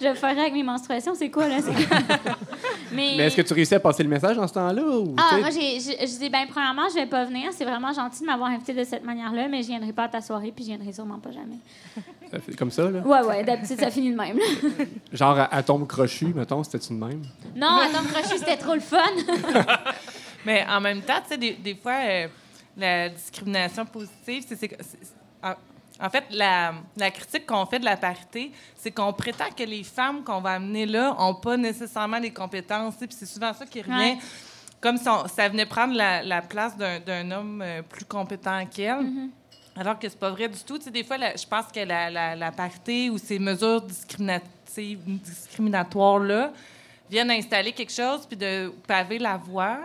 je 0.00 0.14
ferai 0.14 0.40
avec 0.40 0.52
mes 0.52 0.62
menstruations, 0.62 1.14
c'est 1.14 1.30
quoi, 1.30 1.48
là? 1.48 1.56
Mais 2.92 3.14
Mais 3.16 3.26
est-ce 3.26 3.36
que 3.36 3.42
tu 3.42 3.54
réussis 3.54 3.74
à 3.76 3.80
passer 3.80 4.02
le 4.02 4.08
message 4.08 4.36
en 4.36 4.46
ce 4.48 4.52
temps-là? 4.54 4.82
Ah, 5.16 5.38
moi, 5.38 5.50
j'ai, 5.50 5.78
je, 5.78 6.18
dis, 6.18 6.28
ben, 6.28 6.44
premièrement, 6.48 6.88
je 6.88 6.94
vais 6.96 7.06
pas 7.06 7.24
venir. 7.24 7.50
C'est 7.52 7.64
vraiment 7.64 7.92
gentil 7.92 8.22
de 8.22 8.26
m'avoir 8.26 8.50
invité 8.50 8.74
de 8.74 8.82
cette 8.82 9.04
manière-là, 9.04 9.46
mais 9.48 9.62
je 9.62 9.68
viendrai 9.68 9.92
pas 9.92 10.04
à 10.04 10.08
ta 10.08 10.20
soirée, 10.20 10.52
puis 10.54 10.64
je 10.64 10.70
viendrai 10.70 10.92
sûrement 10.92 11.18
pas 11.20 11.30
jamais. 11.30 11.58
comme 12.58 12.70
ça, 12.72 12.90
là? 12.90 13.00
Ouais, 13.00 13.22
ouais, 13.22 13.44
d'habitude, 13.44 13.78
ça 13.78 13.90
finit 13.90 14.10
de 14.10 14.16
même. 14.16 14.36
là. 14.38 14.84
Genre 15.12 15.38
à 15.38 15.54
Atome 15.54 15.86
Crochu, 15.86 16.26
mettons, 16.34 16.64
c'était-tu 16.64 16.92
de 16.94 16.98
même? 16.98 17.22
non, 17.54 17.78
attends, 17.94 18.04
Crochet, 18.08 18.38
c'était 18.38 18.56
trop 18.56 18.74
le 18.74 18.80
fun. 18.80 18.98
Mais 20.44 20.64
en 20.68 20.80
même 20.80 21.02
temps, 21.02 21.20
tu 21.22 21.28
sais, 21.30 21.38
des, 21.38 21.52
des 21.52 21.74
fois, 21.74 21.98
euh, 22.02 22.28
la 22.76 23.08
discrimination 23.10 23.84
positive, 23.86 24.44
c'est. 24.48 24.78
en, 25.42 26.10
fait, 26.10 26.24
la, 26.30 26.72
la 26.96 27.10
critique 27.10 27.46
qu'on 27.46 27.66
fait 27.66 27.78
de 27.78 27.84
la 27.84 27.96
parité, 27.96 28.50
c'est 28.74 28.90
qu'on 28.90 29.12
prétend 29.12 29.50
que 29.56 29.62
les 29.64 29.84
femmes 29.84 30.24
qu'on 30.24 30.40
va 30.40 30.52
amener 30.52 30.86
là 30.86 31.14
n'ont 31.18 31.34
pas 31.34 31.56
nécessairement 31.56 32.18
les 32.18 32.32
compétences. 32.32 32.94
Puis 32.96 33.08
c'est 33.10 33.26
souvent 33.26 33.52
ça 33.52 33.66
qui 33.66 33.82
revient. 33.82 33.92
Ouais. 34.14 34.18
Comme 34.80 34.96
si 34.96 35.06
on- 35.10 35.28
ça 35.28 35.46
venait 35.50 35.66
prendre 35.66 35.94
la, 35.94 36.22
la 36.22 36.40
place 36.40 36.74
d'un 36.76 37.30
homme 37.30 37.60
euh, 37.62 37.82
plus 37.82 38.06
compétent 38.06 38.64
qu'elle. 38.66 39.04
Alors 39.76 39.98
que 39.98 40.08
c'est 40.08 40.18
pas 40.18 40.30
vrai 40.30 40.48
du 40.48 40.58
tout. 40.60 40.78
Tu 40.78 40.84
sais, 40.84 40.90
des 40.90 41.04
fois, 41.04 41.18
la- 41.18 41.36
je 41.36 41.46
pense 41.46 41.66
que 41.66 41.80
la, 41.80 42.08
la, 42.08 42.34
la 42.34 42.50
parité 42.50 43.10
ou 43.10 43.18
ces 43.18 43.38
mesures 43.38 43.82
discriminatives, 43.82 45.00
discriminatoires-là 45.06 46.52
viennent 47.10 47.30
installer 47.30 47.72
quelque 47.72 47.92
chose 47.92 48.26
puis 48.26 48.36
de 48.36 48.72
paver 48.86 49.18
la 49.18 49.36
voie. 49.36 49.78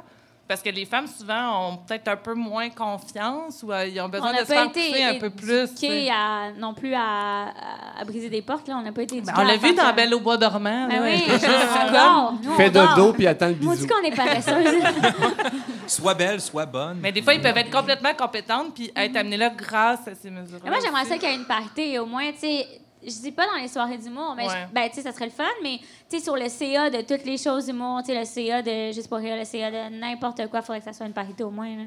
Parce 0.47 0.61
que 0.61 0.69
les 0.69 0.85
femmes, 0.85 1.07
souvent, 1.07 1.69
ont 1.71 1.77
peut-être 1.77 2.07
un 2.07 2.17
peu 2.17 2.35
moins 2.35 2.69
confiance 2.69 3.63
ou 3.63 3.71
euh, 3.71 3.87
ils 3.87 3.99
ont 3.99 4.07
besoin 4.07 4.29
on 4.29 4.33
de 4.33 4.37
se 4.37 4.45
faire 4.45 4.71
pousser 4.71 5.03
un 5.03 5.15
peu 5.15 5.31
plus. 5.31 5.67
à, 6.11 6.51
non 6.55 6.75
plus 6.75 6.93
à, 6.93 6.99
à- 7.01 7.99
à 7.99 8.05
briser 8.05 8.29
des 8.29 8.43
portes. 8.43 8.67
Là. 8.67 8.75
On 8.77 8.83
n'a 8.83 8.91
pas 8.91 9.01
été 9.01 9.15
éduqués 9.17 9.33
Ben, 9.35 9.41
on 9.41 9.47
l'a 9.47 9.57
vu 9.57 9.73
dans. 9.73 9.91
Belle 9.95 10.13
au 10.13 10.19
bois 10.19 10.37
dormant. 10.37 10.87
Ben 10.87 11.01
là. 11.01 11.07
oui, 11.07 11.23
on 12.47 12.51
on 12.51 12.55
Fais 12.57 12.69
dort. 12.69 12.95
dodo 12.95 13.13
puis 13.13 13.25
attends 13.25 13.47
le 13.47 13.55
Moi, 13.55 13.73
bisou. 13.73 13.87
dit 13.87 13.91
qu'on 13.91 14.03
est 14.03 14.15
paresseuses. 14.15 14.83
Soit 15.87 16.13
belle, 16.13 16.39
soit 16.41 16.65
bonne. 16.67 16.99
Mais 17.01 17.11
des 17.11 17.23
fois, 17.23 17.33
ils 17.33 17.41
peuvent 17.41 17.57
être 17.57 17.71
complètement 17.71 18.13
compétentes 18.13 18.73
puis 18.75 18.91
être 18.95 19.15
amenés 19.15 19.37
là 19.37 19.49
grâce 19.49 20.07
à 20.07 20.13
ces 20.15 20.29
mesures. 20.29 20.59
Moi, 20.63 20.77
j'aimerais 20.83 21.05
ça 21.05 21.17
qu'il 21.17 21.29
y 21.29 21.31
ait 21.31 21.35
une 21.35 21.45
parité, 21.45 21.97
au 21.99 22.05
moins, 22.05 22.31
tu 22.33 22.39
sais. 22.41 22.67
Je 23.07 23.21
dis 23.21 23.31
pas 23.31 23.45
dans 23.47 23.61
les 23.61 23.67
soirées 23.67 23.97
d'humour, 23.97 24.33
mais 24.35 24.47
Ouais. 24.47 24.53
je- 24.69 24.73
ben, 24.73 24.89
tu 24.89 24.95
sais, 24.95 25.01
ça 25.01 25.11
serait 25.11 25.25
le 25.25 25.31
fun, 25.31 25.43
mais 25.61 25.77
tu 26.09 26.17
sais, 26.17 26.23
sur 26.23 26.35
le 26.35 26.49
CA 26.49 26.89
de 26.89 27.01
toutes 27.01 27.25
les 27.25 27.37
choses 27.37 27.65
d'humour, 27.67 27.99
tu 28.03 28.13
sais, 28.13 28.19
le 28.19 28.25
CA 28.25 28.61
de 28.61 28.91
Juste 28.93 29.07
pour 29.09 29.17
rire, 29.19 29.35
le 29.37 29.45
CA 29.45 29.69
de 29.71 29.95
n'importe 29.99 30.47
quoi, 30.49 30.59
il 30.59 30.65
faudrait 30.65 30.79
que 30.79 30.85
ça 30.85 30.93
soit 30.93 31.05
une 31.05 31.13
parité 31.13 31.43
au 31.43 31.51
moins. 31.51 31.69
là. 31.69 31.83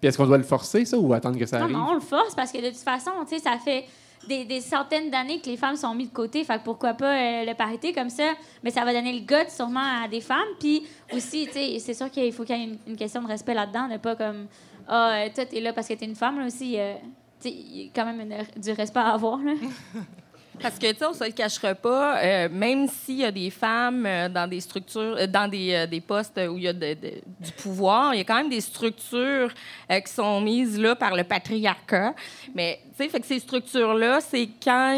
Puis 0.00 0.08
est-ce 0.08 0.16
qu'on 0.16 0.26
doit 0.26 0.38
le 0.38 0.44
forcer, 0.44 0.84
ça, 0.86 0.98
ou 0.98 1.12
attendre 1.12 1.38
que 1.38 1.44
ça 1.46 1.58
Non, 1.58 1.64
arrive? 1.64 1.76
non, 1.76 1.86
on 1.90 1.94
le 1.94 2.00
force 2.00 2.34
parce 2.34 2.50
que 2.52 2.58
de 2.58 2.68
toute 2.68 2.78
façon, 2.78 3.10
tu 3.28 3.36
sais, 3.36 3.38
ça 3.42 3.58
fait 3.58 3.84
des, 4.28 4.44
des 4.46 4.60
centaines 4.60 5.10
d'années 5.10 5.40
que 5.40 5.46
les 5.50 5.56
femmes 5.58 5.76
sont 5.76 5.94
mises 5.94 6.08
de 6.08 6.14
côté. 6.14 6.42
Fait 6.44 6.58
que 6.58 6.64
pourquoi 6.64 6.94
pas 6.94 7.14
euh, 7.16 7.44
le 7.44 7.54
parité 7.54 7.92
comme 7.92 8.08
ça? 8.10 8.32
Mais 8.62 8.70
ça 8.70 8.84
va 8.84 8.92
donner 8.94 9.12
le 9.12 9.20
goût 9.20 9.48
sûrement 9.48 10.02
à 10.04 10.08
des 10.08 10.20
femmes. 10.22 10.48
Puis 10.58 10.86
aussi, 11.12 11.46
tu 11.46 11.52
sais, 11.52 11.78
c'est 11.80 11.94
sûr 11.94 12.10
qu'il 12.10 12.32
faut 12.32 12.44
qu'il 12.44 12.56
y 12.56 12.60
ait 12.60 12.64
une, 12.64 12.78
une 12.86 12.96
question 12.96 13.20
de 13.22 13.26
respect 13.28 13.54
là-dedans, 13.54 13.88
de 13.88 13.96
pas 13.98 14.16
comme 14.16 14.46
Ah, 14.88 15.12
euh, 15.24 15.28
toi, 15.34 15.44
t'es 15.46 15.60
là 15.60 15.72
parce 15.74 15.86
que 15.88 15.94
t'es 15.94 16.06
une 16.06 16.16
femme, 16.16 16.38
là 16.40 16.46
aussi. 16.46 16.78
euh, 16.78 16.94
tu 17.42 17.48
sais, 17.48 17.54
il 17.54 17.82
y 17.82 17.86
a 17.86 17.90
quand 17.94 18.04
même 18.04 18.20
une- 18.20 18.60
du 18.62 18.72
respect 18.72 19.00
à 19.00 19.12
avoir, 19.12 19.38
là. 19.38 19.52
Parce 20.62 20.78
que, 20.78 20.90
tu 20.92 20.98
sais, 20.98 21.06
on 21.06 21.14
se 21.14 21.24
le 21.24 21.30
cachera 21.32 21.74
pas, 21.74 22.18
euh, 22.22 22.48
même 22.50 22.86
s'il 22.88 23.16
y 23.16 23.24
a 23.24 23.30
des 23.30 23.50
femmes 23.50 24.04
euh, 24.06 24.28
dans 24.28 24.48
des 24.48 24.60
structures, 24.60 25.16
euh, 25.18 25.26
dans 25.26 25.48
des, 25.48 25.86
des 25.86 26.00
postes 26.00 26.38
où 26.50 26.58
il 26.58 26.64
y 26.64 26.68
a 26.68 26.72
de- 26.72 26.94
du 26.94 27.52
pouvoir, 27.62 28.14
il 28.14 28.18
y 28.18 28.20
a 28.20 28.24
quand 28.24 28.36
même 28.36 28.50
des 28.50 28.60
structures 28.60 29.52
qui 29.88 30.12
sont 30.12 30.40
mises 30.40 30.78
là 30.78 30.94
par 30.94 31.16
le 31.16 31.24
patriarcat. 31.24 32.14
Mais, 32.54 32.80
fait 33.08 33.20
que 33.20 33.26
ces 33.26 33.38
structures-là, 33.38 34.20
c'est 34.20 34.48
quand 34.62 34.96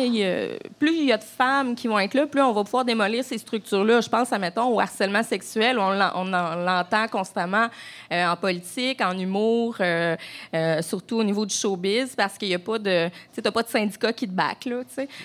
plus 0.78 0.94
il 0.96 1.04
y 1.06 1.12
a 1.12 1.18
de 1.18 1.22
femmes 1.24 1.74
qui 1.74 1.88
vont 1.88 1.98
être 1.98 2.14
là, 2.14 2.26
plus 2.26 2.40
on 2.42 2.52
va 2.52 2.64
pouvoir 2.64 2.84
démolir 2.84 3.24
ces 3.24 3.38
structures-là. 3.38 4.00
Je 4.00 4.08
pense, 4.08 4.32
à, 4.32 4.38
mettons, 4.38 4.66
au 4.74 4.80
harcèlement 4.80 5.22
sexuel, 5.22 5.78
on 5.78 5.90
l'en- 5.90 6.12
on 6.14 6.32
en- 6.32 6.56
l'entend 6.56 7.06
constamment 7.08 7.68
euh, 8.10 8.26
en 8.26 8.36
politique, 8.36 9.00
en 9.00 9.16
humour, 9.18 9.76
euh, 9.80 10.16
euh, 10.54 10.82
surtout 10.82 11.16
au 11.18 11.24
niveau 11.24 11.46
du 11.46 11.54
showbiz, 11.54 12.14
parce 12.16 12.36
qu'il 12.36 12.48
n'y 12.48 12.54
a 12.54 12.58
pas 12.58 12.78
de, 12.78 13.08
tu 13.34 13.42
pas 13.42 13.62
de 13.62 13.68
syndicat 13.68 14.12
qui 14.12 14.26
te 14.26 14.32
back, 14.32 14.64
là. 14.66 14.82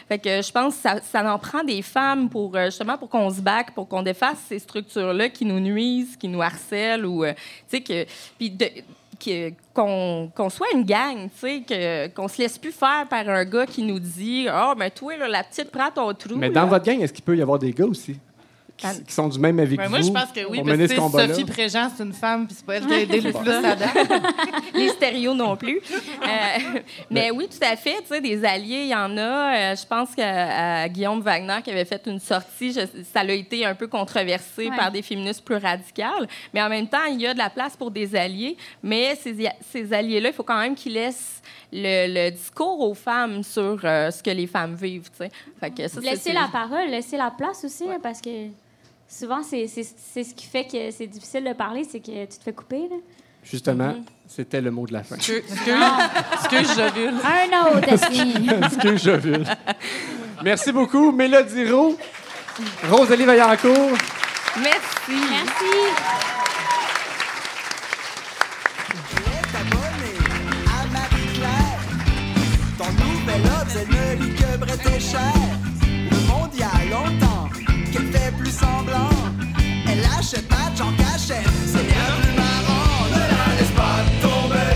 Fait 0.08 0.20
que 0.20 0.42
je 0.42 0.52
pense 0.52 0.76
que 0.76 0.90
ça, 1.04 1.34
en 1.34 1.40
prend 1.40 1.64
des 1.64 1.82
femmes 1.82 2.30
pour, 2.30 2.58
justement, 2.66 2.98
pour 2.98 3.10
qu'on 3.10 3.30
se 3.30 3.42
back, 3.42 3.74
pour 3.74 3.88
qu'on 3.88 4.02
défasse 4.04 4.38
ces 4.48 4.60
structures-là 4.60 5.30
qui 5.30 5.46
nous 5.46 5.60
nuisent, 5.60 6.16
qui 6.18 6.28
nous 6.28 6.42
harcèlent, 6.42 7.06
ou, 7.06 7.26
tu 7.26 7.34
sais, 7.68 7.82
que, 7.82 8.06
puis 8.38 8.50
qu'on 9.74 10.30
qu'on 10.36 10.50
soit 10.50 10.68
une 10.74 10.84
gang, 10.84 11.30
tu 11.30 11.38
sais, 11.40 11.62
que- 11.68 12.08
qu'on 12.10 12.28
se 12.28 12.38
laisse 12.42 12.58
plus 12.58 12.72
faire 12.72 13.06
par 13.10 13.28
un 13.28 13.46
gars 13.46 13.66
qui 13.66 13.84
nous 13.84 14.00
dit 14.00 14.48
«Ah, 14.50 14.74
mais 14.78 14.90
toi, 14.90 15.16
là, 15.18 15.28
la 15.28 15.44
petite, 15.44 15.72
prends 15.72 15.92
ton 15.92 16.14
trou.» 16.14 16.36
Mais 16.38 16.50
là. 16.50 16.62
dans 16.62 16.68
votre 16.68 16.86
gang, 16.86 17.02
est-ce 17.02 17.14
qu'il 17.14 17.24
peut 17.24 17.36
y 17.38 17.42
avoir 17.42 17.60
des 17.60 17.72
gars 17.72 17.86
aussi? 17.86 18.18
Qui, 18.78 18.86
Ah. 18.86 18.94
qui 19.08 19.12
sont 19.12 19.28
du 19.28 19.40
même 19.40 19.60
avis 19.60 19.76
Ben, 19.76 19.86
que 19.86 19.90
moi, 19.90 20.00
vous? 20.02 20.08
je 20.08 20.12
pense 20.12 20.32
que 20.32 20.46
oui, 20.48 20.62
parce 20.64 20.78
que? 20.78 21.28
Sophie 21.34 21.46
Préjean, 21.46 21.90
c'est 21.98 22.04
une 22.04 22.14
femme, 22.14 22.46
puis 22.46 22.56
c'est 22.58 22.66
pas 22.66 22.76
elle 22.76 22.86
qui 22.86 22.94
a 22.94 23.00
aidé 23.00 23.22
le 23.22 23.34
plus 23.34 23.50
à 23.52 23.76
les 24.76 24.90
stéréos 24.90 25.34
non 25.34 25.56
plus. 25.58 25.80
Euh, 25.80 26.80
mais 27.10 27.32
oui, 27.32 27.48
tout 27.50 27.58
à 27.66 27.76
fait. 27.76 27.96
Tu 28.02 28.08
sais, 28.10 28.22
des 28.22 28.46
alliés, 28.46 28.82
il 28.84 28.90
y 28.90 28.96
en 28.96 29.18
a. 29.18 29.72
Euh, 29.72 29.76
je 29.76 29.84
pense 29.86 30.14
qu'à 30.14 30.88
Guillaume 30.90 31.22
Wagner 31.22 31.58
qui 31.64 31.72
avait 31.72 31.86
fait 31.86 32.04
une 32.06 32.20
sortie, 32.20 32.72
je- 32.72 33.02
ça 33.12 33.22
a 33.22 33.32
été 33.32 33.66
un 33.66 33.74
peu 33.74 33.88
controversé 33.88 34.70
Ouais. 34.70 34.76
par 34.78 34.92
des 34.92 35.02
féministes 35.02 35.44
plus 35.44 35.56
radicales. 35.58 36.28
Mais 36.54 36.62
en 36.62 36.70
même 36.70 36.88
temps, 36.88 37.06
il 37.10 37.20
y 37.20 37.26
a 37.26 37.34
de 37.34 37.40
la 37.40 37.50
place 37.50 37.76
pour 37.76 37.90
des 37.90 38.16
alliés. 38.16 38.58
Mais 38.84 39.16
ces, 39.16 39.36
ces 39.72 39.92
alliés-là, 39.92 40.30
il 40.30 40.36
faut 40.36 40.44
quand 40.44 40.60
même 40.60 40.76
qu'ils 40.76 40.94
laissent 40.94 41.42
le, 41.74 42.14
le 42.14 42.30
discours 42.32 42.80
aux 42.82 42.94
femmes 42.94 43.42
sur 43.44 43.80
euh, 43.84 44.12
ce 44.12 44.22
que 44.22 44.30
les 44.30 44.46
femmes 44.48 44.76
vivent. 44.76 45.10
tu 45.10 45.18
sais. 45.26 45.32
Fait 45.60 45.72
que 45.72 45.88
ça, 45.88 46.00
c'est- 46.16 46.34
la 46.34 46.48
parole, 46.52 46.88
laisser 46.90 47.18
la 47.18 47.32
place 47.32 47.64
aussi, 47.66 47.86
là, 47.88 47.98
parce 48.02 48.22
que 48.22 48.30
souvent, 49.08 49.44
c'est 49.44 49.68
c'est- 49.68 49.96
c'est 50.14 50.24
ce 50.24 50.34
qui 50.34 50.46
fait 50.46 50.66
que 50.66 50.92
c'est 50.92 51.08
difficile 51.08 51.44
de 51.46 51.54
parler, 51.54 51.84
c'est 51.90 52.00
que 52.00 52.26
tu 52.26 52.38
te 52.38 52.44
fais 52.44 52.54
couper. 52.54 52.88
Là. 52.90 52.96
Justement, 53.44 53.96
c'était 54.28 54.60
le 54.62 54.72
mot 54.72 54.86
de 54.86 54.94
la 54.94 55.04
fin. 55.04 55.16
Excuse, 55.16 55.44
excuse, 56.34 56.76
Jovule. 56.76 57.14
Un 57.24 57.78
autre. 57.78 57.88
Excuse, 58.66 59.04
Jovule. 59.04 59.46
Merci 60.44 60.72
beaucoup, 60.72 61.12
Mélodie 61.12 61.70
Roux, 61.72 61.96
Rosalie 62.90 63.26
Vaillancourt. 63.26 63.92
Merci. 64.62 65.12
Merci. 65.30 66.47
Elle 79.90 80.04
achète 80.20 80.48
de 80.48 80.82
en 80.82 80.92
cachette, 80.94 81.48
c'est 81.66 81.84
bien 81.84 82.10
plus 82.22 82.36
marrant. 82.36 83.08
Ne 83.12 83.20
la 83.20 83.46
laisse 83.60 83.72
pas 83.72 84.00
tomber, 84.22 84.74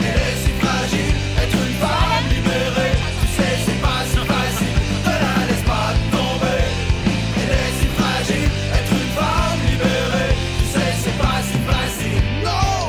elle 0.00 0.20
est 0.20 0.38
si 0.42 0.52
fragile. 0.60 1.14
Être 1.42 1.58
une 1.66 1.76
femme 1.84 2.26
libérée, 2.30 2.96
tu 3.20 3.26
sais, 3.36 3.54
c'est 3.66 3.80
pas 3.80 4.02
si 4.10 4.16
facile. 4.32 4.76
Ne 5.04 5.14
la 5.24 5.36
laisse 5.48 5.64
pas 5.64 5.90
tomber, 6.10 6.62
elle 7.36 7.52
est 7.62 7.72
si 7.78 7.86
fragile. 7.98 8.50
Être 8.78 8.92
une 8.92 9.12
femme 9.18 9.60
libérée, 9.70 10.32
tu 10.58 10.66
sais, 10.72 10.90
c'est 11.02 11.18
pas 11.18 11.38
si 11.48 11.58
facile. 11.70 12.22
Non! 12.44 12.82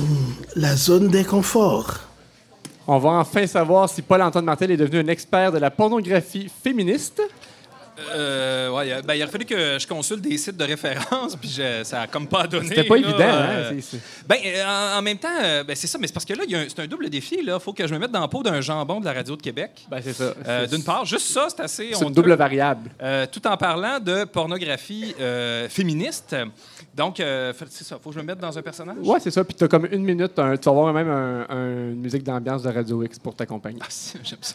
Ouh. 0.00 0.76
zone 0.76 1.08
d'inconfort. 1.08 2.05
On 2.88 2.98
va 2.98 3.10
enfin 3.10 3.46
savoir 3.48 3.88
si 3.88 4.00
Paul-Antoine 4.00 4.44
Martel 4.44 4.70
est 4.70 4.76
devenu 4.76 5.00
un 5.00 5.08
expert 5.08 5.50
de 5.50 5.58
la 5.58 5.72
pornographie 5.72 6.48
féministe. 6.62 7.20
Euh, 8.14 8.70
ouais, 8.70 8.92
euh, 8.92 9.02
ben, 9.02 9.14
il 9.14 9.22
aurait 9.22 9.32
fallu 9.32 9.44
que 9.44 9.78
je 9.78 9.86
consulte 9.86 10.20
des 10.20 10.36
sites 10.38 10.56
de 10.56 10.64
référence, 10.64 11.34
puis 11.36 11.48
je- 11.48 11.82
ça 11.84 12.02
a 12.02 12.06
comme 12.06 12.26
pas 12.26 12.46
donné. 12.46 12.68
C'était 12.68 12.84
pas 12.84 12.96
là, 12.96 13.00
évident, 13.00 13.18
euh, 13.20 13.70
hein? 13.72 13.76
c'est- 13.80 14.00
Ben, 14.28 14.36
euh, 14.44 14.64
en, 14.94 14.98
en 14.98 15.02
même 15.02 15.18
temps, 15.18 15.28
euh, 15.42 15.64
ben, 15.64 15.74
c'est 15.74 15.86
ça, 15.86 15.98
mais 15.98 16.06
c'est 16.06 16.12
parce 16.12 16.26
que 16.26 16.34
là, 16.34 16.42
a 16.44 16.68
c'est 16.68 16.80
un 16.80 16.86
double 16.86 17.08
défi. 17.08 17.38
Il 17.42 17.56
faut 17.60 17.72
que 17.72 17.86
je 17.86 17.94
me 17.94 17.98
mette 17.98 18.10
dans 18.10 18.20
la 18.20 18.28
peau 18.28 18.42
d'un 18.42 18.60
jambon 18.60 19.00
de 19.00 19.04
la 19.06 19.12
radio 19.12 19.34
de 19.36 19.42
Québec. 19.42 19.70
Ben, 19.90 20.00
c'est 20.02 20.12
ça. 20.12 20.34
Euh, 20.46 20.66
D'une 20.66 20.82
part, 20.84 21.04
juste 21.04 21.26
ça, 21.28 21.46
c'est 21.48 21.60
assez. 21.62 21.90
C'est 21.94 22.04
une 22.04 22.12
double 22.12 22.34
variable. 22.34 22.90
Euh, 23.02 23.26
tout 23.30 23.46
en 23.46 23.56
parlant 23.56 23.98
de 24.00 24.24
pornographie 24.24 25.14
euh, 25.20 25.68
féministe. 25.68 26.36
Donc, 26.94 27.20
euh, 27.20 27.52
c'est 27.70 27.84
ça. 27.84 27.98
Faut 28.02 28.10
que 28.10 28.14
je 28.16 28.20
me 28.20 28.24
mette 28.26 28.38
dans 28.38 28.56
un 28.58 28.62
personnage? 28.62 28.96
Ouais, 29.02 29.20
c'est 29.20 29.30
ça. 29.30 29.44
Puis 29.44 29.54
t'as 29.54 29.68
comme 29.68 29.86
une 29.90 30.02
minute, 30.04 30.38
un- 30.38 30.56
tu 30.56 30.64
vas 30.64 30.70
avoir 30.70 30.92
même 30.92 31.08
un- 31.10 31.46
un- 31.48 31.90
une 31.92 32.00
musique 32.00 32.22
d'ambiance 32.22 32.62
de 32.62 32.70
Radio 32.70 33.02
X 33.02 33.18
pour 33.18 33.34
t'accompagner. 33.34 33.80
J'aime 34.22 34.38
ça. 34.40 34.54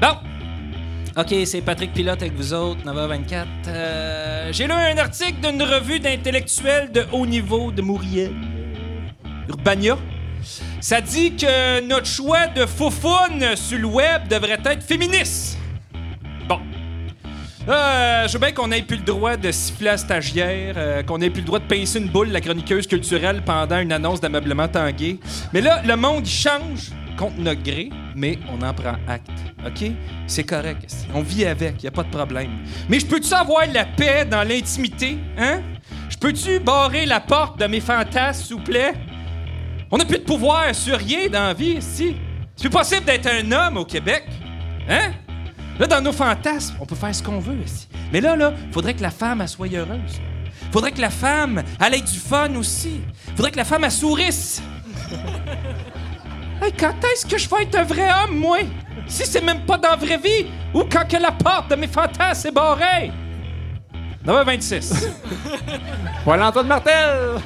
Bon. 0.00 0.16
OK, 1.16 1.34
c'est 1.44 1.60
Patrick 1.60 1.92
Pilote 1.92 2.22
avec 2.22 2.34
vous 2.34 2.54
autres, 2.54 2.80
9h24. 2.84 3.46
Euh, 3.66 4.52
J'ai 4.52 4.66
lu 4.66 4.72
un 4.72 4.96
article 4.96 5.40
d'une 5.40 5.62
revue 5.62 5.98
d'intellectuels 5.98 6.92
de 6.92 7.04
haut 7.10 7.26
niveau 7.26 7.72
de 7.72 7.82
Mouriel. 7.82 8.32
Urbania. 9.48 9.96
Ça 10.80 11.00
dit 11.00 11.34
que 11.34 11.80
notre 11.80 12.06
choix 12.06 12.46
de 12.46 12.64
foufoune 12.64 13.56
sur 13.56 13.78
le 13.78 13.86
web 13.86 14.28
devrait 14.28 14.60
être 14.64 14.84
féministe. 14.84 15.58
Bon. 16.48 16.60
Euh, 17.68 18.28
je 18.28 18.32
veux 18.34 18.38
bien 18.38 18.52
qu'on 18.52 18.70
ait 18.70 18.82
plus 18.82 18.98
le 18.98 19.02
droit 19.02 19.36
de 19.36 19.50
siffler 19.50 19.88
à 19.88 19.96
stagiaire, 19.96 20.74
euh, 20.76 21.02
qu'on 21.02 21.20
ait 21.20 21.30
plus 21.30 21.40
le 21.40 21.46
droit 21.46 21.58
de 21.58 21.66
pincer 21.66 21.98
une 21.98 22.08
boule 22.08 22.28
la 22.28 22.40
chroniqueuse 22.40 22.86
culturelle 22.86 23.42
pendant 23.44 23.80
une 23.80 23.92
annonce 23.92 24.20
d'ameublement 24.20 24.68
tangué. 24.68 25.18
Mais 25.52 25.60
là, 25.60 25.82
le 25.84 25.96
monde, 25.96 26.24
change 26.24 26.92
contre 27.18 27.38
notre 27.38 27.62
gré, 27.62 27.90
mais 28.14 28.38
on 28.48 28.62
en 28.62 28.72
prend 28.72 28.94
acte. 29.08 29.30
OK? 29.66 29.90
C'est 30.26 30.44
correct. 30.44 30.94
On 31.12 31.22
vit 31.22 31.44
avec, 31.44 31.82
y 31.82 31.88
a 31.88 31.90
pas 31.90 32.04
de 32.04 32.10
problème. 32.10 32.50
Mais 32.88 33.00
je 33.00 33.06
peux-tu 33.06 33.34
avoir 33.34 33.66
la 33.66 33.84
paix 33.84 34.24
dans 34.24 34.46
l'intimité? 34.46 35.18
Hein? 35.36 35.60
Je 36.08 36.16
peux-tu 36.16 36.60
barrer 36.60 37.04
la 37.04 37.20
porte 37.20 37.58
de 37.58 37.66
mes 37.66 37.80
fantasmes, 37.80 38.44
s'il 38.44 38.56
vous 38.56 38.62
plaît? 38.62 38.94
On 39.90 39.98
n'a 39.98 40.04
plus 40.04 40.18
de 40.18 40.24
pouvoir 40.24 40.74
sur 40.74 40.96
rien 40.96 41.28
dans 41.28 41.48
la 41.48 41.54
vie, 41.54 41.78
si. 41.80 42.16
C'est 42.54 42.68
plus 42.68 42.70
possible 42.70 43.04
d'être 43.04 43.26
un 43.26 43.50
homme 43.52 43.78
au 43.78 43.84
Québec. 43.84 44.24
Hein? 44.88 45.12
Là, 45.78 45.86
dans 45.86 46.00
nos 46.00 46.12
fantasmes, 46.12 46.76
on 46.80 46.86
peut 46.86 46.96
faire 46.96 47.14
ce 47.14 47.22
qu'on 47.22 47.40
veut 47.40 47.58
ici. 47.64 47.88
Mais 48.12 48.20
là, 48.20 48.36
là, 48.36 48.52
faudrait 48.72 48.94
que 48.94 49.02
la 49.02 49.10
femme, 49.10 49.46
soit 49.46 49.68
heureuse. 49.68 50.20
Faudrait 50.72 50.92
que 50.92 51.00
la 51.00 51.10
femme, 51.10 51.62
elle 51.80 51.94
ait 51.94 52.00
du 52.00 52.18
fun 52.18 52.54
aussi. 52.56 53.00
Faudrait 53.36 53.50
que 53.50 53.56
la 53.56 53.64
femme, 53.64 53.84
elle 53.84 53.92
sourisse. 53.92 54.62
Hey, 56.62 56.72
quand 56.72 56.94
est-ce 57.12 57.24
que 57.26 57.38
je 57.38 57.48
vais 57.48 57.62
être 57.62 57.76
un 57.76 57.84
vrai 57.84 58.08
homme, 58.10 58.36
moi? 58.38 58.58
Si 59.06 59.24
c'est 59.24 59.40
même 59.40 59.64
pas 59.64 59.78
dans 59.78 59.90
la 59.90 59.96
vraie 59.96 60.18
vie 60.18 60.46
ou 60.74 60.80
quand 60.90 61.06
que 61.08 61.16
la 61.16 61.32
porte 61.32 61.70
de 61.70 61.76
mes 61.76 61.86
fantasmes 61.86 62.48
est 62.48 62.52
barrée? 62.52 63.12
9h26. 64.26 65.08
Paul-Antoine 66.24 66.66
Martel! 66.74 67.40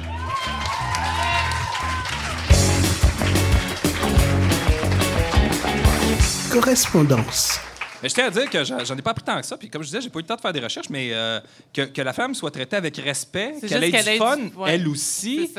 Correspondance. 6.51 7.59
Mais 8.01 8.09
je 8.09 8.13
tiens 8.15 8.27
à 8.27 8.29
dire 8.29 8.49
que 8.49 8.63
j'en 8.63 8.97
ai 8.97 9.01
pas 9.01 9.11
appris 9.11 9.23
tant 9.23 9.39
que 9.39 9.45
ça. 9.45 9.57
Puis 9.57 9.69
comme 9.69 9.81
je 9.81 9.87
disais, 9.87 10.01
j'ai 10.01 10.09
pas 10.09 10.19
eu 10.19 10.23
le 10.23 10.27
temps 10.27 10.35
de 10.35 10.41
faire 10.41 10.51
des 10.53 10.59
recherches, 10.59 10.89
mais 10.89 11.09
euh, 11.13 11.39
que, 11.73 11.81
que 11.83 12.01
la 12.01 12.11
femme 12.13 12.35
soit 12.35 12.51
traitée 12.51 12.75
avec 12.75 12.97
respect, 12.97 13.53
qu'elle 13.67 13.83
ait 13.85 13.91
du 13.91 14.17
fun, 14.17 14.37
du- 14.37 14.43
ouais. 14.57 14.75
elle 14.75 14.87
aussi. 14.87 15.49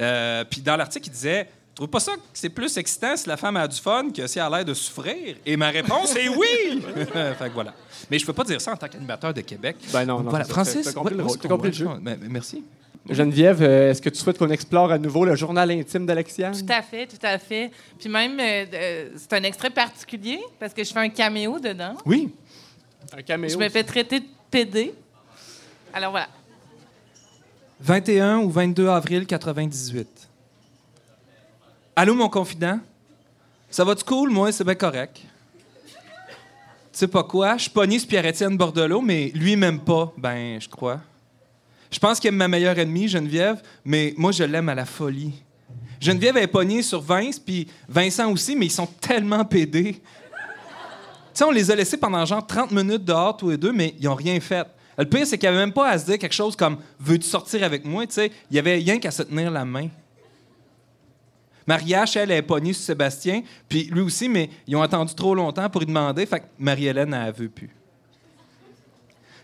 Euh, 0.00 0.44
puis 0.50 0.62
dans 0.62 0.76
l'article, 0.76 1.08
il 1.08 1.12
disait 1.12 1.48
Trouve 1.80 1.88
pas 1.88 2.00
ça 2.00 2.12
que 2.12 2.20
c'est 2.34 2.50
plus 2.50 2.76
excitant 2.76 3.16
si 3.16 3.26
la 3.26 3.38
femme 3.38 3.56
a 3.56 3.66
du 3.66 3.80
fun 3.80 4.10
que 4.14 4.26
si 4.26 4.38
elle 4.38 4.44
a 4.44 4.50
l'air 4.50 4.66
de 4.66 4.74
souffrir? 4.74 5.36
Et 5.46 5.56
ma 5.56 5.70
réponse 5.70 6.14
est 6.14 6.28
oui! 6.28 6.82
fait 6.94 7.48
que 7.48 7.54
voilà. 7.54 7.72
Mais 8.10 8.18
je 8.18 8.26
peux 8.26 8.34
pas 8.34 8.44
dire 8.44 8.60
ça 8.60 8.72
en 8.72 8.76
tant 8.76 8.86
qu'animateur 8.86 9.32
de 9.32 9.40
Québec. 9.40 9.76
Ben 9.90 10.04
non, 10.04 10.20
non. 10.20 10.28
voilà. 10.28 10.44
Francis, 10.44 10.84
T'as 10.84 10.92
compris 10.92 11.14
le 11.14 11.22
rôle, 11.22 11.38
t'as 11.38 11.48
compris 11.48 11.72
jeu. 11.72 11.86
Ben, 11.86 12.18
ben, 12.18 12.28
merci. 12.28 12.62
Geneviève, 13.08 13.62
euh, 13.62 13.92
est-ce 13.92 14.02
que 14.02 14.10
tu 14.10 14.20
souhaites 14.20 14.36
qu'on 14.36 14.50
explore 14.50 14.92
à 14.92 14.98
nouveau 14.98 15.24
le 15.24 15.34
journal 15.36 15.70
intime 15.70 16.04
d'Alexiane? 16.04 16.52
Tout 16.52 16.70
à 16.70 16.82
fait, 16.82 17.06
tout 17.06 17.16
à 17.26 17.38
fait. 17.38 17.70
Puis 17.98 18.10
même, 18.10 18.38
euh, 18.38 19.08
c'est 19.16 19.32
un 19.32 19.42
extrait 19.42 19.70
particulier 19.70 20.40
parce 20.58 20.74
que 20.74 20.84
je 20.84 20.92
fais 20.92 21.00
un 21.00 21.08
caméo 21.08 21.58
dedans. 21.58 21.94
Oui. 22.04 22.30
Un 23.16 23.22
caméo. 23.22 23.48
Je 23.48 23.56
me 23.56 23.70
fais 23.70 23.84
traiter 23.84 24.20
de 24.20 24.26
PD. 24.50 24.92
Alors 25.94 26.10
voilà. 26.10 26.28
21 27.80 28.40
ou 28.40 28.50
22 28.50 28.86
avril 28.86 29.24
98. 29.24 30.29
Allô, 32.02 32.14
mon 32.14 32.30
confident? 32.30 32.80
Ça 33.68 33.84
va-tu 33.84 34.04
cool? 34.04 34.30
Moi, 34.30 34.50
c'est 34.52 34.64
bien 34.64 34.74
correct. 34.74 35.20
Tu 35.20 35.92
sais 36.92 37.06
pas 37.06 37.22
quoi? 37.22 37.58
Je 37.58 37.68
pogné 37.68 37.98
sur 37.98 38.08
Pierre-Étienne 38.08 38.56
Bordelot, 38.56 39.02
mais 39.02 39.30
lui, 39.34 39.54
même 39.54 39.78
pas, 39.80 40.10
ben, 40.16 40.58
je 40.58 40.66
crois. 40.66 41.00
Je 41.90 41.98
pense 41.98 42.18
qu'il 42.18 42.28
aime 42.28 42.36
ma 42.36 42.48
meilleure 42.48 42.78
ennemie, 42.78 43.06
Geneviève, 43.06 43.60
mais 43.84 44.14
moi, 44.16 44.32
je 44.32 44.44
l'aime 44.44 44.70
à 44.70 44.74
la 44.74 44.86
folie. 44.86 45.34
Geneviève 46.00 46.38
est 46.38 46.46
pognée 46.46 46.80
sur 46.80 47.02
Vince, 47.02 47.38
puis 47.38 47.68
Vincent 47.86 48.32
aussi, 48.32 48.56
mais 48.56 48.64
ils 48.64 48.72
sont 48.72 48.88
tellement 48.98 49.44
pédés. 49.44 49.92
Tu 49.92 50.00
sais, 51.34 51.44
on 51.44 51.50
les 51.50 51.70
a 51.70 51.76
laissés 51.76 51.98
pendant 51.98 52.24
genre 52.24 52.46
30 52.46 52.70
minutes 52.70 53.04
dehors, 53.04 53.36
tous 53.36 53.50
les 53.50 53.58
deux, 53.58 53.72
mais 53.72 53.94
ils 54.00 54.08
ont 54.08 54.14
rien 54.14 54.40
fait. 54.40 54.66
Le 54.96 55.04
pire, 55.04 55.26
c'est 55.26 55.36
qu'il 55.36 55.50
n'y 55.50 55.54
avait 55.54 55.66
même 55.66 55.74
pas 55.74 55.90
à 55.90 55.98
se 55.98 56.06
dire 56.06 56.18
quelque 56.18 56.32
chose 56.32 56.56
comme 56.56 56.78
Veux-tu 56.98 57.28
sortir 57.28 57.62
avec 57.62 57.84
moi? 57.84 58.06
Tu 58.06 58.14
sais, 58.14 58.32
il 58.50 58.56
y 58.56 58.58
avait 58.58 58.76
rien 58.76 58.98
qu'à 58.98 59.10
se 59.10 59.22
tenir 59.22 59.50
la 59.50 59.66
main. 59.66 59.88
Marie-H, 61.70 62.18
elle, 62.18 62.32
est 62.32 62.42
pognée 62.42 62.72
sur 62.72 62.82
Sébastien, 62.82 63.44
puis 63.68 63.84
lui 63.84 64.00
aussi, 64.00 64.28
mais 64.28 64.50
ils 64.66 64.74
ont 64.74 64.82
attendu 64.82 65.14
trop 65.14 65.36
longtemps 65.36 65.70
pour 65.70 65.80
lui 65.80 65.86
demander, 65.86 66.26
fait 66.26 66.40
que 66.40 66.46
Marie-Hélène, 66.58 67.14
elle 67.14 67.32
veut 67.32 67.48
plus. 67.48 67.68
Tu 67.68 67.74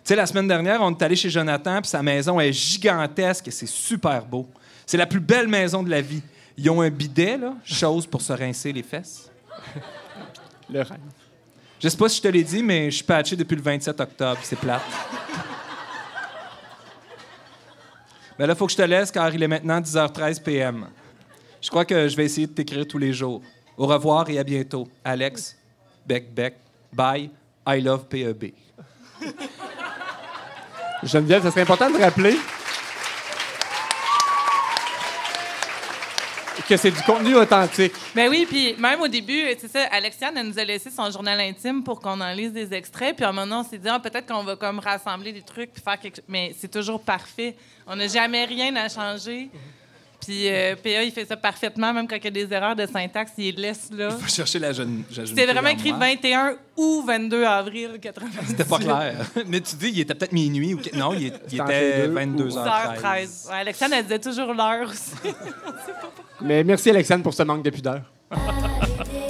sais, 0.02 0.16
la 0.16 0.26
semaine 0.26 0.48
dernière, 0.48 0.82
on 0.82 0.90
est 0.90 1.00
allé 1.02 1.14
chez 1.14 1.30
Jonathan, 1.30 1.80
puis 1.80 1.88
sa 1.88 2.02
maison 2.02 2.40
est 2.40 2.52
gigantesque 2.52 3.46
et 3.46 3.52
c'est 3.52 3.68
super 3.68 4.26
beau. 4.26 4.48
C'est 4.84 4.96
la 4.96 5.06
plus 5.06 5.20
belle 5.20 5.46
maison 5.46 5.84
de 5.84 5.88
la 5.88 6.00
vie. 6.00 6.20
Ils 6.58 6.68
ont 6.68 6.80
un 6.80 6.90
bidet, 6.90 7.38
là, 7.38 7.54
chose 7.62 8.08
pour 8.08 8.20
se 8.20 8.32
rincer 8.32 8.72
les 8.72 8.82
fesses. 8.82 9.30
Le 10.68 10.80
rêve. 10.80 10.98
Je 11.78 11.88
sais 11.88 11.96
pas 11.96 12.08
si 12.08 12.16
je 12.16 12.22
te 12.22 12.28
l'ai 12.28 12.42
dit, 12.42 12.60
mais 12.60 12.90
je 12.90 12.96
suis 12.96 13.04
patché 13.04 13.36
depuis 13.36 13.54
le 13.54 13.62
27 13.62 14.00
octobre. 14.00 14.40
C'est 14.42 14.58
plate. 14.58 14.82
Mais 18.36 18.48
là, 18.48 18.54
il 18.54 18.56
faut 18.56 18.66
que 18.66 18.72
je 18.72 18.78
te 18.78 18.82
laisse 18.82 19.12
car 19.12 19.32
il 19.32 19.40
est 19.40 19.48
maintenant 19.48 19.80
10h13 19.80 20.42
p.m. 20.42 20.88
Je 21.60 21.70
crois 21.70 21.84
que 21.84 22.08
je 22.08 22.16
vais 22.16 22.24
essayer 22.24 22.46
de 22.46 22.52
t'écrire 22.52 22.86
tous 22.86 22.98
les 22.98 23.12
jours. 23.12 23.42
Au 23.76 23.86
revoir 23.86 24.28
et 24.30 24.38
à 24.38 24.44
bientôt. 24.44 24.88
Alex, 25.04 25.56
Beck 26.06 26.32
Beck, 26.32 26.54
bye, 26.92 27.30
I 27.66 27.80
love 27.80 28.06
PEB. 28.06 28.52
Geneviève, 31.02 31.42
ça 31.42 31.50
serait 31.50 31.62
important 31.62 31.90
de 31.90 31.98
rappeler 31.98 32.36
que 36.68 36.76
c'est 36.76 36.90
du 36.90 37.00
contenu 37.02 37.36
authentique. 37.36 37.92
Ben 38.14 38.28
oui, 38.28 38.46
puis 38.48 38.74
même 38.78 39.00
au 39.00 39.08
début, 39.08 39.42
c'est 39.58 39.70
ça, 39.70 39.84
Alexiane, 39.84 40.36
elle 40.36 40.48
nous 40.48 40.58
a 40.58 40.64
laissé 40.64 40.90
son 40.90 41.10
journal 41.10 41.38
intime 41.40 41.82
pour 41.84 42.00
qu'on 42.00 42.20
en 42.20 42.32
lise 42.32 42.52
des 42.52 42.72
extraits. 42.74 43.14
Puis 43.14 43.24
à 43.24 43.28
un 43.28 43.32
moment, 43.32 43.60
on 43.60 43.64
s'est 43.64 43.78
dit, 43.78 43.88
ah, 43.88 44.00
peut-être 44.00 44.26
qu'on 44.26 44.42
va 44.42 44.56
comme 44.56 44.80
rassembler 44.80 45.32
des 45.32 45.42
trucs 45.42 45.72
puis 45.72 45.82
faire 45.82 45.98
quelque 45.98 46.16
chose. 46.16 46.24
Mais 46.28 46.54
c'est 46.58 46.70
toujours 46.70 47.00
parfait. 47.00 47.56
On 47.86 47.94
n'a 47.94 48.08
jamais 48.08 48.44
rien 48.44 48.74
à 48.76 48.88
changer. 48.88 49.48
Puis 50.26 50.48
euh, 50.48 50.74
PA, 50.74 51.04
il 51.04 51.12
fait 51.12 51.24
ça 51.24 51.36
parfaitement, 51.36 51.92
même 51.92 52.08
quand 52.08 52.16
il 52.16 52.24
y 52.24 52.26
a 52.26 52.30
des 52.32 52.52
erreurs 52.52 52.74
de 52.74 52.84
syntaxe, 52.84 53.30
il 53.38 53.54
les 53.54 53.62
laisse 53.62 53.90
là. 53.96 54.10
Faut 54.10 54.26
chercher 54.26 54.58
la 54.58 54.72
jeune. 54.72 55.04
la 55.10 55.14
jeune 55.14 55.26
C'était 55.28 55.46
vraiment 55.46 55.68
en 55.68 55.72
écrit 55.72 55.90
moi. 55.90 56.00
21 56.00 56.56
ou 56.76 57.04
22 57.06 57.44
avril 57.44 57.90
98. 58.02 58.40
C'était 58.48 58.64
pas 58.64 58.78
clair. 58.78 59.14
Mais 59.46 59.60
tu 59.60 59.76
dis, 59.76 59.90
il 59.90 60.00
était 60.00 60.16
peut-être 60.16 60.32
minuit 60.32 60.74
ou. 60.74 60.80
Non, 60.94 61.14
il, 61.14 61.32
il 61.52 61.60
était 61.60 62.02
les 62.02 62.08
deux, 62.08 62.48
22h13. 62.48 62.94
13 62.96 63.48
Ouais, 63.50 63.58
Alexiane, 63.58 63.92
elle 63.92 64.02
disait 64.02 64.18
toujours 64.18 64.52
l'heure 64.52 64.88
aussi. 64.88 65.12
Mais 66.40 66.64
merci, 66.64 66.90
Alexandre, 66.90 67.22
pour 67.22 67.34
ce 67.34 67.44
manque 67.44 67.62
de 67.62 67.70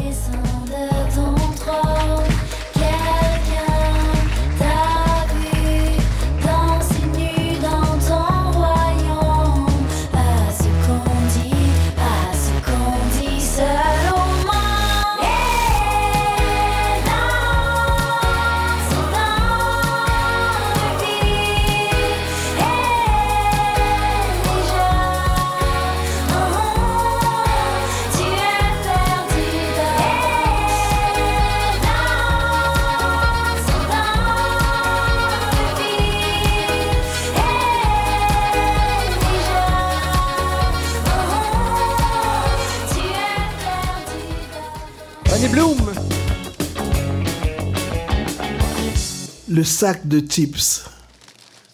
Le 49.57 49.65
sac 49.65 50.07
de 50.07 50.21
chips. 50.21 50.85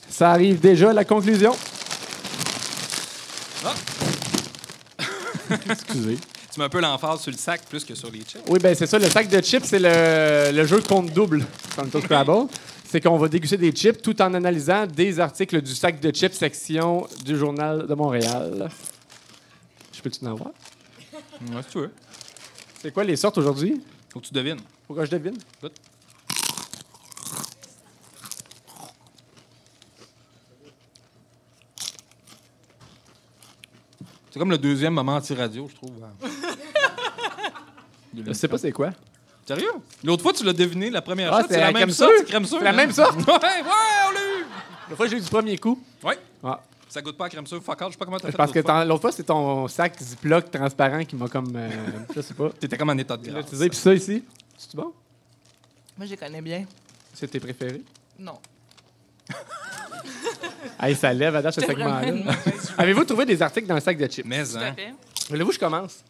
Ça 0.09 0.31
arrive 0.31 0.61
déjà 0.61 0.91
à 0.91 0.93
la 0.93 1.05
conclusion? 1.05 1.53
Ah. 3.65 3.75
Excusez. 5.69 6.17
Tu 6.53 6.61
mets 6.61 6.67
un 6.67 6.69
peu 6.69 6.81
l'emphase 6.81 7.23
sur 7.23 7.33
le 7.33 7.37
sac 7.37 7.63
plus 7.69 7.85
que 7.85 7.97
sur 7.97 8.09
les 8.13 8.21
chips. 8.21 8.45
Oui, 8.49 8.61
ben 8.61 8.73
c'est 8.77 8.87
ça. 8.87 9.01
Le 9.01 9.11
sac 9.11 9.29
de 9.29 9.41
chips, 9.41 9.65
c'est 9.65 9.81
le, 9.81 10.57
le 10.57 10.65
jeu 10.65 10.81
compte 10.81 11.11
double 11.13 11.45
dans 11.77 11.83
le 11.83 11.91
Toast 11.91 12.05
Scrabble. 12.05 12.47
C'est 12.89 13.01
qu'on 13.01 13.19
va 13.19 13.27
déguster 13.27 13.57
des 13.57 13.73
chips 13.73 14.01
tout 14.01 14.23
en 14.23 14.33
analysant 14.33 14.87
des 14.87 15.19
articles 15.19 15.61
du 15.61 15.75
sac 15.75 15.99
de 15.99 16.13
chips 16.13 16.37
section 16.37 17.09
du 17.25 17.37
Journal 17.37 17.89
de 17.89 17.95
Montréal. 17.95 18.69
Je 19.93 20.01
peux-tu 20.01 20.25
en 20.25 20.35
voir? 20.37 20.51
Ouais, 21.13 21.63
si 21.67 21.73
tu 21.73 21.79
veux. 21.79 21.91
C'est 22.81 22.95
quoi 22.95 23.03
les 23.03 23.17
sortes 23.17 23.39
aujourd'hui? 23.39 23.83
Faut 24.11 24.21
que 24.21 24.27
tu 24.27 24.35
devines. 24.35 24.61
Faut 24.87 24.95
que 24.95 25.05
je 25.05 25.11
devine? 25.11 25.37
C'est 34.33 34.39
comme 34.39 34.51
le 34.51 34.57
deuxième 34.59 34.95
moment 34.95 35.15
anti-radio, 35.17 35.69
je 35.71 35.75
trouve. 35.77 35.93
hein. 36.03 36.29
Je 38.27 38.33
sais 38.33 38.49
pas 38.49 38.59
c'est 38.59 38.73
quoi. 38.73 38.91
Sérieux? 39.47 39.71
L'autre 40.05 40.23
fois, 40.23 40.33
tu 40.33 40.45
l'as 40.45 40.53
deviné, 40.53 40.89
la 40.91 41.03
première 41.03 41.33
Ah, 41.33 41.43
shot, 41.43 41.49
c'est 41.51 41.55
la 41.59 41.67
la 41.67 41.67
même 41.67 41.75
crème 41.75 41.91
sorte, 41.91 42.13
c'est 42.19 42.25
crème 42.25 42.45
sûre. 42.47 42.59
C'est 42.59 42.65
la 42.65 42.73
même 42.73 42.93
sorte? 42.93 43.17
Ouais, 43.27 43.33
ouais, 43.33 43.63
on 44.09 44.13
l'a 44.13 44.21
eu! 44.41 44.45
La 44.91 44.97
fois, 44.97 45.07
j'ai 45.07 45.17
eu 45.17 45.21
du 45.21 45.29
premier 45.29 45.57
coup. 45.59 45.83
Oui. 46.05 46.15
Ah. 46.43 46.61
Ça 46.89 47.01
goûte 47.03 47.17
pas 47.17 47.27
à 47.27 47.29
crème 47.31 47.47
sûre. 47.47 47.63
Fuck 47.63 47.81
all, 47.83 47.89
je 47.89 47.93
sais 47.93 47.99
pas 47.99 48.05
comment 48.05 48.19
t'as 48.19 48.31
fait. 48.31 48.37
Parce 48.37 48.53
que 48.53 48.59
l'autre 48.59 48.71
fois. 48.73 48.85
l'autre 48.85 49.11
c'est 49.13 49.23
ton 49.25 49.67
sac 49.69 49.99
Ziploc 50.01 50.51
transparent 50.51 51.05
qui 51.05 51.17
m'a 51.17 51.27
comme. 51.29 51.53
euh, 51.57 51.71
je 52.15 52.21
sais 52.21 52.35
pas. 52.35 52.51
T'étais 52.51 52.77
comme 52.77 52.91
en 52.91 52.99
état 52.99 53.17
de 53.17 53.27
grâce. 53.29 53.47
Puis 53.47 53.71
ça 53.75 53.95
ici, 53.95 54.23
c'est 54.59 54.75
bon? 54.77 54.93
Moi, 55.97 56.05
je 56.07 56.11
les 56.11 56.17
connais 56.17 56.43
bien. 56.43 56.65
C'est 57.15 57.29
tes 57.29 57.41
préférés? 57.41 57.83
Non. 58.19 58.39
Hey, 60.81 60.97
ça 60.97 61.13
lève 61.13 61.37
à 61.37 61.43
date 61.43 61.55
ce 61.55 61.61
une 61.61 61.67
segment-là. 61.69 62.13
mauvaise 62.13 62.73
Avez-vous 62.79 63.05
trouvé 63.05 63.25
des 63.25 63.41
articles 63.41 63.69
dans 63.69 63.77
le 63.77 63.81
sac 63.81 63.97
de 63.97 64.07
chips? 64.07 64.25
Mais, 64.27 64.43
Tout 64.45 64.57
à 64.57 64.73
fait. 64.73 64.95
Voulez-vous 65.29 65.51
que 65.51 65.55
je 65.55 65.61
commence? 65.61 66.03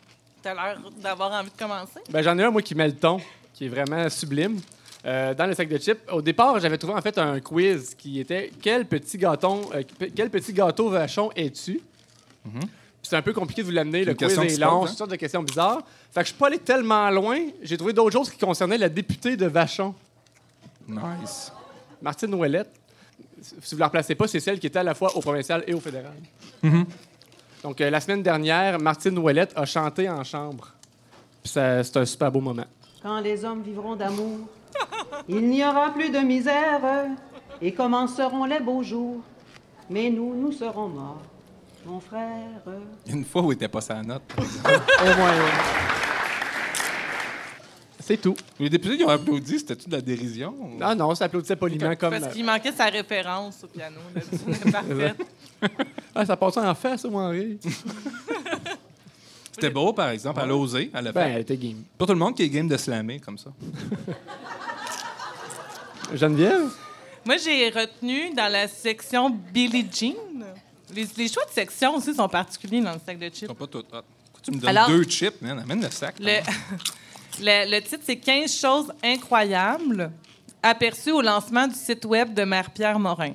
T'as 0.42 0.54
l'air 0.54 0.78
d'avoir 1.00 1.30
envie 1.32 1.50
de 1.50 1.56
commencer? 1.58 2.00
Ben, 2.10 2.22
j'en 2.22 2.38
ai 2.38 2.44
un, 2.44 2.50
moi, 2.50 2.62
qui 2.62 2.74
met 2.74 2.86
le 2.86 2.94
ton, 2.96 3.20
qui 3.52 3.66
est 3.66 3.68
vraiment 3.68 4.08
sublime. 4.08 4.58
Euh, 5.04 5.34
dans 5.34 5.46
le 5.46 5.54
sac 5.54 5.68
de 5.68 5.78
chips. 5.78 6.00
Au 6.10 6.22
départ, 6.22 6.58
j'avais 6.60 6.78
trouvé 6.78 6.94
en 6.94 7.00
fait 7.02 7.18
un 7.18 7.40
quiz 7.40 7.94
qui 7.98 8.20
était 8.20 8.50
Quel 8.62 8.86
petit 8.86 9.18
gâteau, 9.18 9.70
euh, 9.74 9.82
quel 10.14 10.30
petit 10.30 10.52
gâteau 10.52 10.88
vachon 10.90 11.30
es-tu? 11.34 11.80
Puis 12.44 12.60
C'est 13.02 13.16
un 13.16 13.22
peu 13.22 13.32
compliqué 13.32 13.62
de 13.62 13.66
vous 13.66 13.72
l'amener. 13.72 14.04
Le 14.04 14.12
Une 14.12 14.16
quiz 14.16 14.28
question 14.28 14.42
est 14.42 14.58
long, 14.58 14.84
hein? 14.84 14.86
toutes 14.86 14.96
sortes 14.96 15.10
de 15.10 15.16
questions 15.16 15.42
bizarres. 15.42 15.82
Fait 16.12 16.20
que 16.20 16.26
je 16.26 16.30
suis 16.32 16.38
pas 16.38 16.46
allé 16.46 16.58
tellement 16.58 17.10
loin. 17.10 17.38
J'ai 17.62 17.76
trouvé 17.76 17.92
d'autres 17.92 18.12
choses 18.12 18.30
qui 18.30 18.38
concernaient 18.38 18.78
la 18.78 18.88
députée 18.88 19.36
de 19.36 19.46
Vachon. 19.46 19.92
Nice. 20.88 21.52
Martine 22.00 22.32
Ouellette. 22.34 22.70
Si 23.42 23.74
vous 23.74 23.80
la 23.80 23.86
replacez 23.86 24.14
pas, 24.14 24.28
c'est 24.28 24.40
celle 24.40 24.58
qui 24.58 24.66
était 24.66 24.78
à 24.78 24.84
la 24.84 24.94
fois 24.94 25.16
au 25.16 25.20
provincial 25.20 25.64
et 25.66 25.74
au 25.74 25.80
fédéral. 25.80 26.14
Mhm. 26.62 26.84
Donc, 27.62 27.80
euh, 27.80 27.90
la 27.90 28.00
semaine 28.00 28.22
dernière, 28.22 28.78
Martine 28.80 29.18
Ouellette 29.18 29.52
a 29.56 29.64
chanté 29.64 30.08
en 30.08 30.24
chambre. 30.24 30.68
C'est 31.44 31.96
un 31.96 32.04
super 32.04 32.30
beau 32.30 32.40
moment. 32.40 32.64
Quand 33.02 33.20
les 33.20 33.44
hommes 33.44 33.62
vivront 33.62 33.96
d'amour, 33.96 34.38
il 35.28 35.48
n'y 35.48 35.64
aura 35.64 35.92
plus 35.92 36.10
de 36.10 36.18
misère 36.18 36.80
et 37.60 37.72
commenceront 37.72 38.44
les 38.44 38.60
beaux 38.60 38.82
jours? 38.82 39.20
Mais 39.90 40.08
nous, 40.10 40.34
nous 40.34 40.52
serons 40.52 40.88
morts, 40.88 41.22
mon 41.84 42.00
frère. 42.00 42.62
Une 43.06 43.24
fois 43.24 43.42
où 43.42 43.52
il 43.52 43.56
était 43.56 43.68
pas 43.68 43.80
sa 43.80 44.02
note. 44.02 44.22
Au 44.38 45.16
moins. 45.16 45.32
C'est 48.04 48.20
tout. 48.20 48.36
Les 48.58 48.68
députés 48.68 48.96
qui 48.98 49.04
ont 49.04 49.08
applaudi, 49.08 49.58
c'était-tu 49.58 49.88
de 49.88 49.94
la 49.96 50.00
dérision? 50.00 50.54
ou- 50.58 50.78
Ah 50.80 50.94
non, 50.94 51.14
ça 51.14 51.26
applaudissait 51.26 51.56
poliment 51.56 51.94
comme. 51.96 52.18
Parce 52.18 52.32
qu'il 52.34 52.44
manquait 52.44 52.72
sa 52.72 52.86
référence 52.86 53.62
au 53.64 53.68
piano. 53.68 53.96
là. 54.96 55.12
Ah, 56.14 56.26
ça 56.26 56.36
passait 56.36 56.60
en 56.60 56.74
face, 56.74 57.04
moi, 57.04 57.22
en 57.22 57.30
rire. 57.30 57.56
C'était 59.52 59.70
beau, 59.70 59.92
par 59.92 60.08
exemple. 60.10 60.40
Elle 60.42 60.50
a 60.50 60.56
osé. 60.56 60.90
Elle 60.92 61.06
a 61.06 61.12
Ben, 61.12 61.22
fait. 61.24 61.30
elle 61.30 61.40
était 61.42 61.56
game. 61.56 61.82
Pas 61.96 62.04
tout 62.04 62.12
le 62.12 62.18
monde 62.18 62.34
qui 62.34 62.42
est 62.42 62.48
game 62.48 62.66
de 62.68 62.76
slammer 62.76 63.20
comme 63.20 63.38
ça. 63.38 63.50
Geneviève? 66.14 66.70
Moi, 67.24 67.36
j'ai 67.36 67.68
retenu 67.70 68.34
dans 68.34 68.50
la 68.50 68.66
section 68.68 69.30
Billie 69.30 69.86
Jean. 69.92 70.14
Les, 70.94 71.06
les 71.16 71.28
choix 71.28 71.44
de 71.44 71.50
section 71.50 71.96
aussi 71.96 72.14
sont 72.14 72.28
particuliers 72.28 72.80
dans 72.80 72.92
le 72.92 73.00
sac 73.04 73.18
de 73.18 73.26
chips. 73.26 73.42
Ils 73.42 73.46
sont 73.48 73.54
pas. 73.54 73.66
Pourquoi 73.66 74.02
tu 74.42 74.50
me 74.50 74.56
donnes 74.58 74.68
Alors- 74.68 74.88
deux 74.88 75.04
chips, 75.04 75.40
man? 75.40 75.58
Amène 75.60 75.82
le 75.82 75.90
sac. 75.90 76.16
Le, 76.18 76.40
le, 77.40 77.70
le 77.70 77.80
titre, 77.80 78.02
c'est 78.04 78.16
15 78.16 78.54
choses 78.54 78.92
incroyables 79.02 80.10
aperçues 80.62 81.12
au 81.12 81.22
lancement 81.22 81.66
du 81.66 81.74
site 81.74 82.04
web 82.04 82.34
de 82.34 82.44
Mère-Pierre 82.44 82.98
Morin. 82.98 83.34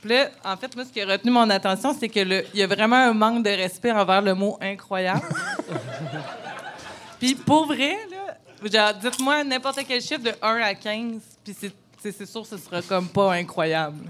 Puis 0.00 0.10
là, 0.10 0.30
en 0.44 0.56
fait, 0.56 0.74
moi, 0.76 0.84
ce 0.84 0.92
qui 0.92 1.00
a 1.00 1.06
retenu 1.06 1.30
mon 1.30 1.50
attention, 1.50 1.94
c'est 1.98 2.08
qu'il 2.08 2.44
y 2.54 2.62
a 2.62 2.66
vraiment 2.66 2.96
un 2.96 3.12
manque 3.12 3.44
de 3.44 3.50
respect 3.50 3.90
envers 3.90 4.22
le 4.22 4.34
mot 4.34 4.56
incroyable. 4.60 5.22
puis 7.18 7.34
pour 7.34 7.66
vrai, 7.66 7.96
là, 8.10 8.38
genre, 8.70 8.94
dites-moi 9.00 9.42
n'importe 9.42 9.80
quel 9.86 10.00
chiffre 10.00 10.22
de 10.22 10.32
1 10.40 10.60
à 10.60 10.74
15, 10.74 11.20
puis 11.42 11.56
c'est, 12.00 12.26
sûr 12.26 12.42
que 12.42 12.48
ce 12.48 12.58
sera 12.58 12.80
comme 12.82 13.08
pas 13.08 13.34
incroyable. 13.34 14.04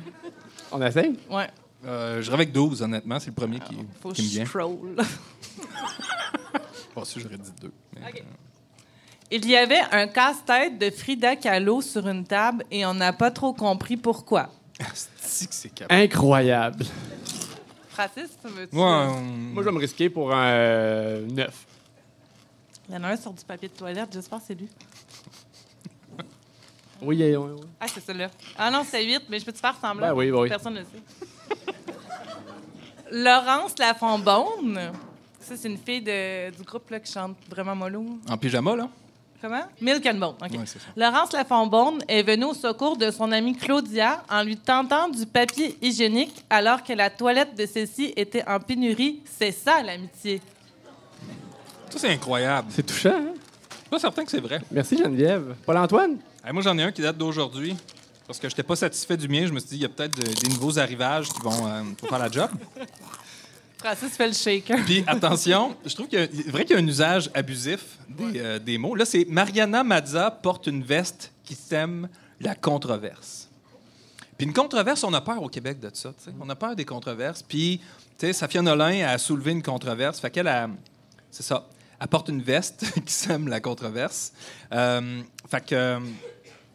On 0.70 0.82
essaye? 0.82 1.19
Ouais. 1.31 1.48
Euh, 1.86 2.16
je 2.16 2.23
dirais 2.24 2.35
avec 2.35 2.52
12, 2.52 2.82
honnêtement. 2.82 3.19
C'est 3.19 3.28
le 3.31 3.35
premier 3.35 3.59
qui, 3.60 3.78
Faut 4.02 4.10
qui 4.10 4.23
me 4.23 4.27
que 4.27 4.32
je 4.32 4.36
vient. 4.36 4.44
scroll. 4.44 4.97
Pas 6.94 7.05
sûr, 7.05 7.23
j'aurais 7.23 7.39
dit 7.39 7.52
deux. 7.62 7.73
mais, 7.94 8.09
OK. 8.09 8.24
Il 9.30 9.46
y 9.46 9.56
avait 9.56 9.80
un 9.92 10.06
casse-tête 10.09 10.78
de 10.78 10.90
Frida 10.90 11.36
Kahlo 11.36 11.82
sur 11.82 12.09
une 12.09 12.24
table 12.24 12.64
et 12.70 12.86
on 12.86 12.94
n'a 12.94 13.12
pas 13.12 13.30
trop 13.30 13.52
compris 13.52 13.96
pourquoi. 13.96 14.48
C'est 15.16 15.46
que 15.48 15.55
c'est 15.55 15.68
capable. 15.68 16.00
Incroyable. 16.00 16.84
Francis, 17.90 18.30
tu 18.42 18.48
veux-tu... 18.50 18.74
Moi, 18.74 19.06
Moi, 19.20 19.62
je 19.62 19.68
vais 19.68 19.74
me 19.74 19.80
risquer 19.80 20.09
pour 20.09 20.32
un 20.32 20.46
euh, 20.46 21.26
9. 21.26 21.66
Il 22.88 22.94
y 22.94 22.98
en 22.98 23.05
a 23.05 23.09
un 23.09 23.16
sur 23.16 23.32
du 23.32 23.44
papier 23.44 23.68
de 23.68 23.74
toilette, 23.74 24.09
j'espère 24.12 24.38
que 24.38 24.44
c'est 24.46 24.55
lui. 24.55 24.68
Oui, 27.00 27.16
oui, 27.22 27.36
oui. 27.36 27.60
Ah, 27.80 27.86
c'est 27.86 28.05
celui-là. 28.05 28.28
Ah 28.56 28.72
non, 28.72 28.82
c'est 28.88 29.05
8, 29.05 29.22
mais 29.28 29.38
je 29.38 29.44
peux 29.44 29.52
te 29.52 29.59
faire 29.60 29.76
semblant? 29.80 30.09
Ben 30.09 30.14
oui, 30.14 30.32
ben 30.32 30.40
oui. 30.40 30.48
Personne 30.48 30.74
ne 30.74 30.80
le 30.80 30.84
sait. 30.84 31.64
Laurence 33.12 33.78
Lafonbonne. 33.78 34.90
Ça, 35.40 35.56
c'est 35.56 35.68
une 35.68 35.78
fille 35.78 36.00
de- 36.02 36.50
du 36.50 36.62
groupe 36.64 36.90
là, 36.90 36.98
qui 36.98 37.12
chante 37.12 37.36
vraiment 37.48 37.76
mollo. 37.76 38.05
En 38.28 38.36
pyjama, 38.36 38.74
là? 38.74 38.88
Comment? 39.40 39.62
Milk 39.81 40.05
and 40.06 40.15
Bone. 40.15 40.35
OK. 40.43 40.51
Ouais, 40.51 40.59
c'est 40.66 40.81
ça. 40.81 40.86
Laurence 40.97 41.32
Lafonbonne 41.32 42.02
est 42.09 42.24
venue 42.24 42.47
au 42.47 42.55
secours 42.55 42.97
de 42.97 43.10
son 43.12 43.31
amie 43.31 43.56
Claudia 43.56 44.23
en 44.28 44.43
lui 44.43 44.56
tentant 44.56 45.09
du 45.09 45.27
papier 45.27 45.78
hygiénique 45.81 46.44
alors 46.51 46.82
que 46.82 46.93
la 46.93 47.09
toilette 47.09 47.55
de 47.56 47.65
celle-ci 47.65 48.12
était 48.16 48.44
en 48.48 48.59
pénurie. 48.59 49.20
C'est 49.39 49.52
ça, 49.52 49.81
l'amitié. 49.82 50.40
Ça, 51.90 51.98
c'est 52.01 52.10
incroyable. 52.10 52.69
C'est 52.70 52.85
touchant, 52.85 53.10
hein? 53.15 53.32
Je 53.70 53.77
suis 53.77 53.90
pas 53.90 53.98
certain 54.01 54.24
que 54.24 54.31
c'est 54.31 54.40
vrai. 54.40 54.60
Merci, 54.73 54.98
Geneviève. 54.98 55.55
Paul-Antoine? 55.65 56.19
Hey, 56.44 56.52
moi, 56.52 56.62
j'en 56.62 56.77
ai 56.77 56.82
un 56.82 56.93
qui 56.93 57.01
date 57.02 57.16
d'aujourd'hui. 57.16 57.74
Parce 58.27 58.39
que 58.39 58.48
je 58.48 58.52
n'étais 58.52 58.62
pas 58.62 58.77
satisfait 58.77 59.16
du 59.16 59.27
mien. 59.28 59.47
Je 59.47 59.52
me 59.52 59.59
suis 59.60 59.69
dit, 59.70 59.77
il 59.77 59.82
y 59.82 59.85
a 59.86 59.89
peut-être 59.89 60.15
de- 60.15 60.23
des 60.23 60.48
nouveaux 60.51 60.78
arrivages 60.78 61.28
qui 61.31 61.40
vont 61.40 61.66
euh, 61.66 61.82
pour 61.97 62.09
faire 62.09 62.19
la 62.19 62.31
job. 62.31 62.51
Francis 63.78 64.16
fait 64.16 64.26
le 64.26 64.32
shaker. 64.32 64.84
Puis 64.84 65.05
attention, 65.06 65.76
je 65.86 65.94
trouve 65.94 66.09
qu'il 66.09 66.18
y 66.18 66.22
a- 66.22 66.50
vrai 66.50 66.64
qu'il 66.64 66.74
y 66.76 66.78
a 66.78 66.82
un 66.82 66.86
usage 66.86 67.30
abusif 67.32 67.98
des, 68.09 68.32
euh, 68.40 68.59
des 68.59 68.76
mots. 68.76 68.94
Là, 68.94 69.05
c'est 69.05 69.24
Mariana 69.28 69.84
Mazza 69.84 70.30
porte 70.30 70.66
une 70.66 70.82
veste 70.82 71.32
qui 71.44 71.55
sème 71.55 72.09
la 72.40 72.55
controverse. 72.55 73.48
Puis 74.36 74.46
une 74.46 74.52
controverse, 74.52 75.02
on 75.05 75.12
a 75.14 75.20
peur 75.20 75.42
au 75.42 75.48
Québec 75.48 75.80
de 75.80 75.90
ça. 75.92 76.12
On 76.40 76.48
a 76.48 76.55
peur 76.56 76.76
des 76.76 76.84
controverses. 76.84 77.42
Puis, 77.42 77.80
tu 78.18 78.26
sais, 78.26 78.32
Safia 78.32 78.62
Nolin 78.62 79.06
a 79.06 79.18
soulevé 79.18 79.52
une 79.52 79.62
controverse. 79.62 80.20
Fait 80.20 80.30
qu'elle 80.30 80.48
a. 80.48 80.68
C'est 81.30 81.42
ça. 81.42 81.66
Elle 82.00 82.06
porte 82.09 82.28
une 82.28 82.42
veste 82.42 82.84
qui 83.05 83.12
sème 83.12 83.48
la 83.48 83.60
controverse. 83.60 84.32
Euh, 84.72 85.20
fait 85.50 85.64
que. 85.66 85.98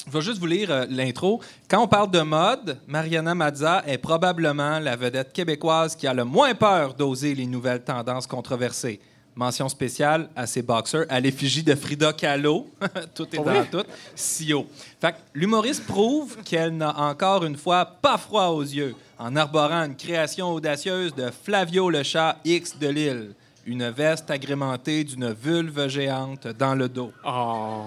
Je 0.06 0.12
vais 0.12 0.22
juste 0.22 0.40
vous 0.40 0.46
lire 0.46 0.70
euh, 0.72 0.86
l'intro. 0.90 1.42
Quand 1.70 1.82
on 1.84 1.88
parle 1.88 2.12
de 2.12 2.22
mode, 2.22 2.78
Mariana 2.88 3.34
Mazza 3.34 3.84
est 3.88 3.98
probablement 3.98 4.80
la 4.80 4.96
vedette 4.96 5.32
québécoise 5.34 5.96
qui 5.96 6.08
a 6.08 6.14
le 6.14 6.26
moins 6.26 6.54
peur 6.56 6.94
d'oser 6.94 7.34
les 7.36 7.46
nouvelles 7.46 7.84
tendances 7.84 8.28
controversées. 8.28 9.00
Mention 9.36 9.68
spéciale 9.68 10.30
à 10.36 10.46
ses 10.46 10.62
boxers 10.62 11.06
à 11.10 11.20
l'effigie 11.20 11.64
de 11.64 11.74
Frida 11.74 12.14
Kahlo. 12.14 12.68
tout 13.16 13.26
est 13.34 13.38
Pour 13.38 13.46
dans 13.46 13.52
vrai? 13.52 13.68
tout. 13.72 13.84
Si 14.14 14.54
haut. 14.54 14.68
Fait 15.02 15.16
l'humoriste 15.34 15.86
prouve 15.88 16.38
qu'elle 16.44 16.78
n'a 16.78 16.96
encore 17.00 17.44
une 17.44 17.58
fois 17.58 17.84
pas 17.84 18.18
froid 18.20 18.48
aux 18.50 18.62
yeux 18.62 18.96
en 19.18 19.36
arborant 19.36 19.86
une 19.86 19.96
création 19.96 20.52
audacieuse 20.52 21.16
de 21.16 21.32
Flavio 21.32 21.90
le 21.90 22.04
chat 22.04 22.38
X 22.46 22.78
de 22.78 22.88
Lille. 22.90 23.34
Une 23.66 23.90
veste 23.90 24.30
agrémentée 24.30 25.04
d'une 25.04 25.32
vulve 25.32 25.88
géante 25.88 26.48
dans 26.60 26.76
le 26.76 26.88
dos. 26.90 27.12
Oh. 27.26 27.86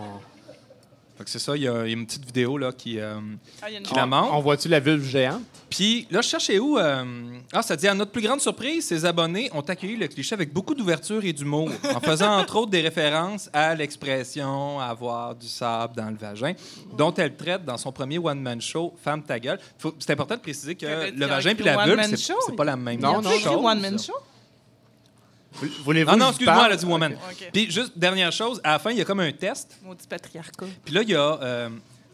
Fait 1.18 1.24
que 1.24 1.30
c'est 1.30 1.38
ça, 1.38 1.56
il 1.56 1.62
y, 1.62 1.64
y 1.64 1.68
a 1.68 1.84
une 1.86 2.04
petite 2.06 2.24
vidéo 2.26 2.58
là, 2.58 2.72
qui, 2.72 2.98
euh, 3.00 3.18
Ah, 3.62 3.66
qui 3.70 3.94
la 3.94 4.04
montre. 4.06 4.34
On 4.34 4.40
voit-tu 4.40 4.68
la 4.68 4.80
vulve 4.80 5.04
géante? 5.08 5.42
Puis 5.70 6.06
là, 6.10 6.20
je 6.20 6.28
cherchais 6.28 6.58
où. 6.58 6.78
euh, 6.78 7.04
Ah, 7.52 7.62
ça 7.62 7.74
dit 7.74 7.88
à 7.88 7.94
notre 7.94 8.12
plus 8.12 8.22
grande 8.22 8.40
surprise, 8.40 8.86
ses 8.86 9.04
abonnés 9.04 9.50
ont 9.52 9.60
accueilli 9.62 9.96
le 9.96 10.06
cliché 10.08 10.34
avec 10.34 10.52
beaucoup 10.52 10.74
d'ouverture 10.74 11.24
et 11.24 11.32
d'humour, 11.32 11.70
en 11.94 12.00
faisant 12.00 12.38
entre 12.38 12.56
autres 12.56 12.70
des 12.70 12.82
références 12.82 13.48
à 13.52 13.74
l'expression 13.74 14.78
avoir 14.80 15.34
du 15.34 15.48
sable 15.48 15.94
dans 15.96 16.08
le 16.10 16.16
vagin, 16.16 16.52
dont 16.96 17.12
elle 17.14 17.34
traite 17.34 17.64
dans 17.64 17.76
son 17.76 17.92
premier 17.92 18.18
one-man 18.18 18.60
show, 18.60 18.94
Femme 19.02 19.22
ta 19.22 19.38
gueule. 19.40 19.58
Faut- 19.78 19.94
C'est 19.98 20.12
important 20.12 20.34
de 20.36 20.40
préciser 20.40 20.74
que 20.74 20.86
le 20.86 21.26
vagin 21.26 21.54
puis 21.54 21.64
la 21.64 21.76
vulve, 21.86 22.00
c'est 22.46 22.56
pas 22.56 22.64
la 22.64 22.76
même 22.76 23.00
chose. 23.14 23.24
pas 23.24 23.34
écrit 23.36 23.48
One 23.64 23.80
Man 23.80 23.98
Show? 23.98 24.12
Voulez-vous 25.84 26.10
Ah 26.10 26.16
non, 26.16 26.26
je 26.26 26.30
excuse-moi, 26.30 26.66
elle 26.66 26.72
a 26.72 26.76
dit 26.76 26.84
woman. 26.86 27.16
Puis 27.52 27.70
juste, 27.70 27.92
dernière 27.96 28.32
chose, 28.32 28.60
à 28.64 28.72
la 28.72 28.78
fin, 28.78 28.90
il 28.90 28.98
y 28.98 29.00
a 29.00 29.04
comme 29.04 29.20
un 29.20 29.32
test. 29.32 29.76
Maudit 29.82 30.06
patriarcat. 30.06 30.66
Puis 30.84 30.94
là, 30.94 31.02
il 31.02 31.08
y 31.10 31.14
a. 31.14 31.38
euh, 31.42 31.68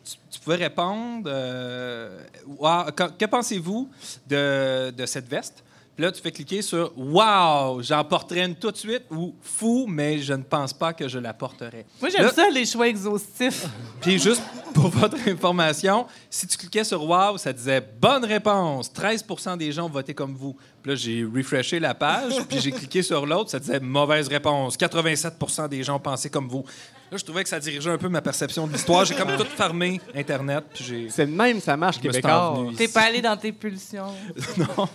tu, 0.04 0.12
tu 0.30 0.40
pouvais 0.40 0.56
répondre. 0.56 1.24
euh, 1.32 2.22
Wow, 2.46 2.84
que, 2.96 3.04
que 3.18 3.24
pensez-vous 3.26 3.88
de, 4.28 4.90
de 4.90 5.06
cette 5.06 5.28
veste? 5.28 5.62
Puis 5.94 6.04
là, 6.04 6.10
tu 6.10 6.22
fais 6.22 6.30
cliquer 6.30 6.62
sur 6.62 6.92
Wow, 6.96 7.82
j'en 7.82 8.02
porterai 8.04 8.44
une 8.44 8.54
tout 8.54 8.70
de 8.70 8.76
suite 8.76 9.02
ou 9.10 9.34
Fou, 9.42 9.86
mais 9.86 10.18
je 10.18 10.32
ne 10.32 10.42
pense 10.42 10.72
pas 10.72 10.94
que 10.94 11.06
je 11.06 11.18
la 11.18 11.34
porterai. 11.34 11.84
Moi, 12.00 12.08
j'aime 12.08 12.30
ça, 12.30 12.48
les 12.48 12.64
choix 12.64 12.88
exhaustifs. 12.88 13.66
Puis 14.00 14.18
juste 14.18 14.42
pour 14.72 14.88
votre 14.88 15.18
information, 15.28 16.06
si 16.30 16.46
tu 16.46 16.56
cliquais 16.56 16.84
sur 16.84 17.04
Wow, 17.04 17.36
ça 17.36 17.52
disait 17.52 17.86
Bonne 18.00 18.24
réponse, 18.24 18.90
13% 18.90 19.58
des 19.58 19.70
gens 19.70 19.84
ont 19.84 19.90
voté 19.90 20.14
comme 20.14 20.34
vous. 20.34 20.56
Puis 20.82 20.92
là, 20.92 20.94
j'ai 20.96 21.24
refreshé 21.24 21.78
la 21.78 21.94
page, 21.94 22.32
puis 22.48 22.58
j'ai 22.58 22.72
cliqué 22.72 23.02
sur 23.02 23.26
l'autre, 23.26 23.50
ça 23.50 23.58
disait 23.58 23.78
Mauvaise 23.78 24.28
réponse, 24.28 24.78
87% 24.78 25.68
des 25.68 25.82
gens 25.82 25.98
pensaient 25.98 26.30
comme 26.30 26.48
vous. 26.48 26.64
Là, 27.12 27.18
je 27.18 27.24
trouvais 27.24 27.42
que 27.42 27.48
ça 27.50 27.60
dirigeait 27.60 27.90
un 27.90 27.98
peu 27.98 28.08
ma 28.08 28.22
perception 28.22 28.66
de 28.66 28.72
l'histoire. 28.72 29.04
J'ai 29.04 29.14
comme 29.14 29.36
tout 29.36 29.44
fermé 29.44 30.00
Internet, 30.14 30.64
puis 30.72 30.82
j'ai. 30.82 31.10
C'est 31.10 31.26
le 31.26 31.32
même, 31.32 31.60
ça 31.60 31.76
marche, 31.76 32.00
Québécois. 32.00 32.64
T'es 32.74 32.88
pas 32.88 33.02
allé 33.02 33.20
dans 33.20 33.36
tes 33.36 33.52
pulsions. 33.52 34.14
non. 34.56 34.88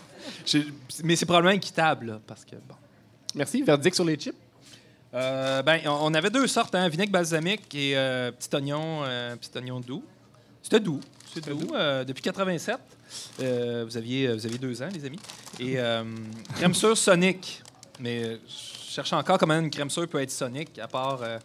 Mais 1.03 1.15
c'est 1.15 1.27
probablement 1.27 1.53
équitable, 1.53 2.07
là, 2.07 2.19
parce 2.25 2.43
que, 2.43 2.55
bon. 2.55 2.73
Merci. 3.35 3.61
Verdict 3.61 3.93
sur 3.95 4.03
les 4.03 4.15
chips? 4.15 4.35
Euh, 5.13 5.61
ben, 5.61 5.79
on 5.85 6.11
avait 6.15 6.31
deux 6.31 6.47
sortes, 6.47 6.73
hein, 6.73 6.89
vinaigre 6.89 7.11
balsamique 7.11 7.73
et 7.75 7.95
euh, 7.95 8.31
petit 8.31 8.49
oignon, 8.55 9.03
euh, 9.03 9.35
petit 9.35 9.55
oignon 9.55 9.79
doux. 9.79 10.03
C'était 10.63 10.79
doux, 10.79 10.99
c'est 11.31 11.47
doux. 11.47 11.71
euh, 11.75 12.03
depuis 12.03 12.23
87, 12.23 12.77
euh, 13.41 13.85
vous 13.87 13.95
aviez, 13.95 14.33
vous 14.33 14.43
aviez 14.43 14.57
deux 14.57 14.81
ans, 14.81 14.89
les 14.91 15.05
amis. 15.05 15.19
Et 15.59 15.75
euh, 15.77 16.03
crème 16.55 16.73
sûre 16.73 16.97
Sonic. 16.97 17.61
Mais 17.99 18.39
je 18.47 18.91
cherche 18.91 19.13
encore 19.13 19.37
comment 19.37 19.59
une 19.59 19.69
crème 19.69 19.91
sûre 19.91 20.07
peut 20.07 20.21
être 20.21 20.31
Sonic, 20.31 20.77
à 20.79 20.87
part 20.87 21.19
euh, 21.21 21.37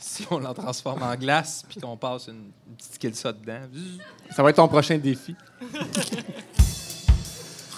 si 0.00 0.26
on 0.30 0.38
la 0.38 0.54
transforme 0.54 1.02
en 1.02 1.14
glace 1.14 1.64
puis 1.68 1.80
qu'on 1.80 1.96
passe 1.96 2.28
une, 2.28 2.50
une 2.68 2.76
petite 2.76 2.98
kilsa 2.98 3.32
dedans. 3.32 3.60
Ça 4.34 4.42
va 4.42 4.50
être 4.50 4.56
ton 4.56 4.68
prochain 4.68 4.98
défi. 4.98 5.34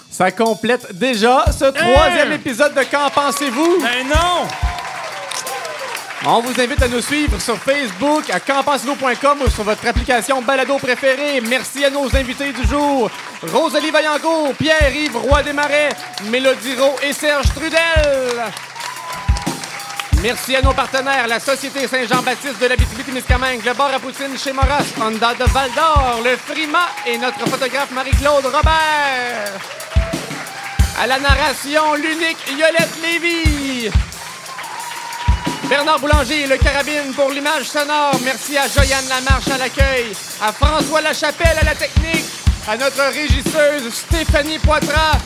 Ça 0.09 0.31
complète 0.31 0.93
déjà 0.97 1.45
ce 1.51 1.65
troisième 1.65 2.33
épisode 2.33 2.73
de 2.75 2.83
Qu'en 2.83 3.09
pensez-vous? 3.09 3.81
Ben 3.81 4.07
non! 4.07 4.47
On 6.23 6.39
vous 6.41 6.61
invite 6.61 6.79
à 6.83 6.87
nous 6.87 7.01
suivre 7.01 7.41
sur 7.41 7.57
Facebook, 7.57 8.29
à 8.29 8.39
qu'enpensez-vous.com 8.39 9.39
ou 9.43 9.49
sur 9.49 9.63
votre 9.63 9.87
application 9.87 10.39
balado 10.43 10.77
préférée. 10.77 11.41
Merci 11.41 11.83
à 11.83 11.89
nos 11.89 12.15
invités 12.15 12.53
du 12.53 12.63
jour, 12.67 13.09
Rosalie 13.41 13.89
Vaillancourt, 13.89 14.53
Pierre-Yves 14.53 15.17
Roy 15.17 15.41
Desmarais, 15.41 15.89
Mélodie 16.29 16.75
Rowe 16.75 16.95
et 17.01 17.13
Serge 17.13 17.47
Trudel. 17.55 18.51
Merci 20.21 20.55
à 20.55 20.61
nos 20.61 20.73
partenaires, 20.73 21.27
la 21.27 21.39
Société 21.39 21.87
Saint-Jean-Baptiste 21.87 22.59
de 22.61 22.67
la 22.67 22.75
témiscamingue 22.77 23.65
le 23.65 23.73
bar 23.73 23.91
à 23.91 23.99
poutine 23.99 24.37
chez 24.37 24.53
Moras, 24.53 24.85
Honda 25.01 25.33
de 25.33 25.45
Val-d'Or, 25.45 26.19
le 26.23 26.37
Frima 26.37 26.89
et 27.07 27.17
notre 27.17 27.39
photographe 27.49 27.89
Marie-Claude 27.89 28.45
Robert. 28.45 29.59
À 31.01 31.07
la 31.07 31.19
narration, 31.19 31.95
l'unique 31.95 32.37
Yolette 32.51 33.01
Lévy. 33.01 33.89
Bernard 35.67 35.99
Boulanger 35.99 36.45
le 36.45 36.57
Carabine 36.57 37.13
pour 37.15 37.31
l'image 37.31 37.63
sonore. 37.63 38.19
Merci 38.23 38.57
à 38.57 38.67
Joyanne 38.67 39.07
Lamarche 39.09 39.47
à 39.47 39.57
l'accueil, 39.57 40.11
à 40.39 40.51
François 40.53 41.01
Lachapelle 41.01 41.57
à 41.61 41.65
la 41.65 41.73
technique, 41.73 42.25
à 42.67 42.77
notre 42.77 43.03
régisseuse 43.13 43.93
Stéphanie 43.93 44.59
Poitras. 44.59 45.17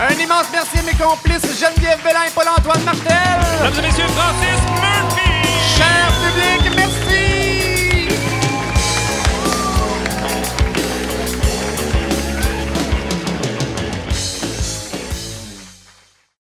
Un 0.00 0.14
immense 0.14 0.46
merci 0.52 0.78
à 0.78 0.82
mes 0.82 0.92
complices 0.92 1.58
Geneviève 1.58 1.98
Bellin 2.02 2.24
et 2.26 2.30
Paul-Antoine 2.30 2.82
Martel. 2.84 3.14
Mesdames 3.62 3.78
et 3.78 3.88
messieurs, 3.88 4.08
Francis 4.08 4.60
Murphy. 4.70 5.48
Cher 5.76 6.12
public, 6.22 6.76
merci. 6.76 6.87